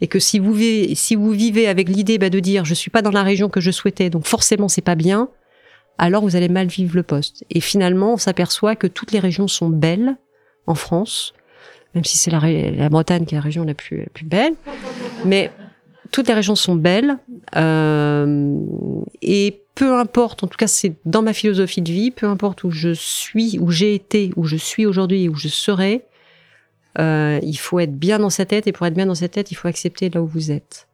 Et 0.00 0.06
que 0.06 0.18
si 0.18 0.38
vous 0.38 0.52
vivez, 0.52 1.68
avec 1.68 1.88
l'idée 1.88 2.18
bah, 2.18 2.30
de 2.30 2.40
dire 2.40 2.64
je 2.64 2.74
suis 2.74 2.90
pas 2.90 3.02
dans 3.02 3.10
la 3.10 3.22
région 3.22 3.48
que 3.48 3.60
je 3.60 3.70
souhaitais, 3.70 4.08
donc 4.08 4.24
forcément 4.26 4.68
c'est 4.68 4.82
pas 4.82 4.94
bien, 4.94 5.28
alors 5.98 6.22
vous 6.22 6.36
allez 6.36 6.48
mal 6.48 6.68
vivre 6.68 6.96
le 6.96 7.02
poste. 7.02 7.44
Et 7.50 7.60
finalement, 7.60 8.14
on 8.14 8.16
s'aperçoit 8.16 8.76
que 8.76 8.86
toutes 8.86 9.12
les 9.12 9.18
régions 9.18 9.48
sont 9.48 9.68
belles 9.68 10.16
en 10.66 10.74
France, 10.74 11.34
même 11.94 12.04
si 12.04 12.16
c'est 12.16 12.30
la, 12.30 12.88
Bretagne 12.88 13.26
qui 13.26 13.34
est 13.34 13.38
la 13.38 13.42
région 13.42 13.64
la 13.64 13.74
plus 13.74 14.08
belle. 14.24 14.54
Mais 15.24 15.50
toutes 16.10 16.28
les 16.28 16.34
régions 16.34 16.56
sont 16.56 16.76
belles. 16.76 17.18
Euh, 17.56 18.58
et 19.22 19.62
peu 19.74 19.94
importe, 19.94 20.44
en 20.44 20.46
tout 20.46 20.56
cas 20.56 20.66
c'est 20.66 20.94
dans 21.04 21.22
ma 21.22 21.32
philosophie 21.32 21.82
de 21.82 21.90
vie, 21.90 22.10
peu 22.10 22.26
importe 22.26 22.64
où 22.64 22.70
je 22.70 22.92
suis, 22.92 23.58
où 23.58 23.70
j'ai 23.70 23.94
été, 23.94 24.30
où 24.36 24.44
je 24.44 24.56
suis 24.56 24.86
aujourd'hui, 24.86 25.28
où 25.28 25.34
je 25.34 25.48
serai, 25.48 26.04
euh, 26.98 27.40
il 27.42 27.56
faut 27.56 27.80
être 27.80 27.96
bien 27.96 28.18
dans 28.18 28.30
sa 28.30 28.44
tête. 28.44 28.66
Et 28.66 28.72
pour 28.72 28.86
être 28.86 28.94
bien 28.94 29.06
dans 29.06 29.14
sa 29.14 29.28
tête, 29.28 29.50
il 29.50 29.54
faut 29.56 29.68
accepter 29.68 30.10
là 30.10 30.22
où 30.22 30.26
vous 30.26 30.50
êtes. 30.50 30.86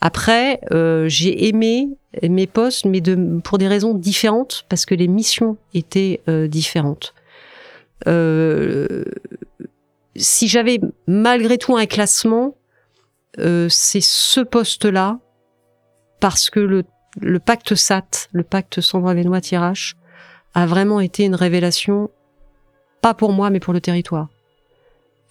Après, 0.00 0.60
euh, 0.72 1.08
j'ai 1.08 1.48
aimé 1.48 1.88
mes 2.22 2.46
postes, 2.46 2.84
mais 2.84 3.00
de, 3.00 3.40
pour 3.42 3.58
des 3.58 3.68
raisons 3.68 3.94
différentes, 3.94 4.66
parce 4.68 4.84
que 4.84 4.94
les 4.94 5.08
missions 5.08 5.56
étaient 5.72 6.20
euh, 6.28 6.46
différentes. 6.46 7.14
Euh, 8.06 9.04
si 10.14 10.46
j'avais 10.46 10.80
malgré 11.06 11.58
tout 11.58 11.76
un 11.76 11.86
classement, 11.86 12.54
euh, 13.38 13.68
c'est 13.70 14.02
ce 14.02 14.40
poste-là, 14.40 15.18
parce 16.20 16.50
que 16.50 16.60
le, 16.60 16.84
le 17.20 17.38
pacte 17.38 17.74
SAT, 17.74 18.28
le 18.32 18.42
pacte 18.42 18.80
Sandra-Benoît-Tirache, 18.80 19.96
a 20.54 20.66
vraiment 20.66 21.00
été 21.00 21.24
une 21.24 21.34
révélation, 21.34 22.10
pas 23.00 23.14
pour 23.14 23.32
moi, 23.32 23.50
mais 23.50 23.60
pour 23.60 23.72
le 23.72 23.80
territoire. 23.80 24.28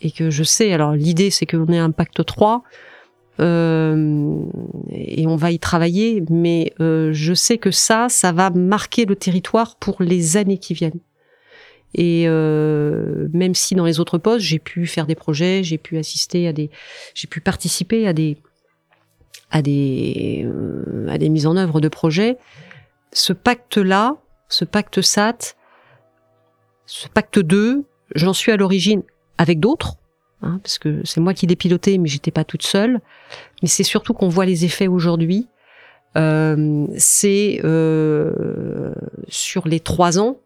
Et 0.02 0.12
que 0.12 0.30
je 0.30 0.44
sais, 0.44 0.74
alors 0.74 0.94
l'idée 0.94 1.32
c'est 1.32 1.46
qu'on 1.46 1.68
ait 1.68 1.80
un 1.80 1.92
pacte 1.92 2.26
3, 2.26 2.64
euh, 3.40 4.44
et 4.92 5.26
on 5.26 5.36
va 5.36 5.52
y 5.52 5.60
travailler, 5.60 6.24
mais 6.30 6.74
euh, 6.80 7.12
je 7.14 7.34
sais 7.34 7.58
que 7.58 7.72
ça, 7.72 8.08
ça 8.10 8.32
va 8.32 8.50
marquer 8.52 9.06
le 9.06 9.16
territoire 9.16 9.76
pour 9.78 10.04
les 10.04 10.38
années 10.38 10.60
qui 10.60 10.74
viennent. 10.74 11.00
Et 11.96 12.26
euh, 12.28 13.28
même 13.34 13.54
si 13.54 13.76
dans 13.76 13.86
les 13.86 14.00
autres 14.00 14.18
postes, 14.18 14.46
j'ai 14.46 14.60
pu 14.60 14.88
faire 14.88 15.06
des 15.06 15.16
projets, 15.16 15.64
j'ai 15.64 15.78
pu 15.78 15.98
assister 15.98 16.48
à 16.48 16.54
des, 16.54 16.70
j'ai 17.14 17.28
pu 17.28 17.40
participer 17.40 18.08
à 18.08 18.14
des, 18.14 18.38
à 19.52 19.62
des, 19.62 20.44
euh, 20.46 21.08
à 21.08 21.18
des 21.18 21.30
mises 21.30 21.46
en 21.46 21.56
œuvre 21.56 21.82
de 21.82 21.88
projets, 21.88 22.38
ce 23.12 23.34
pacte-là, 23.34 24.18
ce 24.50 24.66
pacte 24.66 25.02
SAT, 25.02 25.56
ce 26.86 27.08
pacte 27.08 27.40
2, 27.40 27.84
j'en 28.16 28.34
suis 28.34 28.52
à 28.52 28.58
l'origine 28.58 29.04
avec 29.38 29.60
d'autres, 29.60 29.96
hein, 30.42 30.60
parce 30.64 30.80
que 30.80 31.02
c'est 31.04 31.22
moi 31.22 31.34
qui 31.34 31.48
l'ai 31.48 31.56
piloté, 31.56 31.98
mais 31.98 32.10
j'étais 32.10 32.32
pas 32.32 32.44
toute 32.44 32.64
seule. 32.64 33.00
Mais 33.62 33.68
c'est 33.68 33.84
surtout 33.84 34.14
qu'on 34.14 34.30
voit 34.30 34.46
les 34.46 34.66
effets 34.66 34.88
aujourd'hui. 34.88 35.48
Euh, 36.16 36.86
c'est 36.98 37.62
euh, 37.64 38.94
sur 39.28 39.68
les 39.68 39.80
trois 39.80 40.20
ans, 40.20 40.38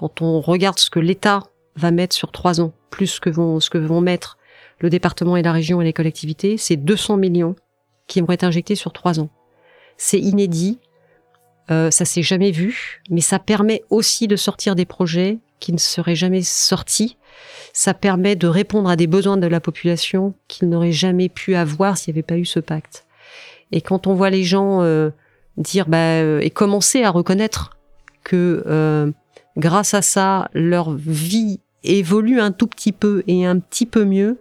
quand 0.00 0.22
on 0.22 0.40
regarde 0.40 0.78
ce 0.78 0.88
que 0.88 0.98
l'État 0.98 1.42
va 1.76 1.90
mettre 1.90 2.16
sur 2.16 2.32
trois 2.32 2.62
ans, 2.62 2.72
plus 2.88 3.20
que 3.20 3.28
vont, 3.28 3.60
ce 3.60 3.68
que 3.68 3.76
vont 3.76 4.00
mettre 4.00 4.38
le 4.78 4.88
département 4.88 5.36
et 5.36 5.42
la 5.42 5.52
région 5.52 5.82
et 5.82 5.84
les 5.84 5.92
collectivités, 5.92 6.56
c'est 6.56 6.76
200 6.76 7.18
millions 7.18 7.54
qui 8.06 8.22
vont 8.22 8.32
être 8.32 8.44
injectés 8.44 8.76
sur 8.76 8.94
trois 8.94 9.20
ans. 9.20 9.28
C'est 9.98 10.18
inédit, 10.18 10.78
euh, 11.70 11.90
ça 11.90 12.06
s'est 12.06 12.22
jamais 12.22 12.50
vu, 12.50 13.02
mais 13.10 13.20
ça 13.20 13.38
permet 13.38 13.82
aussi 13.90 14.26
de 14.26 14.36
sortir 14.36 14.74
des 14.74 14.86
projets 14.86 15.38
qui 15.58 15.70
ne 15.74 15.78
seraient 15.78 16.14
jamais 16.14 16.40
sortis 16.40 17.18
ça 17.72 17.94
permet 17.94 18.36
de 18.36 18.48
répondre 18.48 18.88
à 18.90 18.96
des 18.96 19.06
besoins 19.06 19.36
de 19.36 19.46
la 19.46 19.60
population 19.60 20.34
qu'ils 20.48 20.68
n'auraient 20.68 20.90
jamais 20.90 21.28
pu 21.28 21.54
avoir 21.54 21.96
s'il 21.96 22.12
n'y 22.12 22.18
avait 22.18 22.26
pas 22.26 22.36
eu 22.36 22.44
ce 22.44 22.58
pacte. 22.58 23.06
Et 23.70 23.80
quand 23.80 24.08
on 24.08 24.14
voit 24.14 24.30
les 24.30 24.42
gens 24.42 24.82
euh, 24.82 25.10
dire 25.56 25.86
bah, 25.86 25.98
euh, 25.98 26.40
et 26.40 26.50
commencer 26.50 27.04
à 27.04 27.10
reconnaître 27.10 27.78
que 28.24 28.64
grâce 29.60 29.94
à 29.94 30.02
ça 30.02 30.50
leur 30.54 30.92
vie 30.92 31.60
évolue 31.84 32.40
un 32.40 32.52
tout 32.52 32.66
petit 32.66 32.92
peu 32.92 33.22
et 33.26 33.46
un 33.46 33.58
petit 33.58 33.86
peu 33.86 34.04
mieux, 34.04 34.38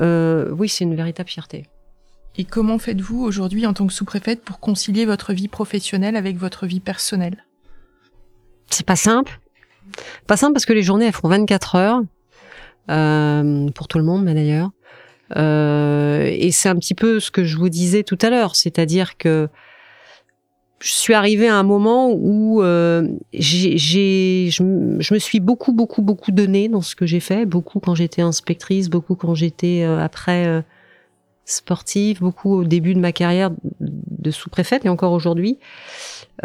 oui 0.00 0.68
c'est 0.68 0.84
une 0.84 0.94
véritable 0.94 1.28
fierté. 1.28 1.66
Et 2.36 2.44
comment 2.44 2.78
faites-vous 2.78 3.22
aujourd'hui 3.22 3.66
en 3.66 3.74
tant 3.74 3.86
que 3.86 3.92
sous-préfète 3.92 4.42
pour 4.42 4.58
concilier 4.58 5.06
votre 5.06 5.32
vie 5.32 5.48
professionnelle 5.48 6.16
avec 6.16 6.36
votre 6.36 6.66
vie 6.66 6.80
personnelle? 6.80 7.44
C'est 8.70 8.86
pas 8.86 8.96
simple. 8.96 9.40
Pas 10.26 10.36
simple 10.36 10.54
parce 10.54 10.66
que 10.66 10.72
les 10.72 10.82
journées 10.82 11.06
elles 11.06 11.12
font 11.12 11.28
24 11.28 11.74
heures 11.76 12.02
euh, 12.90 13.70
pour 13.70 13.86
tout 13.86 13.98
le 13.98 14.04
monde, 14.04 14.24
mais 14.24 14.34
d'ailleurs. 14.34 14.70
Euh, 15.36 16.24
et 16.24 16.50
c'est 16.50 16.68
un 16.68 16.76
petit 16.76 16.94
peu 16.94 17.20
ce 17.20 17.30
que 17.30 17.44
je 17.44 17.56
vous 17.56 17.68
disais 17.68 18.02
tout 18.02 18.18
à 18.20 18.30
l'heure, 18.30 18.56
c'est-à-dire 18.56 19.16
que 19.16 19.48
je 20.84 20.92
suis 20.92 21.14
arrivée 21.14 21.48
à 21.48 21.56
un 21.56 21.62
moment 21.62 22.10
où 22.12 22.62
euh, 22.62 23.08
j'ai, 23.32 23.78
je, 23.78 24.50
je, 25.00 25.14
me 25.14 25.18
suis 25.18 25.40
beaucoup, 25.40 25.72
beaucoup, 25.72 26.02
beaucoup 26.02 26.30
donné 26.30 26.68
dans 26.68 26.82
ce 26.82 26.94
que 26.94 27.06
j'ai 27.06 27.20
fait, 27.20 27.46
beaucoup 27.46 27.80
quand 27.80 27.94
j'étais 27.94 28.20
inspectrice, 28.20 28.90
beaucoup 28.90 29.14
quand 29.14 29.34
j'étais 29.34 29.82
euh, 29.82 29.98
après 29.98 30.46
euh, 30.46 30.60
sportive, 31.46 32.20
beaucoup 32.20 32.52
au 32.52 32.64
début 32.64 32.92
de 32.92 33.00
ma 33.00 33.12
carrière 33.12 33.50
de 33.80 34.30
sous-préfète 34.30 34.84
et 34.84 34.90
encore 34.90 35.12
aujourd'hui. 35.12 35.58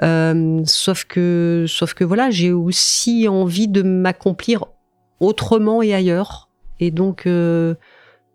Euh, 0.04 0.62
sauf 0.64 1.04
que, 1.04 1.66
sauf 1.68 1.94
que 1.94 2.06
voilà, 2.06 2.30
j'ai 2.30 2.54
aussi 2.54 3.28
envie 3.28 3.68
de 3.68 3.82
m'accomplir 3.82 4.64
autrement 5.20 5.82
et 5.82 5.94
ailleurs. 5.94 6.48
Et 6.80 6.92
donc, 6.92 7.26
euh, 7.26 7.76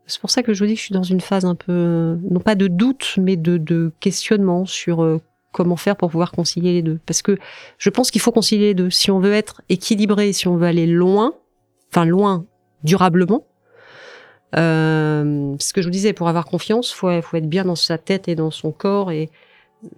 c'est 0.04 0.20
pour 0.20 0.28
ça 0.28 0.42
que 0.42 0.52
je 0.52 0.62
vous 0.62 0.66
dis 0.66 0.74
que 0.74 0.80
je 0.80 0.84
suis 0.84 0.92
dans 0.92 1.02
une 1.02 1.22
phase 1.22 1.46
un 1.46 1.54
peu, 1.54 2.18
non 2.30 2.40
pas 2.40 2.56
de 2.56 2.66
doute, 2.66 3.14
mais 3.16 3.36
de, 3.36 3.56
de 3.56 3.90
questionnement 4.00 4.66
sur 4.66 5.20
comment 5.54 5.76
faire 5.76 5.96
pour 5.96 6.10
pouvoir 6.10 6.32
concilier 6.32 6.72
les 6.72 6.82
deux. 6.82 6.98
Parce 7.06 7.22
que 7.22 7.38
je 7.78 7.88
pense 7.88 8.10
qu'il 8.10 8.20
faut 8.20 8.32
concilier 8.32 8.66
les 8.66 8.74
deux. 8.74 8.90
Si 8.90 9.10
on 9.10 9.20
veut 9.20 9.32
être 9.32 9.62
équilibré, 9.70 10.32
si 10.32 10.48
on 10.48 10.56
veut 10.56 10.66
aller 10.66 10.86
loin, 10.86 11.32
enfin 11.90 12.04
loin 12.04 12.44
durablement, 12.82 13.46
euh, 14.56 15.54
ce 15.58 15.72
que 15.72 15.80
je 15.80 15.86
vous 15.86 15.92
disais, 15.92 16.12
pour 16.12 16.28
avoir 16.28 16.44
confiance, 16.44 16.92
faut, 16.92 17.10
faut 17.22 17.36
être 17.36 17.48
bien 17.48 17.64
dans 17.64 17.76
sa 17.76 17.96
tête 17.96 18.28
et 18.28 18.34
dans 18.34 18.50
son 18.50 18.72
corps 18.72 19.10
et, 19.10 19.30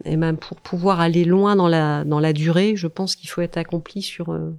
et 0.04 0.16
même 0.16 0.36
pour 0.36 0.60
pouvoir 0.60 1.00
aller 1.00 1.24
loin 1.24 1.56
dans 1.56 1.68
la 1.68 2.04
dans 2.04 2.20
la 2.20 2.32
durée, 2.32 2.76
je 2.76 2.86
pense 2.86 3.16
qu'il 3.16 3.28
faut 3.28 3.40
être 3.40 3.56
accompli 3.56 4.02
sur 4.02 4.32
euh, 4.32 4.56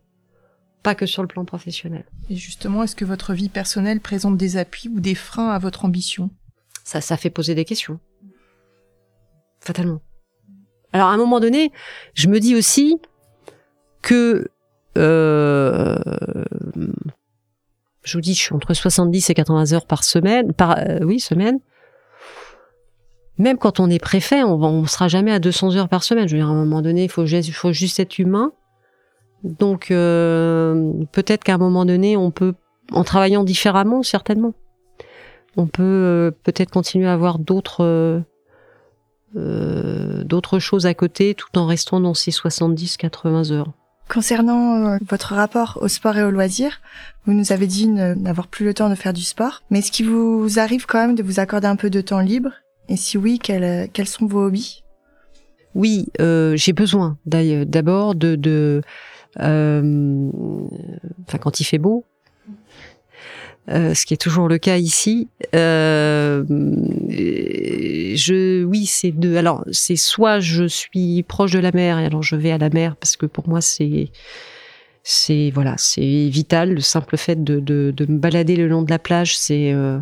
pas 0.83 0.95
que 0.95 1.05
sur 1.05 1.21
le 1.21 1.27
plan 1.27 1.45
professionnel. 1.45 2.05
Et 2.29 2.35
justement, 2.35 2.83
est-ce 2.83 2.95
que 2.95 3.05
votre 3.05 3.33
vie 3.33 3.49
personnelle 3.49 3.99
présente 3.99 4.37
des 4.37 4.57
appuis 4.57 4.89
ou 4.89 4.99
des 4.99 5.15
freins 5.15 5.49
à 5.49 5.59
votre 5.59 5.85
ambition? 5.85 6.29
Ça, 6.83 7.01
ça 7.01 7.17
fait 7.17 7.29
poser 7.29 7.55
des 7.55 7.65
questions. 7.65 7.99
Fatalement. 9.59 10.01
Alors 10.93 11.07
à 11.07 11.11
un 11.11 11.17
moment 11.17 11.39
donné, 11.39 11.71
je 12.13 12.27
me 12.27 12.39
dis 12.39 12.55
aussi 12.55 12.99
que 14.01 14.47
euh, 14.97 15.97
je 18.03 18.17
vous 18.17 18.21
dis, 18.21 18.33
je 18.33 18.41
suis 18.41 18.53
entre 18.53 18.73
70 18.73 19.29
et 19.29 19.33
80 19.33 19.73
heures 19.73 19.85
par 19.85 20.03
semaine, 20.03 20.53
par 20.53 20.77
euh, 20.77 20.99
oui 21.01 21.19
semaine. 21.19 21.59
Même 23.37 23.57
quand 23.57 23.79
on 23.79 23.89
est 23.89 23.99
préfet, 23.99 24.43
on, 24.43 24.53
on 24.63 24.85
sera 24.85 25.07
jamais 25.07 25.31
à 25.31 25.39
200 25.39 25.75
heures 25.75 25.89
par 25.89 26.03
semaine. 26.03 26.27
Je 26.27 26.35
veux 26.35 26.41
dire, 26.41 26.47
à 26.47 26.51
un 26.51 26.55
moment 26.55 26.81
donné, 26.81 27.03
il 27.03 27.09
faut, 27.09 27.25
juste 27.25 27.99
être 27.99 28.17
humain. 28.17 28.51
Donc 29.43 29.91
euh, 29.91 30.91
peut-être 31.11 31.43
qu'à 31.43 31.55
un 31.55 31.59
moment 31.59 31.85
donné, 31.85 32.17
on 32.17 32.31
peut, 32.31 32.55
en 32.91 33.03
travaillant 33.03 33.43
différemment, 33.43 34.01
certainement, 34.01 34.53
on 35.57 35.67
peut 35.67 36.33
peut-être 36.43 36.71
continuer 36.71 37.07
à 37.07 37.13
avoir 37.13 37.37
d'autres 37.37 38.23
euh, 39.35 40.23
d'autres 40.23 40.59
choses 40.59 40.85
à 40.85 40.93
côté, 40.93 41.35
tout 41.35 41.57
en 41.57 41.65
restant 41.65 41.99
dans 41.99 42.13
ces 42.13 42.31
70-80 42.31 43.51
heures. 43.51 43.73
Concernant 44.09 44.85
euh, 44.85 44.97
votre 45.07 45.33
rapport 45.33 45.79
au 45.81 45.87
sport 45.87 46.17
et 46.17 46.23
au 46.23 46.31
loisir, 46.31 46.79
vous 47.25 47.33
nous 47.33 47.51
avez 47.51 47.67
dit 47.67 47.87
n'avoir 47.87 48.47
plus 48.47 48.65
le 48.65 48.73
temps 48.73 48.89
de 48.89 48.95
faire 48.95 49.13
du 49.13 49.23
sport, 49.23 49.63
mais 49.69 49.79
est-ce 49.79 49.91
qu'il 49.91 50.09
vous 50.09 50.59
arrive 50.59 50.85
quand 50.85 50.99
même 50.99 51.15
de 51.15 51.23
vous 51.23 51.39
accorder 51.39 51.67
un 51.67 51.75
peu 51.75 51.89
de 51.89 52.01
temps 52.01 52.21
libre? 52.21 52.51
Et 52.89 52.95
si 52.95 53.17
oui, 53.17 53.37
quels, 53.37 53.89
quels 53.91 54.07
sont 54.07 54.25
vos 54.25 54.45
hobbies? 54.45 54.83
Oui, 55.75 56.07
euh, 56.21 56.55
j'ai 56.55 56.73
besoin 56.73 57.17
d'abord 57.25 58.15
de, 58.15 58.35
de 58.35 58.81
euh, 59.39 60.29
enfin 61.27 61.37
quand 61.37 61.59
il 61.59 61.65
fait 61.65 61.77
beau, 61.77 62.05
euh, 63.69 63.93
ce 63.93 64.05
qui 64.05 64.13
est 64.13 64.17
toujours 64.17 64.47
le 64.47 64.57
cas 64.57 64.77
ici. 64.77 65.27
Euh, 65.53 66.43
je, 68.15 68.63
oui, 68.63 68.85
c'est 68.85 69.11
de. 69.11 69.35
Alors, 69.35 69.65
c'est 69.71 69.97
soit 69.97 70.39
je 70.39 70.65
suis 70.65 71.23
proche 71.23 71.51
de 71.51 71.59
la 71.59 71.71
mer 71.71 71.99
et 71.99 72.05
alors 72.05 72.23
je 72.23 72.37
vais 72.37 72.51
à 72.51 72.57
la 72.57 72.69
mer 72.69 72.95
parce 72.95 73.17
que 73.17 73.25
pour 73.25 73.49
moi 73.49 73.59
c'est 73.59 74.09
c'est 75.03 75.51
voilà, 75.53 75.75
c'est 75.77 76.29
vital. 76.29 76.75
Le 76.75 76.81
simple 76.81 77.17
fait 77.17 77.43
de, 77.43 77.59
de, 77.59 78.05
me 78.07 78.17
balader 78.17 78.55
le 78.55 78.67
long 78.67 78.83
de 78.83 78.89
la 78.89 78.99
plage, 78.99 79.37
c'est 79.37 79.73
euh, 79.73 79.99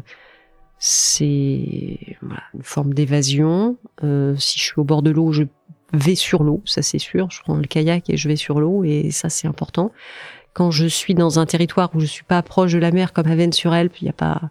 c'est 0.78 2.18
une 2.22 2.62
forme 2.62 2.94
d'évasion. 2.94 3.78
Si 4.02 4.60
je 4.60 4.64
suis 4.64 4.80
au 4.80 4.84
bord 4.84 5.02
de 5.02 5.10
l'eau, 5.10 5.32
je 5.32 5.44
vais 5.94 6.16
sur 6.16 6.44
l'eau, 6.44 6.62
ça 6.66 6.84
c'est 6.84 7.00
sûr. 7.00 7.30
Je 7.32 7.42
prends 7.42 7.56
le 7.56 7.64
kayak 7.64 8.10
et 8.12 8.18
je 8.18 8.28
vais 8.28 8.36
sur 8.36 8.60
l'eau 8.60 8.84
et 8.84 9.10
ça 9.10 9.30
c'est 9.30 9.48
important. 9.48 9.92
Quand 10.56 10.72
je 10.72 10.88
suis 10.88 11.14
dans 11.14 11.38
un 11.38 11.46
territoire 11.46 11.92
où 11.94 12.00
je 12.00 12.06
suis 12.06 12.24
pas 12.24 12.42
proche 12.42 12.72
de 12.72 12.80
la 12.80 12.92
mer 12.92 13.14
comme 13.14 13.28
Avennes-sur-Elpe, 13.28 14.02
il 14.02 14.06
y 14.06 14.10
a 14.10 14.14
pas, 14.14 14.42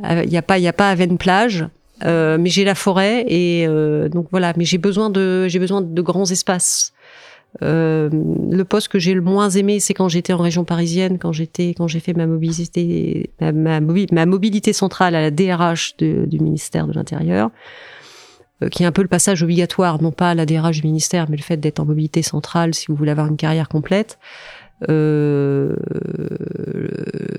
il 0.00 0.30
y 0.30 0.36
a 0.36 0.42
pas, 0.42 0.58
il 0.58 0.62
y 0.62 0.68
a 0.68 0.72
pas 0.72 0.88
Avennes 0.88 1.18
plage. 1.18 1.66
Euh, 2.04 2.36
mais 2.38 2.50
j'ai 2.50 2.64
la 2.64 2.74
forêt 2.74 3.24
et 3.26 3.66
euh, 3.66 4.08
donc 4.08 4.28
voilà. 4.30 4.52
Mais 4.56 4.64
j'ai 4.64 4.78
besoin 4.78 5.10
de 5.10 5.48
j'ai 5.48 5.58
besoin 5.58 5.80
de 5.80 6.02
grands 6.02 6.30
espaces. 6.30 6.92
Euh, 7.62 8.10
le 8.12 8.64
poste 8.64 8.88
que 8.88 8.98
j'ai 8.98 9.14
le 9.14 9.20
moins 9.20 9.50
aimé, 9.50 9.80
c'est 9.80 9.94
quand 9.94 10.08
j'étais 10.08 10.32
en 10.32 10.38
région 10.38 10.64
parisienne, 10.64 11.18
quand 11.18 11.32
j'étais 11.32 11.74
quand 11.76 11.88
j'ai 11.88 12.00
fait 12.00 12.12
ma 12.12 12.26
mobilité 12.26 13.30
ma, 13.40 13.80
ma, 13.80 14.26
mobilité 14.26 14.72
centrale 14.72 15.14
à 15.14 15.22
la 15.22 15.30
DRH 15.30 15.96
du 15.96 16.38
ministère 16.38 16.86
de 16.86 16.92
l'Intérieur, 16.92 17.50
euh, 18.62 18.68
qui 18.68 18.82
est 18.82 18.86
un 18.86 18.92
peu 18.92 19.02
le 19.02 19.08
passage 19.08 19.42
obligatoire, 19.42 20.00
non 20.00 20.12
pas 20.12 20.30
à 20.30 20.34
la 20.34 20.46
DRH 20.46 20.80
du 20.80 20.86
ministère, 20.86 21.28
mais 21.28 21.36
le 21.36 21.42
fait 21.42 21.58
d'être 21.58 21.78
en 21.78 21.84
mobilité 21.84 22.22
centrale 22.22 22.74
si 22.74 22.86
vous 22.88 22.94
voulez 22.94 23.10
avoir 23.10 23.26
une 23.26 23.36
carrière 23.36 23.68
complète. 23.68 24.18
Euh, 24.88 25.74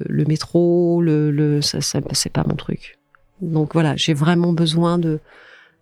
le 0.08 0.26
métro, 0.26 1.02
le, 1.02 1.32
le 1.32 1.62
ça, 1.62 1.82
ça 1.82 2.00
c'est 2.14 2.32
pas 2.32 2.44
mon 2.48 2.56
truc. 2.56 2.98
Donc 3.42 3.74
voilà, 3.74 3.96
j'ai 3.96 4.14
vraiment 4.14 4.54
besoin 4.54 4.98
de 4.98 5.20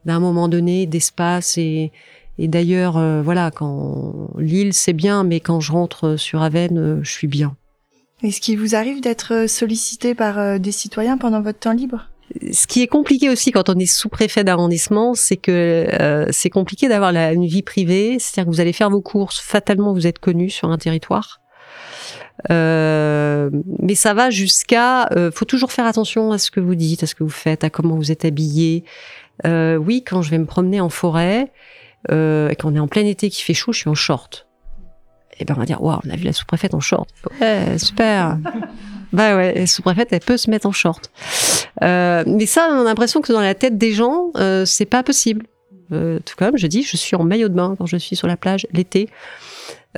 d'un 0.05 0.19
moment 0.19 0.47
donné 0.47 0.85
d'espace 0.85 1.57
et 1.57 1.91
et 2.37 2.47
d'ailleurs 2.47 2.97
euh, 2.97 3.21
voilà 3.21 3.51
quand 3.51 4.29
Lille 4.37 4.73
c'est 4.73 4.93
bien, 4.93 5.23
mais 5.23 5.39
quand 5.39 5.61
je 5.61 5.71
rentre 5.71 6.17
sur 6.17 6.41
Aven, 6.41 6.77
euh, 6.77 6.99
je 7.03 7.11
suis 7.11 7.27
bien. 7.27 7.55
Est-ce 8.23 8.41
qu'il 8.41 8.59
vous 8.59 8.75
arrive 8.75 9.01
d'être 9.01 9.47
sollicité 9.47 10.15
par 10.15 10.59
des 10.59 10.71
citoyens 10.71 11.17
pendant 11.17 11.41
votre 11.41 11.59
temps 11.59 11.73
libre? 11.73 12.09
Ce 12.51 12.67
qui 12.67 12.81
est 12.81 12.87
compliqué 12.87 13.29
aussi 13.29 13.51
quand 13.51 13.69
on 13.69 13.77
est 13.77 13.85
sous-préfet 13.85 14.43
d'arrondissement, 14.43 15.13
c'est 15.13 15.37
que 15.37 15.51
euh, 16.01 16.25
c'est 16.31 16.49
compliqué 16.49 16.87
d'avoir 16.87 17.11
une 17.13 17.45
vie 17.45 17.61
privée. 17.61 18.17
C'est-à-dire 18.19 18.49
que 18.49 18.55
vous 18.55 18.61
allez 18.61 18.73
faire 18.73 18.89
vos 18.89 19.01
courses, 19.01 19.39
fatalement 19.39 19.93
vous 19.93 20.07
êtes 20.07 20.19
connu 20.19 20.49
sur 20.49 20.69
un 20.69 20.77
territoire. 20.77 21.39
Euh, 22.51 23.49
mais 23.79 23.95
ça 23.95 24.13
va 24.13 24.29
jusqu'à. 24.29 25.07
Euh, 25.13 25.31
faut 25.31 25.45
toujours 25.45 25.71
faire 25.71 25.85
attention 25.85 26.31
à 26.31 26.37
ce 26.37 26.51
que 26.51 26.59
vous 26.59 26.75
dites, 26.75 27.03
à 27.03 27.07
ce 27.07 27.15
que 27.15 27.23
vous 27.23 27.29
faites, 27.29 27.63
à 27.63 27.69
comment 27.69 27.95
vous 27.95 28.11
êtes 28.11 28.25
habillé. 28.25 28.83
Euh, 29.45 29.75
oui, 29.77 30.03
quand 30.03 30.21
je 30.21 30.31
vais 30.31 30.37
me 30.37 30.45
promener 30.45 30.79
en 30.81 30.89
forêt, 30.89 31.51
euh, 32.11 32.49
et 32.49 32.55
qu'on 32.55 32.75
est 32.75 32.79
en 32.79 32.87
plein 32.87 33.05
été 33.05 33.29
qui 33.29 33.41
fait 33.41 33.53
chaud, 33.53 33.71
je 33.73 33.79
suis 33.79 33.89
en 33.89 33.95
short. 33.95 34.47
Et 35.39 35.45
ben 35.45 35.55
on 35.57 35.59
va 35.59 35.65
dire 35.65 35.83
waouh, 35.83 35.99
on 36.05 36.09
a 36.09 36.15
vu 36.15 36.23
la 36.23 36.33
sous-préfète 36.33 36.73
en 36.73 36.79
short. 36.79 37.09
Ouais, 37.41 37.77
super. 37.77 38.37
bah 39.13 39.35
ouais, 39.35 39.53
la 39.53 39.67
sous-préfète 39.67 40.13
elle 40.13 40.21
peut 40.21 40.37
se 40.37 40.49
mettre 40.49 40.65
en 40.65 40.71
short. 40.71 41.11
Euh, 41.83 42.23
mais 42.27 42.45
ça, 42.45 42.69
on 42.71 42.81
a 42.81 42.83
l'impression 42.83 43.21
que 43.21 43.33
dans 43.33 43.41
la 43.41 43.55
tête 43.55 43.77
des 43.77 43.91
gens, 43.91 44.31
euh, 44.37 44.65
c'est 44.65 44.85
pas 44.85 45.03
possible. 45.03 45.45
Euh, 45.91 46.19
tout 46.25 46.35
comme 46.37 46.57
je 46.57 46.67
dis, 46.67 46.83
je 46.83 46.97
suis 46.97 47.15
en 47.15 47.23
maillot 47.23 47.49
de 47.49 47.53
bain 47.53 47.75
quand 47.77 47.85
je 47.85 47.97
suis 47.97 48.15
sur 48.15 48.27
la 48.27 48.37
plage 48.37 48.65
l'été. 48.71 49.09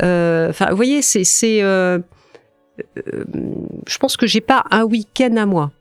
Euh, 0.01 0.49
enfin, 0.49 0.69
vous 0.69 0.75
voyez, 0.75 1.01
c'est, 1.01 1.23
c'est, 1.23 1.61
euh, 2.97 3.23
je 3.87 3.97
pense 3.97 4.17
que 4.17 4.27
j'ai 4.27 4.41
pas 4.41 4.63
un 4.71 4.83
week-end 4.83 5.35
à 5.37 5.45
moi. 5.45 5.71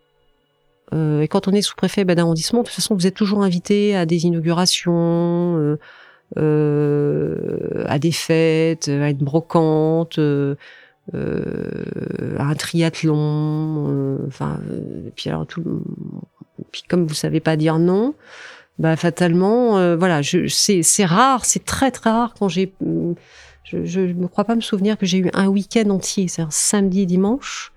Euh, 0.95 1.23
et 1.23 1.29
quand 1.29 1.49
on 1.49 1.53
est 1.53 1.63
sous-préfet 1.63 2.05
ben, 2.05 2.15
d'arrondissement, 2.15 2.61
de 2.61 2.67
toute 2.67 2.75
façon, 2.75 2.95
vous 2.95 3.07
êtes 3.07 3.15
toujours 3.15 3.43
invité 3.43 3.97
à 3.97 4.07
des 4.07 4.27
inaugurations, 4.27 5.59
euh, 5.59 5.79
euh, 6.39 7.85
à 7.87 7.99
des 7.99 8.13
fêtes, 8.13 8.89
à 8.89 9.11
une 9.11 9.17
brocante, 9.19 10.19
euh, 10.19 10.55
à 11.13 12.45
un 12.45 12.55
triathlon. 12.55 14.19
Enfin, 14.27 14.61
puis 15.15 15.29
alors 15.31 15.47
tout, 15.47 15.83
puis 16.73 16.83
comme 16.89 17.07
vous 17.07 17.15
savez 17.15 17.41
pas 17.41 17.57
dire 17.57 17.79
non, 17.79 18.15
bah 18.79 18.97
fatalement, 18.97 19.97
voilà, 19.97 20.21
c'est 20.23 21.05
rare, 21.05 21.45
c'est 21.45 21.65
très 21.65 21.91
très 21.91 22.11
rare 22.11 22.35
quand 22.39 22.49
j'ai 22.49 22.73
je 23.71 24.01
ne 24.01 24.27
crois 24.27 24.45
pas 24.45 24.55
me 24.55 24.61
souvenir 24.61 24.97
que 24.97 25.07
j'ai 25.07 25.19
eu 25.19 25.31
un 25.35 25.49
week-end 25.49 25.91
entier, 25.91 26.29
c'est 26.29 26.43
un 26.43 26.51
samedi 26.51 27.03
et 27.03 27.07
dimanche. 27.07 27.73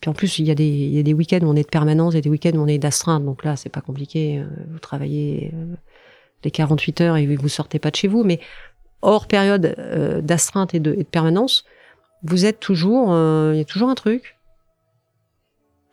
Puis 0.00 0.08
en 0.08 0.14
plus, 0.14 0.38
il 0.38 0.46
y 0.46 0.50
a 0.50 0.54
des, 0.54 1.02
des 1.02 1.12
week-ends 1.12 1.40
où 1.42 1.48
on 1.48 1.56
est 1.56 1.64
de 1.64 1.68
permanence 1.68 2.14
et 2.14 2.20
des 2.20 2.30
week-ends 2.30 2.54
où 2.54 2.60
on 2.60 2.66
est 2.68 2.78
d'astreinte. 2.78 3.24
Donc 3.24 3.44
là, 3.44 3.56
c'est 3.56 3.68
pas 3.68 3.80
compliqué. 3.80 4.44
Vous 4.70 4.78
travaillez 4.78 5.52
les 6.44 6.50
48 6.50 7.00
heures 7.00 7.16
et 7.16 7.26
vous 7.36 7.48
sortez 7.48 7.78
pas 7.78 7.90
de 7.90 7.96
chez 7.96 8.08
vous. 8.08 8.24
Mais 8.24 8.40
hors 9.02 9.26
période 9.26 9.74
euh, 9.78 10.20
d'astreinte 10.20 10.74
et 10.74 10.80
de, 10.80 11.02
permanence, 11.02 11.64
vous 12.22 12.44
êtes 12.44 12.60
toujours, 12.60 13.12
euh, 13.12 13.52
il 13.54 13.58
y 13.58 13.62
a 13.62 13.64
toujours 13.64 13.88
un 13.88 13.94
truc. 13.94 14.36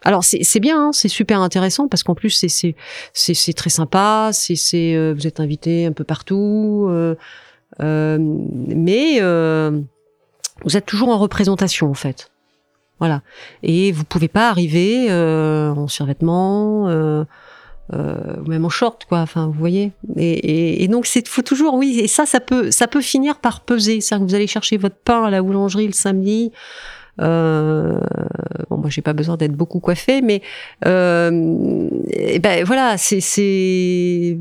Alors 0.03 0.23
c'est 0.23 0.59
bien, 0.59 0.89
hein, 0.89 0.91
c'est 0.93 1.07
super 1.07 1.41
intéressant 1.41 1.87
parce 1.87 2.03
qu'en 2.03 2.13
plus 2.13 2.29
c'est 2.29 2.75
c'est 3.11 3.53
très 3.53 3.71
sympa, 3.71 4.29
c'est 4.33 4.95
euh, 4.95 5.15
vous 5.17 5.25
êtes 5.25 5.39
invité 5.39 5.87
un 5.87 5.93
peu 5.93 6.03
partout. 6.03 6.87
Euh, 7.81 8.17
mais 8.19 9.17
euh, 9.21 9.81
vous 10.63 10.77
êtes 10.77 10.85
toujours 10.85 11.09
en 11.09 11.17
représentation 11.17 11.89
en 11.89 11.93
fait. 11.93 12.31
Voilà. 12.99 13.21
Et 13.61 13.91
vous 13.91 14.05
pouvez 14.05 14.27
pas 14.27 14.49
arriver 14.49 15.07
euh, 15.09 15.71
en 15.71 15.87
survêtement, 15.87 16.87
euh, 16.87 17.25
euh, 17.93 18.41
même 18.47 18.63
en 18.65 18.69
short, 18.69 19.05
quoi. 19.05 19.19
Enfin, 19.19 19.47
vous 19.47 19.59
voyez. 19.59 19.91
Et, 20.15 20.83
et, 20.83 20.87
donc, 20.87 21.05
c'est 21.05 21.27
faut 21.27 21.41
toujours, 21.41 21.73
oui. 21.73 21.99
Et 21.99 22.07
ça, 22.07 22.25
ça 22.25 22.39
peut, 22.39 22.71
ça 22.71 22.87
peut 22.87 23.01
finir 23.01 23.39
par 23.39 23.61
peser. 23.61 23.99
C'est 23.99 24.15
que 24.15 24.23
vous 24.23 24.35
allez 24.35 24.47
chercher 24.47 24.77
votre 24.77 24.95
pain 24.95 25.25
à 25.25 25.29
la 25.29 25.41
boulangerie 25.41 25.87
le 25.87 25.93
samedi. 25.93 26.51
Euh, 27.21 27.99
bon, 28.69 28.77
moi, 28.77 28.89
j'ai 28.89 29.01
pas 29.01 29.13
besoin 29.13 29.37
d'être 29.37 29.53
beaucoup 29.53 29.79
coiffée, 29.79 30.21
mais 30.21 30.41
euh, 30.85 31.89
et 32.09 32.39
ben 32.39 32.63
voilà, 32.65 32.97
c'est 32.97 33.21
c'est 33.21 34.37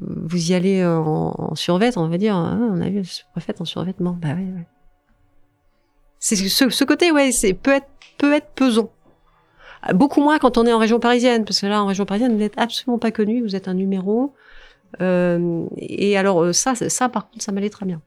vous 0.00 0.50
y 0.50 0.54
allez 0.54 0.84
en, 0.84 1.34
en 1.36 1.54
survêt, 1.54 1.96
on 1.96 2.08
va 2.08 2.18
dire. 2.18 2.34
Ah, 2.34 2.58
on 2.60 2.80
a 2.80 2.88
vu 2.88 3.02
préfète 3.32 3.60
en 3.60 3.64
survêtement. 3.64 4.18
Bah 4.20 4.28
ouais. 4.30 4.34
ouais. 4.34 4.66
C'est 6.18 6.36
ce, 6.36 6.68
ce 6.68 6.84
côté, 6.84 7.12
ouais, 7.12 7.30
c'est 7.30 7.54
peut 7.54 7.72
être 7.72 7.88
peut 8.18 8.32
être 8.34 8.48
pesant. 8.54 8.90
Beaucoup 9.94 10.20
moins 10.20 10.38
quand 10.38 10.58
on 10.58 10.66
est 10.66 10.72
en 10.72 10.78
région 10.78 10.98
parisienne, 10.98 11.44
parce 11.44 11.60
que 11.60 11.66
là, 11.66 11.80
en 11.82 11.86
région 11.86 12.06
parisienne, 12.06 12.32
vous 12.32 12.38
n'êtes 12.38 12.58
absolument 12.58 12.98
pas 12.98 13.12
connu, 13.12 13.42
vous 13.42 13.54
êtes 13.54 13.68
un 13.68 13.74
numéro. 13.74 14.34
Euh, 15.00 15.66
et 15.76 16.16
alors 16.16 16.52
ça, 16.54 16.74
ça, 16.74 17.08
par 17.08 17.28
contre, 17.28 17.44
ça 17.44 17.52
m'allait 17.52 17.70
très 17.70 17.86
bien. 17.86 18.00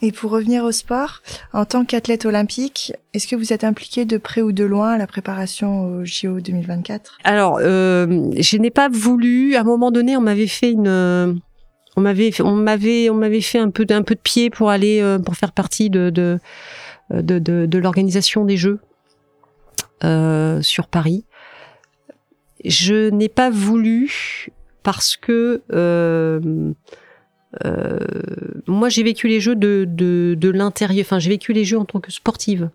Et 0.00 0.12
pour 0.12 0.30
revenir 0.30 0.64
au 0.64 0.72
sport, 0.72 1.22
en 1.52 1.64
tant 1.64 1.84
qu'athlète 1.84 2.24
olympique, 2.24 2.92
est-ce 3.14 3.26
que 3.26 3.36
vous 3.36 3.52
êtes 3.52 3.64
impliqué 3.64 4.04
de 4.04 4.16
près 4.16 4.42
ou 4.42 4.52
de 4.52 4.64
loin 4.64 4.92
à 4.92 4.98
la 4.98 5.06
préparation 5.06 5.86
au 5.86 6.04
JO 6.04 6.40
2024 6.40 7.18
Alors, 7.24 7.58
euh, 7.60 8.30
je 8.38 8.56
n'ai 8.56 8.70
pas 8.70 8.88
voulu. 8.88 9.56
À 9.56 9.60
un 9.62 9.64
moment 9.64 9.90
donné, 9.90 10.16
on 10.16 10.20
m'avait 10.20 10.46
fait 10.46 10.70
une, 10.70 11.40
on 11.98 12.00
m'avait, 12.00 12.30
on 12.40 12.54
m'avait, 12.54 13.10
on 13.10 13.14
m'avait 13.14 13.40
fait 13.40 13.58
un 13.58 13.70
peu 13.70 13.84
d'un 13.84 14.02
peu 14.02 14.14
de 14.14 14.20
pied 14.20 14.50
pour 14.50 14.70
aller, 14.70 15.00
euh, 15.00 15.18
pour 15.18 15.34
faire 15.34 15.52
partie 15.52 15.90
de 15.90 16.10
de 16.10 16.38
de, 17.10 17.38
de, 17.38 17.66
de 17.66 17.78
l'organisation 17.78 18.44
des 18.44 18.56
Jeux 18.56 18.78
euh, 20.04 20.62
sur 20.62 20.86
Paris. 20.86 21.24
Je 22.64 23.10
n'ai 23.10 23.28
pas 23.28 23.50
voulu 23.50 24.52
parce 24.84 25.16
que 25.16 25.62
euh, 25.72 26.72
euh, 27.64 27.98
moi, 28.66 28.88
j'ai 28.88 29.02
vécu 29.02 29.28
les 29.28 29.40
jeux 29.40 29.56
de, 29.56 29.86
de, 29.88 30.36
de 30.38 30.48
l'intérieur. 30.50 31.04
Enfin, 31.04 31.18
j'ai 31.18 31.30
vécu 31.30 31.52
les 31.52 31.64
jeux 31.64 31.78
en 31.78 31.84
tant 31.84 32.00
que 32.00 32.12
sportive. 32.12 32.70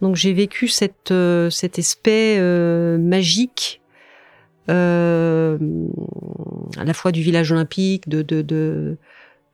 Donc, 0.00 0.16
j'ai 0.16 0.32
vécu 0.32 0.68
cette, 0.68 1.10
euh, 1.10 1.50
cet 1.50 1.78
aspect 1.78 2.36
euh, 2.38 2.98
magique, 2.98 3.80
euh, 4.70 5.58
à 6.76 6.84
la 6.84 6.94
fois 6.94 7.10
du 7.10 7.22
village 7.22 7.50
olympique, 7.50 8.08
de, 8.08 8.22
de, 8.22 8.42
de 8.42 8.96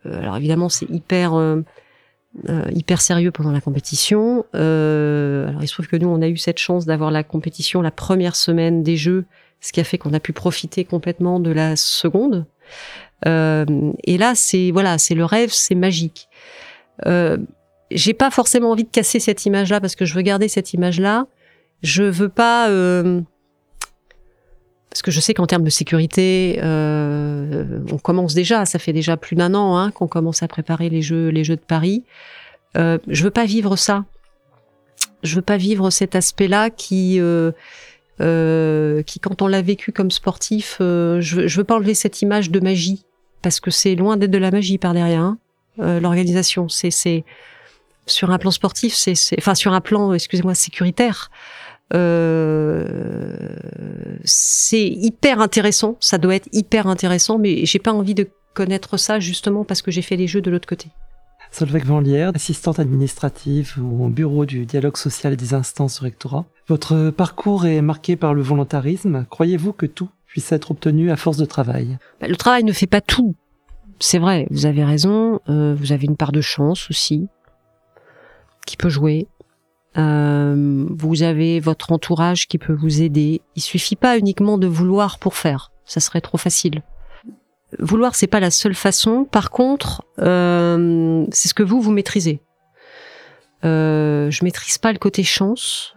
alors 0.04 0.36
évidemment, 0.36 0.68
c'est 0.68 0.90
hyper 0.90 1.32
hyper 2.74 3.00
sérieux 3.00 3.30
pendant 3.30 3.52
la 3.52 3.62
compétition. 3.62 4.44
alors, 4.52 5.62
il 5.62 5.66
se 5.66 5.72
trouve 5.72 5.86
que 5.86 5.96
nous, 5.96 6.08
on 6.08 6.20
a 6.20 6.28
eu 6.28 6.36
cette 6.36 6.58
chance 6.58 6.84
d'avoir 6.84 7.10
la 7.10 7.22
compétition 7.22 7.80
la 7.80 7.92
première 7.92 8.36
semaine 8.36 8.82
des 8.82 8.96
Jeux, 8.98 9.24
ce 9.60 9.72
qui 9.72 9.80
a 9.80 9.84
fait 9.84 9.96
qu'on 9.96 10.12
a 10.12 10.20
pu 10.20 10.34
profiter 10.34 10.84
complètement 10.84 11.40
de 11.40 11.52
la 11.52 11.74
seconde. 11.76 12.44
Euh, 13.26 13.64
et 14.04 14.18
là, 14.18 14.34
c'est 14.34 14.70
voilà, 14.70 14.98
c'est 14.98 15.14
le 15.14 15.24
rêve, 15.24 15.50
c'est 15.52 15.74
magique. 15.74 16.28
Euh, 17.06 17.38
j'ai 17.90 18.14
pas 18.14 18.30
forcément 18.30 18.70
envie 18.70 18.84
de 18.84 18.90
casser 18.90 19.20
cette 19.20 19.46
image-là 19.46 19.80
parce 19.80 19.96
que 19.96 20.04
je 20.04 20.14
veux 20.14 20.22
garder 20.22 20.48
cette 20.48 20.72
image-là. 20.74 21.26
Je 21.82 22.02
veux 22.02 22.28
pas 22.28 22.68
euh, 22.70 23.20
parce 24.90 25.02
que 25.02 25.10
je 25.10 25.20
sais 25.20 25.34
qu'en 25.34 25.46
termes 25.46 25.64
de 25.64 25.70
sécurité, 25.70 26.58
on 26.62 27.98
commence 28.02 28.34
déjà. 28.34 28.64
Ça 28.64 28.78
fait 28.78 28.92
déjà 28.92 29.16
plus 29.16 29.36
d'un 29.36 29.54
an 29.54 29.76
hein, 29.76 29.90
qu'on 29.90 30.06
commence 30.06 30.42
à 30.42 30.48
préparer 30.48 30.88
les 30.88 31.02
jeux, 31.02 31.28
les 31.28 31.44
jeux 31.44 31.56
de 31.56 31.60
Paris. 31.60 32.04
Euh, 32.76 32.98
je 33.08 33.24
veux 33.24 33.30
pas 33.30 33.44
vivre 33.44 33.76
ça. 33.76 34.04
Je 35.22 35.36
veux 35.36 35.42
pas 35.42 35.56
vivre 35.56 35.90
cet 35.90 36.14
aspect-là 36.14 36.70
qui 36.70 37.20
qui, 38.18 39.20
quand 39.20 39.42
on 39.42 39.46
l'a 39.48 39.62
vécu 39.62 39.90
comme 39.90 40.10
sportif, 40.10 40.76
je, 40.78 41.20
je 41.20 41.56
veux 41.56 41.64
pas 41.64 41.74
enlever 41.74 41.94
cette 41.94 42.22
image 42.22 42.50
de 42.50 42.60
magie 42.60 43.04
parce 43.44 43.60
que 43.60 43.70
c'est 43.70 43.94
loin 43.94 44.16
d'être 44.16 44.30
de 44.30 44.38
la 44.38 44.50
magie 44.50 44.78
par 44.78 44.94
derrière. 44.94 45.20
Hein. 45.20 45.38
Euh, 45.78 46.00
L'organisation, 46.00 46.68
c'est 46.68 47.24
sur 48.06 48.30
un 48.30 48.38
plan 48.38 48.50
sportif, 48.50 48.94
c'est 48.94 49.14
enfin 49.38 49.54
sur 49.54 49.72
un 49.72 49.80
plan, 49.80 50.12
excusez-moi, 50.12 50.54
sécuritaire. 50.54 51.30
Euh, 51.92 53.46
c'est 54.24 54.86
hyper 54.86 55.40
intéressant, 55.40 55.96
ça 56.00 56.16
doit 56.18 56.34
être 56.34 56.48
hyper 56.52 56.86
intéressant, 56.86 57.38
mais 57.38 57.66
j'ai 57.66 57.78
pas 57.78 57.92
envie 57.92 58.14
de 58.14 58.26
connaître 58.54 58.96
ça 58.96 59.20
justement 59.20 59.64
parce 59.64 59.82
que 59.82 59.90
j'ai 59.90 60.02
fait 60.02 60.16
les 60.16 60.26
jeux 60.26 60.40
de 60.40 60.50
l'autre 60.50 60.68
côté. 60.68 60.88
Solveig 61.50 61.84
Vanlière, 61.84 62.32
assistante 62.34 62.80
administrative 62.80 63.74
au 63.78 64.08
bureau 64.08 64.46
du 64.46 64.64
dialogue 64.64 64.96
social 64.96 65.36
des 65.36 65.54
instances 65.54 65.98
du 66.00 66.04
rectorat. 66.04 66.46
Votre 66.66 67.10
parcours 67.10 67.66
est 67.66 67.82
marqué 67.82 68.16
par 68.16 68.34
le 68.34 68.42
volontarisme. 68.42 69.26
Croyez-vous 69.30 69.72
que 69.72 69.86
tout 69.86 70.08
puisse 70.34 70.50
être 70.50 70.72
obtenu 70.72 71.12
à 71.12 71.16
force 71.16 71.36
de 71.36 71.44
travail 71.44 71.96
bah, 72.20 72.26
Le 72.26 72.34
travail 72.34 72.64
ne 72.64 72.72
fait 72.72 72.88
pas 72.88 73.00
tout. 73.00 73.36
C'est 74.00 74.18
vrai, 74.18 74.48
vous 74.50 74.66
avez 74.66 74.82
raison. 74.82 75.38
Euh, 75.48 75.76
vous 75.78 75.92
avez 75.92 76.06
une 76.06 76.16
part 76.16 76.32
de 76.32 76.40
chance 76.40 76.90
aussi 76.90 77.28
qui 78.66 78.76
peut 78.76 78.88
jouer. 78.88 79.28
Euh, 79.96 80.86
vous 80.90 81.22
avez 81.22 81.60
votre 81.60 81.92
entourage 81.92 82.48
qui 82.48 82.58
peut 82.58 82.72
vous 82.72 83.00
aider. 83.00 83.42
Il 83.54 83.62
suffit 83.62 83.94
pas 83.94 84.18
uniquement 84.18 84.58
de 84.58 84.66
vouloir 84.66 85.20
pour 85.20 85.36
faire. 85.36 85.70
Ça 85.84 86.00
serait 86.00 86.20
trop 86.20 86.36
facile. 86.36 86.82
Vouloir, 87.78 88.16
c'est 88.16 88.26
pas 88.26 88.40
la 88.40 88.50
seule 88.50 88.74
façon. 88.74 89.24
Par 89.30 89.50
contre, 89.50 90.02
euh, 90.18 91.24
c'est 91.30 91.46
ce 91.46 91.54
que 91.54 91.62
vous 91.62 91.80
vous 91.80 91.92
maîtrisez. 91.92 92.40
Euh, 93.64 94.32
je 94.32 94.42
maîtrise 94.42 94.78
pas 94.78 94.92
le 94.92 94.98
côté 94.98 95.22
chance. 95.22 95.94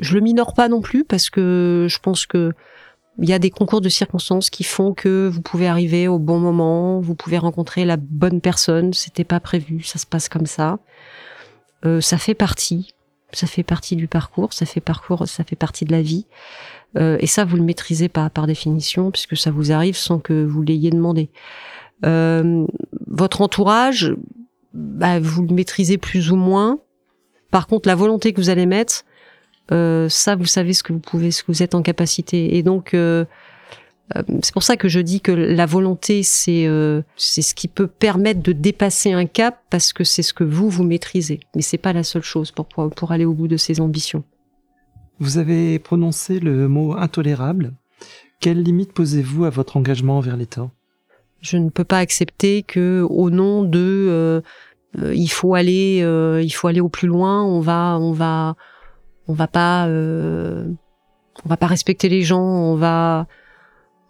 Je 0.00 0.14
le 0.14 0.20
minore 0.20 0.52
pas 0.52 0.66
non 0.66 0.80
plus 0.80 1.04
parce 1.04 1.30
que 1.30 1.86
je 1.88 1.98
pense 2.00 2.26
que 2.26 2.52
il 3.18 3.28
y 3.28 3.32
a 3.32 3.38
des 3.38 3.50
concours 3.50 3.80
de 3.80 3.88
circonstances 3.88 4.48
qui 4.48 4.64
font 4.64 4.94
que 4.94 5.28
vous 5.28 5.42
pouvez 5.42 5.68
arriver 5.68 6.08
au 6.08 6.18
bon 6.18 6.38
moment, 6.38 7.00
vous 7.00 7.14
pouvez 7.14 7.38
rencontrer 7.38 7.84
la 7.84 7.96
bonne 7.96 8.40
personne. 8.40 8.92
C'était 8.94 9.24
pas 9.24 9.40
prévu, 9.40 9.82
ça 9.82 9.98
se 9.98 10.06
passe 10.06 10.28
comme 10.28 10.46
ça. 10.46 10.78
Euh, 11.84 12.00
ça 12.00 12.16
fait 12.16 12.34
partie, 12.34 12.94
ça 13.32 13.46
fait 13.46 13.62
partie 13.62 13.96
du 13.96 14.08
parcours, 14.08 14.52
ça 14.52 14.66
fait 14.66 14.80
parcours, 14.80 15.26
ça 15.28 15.44
fait 15.44 15.56
partie 15.56 15.84
de 15.84 15.92
la 15.92 16.00
vie. 16.00 16.26
Euh, 16.96 17.16
et 17.20 17.26
ça, 17.26 17.44
vous 17.44 17.56
le 17.56 17.62
maîtrisez 17.62 18.08
pas 18.08 18.30
par 18.30 18.46
définition, 18.46 19.10
puisque 19.10 19.36
ça 19.36 19.50
vous 19.50 19.72
arrive 19.72 19.96
sans 19.96 20.18
que 20.18 20.44
vous 20.44 20.62
l'ayez 20.62 20.90
demandé. 20.90 21.30
Euh, 22.04 22.66
votre 23.06 23.40
entourage, 23.40 24.14
bah, 24.74 25.20
vous 25.20 25.42
le 25.42 25.54
maîtrisez 25.54 25.98
plus 25.98 26.30
ou 26.30 26.36
moins. 26.36 26.80
Par 27.50 27.66
contre, 27.66 27.88
la 27.88 27.94
volonté 27.94 28.32
que 28.32 28.40
vous 28.40 28.50
allez 28.50 28.66
mettre, 28.66 29.04
euh, 29.70 30.08
ça, 30.08 30.34
vous 30.34 30.46
savez 30.46 30.72
ce 30.72 30.82
que 30.82 30.92
vous 30.92 30.98
pouvez, 30.98 31.30
ce 31.30 31.42
que 31.42 31.52
vous 31.52 31.62
êtes 31.62 31.74
en 31.74 31.82
capacité. 31.82 32.56
Et 32.56 32.62
donc, 32.62 32.94
euh, 32.94 33.24
euh, 34.16 34.22
c'est 34.42 34.52
pour 34.52 34.62
ça 34.62 34.76
que 34.76 34.88
je 34.88 35.00
dis 35.00 35.20
que 35.20 35.32
la 35.32 35.66
volonté, 35.66 36.22
c'est 36.22 36.68
c'est 37.16 37.42
ce 37.42 37.54
qui 37.54 37.68
peut 37.68 37.86
permettre 37.86 38.42
de 38.42 38.52
dépasser 38.52 39.12
un 39.12 39.26
cap 39.26 39.60
parce 39.70 39.92
que 39.92 40.04
c'est 40.04 40.22
ce 40.22 40.34
que 40.34 40.44
vous 40.44 40.68
vous 40.68 40.84
maîtrisez. 40.84 41.40
Mais 41.54 41.62
c'est 41.62 41.78
pas 41.78 41.92
la 41.92 42.02
seule 42.02 42.22
chose 42.22 42.50
pour 42.50 42.66
pour 42.66 43.12
aller 43.12 43.24
au 43.24 43.34
bout 43.34 43.48
de 43.48 43.56
ses 43.56 43.80
ambitions. 43.80 44.24
Vous 45.20 45.38
avez 45.38 45.78
prononcé 45.78 46.40
le 46.40 46.66
mot 46.68 46.94
intolérable. 46.94 47.72
Quelle 48.40 48.62
limite 48.62 48.92
posez-vous 48.92 49.44
à 49.44 49.50
votre 49.50 49.76
engagement 49.76 50.18
envers 50.18 50.36
l'État? 50.36 50.68
Je 51.40 51.56
ne 51.56 51.70
peux 51.70 51.84
pas 51.84 51.98
accepter 51.98 52.64
que, 52.64 53.06
au 53.08 53.30
nom 53.30 53.62
de, 53.62 54.42
il 54.96 55.28
faut 55.28 55.54
aller, 55.54 55.98
il 56.42 56.50
faut 56.50 56.66
aller 56.66 56.80
au 56.80 56.88
plus 56.88 57.06
loin. 57.06 57.44
On 57.44 57.60
va, 57.60 57.98
on 58.00 58.12
va, 58.12 58.56
on 59.28 59.32
va 59.32 59.46
pas 59.46 59.86
euh, 59.86 60.66
on 61.44 61.48
va 61.48 61.56
pas 61.56 61.66
respecter 61.66 62.08
les 62.08 62.22
gens, 62.22 62.42
on 62.42 62.76
va 62.76 63.26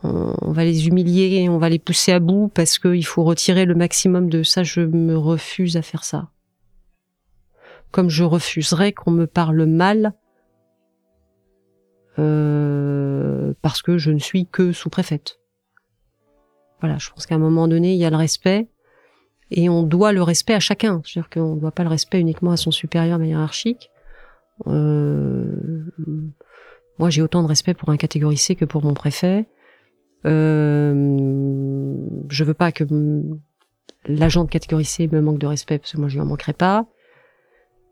on, 0.05 0.53
va 0.53 0.65
les 0.65 0.89
humilier, 0.89 1.49
on 1.49 1.59
va 1.59 1.69
les 1.69 1.79
pousser 1.79 2.13
à 2.13 2.19
bout 2.19 2.51
parce 2.53 2.79
qu'il 2.79 3.07
faut 3.07 3.23
retirer 3.23 3.65
le 3.65 3.75
maximum 3.75 4.29
de 4.29 4.43
ça. 4.43 4.63
Je 4.63 4.81
me 4.81 5.17
refuse 5.17 5.77
à 5.77 5.83
faire 5.83 6.05
ça. 6.05 6.31
Comme 7.93 8.09
je 8.09 8.25
refuserais 8.25 8.93
qu'on 8.93 9.11
me 9.13 9.27
parle 9.27 9.65
mal 9.67 10.15
euh, 12.19 13.55
parce 13.63 13.83
que 13.83 13.99
je 13.99 14.11
ne 14.11 14.19
suis 14.19 14.47
que 14.47 14.73
sous-préfète. 14.73 15.39
Voilà, 16.81 16.99
je 16.99 17.11
pense 17.11 17.27
qu'à 17.27 17.37
un 17.37 17.39
moment 17.39 17.69
donné, 17.69 17.93
il 17.93 17.99
y 17.99 18.05
a 18.05 18.11
le 18.11 18.17
respect 18.17 18.69
et 19.53 19.69
on 19.69 19.85
doit 19.85 20.13
le 20.13 20.23
respect 20.23 20.55
à 20.55 20.61
chacun. 20.61 21.01
C'est-à-dire 21.05 21.31
qu'on 21.31 21.55
ne 21.55 21.61
doit 21.61 21.71
pas 21.71 21.85
le 21.85 21.91
respect 21.91 22.19
uniquement 22.19 22.51
à 22.51 22.57
son 22.57 22.73
supérieur 22.73 23.23
hiérarchique. 23.23 23.92
Euh, 24.67 25.85
moi, 26.99 27.11
j'ai 27.11 27.23
autant 27.23 27.43
de 27.43 27.49
respect 27.49 27.75
pour 27.75 27.89
un 27.91 27.97
catégorie 27.97 28.37
C 28.37 28.55
que 28.55 28.65
pour 28.65 28.85
mon 28.85 28.95
préfet. 28.95 29.47
Euh, 30.25 31.97
je 32.29 32.45
veux 32.45 32.55
pas 32.55 32.71
que 32.73 32.85
l'agent 34.07 34.45
de 34.45 35.09
me 35.13 35.21
manque 35.21 35.39
de 35.39 35.47
respect 35.47 35.79
parce 35.79 35.93
que 35.93 35.99
moi 35.99 36.09
je 36.09 36.15
lui 36.15 36.21
en 36.21 36.27
manquerai 36.27 36.53
pas. 36.53 36.87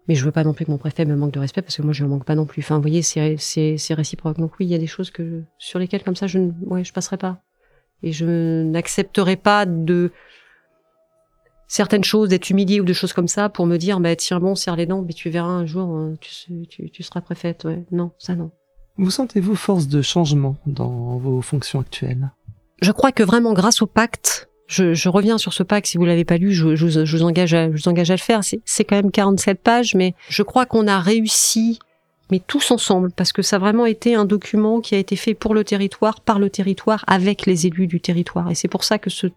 Mais 0.09 0.15
je 0.15 0.24
veux 0.24 0.32
pas 0.32 0.45
non 0.45 0.55
plus 0.55 0.65
que 0.65 0.70
mon 0.70 0.78
préfet 0.78 1.05
me 1.05 1.15
manque 1.15 1.32
de 1.32 1.39
respect 1.39 1.62
parce 1.62 1.77
que 1.77 1.82
moi 1.82 1.93
je 1.93 2.03
lui 2.03 2.07
en 2.07 2.15
manque 2.15 2.24
pas 2.24 2.35
non 2.35 2.47
plus. 2.47 2.62
Enfin, 2.62 2.77
vous 2.77 2.82
voyez, 2.82 3.03
c'est 3.03 3.95
réciproque. 3.95 4.39
Donc 4.39 4.53
oui, 4.59 4.66
il 4.66 4.70
y 4.70 4.74
a 4.74 4.78
des 4.78 4.87
choses 4.87 5.11
que 5.11 5.43
sur 5.59 5.78
lesquelles 5.78 6.03
comme 6.03 6.16
ça 6.16 6.27
je 6.27 6.39
ne, 6.39 6.53
ouais, 6.62 6.85
je 6.85 6.93
passerai 6.93 7.16
pas. 7.16 7.43
Et 8.03 8.12
je 8.12 8.62
n'accepterai 8.62 9.37
pas 9.37 9.66
de 9.66 10.11
certaines 11.71 12.03
choses, 12.03 12.29
d'être 12.29 12.51
humilié 12.51 12.81
ou 12.81 12.85
de 12.85 12.93
choses 12.93 13.13
comme 13.13 13.29
ça 13.29 13.49
pour 13.49 13.65
me 13.65 13.77
dire, 13.77 14.01
bah, 14.01 14.17
tiens 14.17 14.41
bon, 14.41 14.57
serre 14.57 14.75
les 14.75 14.87
dents, 14.87 15.03
mais 15.07 15.13
tu 15.13 15.31
verras 15.31 15.49
un 15.49 15.67
jour, 15.67 15.97
euh, 15.97 16.17
tu, 16.21 16.67
tu, 16.69 16.91
tu 16.91 17.03
seras 17.05 17.21
préfète. 17.21 17.65
Ouais. 17.65 17.85
Non, 17.93 18.11
ça 18.19 18.35
non. 18.35 18.51
Vous 18.99 19.11
sentez-vous 19.11 19.55
force 19.55 19.87
de 19.87 20.03
changement 20.03 20.57
dans 20.67 21.17
vos 21.19 21.41
fonctions 21.41 21.79
actuelles? 21.79 22.33
Je 22.83 22.91
crois 22.91 23.13
que 23.13 23.23
vraiment 23.23 23.53
grâce 23.53 23.83
au 23.83 23.87
pacte, 23.87 24.49
je, 24.67 24.95
je 24.95 25.09
reviens 25.09 25.39
sur 25.39 25.53
ce 25.53 25.63
pacte, 25.63 25.87
si 25.87 25.97
vous 25.97 26.05
l'avez 26.05 26.25
pas 26.25 26.39
lu, 26.39 26.53
je, 26.53 26.75
je, 26.75 27.05
je, 27.05 27.17
vous 27.17 27.23
engage 27.23 27.55
à, 27.55 27.71
je 27.71 27.77
vous 27.77 27.89
engage 27.89 28.11
à 28.11 28.15
le 28.15 28.21
faire. 28.21 28.41
C'est 28.43 28.85
quand 28.85 28.97
même 28.97 29.13
47 29.13 29.63
pages, 29.63 29.95
mais 29.95 30.15
je 30.29 30.43
crois 30.43 30.67
qu'on 30.67 30.89
a 30.89 30.99
réussi, 30.99 31.79
mais 32.33 32.41
tous 32.45 32.73
ensemble, 32.73 33.13
parce 33.13 33.33
que 33.33 33.43
ça 33.43 33.57
a 33.57 33.59
vraiment 33.61 33.87
été 33.87 34.17
un 34.17 34.25
document 34.25 34.81
qui 34.81 34.97
a 34.97 34.99
été 34.99 35.15
fait 35.15 35.35
pour 35.35 35.55
le 35.55 35.63
territoire, 35.63 36.21
par 36.21 36.41
le 36.41 36.51
territoire, 36.51 37.05
avec 37.07 37.47
les 37.47 37.69
élus 37.69 37.87
du 37.87 38.01
territoire. 38.01 38.51
Et 38.51 38.57
c'est 38.57 38.69
pour 38.69 38.83
ça 38.83 38.99
que 38.99 39.09
ce, 39.09 39.29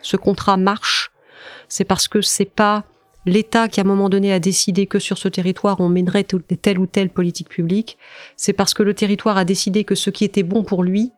ce 0.00 0.16
contrat 0.16 0.56
marche 0.56 1.10
c'est 1.68 1.84
parce 1.84 2.08
que 2.08 2.20
c'est 2.20 2.44
pas 2.44 2.84
l'État 3.26 3.68
qui 3.68 3.80
à 3.80 3.84
un 3.84 3.86
moment 3.86 4.08
donné 4.08 4.32
a 4.32 4.38
décidé 4.38 4.86
que 4.86 4.98
sur 4.98 5.18
ce 5.18 5.28
territoire 5.28 5.80
on 5.80 5.88
mènerait 5.88 6.24
telle 6.24 6.78
ou 6.78 6.86
telle 6.86 7.10
politique 7.10 7.48
publique, 7.48 7.98
c'est 8.36 8.52
parce 8.52 8.74
que 8.74 8.82
le 8.82 8.94
territoire 8.94 9.36
a 9.36 9.44
décidé 9.44 9.84
que 9.84 9.94
ce 9.94 10.10
qui 10.10 10.24
était 10.24 10.42
bon 10.42 10.62
pour 10.62 10.82
lui, 10.82 11.12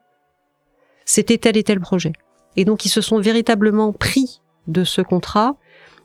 c'était 1.04 1.38
tel 1.38 1.56
et 1.56 1.62
tel 1.62 1.80
projet. 1.80 2.12
Et 2.56 2.64
donc 2.64 2.84
ils 2.84 2.90
se 2.90 3.00
sont 3.00 3.20
véritablement 3.20 3.92
pris 3.92 4.40
de 4.66 4.84
ce 4.84 5.02
contrat. 5.02 5.56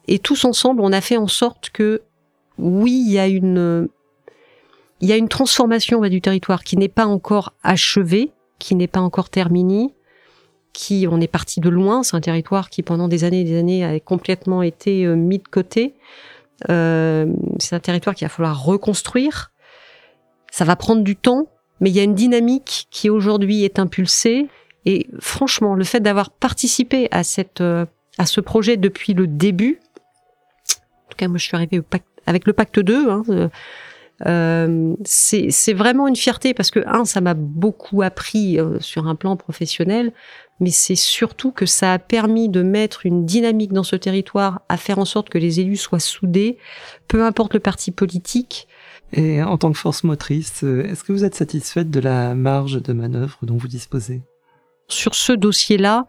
Et 0.07 0.19
tous 0.19 0.45
ensemble 0.45 0.81
on 0.81 0.91
a 0.91 1.01
fait 1.01 1.17
en 1.17 1.27
sorte 1.27 1.69
que 1.69 2.01
oui, 2.57 3.03
il 3.05 3.11
y 3.11 3.19
a 3.19 3.27
une 3.27 3.87
il 5.01 5.09
y 5.09 5.13
a 5.13 5.17
une 5.17 5.29
transformation 5.29 5.99
du 6.01 6.21
territoire 6.21 6.63
qui 6.63 6.77
n'est 6.77 6.87
pas 6.87 7.07
encore 7.07 7.53
achevée, 7.63 8.31
qui 8.59 8.75
n'est 8.75 8.87
pas 8.87 8.99
encore 8.99 9.29
terminée, 9.29 9.95
qui 10.73 11.07
on 11.09 11.19
est 11.21 11.27
parti 11.27 11.59
de 11.59 11.69
loin. 11.69 12.03
C'est 12.03 12.15
un 12.15 12.21
territoire 12.21 12.69
qui 12.69 12.83
pendant 12.83 13.07
des 13.07 13.23
années 13.23 13.41
et 13.41 13.45
des 13.45 13.57
années 13.57 13.85
a 13.85 13.99
complètement 13.99 14.61
été 14.61 15.05
euh, 15.05 15.15
mis 15.15 15.39
de 15.39 15.47
côté. 15.47 15.95
Euh, 16.69 17.25
c'est 17.59 17.75
un 17.75 17.79
territoire 17.79 18.15
qu'il 18.15 18.25
va 18.25 18.29
falloir 18.29 18.63
reconstruire. 18.63 19.51
Ça 20.51 20.65
va 20.65 20.75
prendre 20.75 21.01
du 21.01 21.15
temps, 21.15 21.47
mais 21.79 21.89
il 21.89 21.95
y 21.95 21.99
a 21.99 22.03
une 22.03 22.15
dynamique 22.15 22.87
qui 22.91 23.09
aujourd'hui 23.09 23.63
est 23.63 23.79
impulsée. 23.79 24.47
Et 24.85 25.07
franchement, 25.19 25.75
le 25.75 25.83
fait 25.83 25.99
d'avoir 25.99 26.31
participé 26.31 27.07
à 27.11 27.23
cette 27.23 27.61
euh, 27.61 27.85
à 28.17 28.25
ce 28.25 28.41
projet 28.41 28.77
depuis 28.77 29.13
le 29.13 29.25
début, 29.25 29.79
en 31.05 31.11
tout 31.11 31.17
cas 31.17 31.27
moi 31.27 31.37
je 31.37 31.45
suis 31.45 31.55
arrivée 31.55 31.81
avec 32.25 32.45
le 32.45 32.53
pacte 32.53 32.79
2, 32.79 33.09
hein, 33.09 33.23
euh, 34.27 34.95
c'est 35.05 35.73
vraiment 35.73 36.07
une 36.07 36.17
fierté 36.17 36.53
parce 36.53 36.71
que 36.71 36.81
un, 36.85 37.05
ça 37.05 37.21
m'a 37.21 37.33
beaucoup 37.33 38.01
appris 38.01 38.59
sur 38.79 39.07
un 39.07 39.15
plan 39.15 39.37
professionnel, 39.37 40.11
mais 40.59 40.69
c'est 40.69 40.95
surtout 40.95 41.51
que 41.51 41.65
ça 41.65 41.93
a 41.93 41.99
permis 41.99 42.49
de 42.49 42.61
mettre 42.61 43.05
une 43.05 43.25
dynamique 43.25 43.73
dans 43.73 43.83
ce 43.83 43.95
territoire, 43.95 44.61
à 44.69 44.77
faire 44.77 44.99
en 44.99 45.05
sorte 45.05 45.29
que 45.29 45.37
les 45.37 45.59
élus 45.59 45.77
soient 45.77 45.99
soudés, 45.99 46.57
peu 47.07 47.23
importe 47.25 47.53
le 47.53 47.59
parti 47.59 47.91
politique. 47.91 48.67
Et 49.13 49.41
en 49.43 49.57
tant 49.57 49.71
que 49.71 49.77
force 49.77 50.03
motrice, 50.03 50.63
euh, 50.63 50.85
est-ce 50.85 51.03
que 51.03 51.11
vous 51.11 51.25
êtes 51.25 51.35
satisfaite 51.35 51.89
de 51.89 51.99
la 51.99 52.33
marge 52.35 52.81
de 52.81 52.93
manœuvre 52.93 53.39
dont 53.41 53.57
vous 53.57 53.67
disposez? 53.67 54.21
Sur 54.87 55.15
ce 55.15 55.33
dossier-là, 55.33 56.05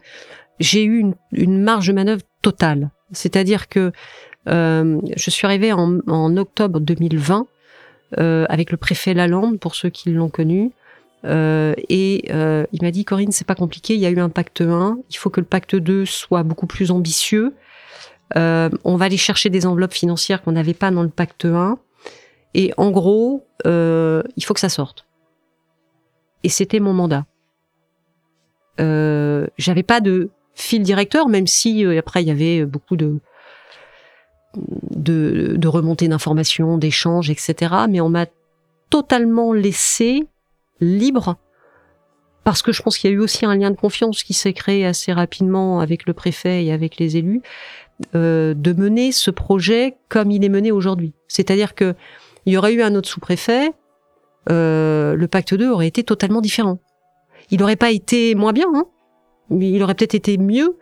j'ai 0.60 0.84
eu 0.84 1.04
une, 1.32 1.62
marge 1.62 1.88
de 1.88 1.92
manœuvre 1.92 2.22
totale. 2.42 2.90
C'est-à-dire 3.12 3.68
que 3.68 3.92
euh, 4.48 5.00
je 5.16 5.30
suis 5.30 5.46
arrivée 5.46 5.72
en, 5.72 6.36
octobre 6.36 6.80
2020 6.80 7.46
euh, 8.18 8.44
avec 8.48 8.70
le 8.70 8.76
préfet 8.76 9.14
Lalande, 9.14 9.58
pour 9.58 9.74
ceux 9.74 9.88
qui 9.88 10.10
l'ont 10.10 10.30
connu. 10.30 10.72
Euh, 11.24 11.74
et 11.88 12.24
euh, 12.30 12.64
il 12.72 12.82
m'a 12.82 12.90
dit 12.90 13.04
Corinne, 13.04 13.30
c'est 13.30 13.46
pas 13.46 13.54
compliqué, 13.54 13.94
il 13.94 14.00
y 14.00 14.06
a 14.06 14.10
eu 14.10 14.18
un 14.18 14.28
pacte 14.28 14.60
1, 14.60 14.98
il 15.08 15.16
faut 15.16 15.30
que 15.30 15.40
le 15.40 15.46
pacte 15.46 15.76
2 15.76 16.04
soit 16.04 16.42
beaucoup 16.42 16.66
plus 16.66 16.90
ambitieux. 16.90 17.54
Euh, 18.36 18.70
on 18.84 18.96
va 18.96 19.04
aller 19.06 19.16
chercher 19.16 19.50
des 19.50 19.66
enveloppes 19.66 19.92
financières 19.92 20.42
qu'on 20.42 20.52
n'avait 20.52 20.74
pas 20.74 20.90
dans 20.90 21.02
le 21.02 21.08
pacte 21.08 21.44
1. 21.44 21.78
Et 22.54 22.72
en 22.76 22.90
gros, 22.90 23.46
euh, 23.66 24.22
il 24.36 24.44
faut 24.44 24.54
que 24.54 24.60
ça 24.60 24.68
sorte. 24.68 25.06
Et 26.42 26.48
c'était 26.48 26.80
mon 26.80 26.92
mandat. 26.92 27.26
Euh, 28.80 29.46
J'avais 29.58 29.82
pas 29.82 30.00
de 30.00 30.30
fil 30.54 30.82
directeur, 30.82 31.28
même 31.28 31.46
si 31.46 31.84
euh, 31.84 31.98
après 31.98 32.22
il 32.22 32.28
y 32.28 32.30
avait 32.30 32.64
beaucoup 32.64 32.96
de 32.96 33.20
de, 34.90 35.54
de 35.56 35.68
remontées 35.68 36.08
d'informations, 36.08 36.76
d'échanges, 36.76 37.30
etc. 37.30 37.74
Mais 37.88 38.00
on 38.02 38.10
m'a 38.10 38.26
totalement 38.90 39.54
laissé 39.54 40.26
libre 40.82 41.38
parce 42.44 42.62
que 42.62 42.72
je 42.72 42.82
pense 42.82 42.98
qu'il 42.98 43.10
y 43.10 43.12
a 43.12 43.16
eu 43.16 43.20
aussi 43.20 43.44
un 43.46 43.56
lien 43.56 43.70
de 43.70 43.76
confiance 43.76 44.22
qui 44.22 44.34
s'est 44.34 44.52
créé 44.52 44.84
assez 44.84 45.12
rapidement 45.12 45.80
avec 45.80 46.06
le 46.06 46.12
préfet 46.12 46.64
et 46.64 46.72
avec 46.72 46.96
les 46.96 47.16
élus, 47.16 47.40
euh, 48.14 48.54
de 48.54 48.72
mener 48.72 49.12
ce 49.12 49.30
projet 49.30 49.96
comme 50.08 50.30
il 50.30 50.44
est 50.44 50.48
mené 50.48 50.72
aujourd'hui. 50.72 51.12
C'est-à-dire 51.28 51.74
que 51.74 51.94
il 52.46 52.52
y 52.52 52.56
aurait 52.56 52.74
eu 52.74 52.82
un 52.82 52.94
autre 52.96 53.08
sous-préfet, 53.08 53.70
euh, 54.50 55.14
le 55.14 55.28
pacte 55.28 55.54
2 55.54 55.70
aurait 55.70 55.86
été 55.86 56.02
totalement 56.02 56.40
différent. 56.40 56.78
Il 57.50 57.60
n'aurait 57.60 57.76
pas 57.76 57.92
été 57.92 58.34
moins 58.34 58.52
bien, 58.52 58.66
hein, 58.74 58.86
il 59.50 59.80
aurait 59.82 59.94
peut-être 59.94 60.16
été 60.16 60.38
mieux, 60.38 60.76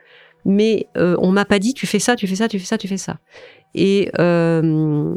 mais 0.47 0.87
euh, 0.97 1.17
on 1.19 1.31
m'a 1.31 1.45
pas 1.45 1.59
dit 1.59 1.75
tu 1.75 1.87
fais 1.87 1.99
ça, 1.99 2.17
tu 2.17 2.27
fais 2.27 2.37
ça, 2.37 2.49
tu 2.49 2.59
fais 2.59 2.65
ça, 2.65 2.79
tu 2.79 2.89
fais 2.89 2.97
ça. 2.97 3.19
Et, 3.75 4.11
euh 4.19 5.15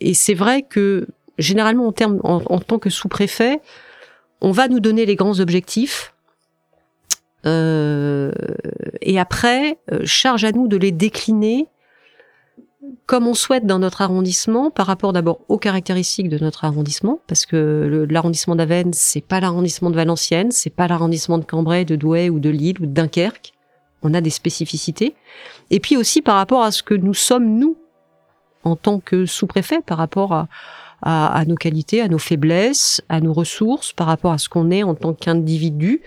et 0.00 0.14
c'est 0.14 0.34
vrai 0.34 0.62
que 0.62 1.08
généralement 1.42 1.92
en, 2.24 2.58
tant 2.60 2.78
que 2.78 2.90
sous-préfet, 2.90 3.60
on 4.40 4.52
va 4.52 4.68
nous 4.68 4.80
donner 4.80 5.06
les 5.06 5.16
grands 5.16 5.40
objectifs. 5.40 6.14
Euh, 7.44 8.30
et 9.00 9.18
après, 9.18 9.78
euh, 9.92 10.00
charge 10.04 10.44
à 10.44 10.52
nous 10.52 10.68
de 10.68 10.76
les 10.76 10.92
décliner 10.92 11.68
comme 13.06 13.26
on 13.26 13.34
souhaite 13.34 13.66
dans 13.66 13.78
notre 13.78 14.02
arrondissement, 14.02 14.70
par 14.70 14.86
rapport 14.86 15.12
d'abord 15.12 15.40
aux 15.48 15.58
caractéristiques 15.58 16.28
de 16.28 16.38
notre 16.38 16.64
arrondissement, 16.64 17.20
parce 17.26 17.46
que 17.46 18.06
l'arrondissement 18.10 18.56
d'Avennes, 18.56 18.92
c'est 18.92 19.20
pas 19.20 19.40
l'arrondissement 19.40 19.90
de 19.90 19.96
Valenciennes, 19.96 20.50
c'est 20.50 20.70
pas 20.70 20.88
l'arrondissement 20.88 21.38
de 21.38 21.44
Cambrai, 21.44 21.84
de 21.84 21.96
Douai 21.96 22.30
ou 22.30 22.40
de 22.40 22.50
Lille 22.50 22.76
ou 22.80 22.86
de 22.86 22.92
Dunkerque. 22.92 23.52
On 24.02 24.14
a 24.14 24.20
des 24.20 24.30
spécificités. 24.30 25.14
Et 25.70 25.78
puis 25.78 25.96
aussi 25.96 26.22
par 26.22 26.36
rapport 26.36 26.62
à 26.62 26.72
ce 26.72 26.82
que 26.82 26.94
nous 26.94 27.14
sommes, 27.14 27.58
nous, 27.58 27.76
en 28.64 28.76
tant 28.76 28.98
que 28.98 29.26
sous-préfet, 29.26 29.80
par 29.80 29.98
rapport 29.98 30.32
à, 30.32 30.48
à, 31.02 31.26
à, 31.26 31.44
nos 31.44 31.56
qualités, 31.56 32.00
à 32.00 32.08
nos 32.08 32.18
faiblesses, 32.18 33.02
à 33.08 33.20
nos 33.20 33.32
ressources, 33.32 33.92
par 33.92 34.06
rapport 34.06 34.32
à 34.32 34.38
ce 34.38 34.48
qu'on 34.48 34.70
est 34.70 34.82
en 34.82 34.94
tant 34.94 35.12
qu'individu. 35.12 36.00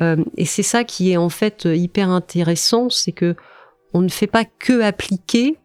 Euh, 0.00 0.16
et 0.36 0.44
c'est 0.44 0.62
ça 0.62 0.84
qui 0.84 1.12
est 1.12 1.16
en 1.16 1.28
fait 1.28 1.64
hyper 1.64 2.10
intéressant, 2.10 2.90
c'est 2.90 3.12
que 3.12 3.34
on 3.94 4.02
ne 4.02 4.08
fait 4.08 4.26
pas 4.26 4.44
que 4.44 4.82
appliquer 4.82 5.56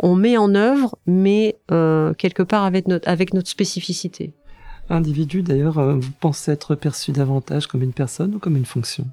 on 0.00 0.14
met 0.14 0.36
en 0.36 0.54
œuvre, 0.54 0.98
mais 1.06 1.56
euh, 1.70 2.12
quelque 2.14 2.42
part 2.42 2.64
avec 2.64 2.88
notre, 2.88 3.08
avec 3.08 3.32
notre 3.32 3.48
spécificité. 3.48 4.34
Individu, 4.88 5.42
d'ailleurs, 5.42 5.78
euh, 5.78 5.94
vous 5.94 6.12
pensez 6.20 6.52
être 6.52 6.74
perçu 6.74 7.12
davantage 7.12 7.66
comme 7.66 7.82
une 7.82 7.92
personne 7.92 8.34
ou 8.34 8.38
comme 8.38 8.56
une 8.56 8.66
fonction? 8.66 9.06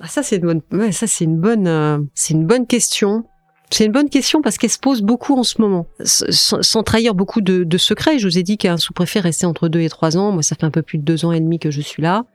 Ah, 0.00 0.08
Ça, 0.08 0.22
c'est 0.22 0.36
une 0.36 0.42
bonne, 0.42 0.62
ouais, 0.72 0.92
ça 0.92 1.06
c'est 1.06 1.24
une 1.24 1.40
bonne, 1.40 1.66
euh, 1.66 1.98
c'est 2.14 2.34
une 2.34 2.46
bonne 2.46 2.66
question. 2.66 3.24
C'est 3.72 3.86
une 3.86 3.92
bonne 3.92 4.10
question 4.10 4.42
parce 4.42 4.58
qu'elle 4.58 4.70
se 4.70 4.78
pose 4.78 5.00
beaucoup 5.00 5.38
en 5.38 5.44
ce 5.44 5.58
moment, 5.60 5.86
sans, 6.04 6.82
trahir 6.82 7.14
beaucoup 7.14 7.40
de, 7.40 7.78
secrets. 7.78 8.18
Je 8.18 8.28
vous 8.28 8.36
ai 8.36 8.42
dit 8.42 8.58
qu'un 8.58 8.76
sous-préfet 8.76 9.20
restait 9.20 9.46
entre 9.46 9.68
deux 9.68 9.80
et 9.80 9.88
trois 9.88 10.18
ans. 10.18 10.30
Moi, 10.30 10.42
ça 10.42 10.56
fait 10.56 10.64
un 10.64 10.70
peu 10.70 10.82
plus 10.82 10.98
de 10.98 11.04
deux 11.04 11.24
ans 11.24 11.32
et 11.32 11.40
demi 11.40 11.58
que 11.58 11.70
je 11.70 11.80
suis 11.80 12.02
là. 12.02 12.26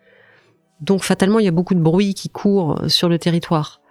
Donc, 0.81 1.03
fatalement, 1.03 1.37
il 1.37 1.45
y 1.45 1.47
a 1.47 1.51
beaucoup 1.51 1.75
de 1.75 1.79
bruit 1.79 2.15
qui 2.15 2.29
court 2.29 2.81
sur 2.87 3.07
le 3.07 3.19
territoire. 3.19 3.81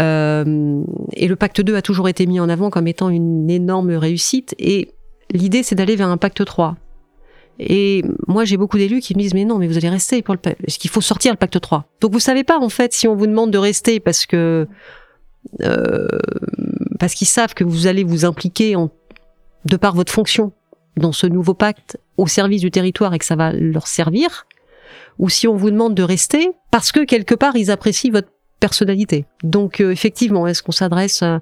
Euh, 0.00 0.82
et 1.12 1.28
le 1.28 1.36
pacte 1.36 1.60
2 1.60 1.76
a 1.76 1.82
toujours 1.82 2.08
été 2.08 2.26
mis 2.26 2.40
en 2.40 2.48
avant 2.48 2.70
comme 2.70 2.88
étant 2.88 3.10
une 3.10 3.48
énorme 3.48 3.92
réussite. 3.92 4.56
Et 4.58 4.90
l'idée, 5.30 5.62
c'est 5.62 5.76
d'aller 5.76 5.94
vers 5.94 6.08
un 6.08 6.16
pacte 6.16 6.44
3. 6.44 6.76
Et 7.60 8.02
moi, 8.26 8.44
j'ai 8.44 8.56
beaucoup 8.56 8.78
d'élus 8.78 9.00
qui 9.00 9.14
me 9.14 9.20
disent, 9.20 9.34
mais 9.34 9.44
non, 9.44 9.58
mais 9.58 9.68
vous 9.68 9.76
allez 9.76 9.88
rester 9.88 10.20
pour 10.22 10.34
le 10.34 10.40
pacte. 10.40 10.60
Est-ce 10.66 10.80
qu'il 10.80 10.90
faut 10.90 11.00
sortir 11.00 11.32
le 11.32 11.38
pacte 11.38 11.60
3 11.60 11.86
Donc, 12.00 12.12
vous 12.12 12.18
savez 12.18 12.42
pas, 12.42 12.58
en 12.58 12.68
fait, 12.68 12.92
si 12.92 13.06
on 13.06 13.14
vous 13.14 13.28
demande 13.28 13.52
de 13.52 13.58
rester 13.58 14.00
parce 14.00 14.26
que, 14.26 14.66
parce 16.98 17.14
qu'ils 17.14 17.28
savent 17.28 17.54
que 17.54 17.64
vous 17.64 17.86
allez 17.86 18.04
vous 18.04 18.24
impliquer 18.24 18.76
en, 18.76 18.90
de 19.64 19.76
par 19.76 19.94
votre 19.94 20.12
fonction 20.12 20.52
dans 20.96 21.12
ce 21.12 21.26
nouveau 21.26 21.54
pacte 21.54 21.98
au 22.16 22.26
service 22.26 22.60
du 22.60 22.70
territoire 22.70 23.14
et 23.14 23.18
que 23.18 23.24
ça 23.24 23.36
va 23.36 23.52
leur 23.52 23.86
servir, 23.86 24.46
ou 25.18 25.28
si 25.28 25.48
on 25.48 25.56
vous 25.56 25.70
demande 25.70 25.94
de 25.94 26.02
rester 26.02 26.50
parce 26.70 26.92
que 26.92 27.04
quelque 27.04 27.34
part 27.34 27.56
ils 27.56 27.70
apprécient 27.70 28.12
votre 28.12 28.28
personnalité. 28.60 29.24
Donc 29.42 29.80
euh, 29.80 29.90
effectivement, 29.90 30.46
est-ce 30.46 30.62
qu'on 30.62 30.72
s'adresse 30.72 31.22
à, 31.22 31.40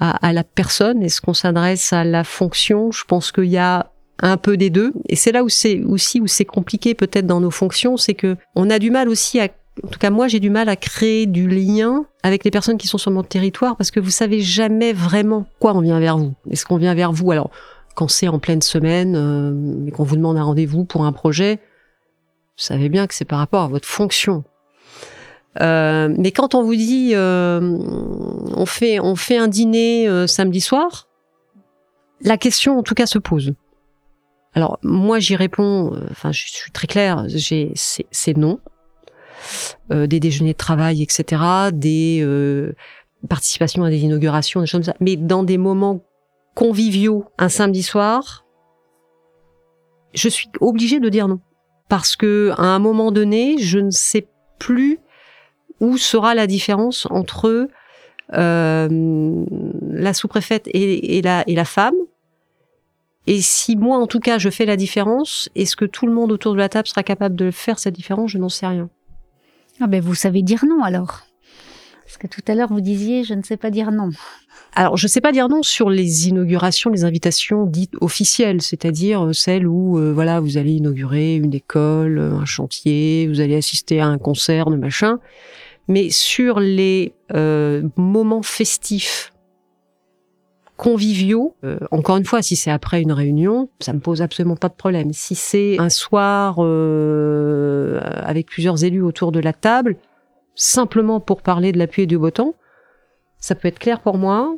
à, 0.00 0.32
la 0.32 0.44
personne? 0.44 1.02
Est-ce 1.02 1.20
qu'on 1.20 1.34
s'adresse 1.34 1.92
à 1.92 2.04
la 2.04 2.24
fonction? 2.24 2.90
Je 2.90 3.04
pense 3.04 3.32
qu'il 3.32 3.44
y 3.44 3.58
a 3.58 3.90
un 4.20 4.36
peu 4.36 4.56
des 4.56 4.70
deux. 4.70 4.92
Et 5.08 5.16
c'est 5.16 5.32
là 5.32 5.44
où 5.44 5.48
c'est 5.48 5.82
aussi 5.82 6.20
où 6.20 6.26
c'est 6.26 6.44
compliqué 6.44 6.94
peut-être 6.94 7.26
dans 7.26 7.40
nos 7.40 7.50
fonctions, 7.50 7.96
c'est 7.96 8.14
que 8.14 8.36
on 8.54 8.70
a 8.70 8.78
du 8.78 8.90
mal 8.90 9.08
aussi 9.08 9.40
à 9.40 9.48
en 9.82 9.88
tout 9.88 9.98
cas, 9.98 10.10
moi, 10.10 10.28
j'ai 10.28 10.38
du 10.38 10.50
mal 10.50 10.68
à 10.68 10.76
créer 10.76 11.26
du 11.26 11.48
lien 11.48 12.06
avec 12.22 12.44
les 12.44 12.50
personnes 12.50 12.78
qui 12.78 12.86
sont 12.86 12.98
sur 12.98 13.10
mon 13.10 13.24
territoire 13.24 13.76
parce 13.76 13.90
que 13.90 13.98
vous 13.98 14.10
savez 14.10 14.40
jamais 14.40 14.92
vraiment 14.92 15.46
quoi 15.58 15.74
on 15.74 15.80
vient 15.80 15.98
vers 15.98 16.16
vous. 16.16 16.34
Est-ce 16.48 16.64
qu'on 16.64 16.76
vient 16.76 16.94
vers 16.94 17.12
vous? 17.12 17.32
Alors, 17.32 17.50
quand 17.94 18.08
c'est 18.08 18.28
en 18.28 18.38
pleine 18.38 18.62
semaine 18.62 19.14
euh, 19.16 19.86
et 19.86 19.90
qu'on 19.90 20.04
vous 20.04 20.16
demande 20.16 20.36
un 20.36 20.44
rendez-vous 20.44 20.84
pour 20.84 21.04
un 21.04 21.12
projet, 21.12 21.56
vous 21.56 22.64
savez 22.64 22.88
bien 22.88 23.06
que 23.06 23.14
c'est 23.14 23.24
par 23.24 23.38
rapport 23.38 23.62
à 23.62 23.68
votre 23.68 23.88
fonction. 23.88 24.44
Euh, 25.60 26.12
mais 26.18 26.30
quand 26.32 26.54
on 26.54 26.62
vous 26.62 26.74
dit 26.74 27.12
euh, 27.14 27.60
on 27.60 28.66
fait 28.66 28.98
on 28.98 29.14
fait 29.14 29.36
un 29.36 29.46
dîner 29.46 30.26
samedi 30.26 30.60
soir, 30.60 31.08
la 32.20 32.36
question 32.36 32.78
en 32.78 32.82
tout 32.82 32.94
cas 32.94 33.06
se 33.06 33.18
pose. 33.18 33.54
Alors 34.52 34.78
moi 34.82 35.20
j'y 35.20 35.36
réponds, 35.36 35.92
enfin 36.10 36.32
je 36.32 36.44
suis 36.46 36.72
très 36.72 36.86
claire, 36.86 37.26
c'est 37.28 38.36
non. 38.36 38.60
Euh, 39.92 40.06
des 40.06 40.20
déjeuners 40.20 40.52
de 40.52 40.58
travail, 40.58 41.02
etc., 41.02 41.42
des 41.72 42.26
participations 43.28 43.84
à 43.84 43.90
des 43.90 44.00
inaugurations, 44.00 44.60
des 44.60 44.66
choses 44.66 44.80
comme 44.80 44.92
ça. 44.92 44.96
Mais 45.00 45.16
dans 45.16 45.42
des 45.42 45.58
moments 45.58 46.02
conviviaux, 46.54 47.24
un 47.38 47.48
samedi 47.48 47.82
soir, 47.82 48.44
je 50.12 50.28
suis 50.28 50.48
obligée 50.60 51.00
de 51.00 51.08
dire 51.08 51.28
non 51.28 51.40
parce 51.88 52.16
que 52.16 52.52
à 52.56 52.62
un 52.62 52.78
moment 52.78 53.12
donné, 53.12 53.58
je 53.58 53.78
ne 53.78 53.90
sais 53.90 54.26
plus 54.58 54.98
où 55.80 55.96
sera 55.96 56.34
la 56.34 56.46
différence 56.46 57.06
entre 57.10 57.68
euh, 58.32 59.44
la 59.82 60.14
sous-préfète 60.14 60.66
et, 60.68 61.18
et, 61.18 61.22
la, 61.22 61.44
et 61.46 61.54
la 61.54 61.64
femme 61.64 61.94
Et 63.26 63.42
si 63.42 63.76
moi, 63.76 63.98
en 63.98 64.06
tout 64.06 64.20
cas, 64.20 64.38
je 64.38 64.48
fais 64.48 64.64
la 64.64 64.76
différence, 64.76 65.50
est-ce 65.54 65.76
que 65.76 65.84
tout 65.84 66.06
le 66.06 66.14
monde 66.14 66.32
autour 66.32 66.54
de 66.54 66.58
la 66.58 66.68
table 66.68 66.88
sera 66.88 67.02
capable 67.02 67.36
de 67.36 67.50
faire 67.50 67.78
cette 67.78 67.94
différence? 67.94 68.30
Je 68.30 68.38
n'en 68.38 68.48
sais 68.48 68.66
rien. 68.66 68.88
Ah 69.80 69.86
ben, 69.86 70.00
vous 70.00 70.14
savez 70.14 70.42
dire 70.42 70.64
non 70.66 70.82
alors 70.82 71.22
Parce 72.04 72.16
que 72.16 72.26
tout 72.26 72.42
à 72.46 72.54
l'heure, 72.54 72.68
vous 72.68 72.80
disiez, 72.80 73.24
je 73.24 73.34
ne 73.34 73.42
sais 73.42 73.56
pas 73.56 73.70
dire 73.70 73.90
non. 73.90 74.10
Alors, 74.76 74.96
je 74.96 75.06
ne 75.06 75.08
sais 75.08 75.20
pas 75.20 75.32
dire 75.32 75.48
non 75.48 75.62
sur 75.62 75.90
les 75.90 76.28
inaugurations, 76.28 76.90
les 76.90 77.04
invitations 77.04 77.66
dites 77.66 77.94
officielles, 78.00 78.62
c'est-à-dire 78.62 79.30
celles 79.32 79.66
où, 79.66 79.98
euh, 79.98 80.12
voilà, 80.12 80.40
vous 80.40 80.58
allez 80.58 80.72
inaugurer 80.72 81.36
une 81.36 81.54
école, 81.54 82.18
un 82.18 82.44
chantier, 82.44 83.28
vous 83.28 83.40
allez 83.40 83.56
assister 83.56 84.00
à 84.00 84.06
un 84.06 84.18
concert 84.18 84.70
de 84.70 84.76
machin. 84.76 85.18
Mais 85.86 86.10
sur 86.10 86.60
les 86.60 87.12
euh, 87.34 87.82
moments 87.96 88.42
festifs, 88.42 89.33
conviviaux, 90.76 91.54
euh, 91.64 91.78
encore 91.90 92.16
une 92.16 92.24
fois, 92.24 92.42
si 92.42 92.56
c'est 92.56 92.70
après 92.70 93.00
une 93.00 93.12
réunion, 93.12 93.68
ça 93.80 93.92
me 93.92 94.00
pose 94.00 94.22
absolument 94.22 94.56
pas 94.56 94.68
de 94.68 94.74
problème. 94.74 95.12
Si 95.12 95.34
c'est 95.34 95.78
un 95.78 95.88
soir 95.88 96.56
euh, 96.58 98.00
avec 98.22 98.46
plusieurs 98.46 98.84
élus 98.84 99.02
autour 99.02 99.30
de 99.32 99.40
la 99.40 99.52
table, 99.52 99.96
simplement 100.54 101.20
pour 101.20 101.42
parler 101.42 101.72
de 101.72 101.78
l'appui 101.78 102.02
et 102.02 102.06
du 102.06 102.18
beau 102.18 102.30
temps, 102.30 102.54
ça 103.38 103.54
peut 103.54 103.68
être 103.68 103.78
clair 103.78 104.00
pour 104.00 104.18
moi, 104.18 104.56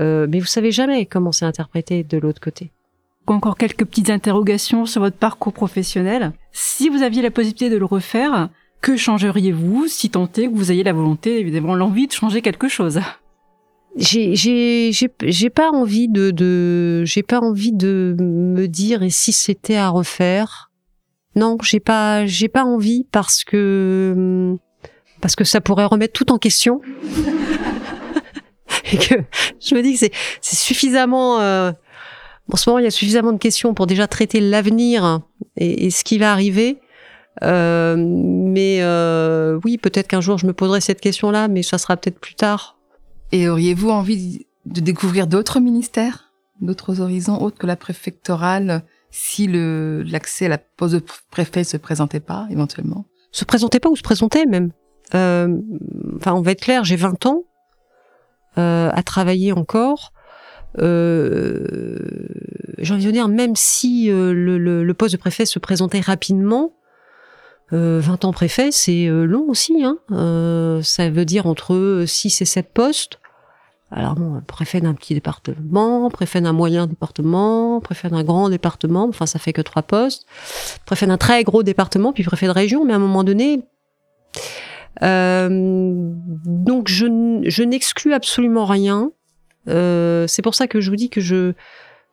euh, 0.00 0.26
mais 0.28 0.40
vous 0.40 0.46
savez 0.46 0.72
jamais 0.72 1.06
comment 1.06 1.32
c'est 1.32 1.44
interprété 1.44 2.02
de 2.02 2.18
l'autre 2.18 2.40
côté. 2.40 2.72
Encore 3.26 3.56
quelques 3.56 3.84
petites 3.84 4.10
interrogations 4.10 4.86
sur 4.86 5.02
votre 5.02 5.16
parcours 5.16 5.52
professionnel. 5.52 6.32
Si 6.50 6.88
vous 6.88 7.02
aviez 7.02 7.22
la 7.22 7.30
possibilité 7.30 7.70
de 7.70 7.76
le 7.76 7.84
refaire, 7.84 8.48
que 8.80 8.96
changeriez-vous 8.96 9.86
si 9.86 10.10
tant 10.10 10.24
est 10.36 10.46
que 10.46 10.54
vous 10.54 10.72
ayez 10.72 10.82
la 10.82 10.92
volonté, 10.92 11.38
évidemment 11.38 11.74
l'envie 11.74 12.08
de 12.08 12.12
changer 12.12 12.42
quelque 12.42 12.68
chose? 12.68 13.00
J'ai 13.96 14.36
j'ai 14.36 14.92
j'ai 14.92 15.50
pas 15.50 15.70
envie 15.70 16.08
de 16.08 16.30
de 16.30 17.04
j'ai 17.04 17.22
pas 17.22 17.40
envie 17.40 17.72
de 17.72 18.16
me 18.18 18.66
dire 18.66 19.02
et 19.02 19.10
si 19.10 19.32
c'était 19.32 19.76
à 19.76 19.88
refaire? 19.88 20.70
Non 21.36 21.56
j'ai 21.62 21.80
pas 21.80 22.26
j'ai 22.26 22.48
pas 22.48 22.64
envie 22.64 23.06
parce 23.10 23.44
que 23.44 24.56
parce 25.20 25.36
que 25.36 25.44
ça 25.44 25.60
pourrait 25.60 25.84
remettre 25.84 26.12
tout 26.12 26.32
en 26.32 26.38
question. 26.38 26.80
Et 28.92 28.96
que 28.96 29.16
je 29.60 29.74
me 29.74 29.82
dis 29.82 29.92
que 29.94 29.98
c'est 29.98 30.12
c'est 30.40 30.56
suffisamment 30.56 31.40
euh, 31.40 31.72
en 32.52 32.56
ce 32.56 32.70
moment 32.70 32.78
il 32.78 32.84
y 32.84 32.88
a 32.88 32.90
suffisamment 32.92 33.32
de 33.32 33.38
questions 33.38 33.74
pour 33.74 33.86
déjà 33.86 34.06
traiter 34.06 34.40
l'avenir 34.40 35.20
et, 35.56 35.86
et 35.86 35.90
ce 35.90 36.04
qui 36.04 36.18
va 36.18 36.32
arriver. 36.32 36.80
Euh, 37.42 37.96
mais 37.98 38.78
euh, 38.80 39.58
oui, 39.64 39.78
peut-être 39.78 40.08
qu'un 40.08 40.20
jour 40.20 40.38
je 40.38 40.46
me 40.46 40.52
poserai 40.52 40.80
cette 40.80 41.00
question-là, 41.00 41.48
mais 41.48 41.62
ça 41.62 41.78
sera 41.78 41.96
peut-être 41.96 42.18
plus 42.18 42.34
tard. 42.34 42.76
Et 43.32 43.48
auriez-vous 43.48 43.90
envie 43.90 44.46
de 44.66 44.80
découvrir 44.80 45.26
d'autres 45.26 45.60
ministères, 45.60 46.32
d'autres 46.60 47.00
horizons 47.00 47.40
autres 47.40 47.58
que 47.58 47.66
la 47.66 47.76
préfectorale, 47.76 48.82
si 49.10 49.48
l'accès 49.48 50.46
à 50.46 50.48
la 50.48 50.58
poste 50.58 50.94
de 50.94 51.02
préfet 51.30 51.64
se 51.64 51.76
présentait 51.76 52.20
pas 52.20 52.46
éventuellement? 52.50 53.06
Se 53.32 53.44
présentait 53.44 53.80
pas 53.80 53.88
ou 53.88 53.96
se 53.96 54.02
présentait 54.02 54.46
même. 54.46 54.72
Euh, 55.14 55.56
enfin, 56.16 56.34
on 56.34 56.42
va 56.42 56.52
être 56.52 56.62
clair, 56.62 56.84
j'ai 56.84 56.96
20 56.96 57.26
ans 57.26 57.44
euh, 58.58 58.90
à 58.92 59.02
travailler 59.02 59.52
encore. 59.52 60.12
Euh, 60.78 61.98
j'ai 62.78 62.94
envie 62.94 63.06
de 63.06 63.10
dire, 63.10 63.28
même 63.28 63.56
si 63.56 64.10
euh, 64.10 64.32
le, 64.32 64.58
le, 64.58 64.84
le, 64.84 64.94
poste 64.94 65.14
de 65.14 65.18
préfet 65.18 65.46
se 65.46 65.58
présentait 65.58 66.00
rapidement, 66.00 66.72
20 67.72 68.24
ans 68.24 68.32
préfet, 68.32 68.70
c'est 68.72 69.06
long 69.06 69.44
aussi. 69.48 69.84
Hein. 69.84 69.98
ça 70.82 71.10
veut 71.10 71.24
dire 71.24 71.46
entre 71.46 72.04
6 72.06 72.42
et 72.42 72.44
7 72.44 72.72
postes. 72.72 73.20
Alors 73.92 74.14
bon, 74.14 74.40
préfet 74.46 74.80
d'un 74.80 74.94
petit 74.94 75.14
département, 75.14 76.08
préfet 76.10 76.40
d'un 76.40 76.52
moyen 76.52 76.86
département, 76.86 77.80
préfet 77.80 78.08
d'un 78.08 78.22
grand 78.22 78.48
département, 78.48 79.08
enfin 79.08 79.26
ça 79.26 79.40
fait 79.40 79.52
que 79.52 79.62
trois 79.62 79.82
postes, 79.82 80.26
préfet 80.86 81.08
d'un 81.08 81.16
très 81.16 81.42
gros 81.42 81.64
département, 81.64 82.12
puis 82.12 82.22
préfet 82.22 82.46
de 82.46 82.52
région, 82.52 82.84
mais 82.84 82.92
à 82.92 82.96
un 82.96 83.00
moment 83.00 83.24
donné, 83.24 83.64
euh, 85.02 85.48
donc 85.50 86.88
je, 86.88 87.06
je 87.46 87.62
n'exclus 87.64 88.12
absolument 88.12 88.64
rien. 88.64 89.10
Euh, 89.68 90.26
c'est 90.26 90.42
pour 90.42 90.54
ça 90.54 90.66
que 90.68 90.80
je 90.80 90.90
vous 90.90 90.96
dis 90.96 91.10
que 91.10 91.20
je, 91.20 91.52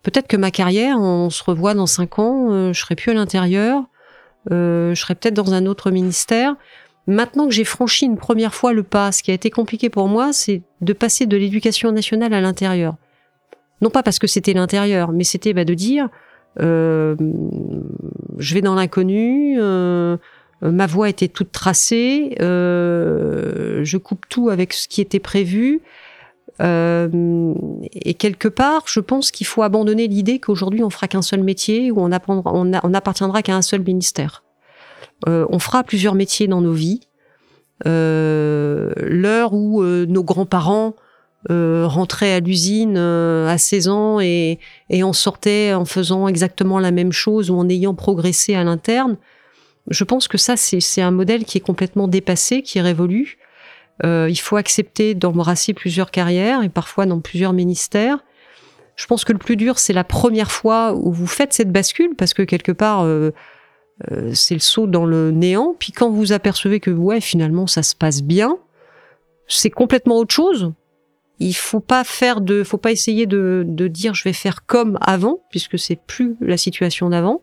peut-être 0.01 0.27
que 0.27 0.37
ma 0.37 0.49
carrière, 0.49 0.97
on 0.99 1.29
se 1.29 1.43
revoit 1.43 1.75
dans 1.75 1.85
cinq 1.85 2.17
ans, 2.17 2.51
euh, 2.51 2.73
je 2.73 2.79
serai 2.79 2.95
plus 2.95 3.11
à 3.11 3.13
l'intérieur, 3.13 3.83
euh, 3.83 3.83
je 4.49 4.93
serai 4.95 5.15
peut-être 5.15 5.33
dans 5.33 5.53
un 5.53 5.65
autre 5.65 5.91
ministère. 5.91 6.55
Maintenant 7.07 7.47
que 7.47 7.53
j'ai 7.53 7.63
franchi 7.63 8.05
une 8.05 8.17
première 8.17 8.53
fois 8.53 8.73
le 8.73 8.83
pas, 8.83 9.13
ce 9.13 9.23
qui 9.23 9.31
a 9.31 9.33
été 9.33 9.49
compliqué 9.49 9.89
pour 9.89 10.07
moi, 10.07 10.33
c'est 10.33 10.61
de 10.81 10.93
passer 10.93 11.25
de 11.25 11.37
l'éducation 11.37 11.91
nationale 11.91 12.33
à 12.33 12.41
l'intérieur. 12.41 12.95
Non 13.81 13.89
pas 13.89 14.03
parce 14.03 14.19
que 14.19 14.27
c'était 14.27 14.53
l'intérieur, 14.53 15.11
mais 15.13 15.23
c'était 15.23 15.53
bah, 15.53 15.63
de 15.63 15.73
dire, 15.73 16.09
euh, 16.59 17.15
je 18.37 18.53
vais 18.53 18.61
dans 18.61 18.75
l'inconnu, 18.75 19.57
euh, 19.59 20.17
ma 20.61 20.85
voie 20.85 21.09
était 21.09 21.27
toute 21.27 21.51
tracée, 21.51 22.35
euh, 22.41 23.83
je 23.83 23.97
coupe 23.97 24.25
tout 24.27 24.49
avec 24.49 24.73
ce 24.73 24.87
qui 24.87 24.99
était 24.99 25.19
prévu. 25.19 25.81
Euh, 26.61 27.53
et 27.93 28.15
quelque 28.15 28.47
part, 28.47 28.83
je 28.87 28.99
pense 28.99 29.31
qu'il 29.31 29.45
faut 29.45 29.61
abandonner 29.61 30.07
l'idée 30.07 30.39
qu'aujourd'hui 30.39 30.83
on 30.83 30.89
fera 30.89 31.07
qu'un 31.07 31.21
seul 31.21 31.43
métier 31.43 31.91
ou 31.91 31.99
on, 31.99 32.11
apprendra, 32.11 32.51
on, 32.53 32.93
appartiendra 32.93 33.41
qu'à 33.41 33.55
un 33.55 33.61
seul 33.61 33.81
ministère. 33.81 34.43
Euh, 35.27 35.45
on 35.49 35.59
fera 35.59 35.83
plusieurs 35.83 36.15
métiers 36.15 36.47
dans 36.47 36.61
nos 36.61 36.73
vies. 36.73 37.01
Euh, 37.85 38.91
l'heure 38.97 39.53
où 39.53 39.83
euh, 39.83 40.05
nos 40.07 40.23
grands-parents 40.23 40.95
rentraient 41.49 42.33
à 42.33 42.39
l'usine 42.41 42.97
à 42.97 43.57
16 43.57 43.87
ans 43.87 44.19
et, 44.19 44.59
et 44.89 45.03
en 45.03 45.13
sortaient 45.13 45.73
en 45.73 45.85
faisant 45.85 46.27
exactement 46.27 46.77
la 46.77 46.91
même 46.91 47.13
chose 47.13 47.49
ou 47.49 47.55
en 47.55 47.69
ayant 47.69 47.93
progressé 47.93 48.53
à 48.53 48.65
l'interne, 48.65 49.15
je 49.89 50.03
pense 50.03 50.27
que 50.27 50.37
ça, 50.37 50.57
c'est 50.57 51.01
un 51.01 51.11
modèle 51.11 51.45
qui 51.45 51.57
est 51.57 51.61
complètement 51.61 52.09
dépassé, 52.09 52.61
qui 52.61 52.79
est 52.79 52.81
révolu. 52.81 53.37
Euh, 54.03 54.27
il 54.29 54.37
faut 54.37 54.57
accepter 54.57 55.15
d'embrasser 55.15 55.73
plusieurs 55.73 56.11
carrières 56.11 56.63
et 56.63 56.69
parfois 56.69 57.05
dans 57.05 57.19
plusieurs 57.19 57.53
ministères. 57.53 58.19
Je 58.95 59.05
pense 59.05 59.23
que 59.25 59.33
le 59.33 59.39
plus 59.39 59.55
dur, 59.55 59.79
c'est 59.79 59.93
la 59.93 60.03
première 60.03 60.51
fois 60.51 60.93
où 60.93 61.11
vous 61.11 61.27
faites 61.27 61.53
cette 61.53 61.71
bascule, 61.71 62.15
parce 62.15 62.33
que 62.33 62.41
quelque 62.41 62.71
part, 62.71 63.03
euh, 63.03 63.31
euh, 64.11 64.31
c'est 64.33 64.55
le 64.55 64.59
saut 64.59 64.87
dans 64.87 65.05
le 65.05 65.31
néant. 65.31 65.75
Puis 65.77 65.91
quand 65.91 66.09
vous 66.09 66.31
apercevez 66.31 66.79
que 66.79 66.91
ouais, 66.91 67.21
finalement, 67.21 67.67
ça 67.67 67.83
se 67.83 67.95
passe 67.95 68.21
bien, 68.21 68.57
c'est 69.47 69.69
complètement 69.69 70.17
autre 70.17 70.33
chose. 70.33 70.73
Il 71.39 71.55
faut 71.55 71.79
pas 71.79 72.03
faire 72.03 72.41
de, 72.41 72.63
faut 72.63 72.77
pas 72.79 72.91
essayer 72.91 73.27
de, 73.27 73.63
de 73.67 73.87
dire 73.87 74.15
je 74.15 74.23
vais 74.23 74.33
faire 74.33 74.65
comme 74.65 74.97
avant, 75.01 75.41
puisque 75.51 75.77
c'est 75.77 75.99
plus 76.07 76.35
la 76.41 76.57
situation 76.57 77.09
d'avant. 77.09 77.41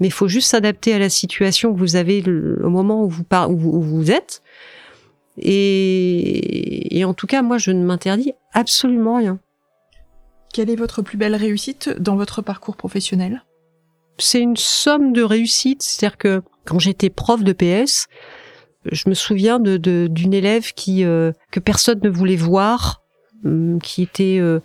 Mais 0.00 0.08
il 0.08 0.12
faut 0.12 0.28
juste 0.28 0.48
s'adapter 0.48 0.94
à 0.94 0.98
la 0.98 1.10
situation 1.10 1.72
que 1.72 1.78
vous 1.78 1.94
avez 1.94 2.24
au 2.26 2.70
moment 2.70 3.04
où 3.04 3.08
vous, 3.08 3.22
par, 3.22 3.50
où 3.50 3.82
vous 3.82 4.10
êtes. 4.10 4.42
Et, 5.40 6.98
et 6.98 7.04
en 7.04 7.14
tout 7.14 7.26
cas, 7.26 7.42
moi, 7.42 7.58
je 7.58 7.70
ne 7.70 7.84
m'interdis 7.84 8.32
absolument 8.52 9.16
rien. 9.16 9.38
Quelle 10.52 10.70
est 10.70 10.76
votre 10.76 11.02
plus 11.02 11.16
belle 11.16 11.36
réussite 11.36 11.90
dans 11.98 12.16
votre 12.16 12.42
parcours 12.42 12.76
professionnel? 12.76 13.44
C'est 14.18 14.40
une 14.40 14.56
somme 14.56 15.12
de 15.12 15.22
réussite. 15.22 15.82
C'est-à-dire 15.82 16.18
que 16.18 16.42
quand 16.64 16.78
j'étais 16.78 17.08
prof 17.08 17.42
de 17.42 17.52
PS, 17.52 18.06
je 18.90 19.08
me 19.08 19.14
souviens 19.14 19.60
de 19.60 19.76
d'une 20.08 20.34
élève 20.34 20.72
qui 20.72 21.04
euh, 21.04 21.32
que 21.50 21.60
personne 21.60 22.00
ne 22.02 22.10
voulait 22.10 22.36
voir, 22.36 23.02
hum, 23.44 23.80
qui 23.80 24.02
était 24.02 24.38
euh, 24.40 24.60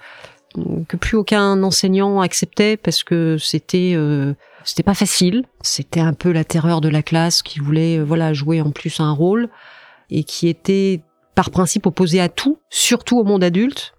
que 0.88 0.98
plus 0.98 1.18
aucun 1.18 1.62
enseignant 1.64 2.22
acceptait 2.22 2.78
parce 2.78 3.04
que 3.04 3.38
c'était 3.38 3.94
euh, 3.96 4.34
c'était 4.64 4.84
pas 4.84 4.94
facile. 4.96 5.46
C'était 5.62 6.00
un 6.00 6.14
peu 6.14 6.32
la 6.32 6.44
terreur 6.44 6.82
de 6.82 6.90
la 6.90 7.04
classe 7.04 7.44
qui 7.44 7.60
voulait 7.60 8.00
voilà 8.00 8.34
jouer 8.34 8.62
en 8.62 8.72
plus 8.72 9.00
un 9.00 9.12
rôle 9.12 9.50
et 10.10 10.24
qui 10.24 10.48
était 10.48 11.02
par 11.36 11.50
principe 11.52 11.86
opposé 11.86 12.20
à 12.20 12.30
tout, 12.30 12.60
surtout 12.70 13.20
au 13.20 13.24
monde 13.24 13.44
adulte 13.44 13.96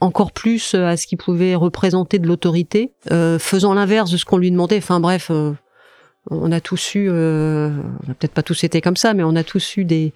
encore 0.00 0.32
plus 0.32 0.74
euh, 0.74 0.86
à 0.86 0.96
ce 0.96 1.06
qu'il 1.06 1.18
pouvait 1.18 1.54
représenter 1.54 2.18
de 2.18 2.26
l'autorité, 2.26 2.92
euh, 3.12 3.38
faisant 3.38 3.74
l'inverse 3.74 4.10
de 4.10 4.16
ce 4.16 4.24
qu'on 4.24 4.38
lui 4.38 4.50
demandait. 4.50 4.78
Enfin 4.78 5.00
bref, 5.00 5.28
euh, 5.30 5.52
on 6.30 6.52
a 6.52 6.60
tous 6.60 6.94
eu, 6.94 7.08
on 7.08 7.70
n'a 8.08 8.14
peut-être 8.18 8.32
pas 8.32 8.42
tous 8.42 8.64
été 8.64 8.80
comme 8.80 8.96
ça, 8.96 9.14
mais 9.14 9.22
on 9.22 9.36
a 9.36 9.44
tous 9.44 9.76
eu 9.76 9.84
des, 9.84 10.12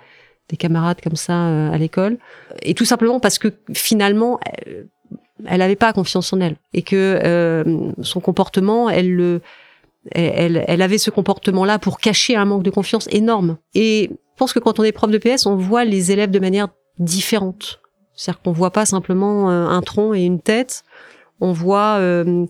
des 0.48 0.56
camarades 0.56 1.00
comme 1.00 1.14
ça 1.14 1.70
à 1.70 1.78
l'école. 1.78 2.18
Et 2.62 2.74
tout 2.74 2.84
simplement 2.84 3.20
parce 3.20 3.38
que 3.38 3.48
finalement, 3.72 4.40
elle 5.46 5.58
n'avait 5.58 5.76
pas 5.76 5.92
confiance 5.92 6.32
en 6.32 6.40
elle 6.40 6.56
et 6.74 6.82
que 6.82 7.94
son 8.02 8.18
comportement, 8.18 8.90
elle 8.90 9.14
le, 9.14 9.40
elle, 10.10 10.64
elle 10.66 10.82
avait 10.82 10.98
ce 10.98 11.10
comportement-là 11.10 11.78
pour 11.78 12.00
cacher 12.00 12.34
un 12.34 12.44
manque 12.44 12.64
de 12.64 12.70
confiance 12.70 13.06
énorme. 13.12 13.58
Et 13.76 14.10
pense 14.40 14.54
que 14.54 14.58
quand 14.58 14.80
on 14.80 14.84
est 14.84 14.92
prof 14.92 15.10
de 15.10 15.18
PS, 15.18 15.44
on 15.44 15.56
voit 15.56 15.84
les 15.84 16.12
élèves 16.12 16.30
de 16.30 16.38
manière 16.38 16.68
différente. 16.98 17.82
C'est-à-dire 18.14 18.40
qu'on 18.40 18.52
voit 18.52 18.70
pas 18.70 18.86
simplement 18.86 19.50
euh, 19.50 19.66
un 19.66 19.82
tronc 19.82 20.14
et 20.14 20.22
une 20.22 20.40
tête, 20.40 20.82
on 21.40 21.52
voit 21.52 21.98
euh, 21.98 22.46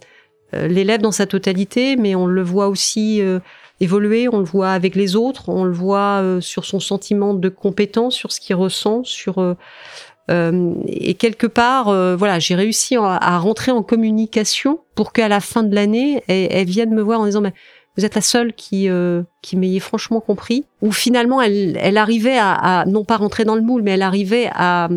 euh, 0.54 0.68
l'élève 0.68 1.00
dans 1.00 1.10
sa 1.10 1.26
totalité, 1.26 1.96
mais 1.96 2.14
on 2.14 2.26
le 2.26 2.42
voit 2.42 2.68
aussi 2.68 3.20
évoluer, 3.80 4.28
on 4.28 4.38
le 4.38 4.44
voit 4.44 4.70
avec 4.70 4.94
les 4.94 5.16
autres, 5.16 5.48
on 5.48 5.64
le 5.64 5.72
voit 5.72 6.22
sur 6.40 6.64
son 6.64 6.78
sentiment 6.78 7.34
de 7.34 7.48
compétence, 7.48 8.14
sur 8.14 8.30
ce 8.30 8.38
qu'il 8.38 8.54
ressent, 8.54 9.02
sur 9.02 9.56
et 10.28 11.14
quelque 11.14 11.48
part, 11.48 11.86
voilà, 12.16 12.38
j'ai 12.38 12.54
réussi 12.54 12.94
à, 12.94 13.38
rentrer 13.38 13.72
en 13.72 13.82
communication 13.82 14.78
pour 14.94 15.12
qu'à 15.12 15.26
la 15.26 15.40
fin 15.40 15.64
de 15.64 15.74
l'année, 15.74 16.22
elle, 16.28 16.68
vienne 16.68 16.94
me 16.94 17.02
voir 17.02 17.18
en 17.18 17.26
disant, 17.26 17.42
vous 17.96 18.04
êtes 18.04 18.14
la 18.14 18.20
seule 18.20 18.52
qui 18.52 18.88
qui 19.42 19.56
m'ayez 19.56 19.80
franchement 19.80 20.20
compris. 20.20 20.64
Ou 20.80 20.92
finalement, 20.92 21.42
elle, 21.42 21.76
elle 21.80 21.98
arrivait 21.98 22.38
à, 22.38 22.52
à, 22.52 22.84
non 22.86 23.04
pas 23.04 23.16
rentrer 23.16 23.44
dans 23.44 23.56
le 23.56 23.62
moule, 23.62 23.82
mais 23.82 23.92
elle 23.92 24.02
arrivait 24.02 24.48
à 24.52 24.88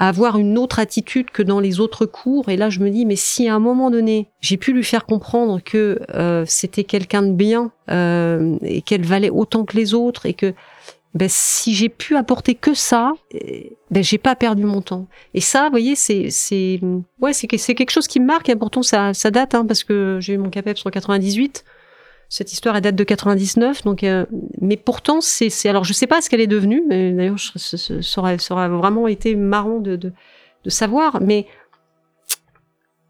avoir 0.00 0.38
une 0.38 0.56
autre 0.56 0.78
attitude 0.78 1.30
que 1.30 1.42
dans 1.42 1.60
les 1.60 1.78
autres 1.78 2.06
cours. 2.06 2.48
Et 2.48 2.56
là, 2.56 2.70
je 2.70 2.80
me 2.80 2.88
dis, 2.88 3.04
mais 3.04 3.16
si 3.16 3.48
à 3.48 3.54
un 3.54 3.58
moment 3.58 3.90
donné, 3.90 4.30
j'ai 4.40 4.56
pu 4.56 4.72
lui 4.72 4.82
faire 4.82 5.04
comprendre 5.04 5.60
que 5.62 6.00
euh, 6.14 6.44
c'était 6.46 6.84
quelqu'un 6.84 7.22
de 7.22 7.32
bien 7.32 7.70
euh, 7.90 8.56
et 8.62 8.80
qu'elle 8.80 9.04
valait 9.04 9.28
autant 9.28 9.66
que 9.66 9.76
les 9.76 9.92
autres 9.92 10.24
et 10.24 10.32
que 10.32 10.54
ben, 11.12 11.28
si 11.28 11.74
j'ai 11.74 11.90
pu 11.90 12.16
apporter 12.16 12.54
que 12.54 12.72
ça, 12.72 13.12
eh, 13.32 13.76
ben, 13.90 14.02
j'ai 14.02 14.16
pas 14.16 14.34
perdu 14.36 14.64
mon 14.64 14.80
temps. 14.80 15.06
Et 15.34 15.42
ça, 15.42 15.64
vous 15.64 15.70
voyez, 15.70 15.96
c'est 15.96 16.30
c'est 16.30 16.80
ouais, 17.20 17.34
c'est 17.34 17.48
c'est 17.58 17.74
quelque 17.74 17.90
chose 17.90 18.06
qui 18.06 18.20
me 18.20 18.26
marque. 18.26 18.48
Et 18.48 18.56
pourtant, 18.56 18.82
ça 18.82 19.12
ça 19.12 19.30
date, 19.30 19.54
hein, 19.54 19.66
parce 19.66 19.84
que 19.84 20.18
j'ai 20.20 20.34
eu 20.34 20.38
mon 20.38 20.48
CAPEP 20.48 20.78
sur 20.78 20.90
98. 20.90 21.64
Cette 22.30 22.52
histoire 22.52 22.76
elle 22.76 22.82
date 22.82 22.94
de 22.94 23.04
99, 23.04 23.82
donc 23.82 24.04
euh, 24.04 24.24
mais 24.60 24.78
pourtant 24.78 25.20
c'est 25.20 25.50
alors 25.68 25.84
je 25.84 25.92
sais 25.92 26.06
pas 26.06 26.22
ce 26.22 26.30
qu'elle 26.30 26.40
est 26.40 26.46
devenue. 26.46 26.82
Mais 26.88 27.12
d'ailleurs, 27.12 27.38
ça 27.38 28.20
aurait, 28.20 28.38
ça 28.38 28.54
vraiment 28.68 29.08
été 29.08 29.34
marrant 29.34 29.80
de, 29.80 29.96
de 29.96 30.12
de 30.64 30.70
savoir, 30.70 31.20
mais 31.20 31.46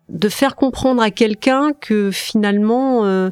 de 0.09 0.28
faire 0.28 0.56
comprendre 0.56 1.02
à 1.02 1.10
quelqu'un 1.10 1.72
que 1.72 2.10
finalement 2.10 3.05
euh, 3.05 3.30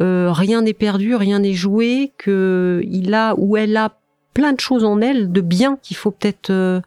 euh, 0.00 0.32
rien 0.32 0.62
n'est 0.62 0.74
perdu, 0.74 1.14
rien 1.14 1.40
n'est 1.40 1.54
joué, 1.54 2.12
que 2.18 2.82
il 2.84 3.14
a 3.14 3.34
ou 3.38 3.56
elle 3.56 3.76
a 3.76 3.96
plein 4.34 4.52
de 4.52 4.60
choses 4.60 4.84
en 4.84 5.00
elle 5.00 5.32
de 5.32 5.40
bien 5.40 5.78
qu'il 5.82 5.96
faut 5.96 6.10
peut-être 6.10 6.50
euh, 6.50 6.80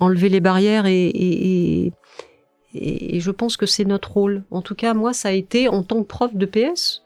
enlever 0.00 0.28
les 0.28 0.40
barrières 0.40 0.86
et, 0.86 1.06
et, 1.06 1.92
et, 2.74 3.20
je 3.20 3.30
pense 3.30 3.56
que 3.56 3.66
c'est 3.66 3.84
notre 3.84 4.12
rôle. 4.12 4.44
En 4.50 4.62
tout 4.62 4.74
cas, 4.74 4.94
moi, 4.94 5.12
ça 5.12 5.28
a 5.28 5.32
été 5.32 5.68
en 5.68 5.82
tant 5.82 6.02
que 6.02 6.08
prof 6.08 6.34
de 6.34 6.46
PS, 6.46 7.01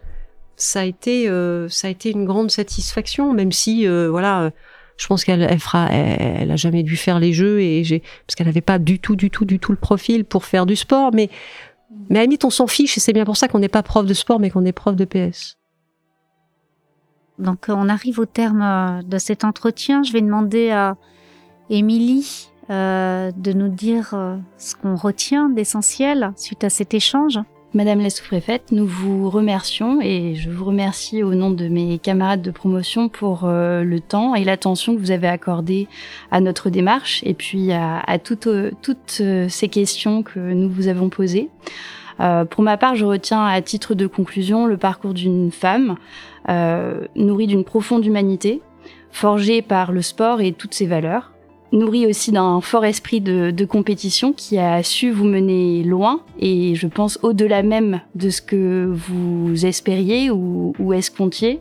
ça 0.57 0.81
a 0.81 0.85
été 0.85 1.29
euh, 1.29 1.69
ça 1.69 1.89
a 1.89 1.91
été 1.91 2.11
une 2.11 2.25
grande 2.25 2.51
satisfaction 2.51 3.33
même 3.33 3.53
si 3.53 3.87
euh, 3.87 4.09
voilà 4.11 4.43
euh, 4.43 4.51
je 4.97 5.07
pense 5.07 5.25
qu'elle 5.25 5.43
elle 5.43 5.61
fera 5.61 5.91
elle, 5.91 6.51
a 6.51 6.57
jamais 6.57 6.83
dû 6.83 6.97
faire 6.97 7.21
les 7.21 7.35
jeux 7.35 7.61
et 7.61 7.85
j'ai 7.85 8.01
parce 8.27 8.35
qu'elle 8.35 8.47
n'avait 8.47 8.63
pas 8.63 8.79
du 8.79 8.99
tout 8.99 9.17
du 9.17 9.31
tout 9.31 9.45
du 9.45 9.59
tout 9.59 9.73
le 9.73 9.79
profil 9.79 10.25
pour 10.25 10.47
faire 10.47 10.65
du 10.65 10.75
sport 10.75 11.11
mais 11.13 11.29
mais 12.09 12.17
à 12.17 12.21
la 12.21 12.25
limite 12.25 12.45
on 12.45 12.51
s'en 12.51 12.67
fiche 12.67 12.97
et 12.97 13.01
c'est 13.01 13.13
bien 13.13 13.27
pour 13.27 13.37
ça 13.37 13.49
qu'on 13.49 13.59
n'est 13.59 13.69
pas 13.69 13.83
prof 13.83 14.07
de 14.07 14.15
sport 14.15 14.41
mais 14.41 14.51
qu'on 14.51 14.65
est 14.65 14.73
prof 14.73 14.97
de 14.97 15.05
PS. 15.05 15.59
Donc 17.39 17.67
on 17.69 17.91
arrive 17.91 18.19
au 18.19 18.25
terme 18.25 19.03
de 19.07 19.19
cet 19.19 19.45
entretien. 19.45 20.03
Je 20.03 20.13
vais 20.13 20.23
demander 20.23 20.71
à 20.71 20.97
Émilie 21.69 22.49
euh, 22.71 23.31
de 23.37 23.53
nous 23.53 23.69
dire 23.69 24.15
ce 24.57 24.75
qu'on 24.75 24.97
retient 24.97 25.51
d'essentiel 25.51 26.33
suite 26.37 26.65
à 26.65 26.71
cet 26.71 26.95
échange. 26.95 27.39
Madame 27.77 28.01
la 28.01 28.09
sous-préfète, 28.09 28.73
nous 28.73 28.87
vous 28.87 29.29
remercions 29.29 30.01
et 30.01 30.35
je 30.35 30.49
vous 30.49 30.65
remercie 30.65 31.23
au 31.23 31.35
nom 31.35 31.51
de 31.51 31.69
mes 31.69 31.99
camarades 31.99 32.41
de 32.41 32.51
promotion 32.51 33.11
pour 33.11 33.43
euh, 33.45 33.85
le 33.85 34.01
temps 34.01 34.35
et 34.35 34.45
l'attention 34.45 34.95
que 34.95 34.99
vous 34.99 35.11
avez 35.11 35.29
accordé 35.29 35.87
à 36.31 36.41
notre 36.41 36.71
démarche 36.71 37.23
et 37.27 37.35
puis 37.35 37.73
à, 37.73 38.03
toutes, 38.19 38.47
euh, 38.47 38.71
toutes 38.81 39.19
euh, 39.21 39.51
ces 39.51 39.69
questions 39.69 40.23
que 40.23 40.39
nous 40.39 40.71
vous 40.71 40.89
avons 40.89 41.11
posées. 41.11 41.51
Pour 42.49 42.65
ma 42.65 42.79
part, 42.79 42.97
je 42.97 43.05
retiens 43.05 43.45
à 43.45 43.61
titre 43.61 43.95
de 43.95 44.07
conclusion 44.07 44.65
le 44.65 44.79
parcours 44.79 45.13
d'une 45.13 45.51
femme 45.53 45.97
nourrie 47.15 47.47
d'une 47.47 47.63
profonde 47.63 48.07
humanité, 48.07 48.63
forgée 49.11 49.61
par 49.61 49.93
le 49.93 50.01
sport 50.01 50.41
et 50.41 50.53
toutes 50.53 50.73
ses 50.73 50.87
valeurs, 50.87 51.33
nourrie 51.73 52.07
aussi 52.07 52.33
d'un 52.33 52.61
fort 52.61 52.85
esprit 52.85 53.21
de, 53.21 53.51
de, 53.51 53.65
compétition 53.65 54.33
qui 54.33 54.59
a 54.59 54.83
su 54.83 55.11
vous 55.11 55.25
mener 55.25 55.83
loin 55.83 56.21
et 56.39 56.75
je 56.75 56.87
pense 56.87 57.19
au-delà 57.23 57.63
même 57.63 58.01
de 58.15 58.31
ce 58.31 58.41
que 58.41 58.87
vous 58.91 59.67
espériez 59.67 60.31
ou, 60.31 60.75
ou 60.79 60.93
escomptiez. 60.93 61.61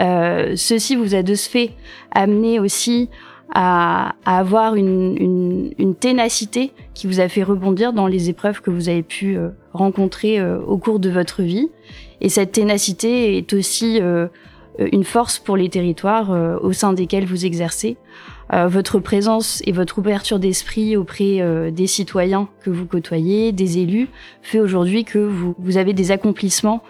Euh, 0.00 0.52
ceci 0.56 0.96
vous 0.96 1.14
a 1.14 1.22
de 1.22 1.34
ce 1.34 1.48
fait 1.48 1.70
amené 2.12 2.60
aussi 2.60 3.08
à, 3.54 4.14
à 4.24 4.38
avoir 4.38 4.76
une, 4.76 5.16
une, 5.18 5.74
une, 5.78 5.94
ténacité 5.94 6.72
qui 6.94 7.06
vous 7.06 7.20
a 7.20 7.28
fait 7.28 7.42
rebondir 7.42 7.92
dans 7.92 8.06
les 8.06 8.30
épreuves 8.30 8.60
que 8.60 8.70
vous 8.70 8.88
avez 8.88 9.02
pu 9.02 9.36
euh, 9.36 9.48
rencontrer 9.72 10.38
euh, 10.38 10.60
au 10.60 10.78
cours 10.78 11.00
de 11.00 11.10
votre 11.10 11.42
vie. 11.42 11.68
Et 12.20 12.28
cette 12.28 12.52
ténacité 12.52 13.36
est 13.36 13.52
aussi 13.52 13.98
euh, 14.00 14.28
une 14.78 15.04
force 15.04 15.38
pour 15.38 15.56
les 15.56 15.68
territoires 15.68 16.30
au 16.62 16.72
sein 16.72 16.92
desquels 16.92 17.24
vous 17.24 17.44
exercez. 17.44 17.96
Euh, 18.52 18.66
votre 18.66 18.98
présence 18.98 19.62
et 19.66 19.72
votre 19.72 19.98
ouverture 19.98 20.38
d'esprit 20.38 20.96
auprès 20.96 21.70
des 21.70 21.86
citoyens 21.86 22.48
que 22.62 22.70
vous 22.70 22.86
côtoyez, 22.86 23.52
des 23.52 23.78
élus, 23.78 24.08
fait 24.42 24.60
aujourd'hui 24.60 25.04
que 25.04 25.18
vous, 25.18 25.54
vous, 25.58 25.76
avez 25.76 25.92
des 25.92 26.10
accomplissements 26.10 26.82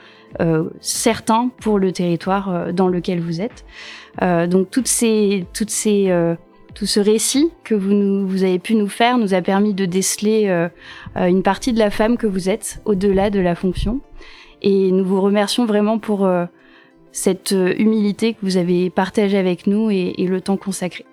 certains 0.80 1.50
pour 1.60 1.80
le 1.80 1.90
territoire 1.90 2.72
dans 2.72 2.86
lequel 2.86 3.20
vous 3.20 3.40
êtes. 3.40 3.64
donc 4.48 4.70
toutes 4.70 4.86
ces, 4.86 5.44
toutes 5.52 5.70
ces 5.70 6.08
tout 6.74 6.86
ce 6.86 7.00
récit 7.00 7.50
que 7.64 7.74
vous, 7.74 7.92
nous, 7.92 8.26
vous 8.26 8.42
avez 8.42 8.58
pu 8.58 8.74
nous 8.74 8.88
faire 8.88 9.18
nous 9.18 9.34
a 9.34 9.42
permis 9.42 9.74
de 9.74 9.84
déceler 9.84 10.48
euh, 10.48 10.68
une 11.16 11.42
partie 11.42 11.72
de 11.72 11.78
la 11.78 11.90
femme 11.90 12.16
que 12.16 12.26
vous 12.26 12.48
êtes 12.48 12.80
au-delà 12.84 13.30
de 13.30 13.40
la 13.40 13.54
fonction. 13.54 14.00
Et 14.62 14.90
nous 14.90 15.04
vous 15.04 15.20
remercions 15.20 15.66
vraiment 15.66 15.98
pour 15.98 16.24
euh, 16.24 16.44
cette 17.12 17.52
humilité 17.78 18.34
que 18.34 18.38
vous 18.42 18.56
avez 18.56 18.90
partagée 18.90 19.38
avec 19.38 19.66
nous 19.66 19.90
et, 19.90 20.14
et 20.18 20.26
le 20.26 20.40
temps 20.40 20.56
consacré. 20.56 21.04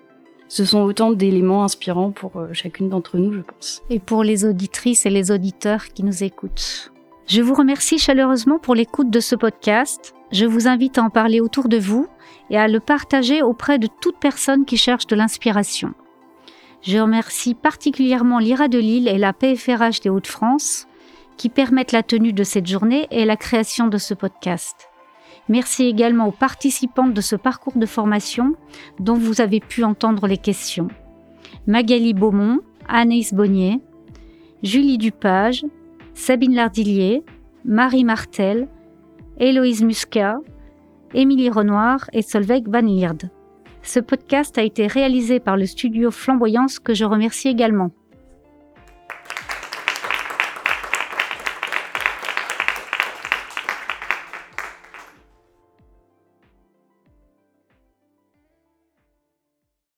Ce 0.48 0.64
sont 0.64 0.80
autant 0.80 1.12
d'éléments 1.12 1.62
inspirants 1.62 2.10
pour 2.10 2.36
euh, 2.36 2.48
chacune 2.52 2.88
d'entre 2.88 3.18
nous, 3.18 3.32
je 3.32 3.40
pense. 3.40 3.82
Et 3.90 3.98
pour 3.98 4.24
les 4.24 4.46
auditrices 4.46 5.04
et 5.04 5.10
les 5.10 5.30
auditeurs 5.30 5.88
qui 5.88 6.02
nous 6.02 6.24
écoutent. 6.24 6.92
Je 7.26 7.42
vous 7.42 7.54
remercie 7.54 7.98
chaleureusement 7.98 8.58
pour 8.58 8.74
l'écoute 8.74 9.10
de 9.10 9.20
ce 9.20 9.36
podcast. 9.36 10.14
Je 10.32 10.46
vous 10.46 10.66
invite 10.66 10.96
à 10.96 11.02
en 11.02 11.10
parler 11.10 11.40
autour 11.40 11.68
de 11.68 11.78
vous 11.78 12.08
et 12.48 12.56
à 12.56 12.68
le 12.68 12.80
partager 12.80 13.42
auprès 13.42 13.78
de 13.78 13.88
toute 14.00 14.18
personne 14.18 14.64
qui 14.64 14.78
cherche 14.78 15.06
de 15.06 15.14
l'inspiration. 15.14 15.92
Je 16.80 16.98
remercie 16.98 17.54
particulièrement 17.54 18.38
l'IRA 18.38 18.68
de 18.68 18.78
Lille 18.78 19.08
et 19.08 19.18
la 19.18 19.34
PFRH 19.34 20.00
des 20.00 20.08
Hauts-de-France 20.08 20.86
qui 21.36 21.50
permettent 21.50 21.92
la 21.92 22.02
tenue 22.02 22.32
de 22.32 22.44
cette 22.44 22.66
journée 22.66 23.06
et 23.10 23.24
la 23.24 23.36
création 23.36 23.88
de 23.88 23.98
ce 23.98 24.14
podcast. 24.14 24.87
Merci 25.48 25.84
également 25.84 26.28
aux 26.28 26.32
participantes 26.32 27.14
de 27.14 27.20
ce 27.20 27.36
parcours 27.36 27.76
de 27.76 27.86
formation 27.86 28.54
dont 29.00 29.14
vous 29.14 29.40
avez 29.40 29.60
pu 29.60 29.82
entendre 29.82 30.26
les 30.26 30.36
questions. 30.36 30.88
Magali 31.66 32.12
Beaumont, 32.12 32.60
Anaïs 32.86 33.32
Bonnier, 33.32 33.80
Julie 34.62 34.98
Dupage, 34.98 35.64
Sabine 36.14 36.54
Lardillier, 36.54 37.22
Marie 37.64 38.04
Martel, 38.04 38.68
Héloïse 39.38 39.82
Muscat, 39.82 40.38
Émilie 41.14 41.48
Renoir 41.48 42.10
et 42.12 42.22
Solveig 42.22 42.64
Van 42.66 42.80
Lierde. 42.80 43.30
Ce 43.82 44.00
podcast 44.00 44.58
a 44.58 44.62
été 44.62 44.86
réalisé 44.86 45.40
par 45.40 45.56
le 45.56 45.64
studio 45.64 46.10
Flamboyance 46.10 46.78
que 46.78 46.92
je 46.92 47.04
remercie 47.04 47.48
également. 47.48 47.90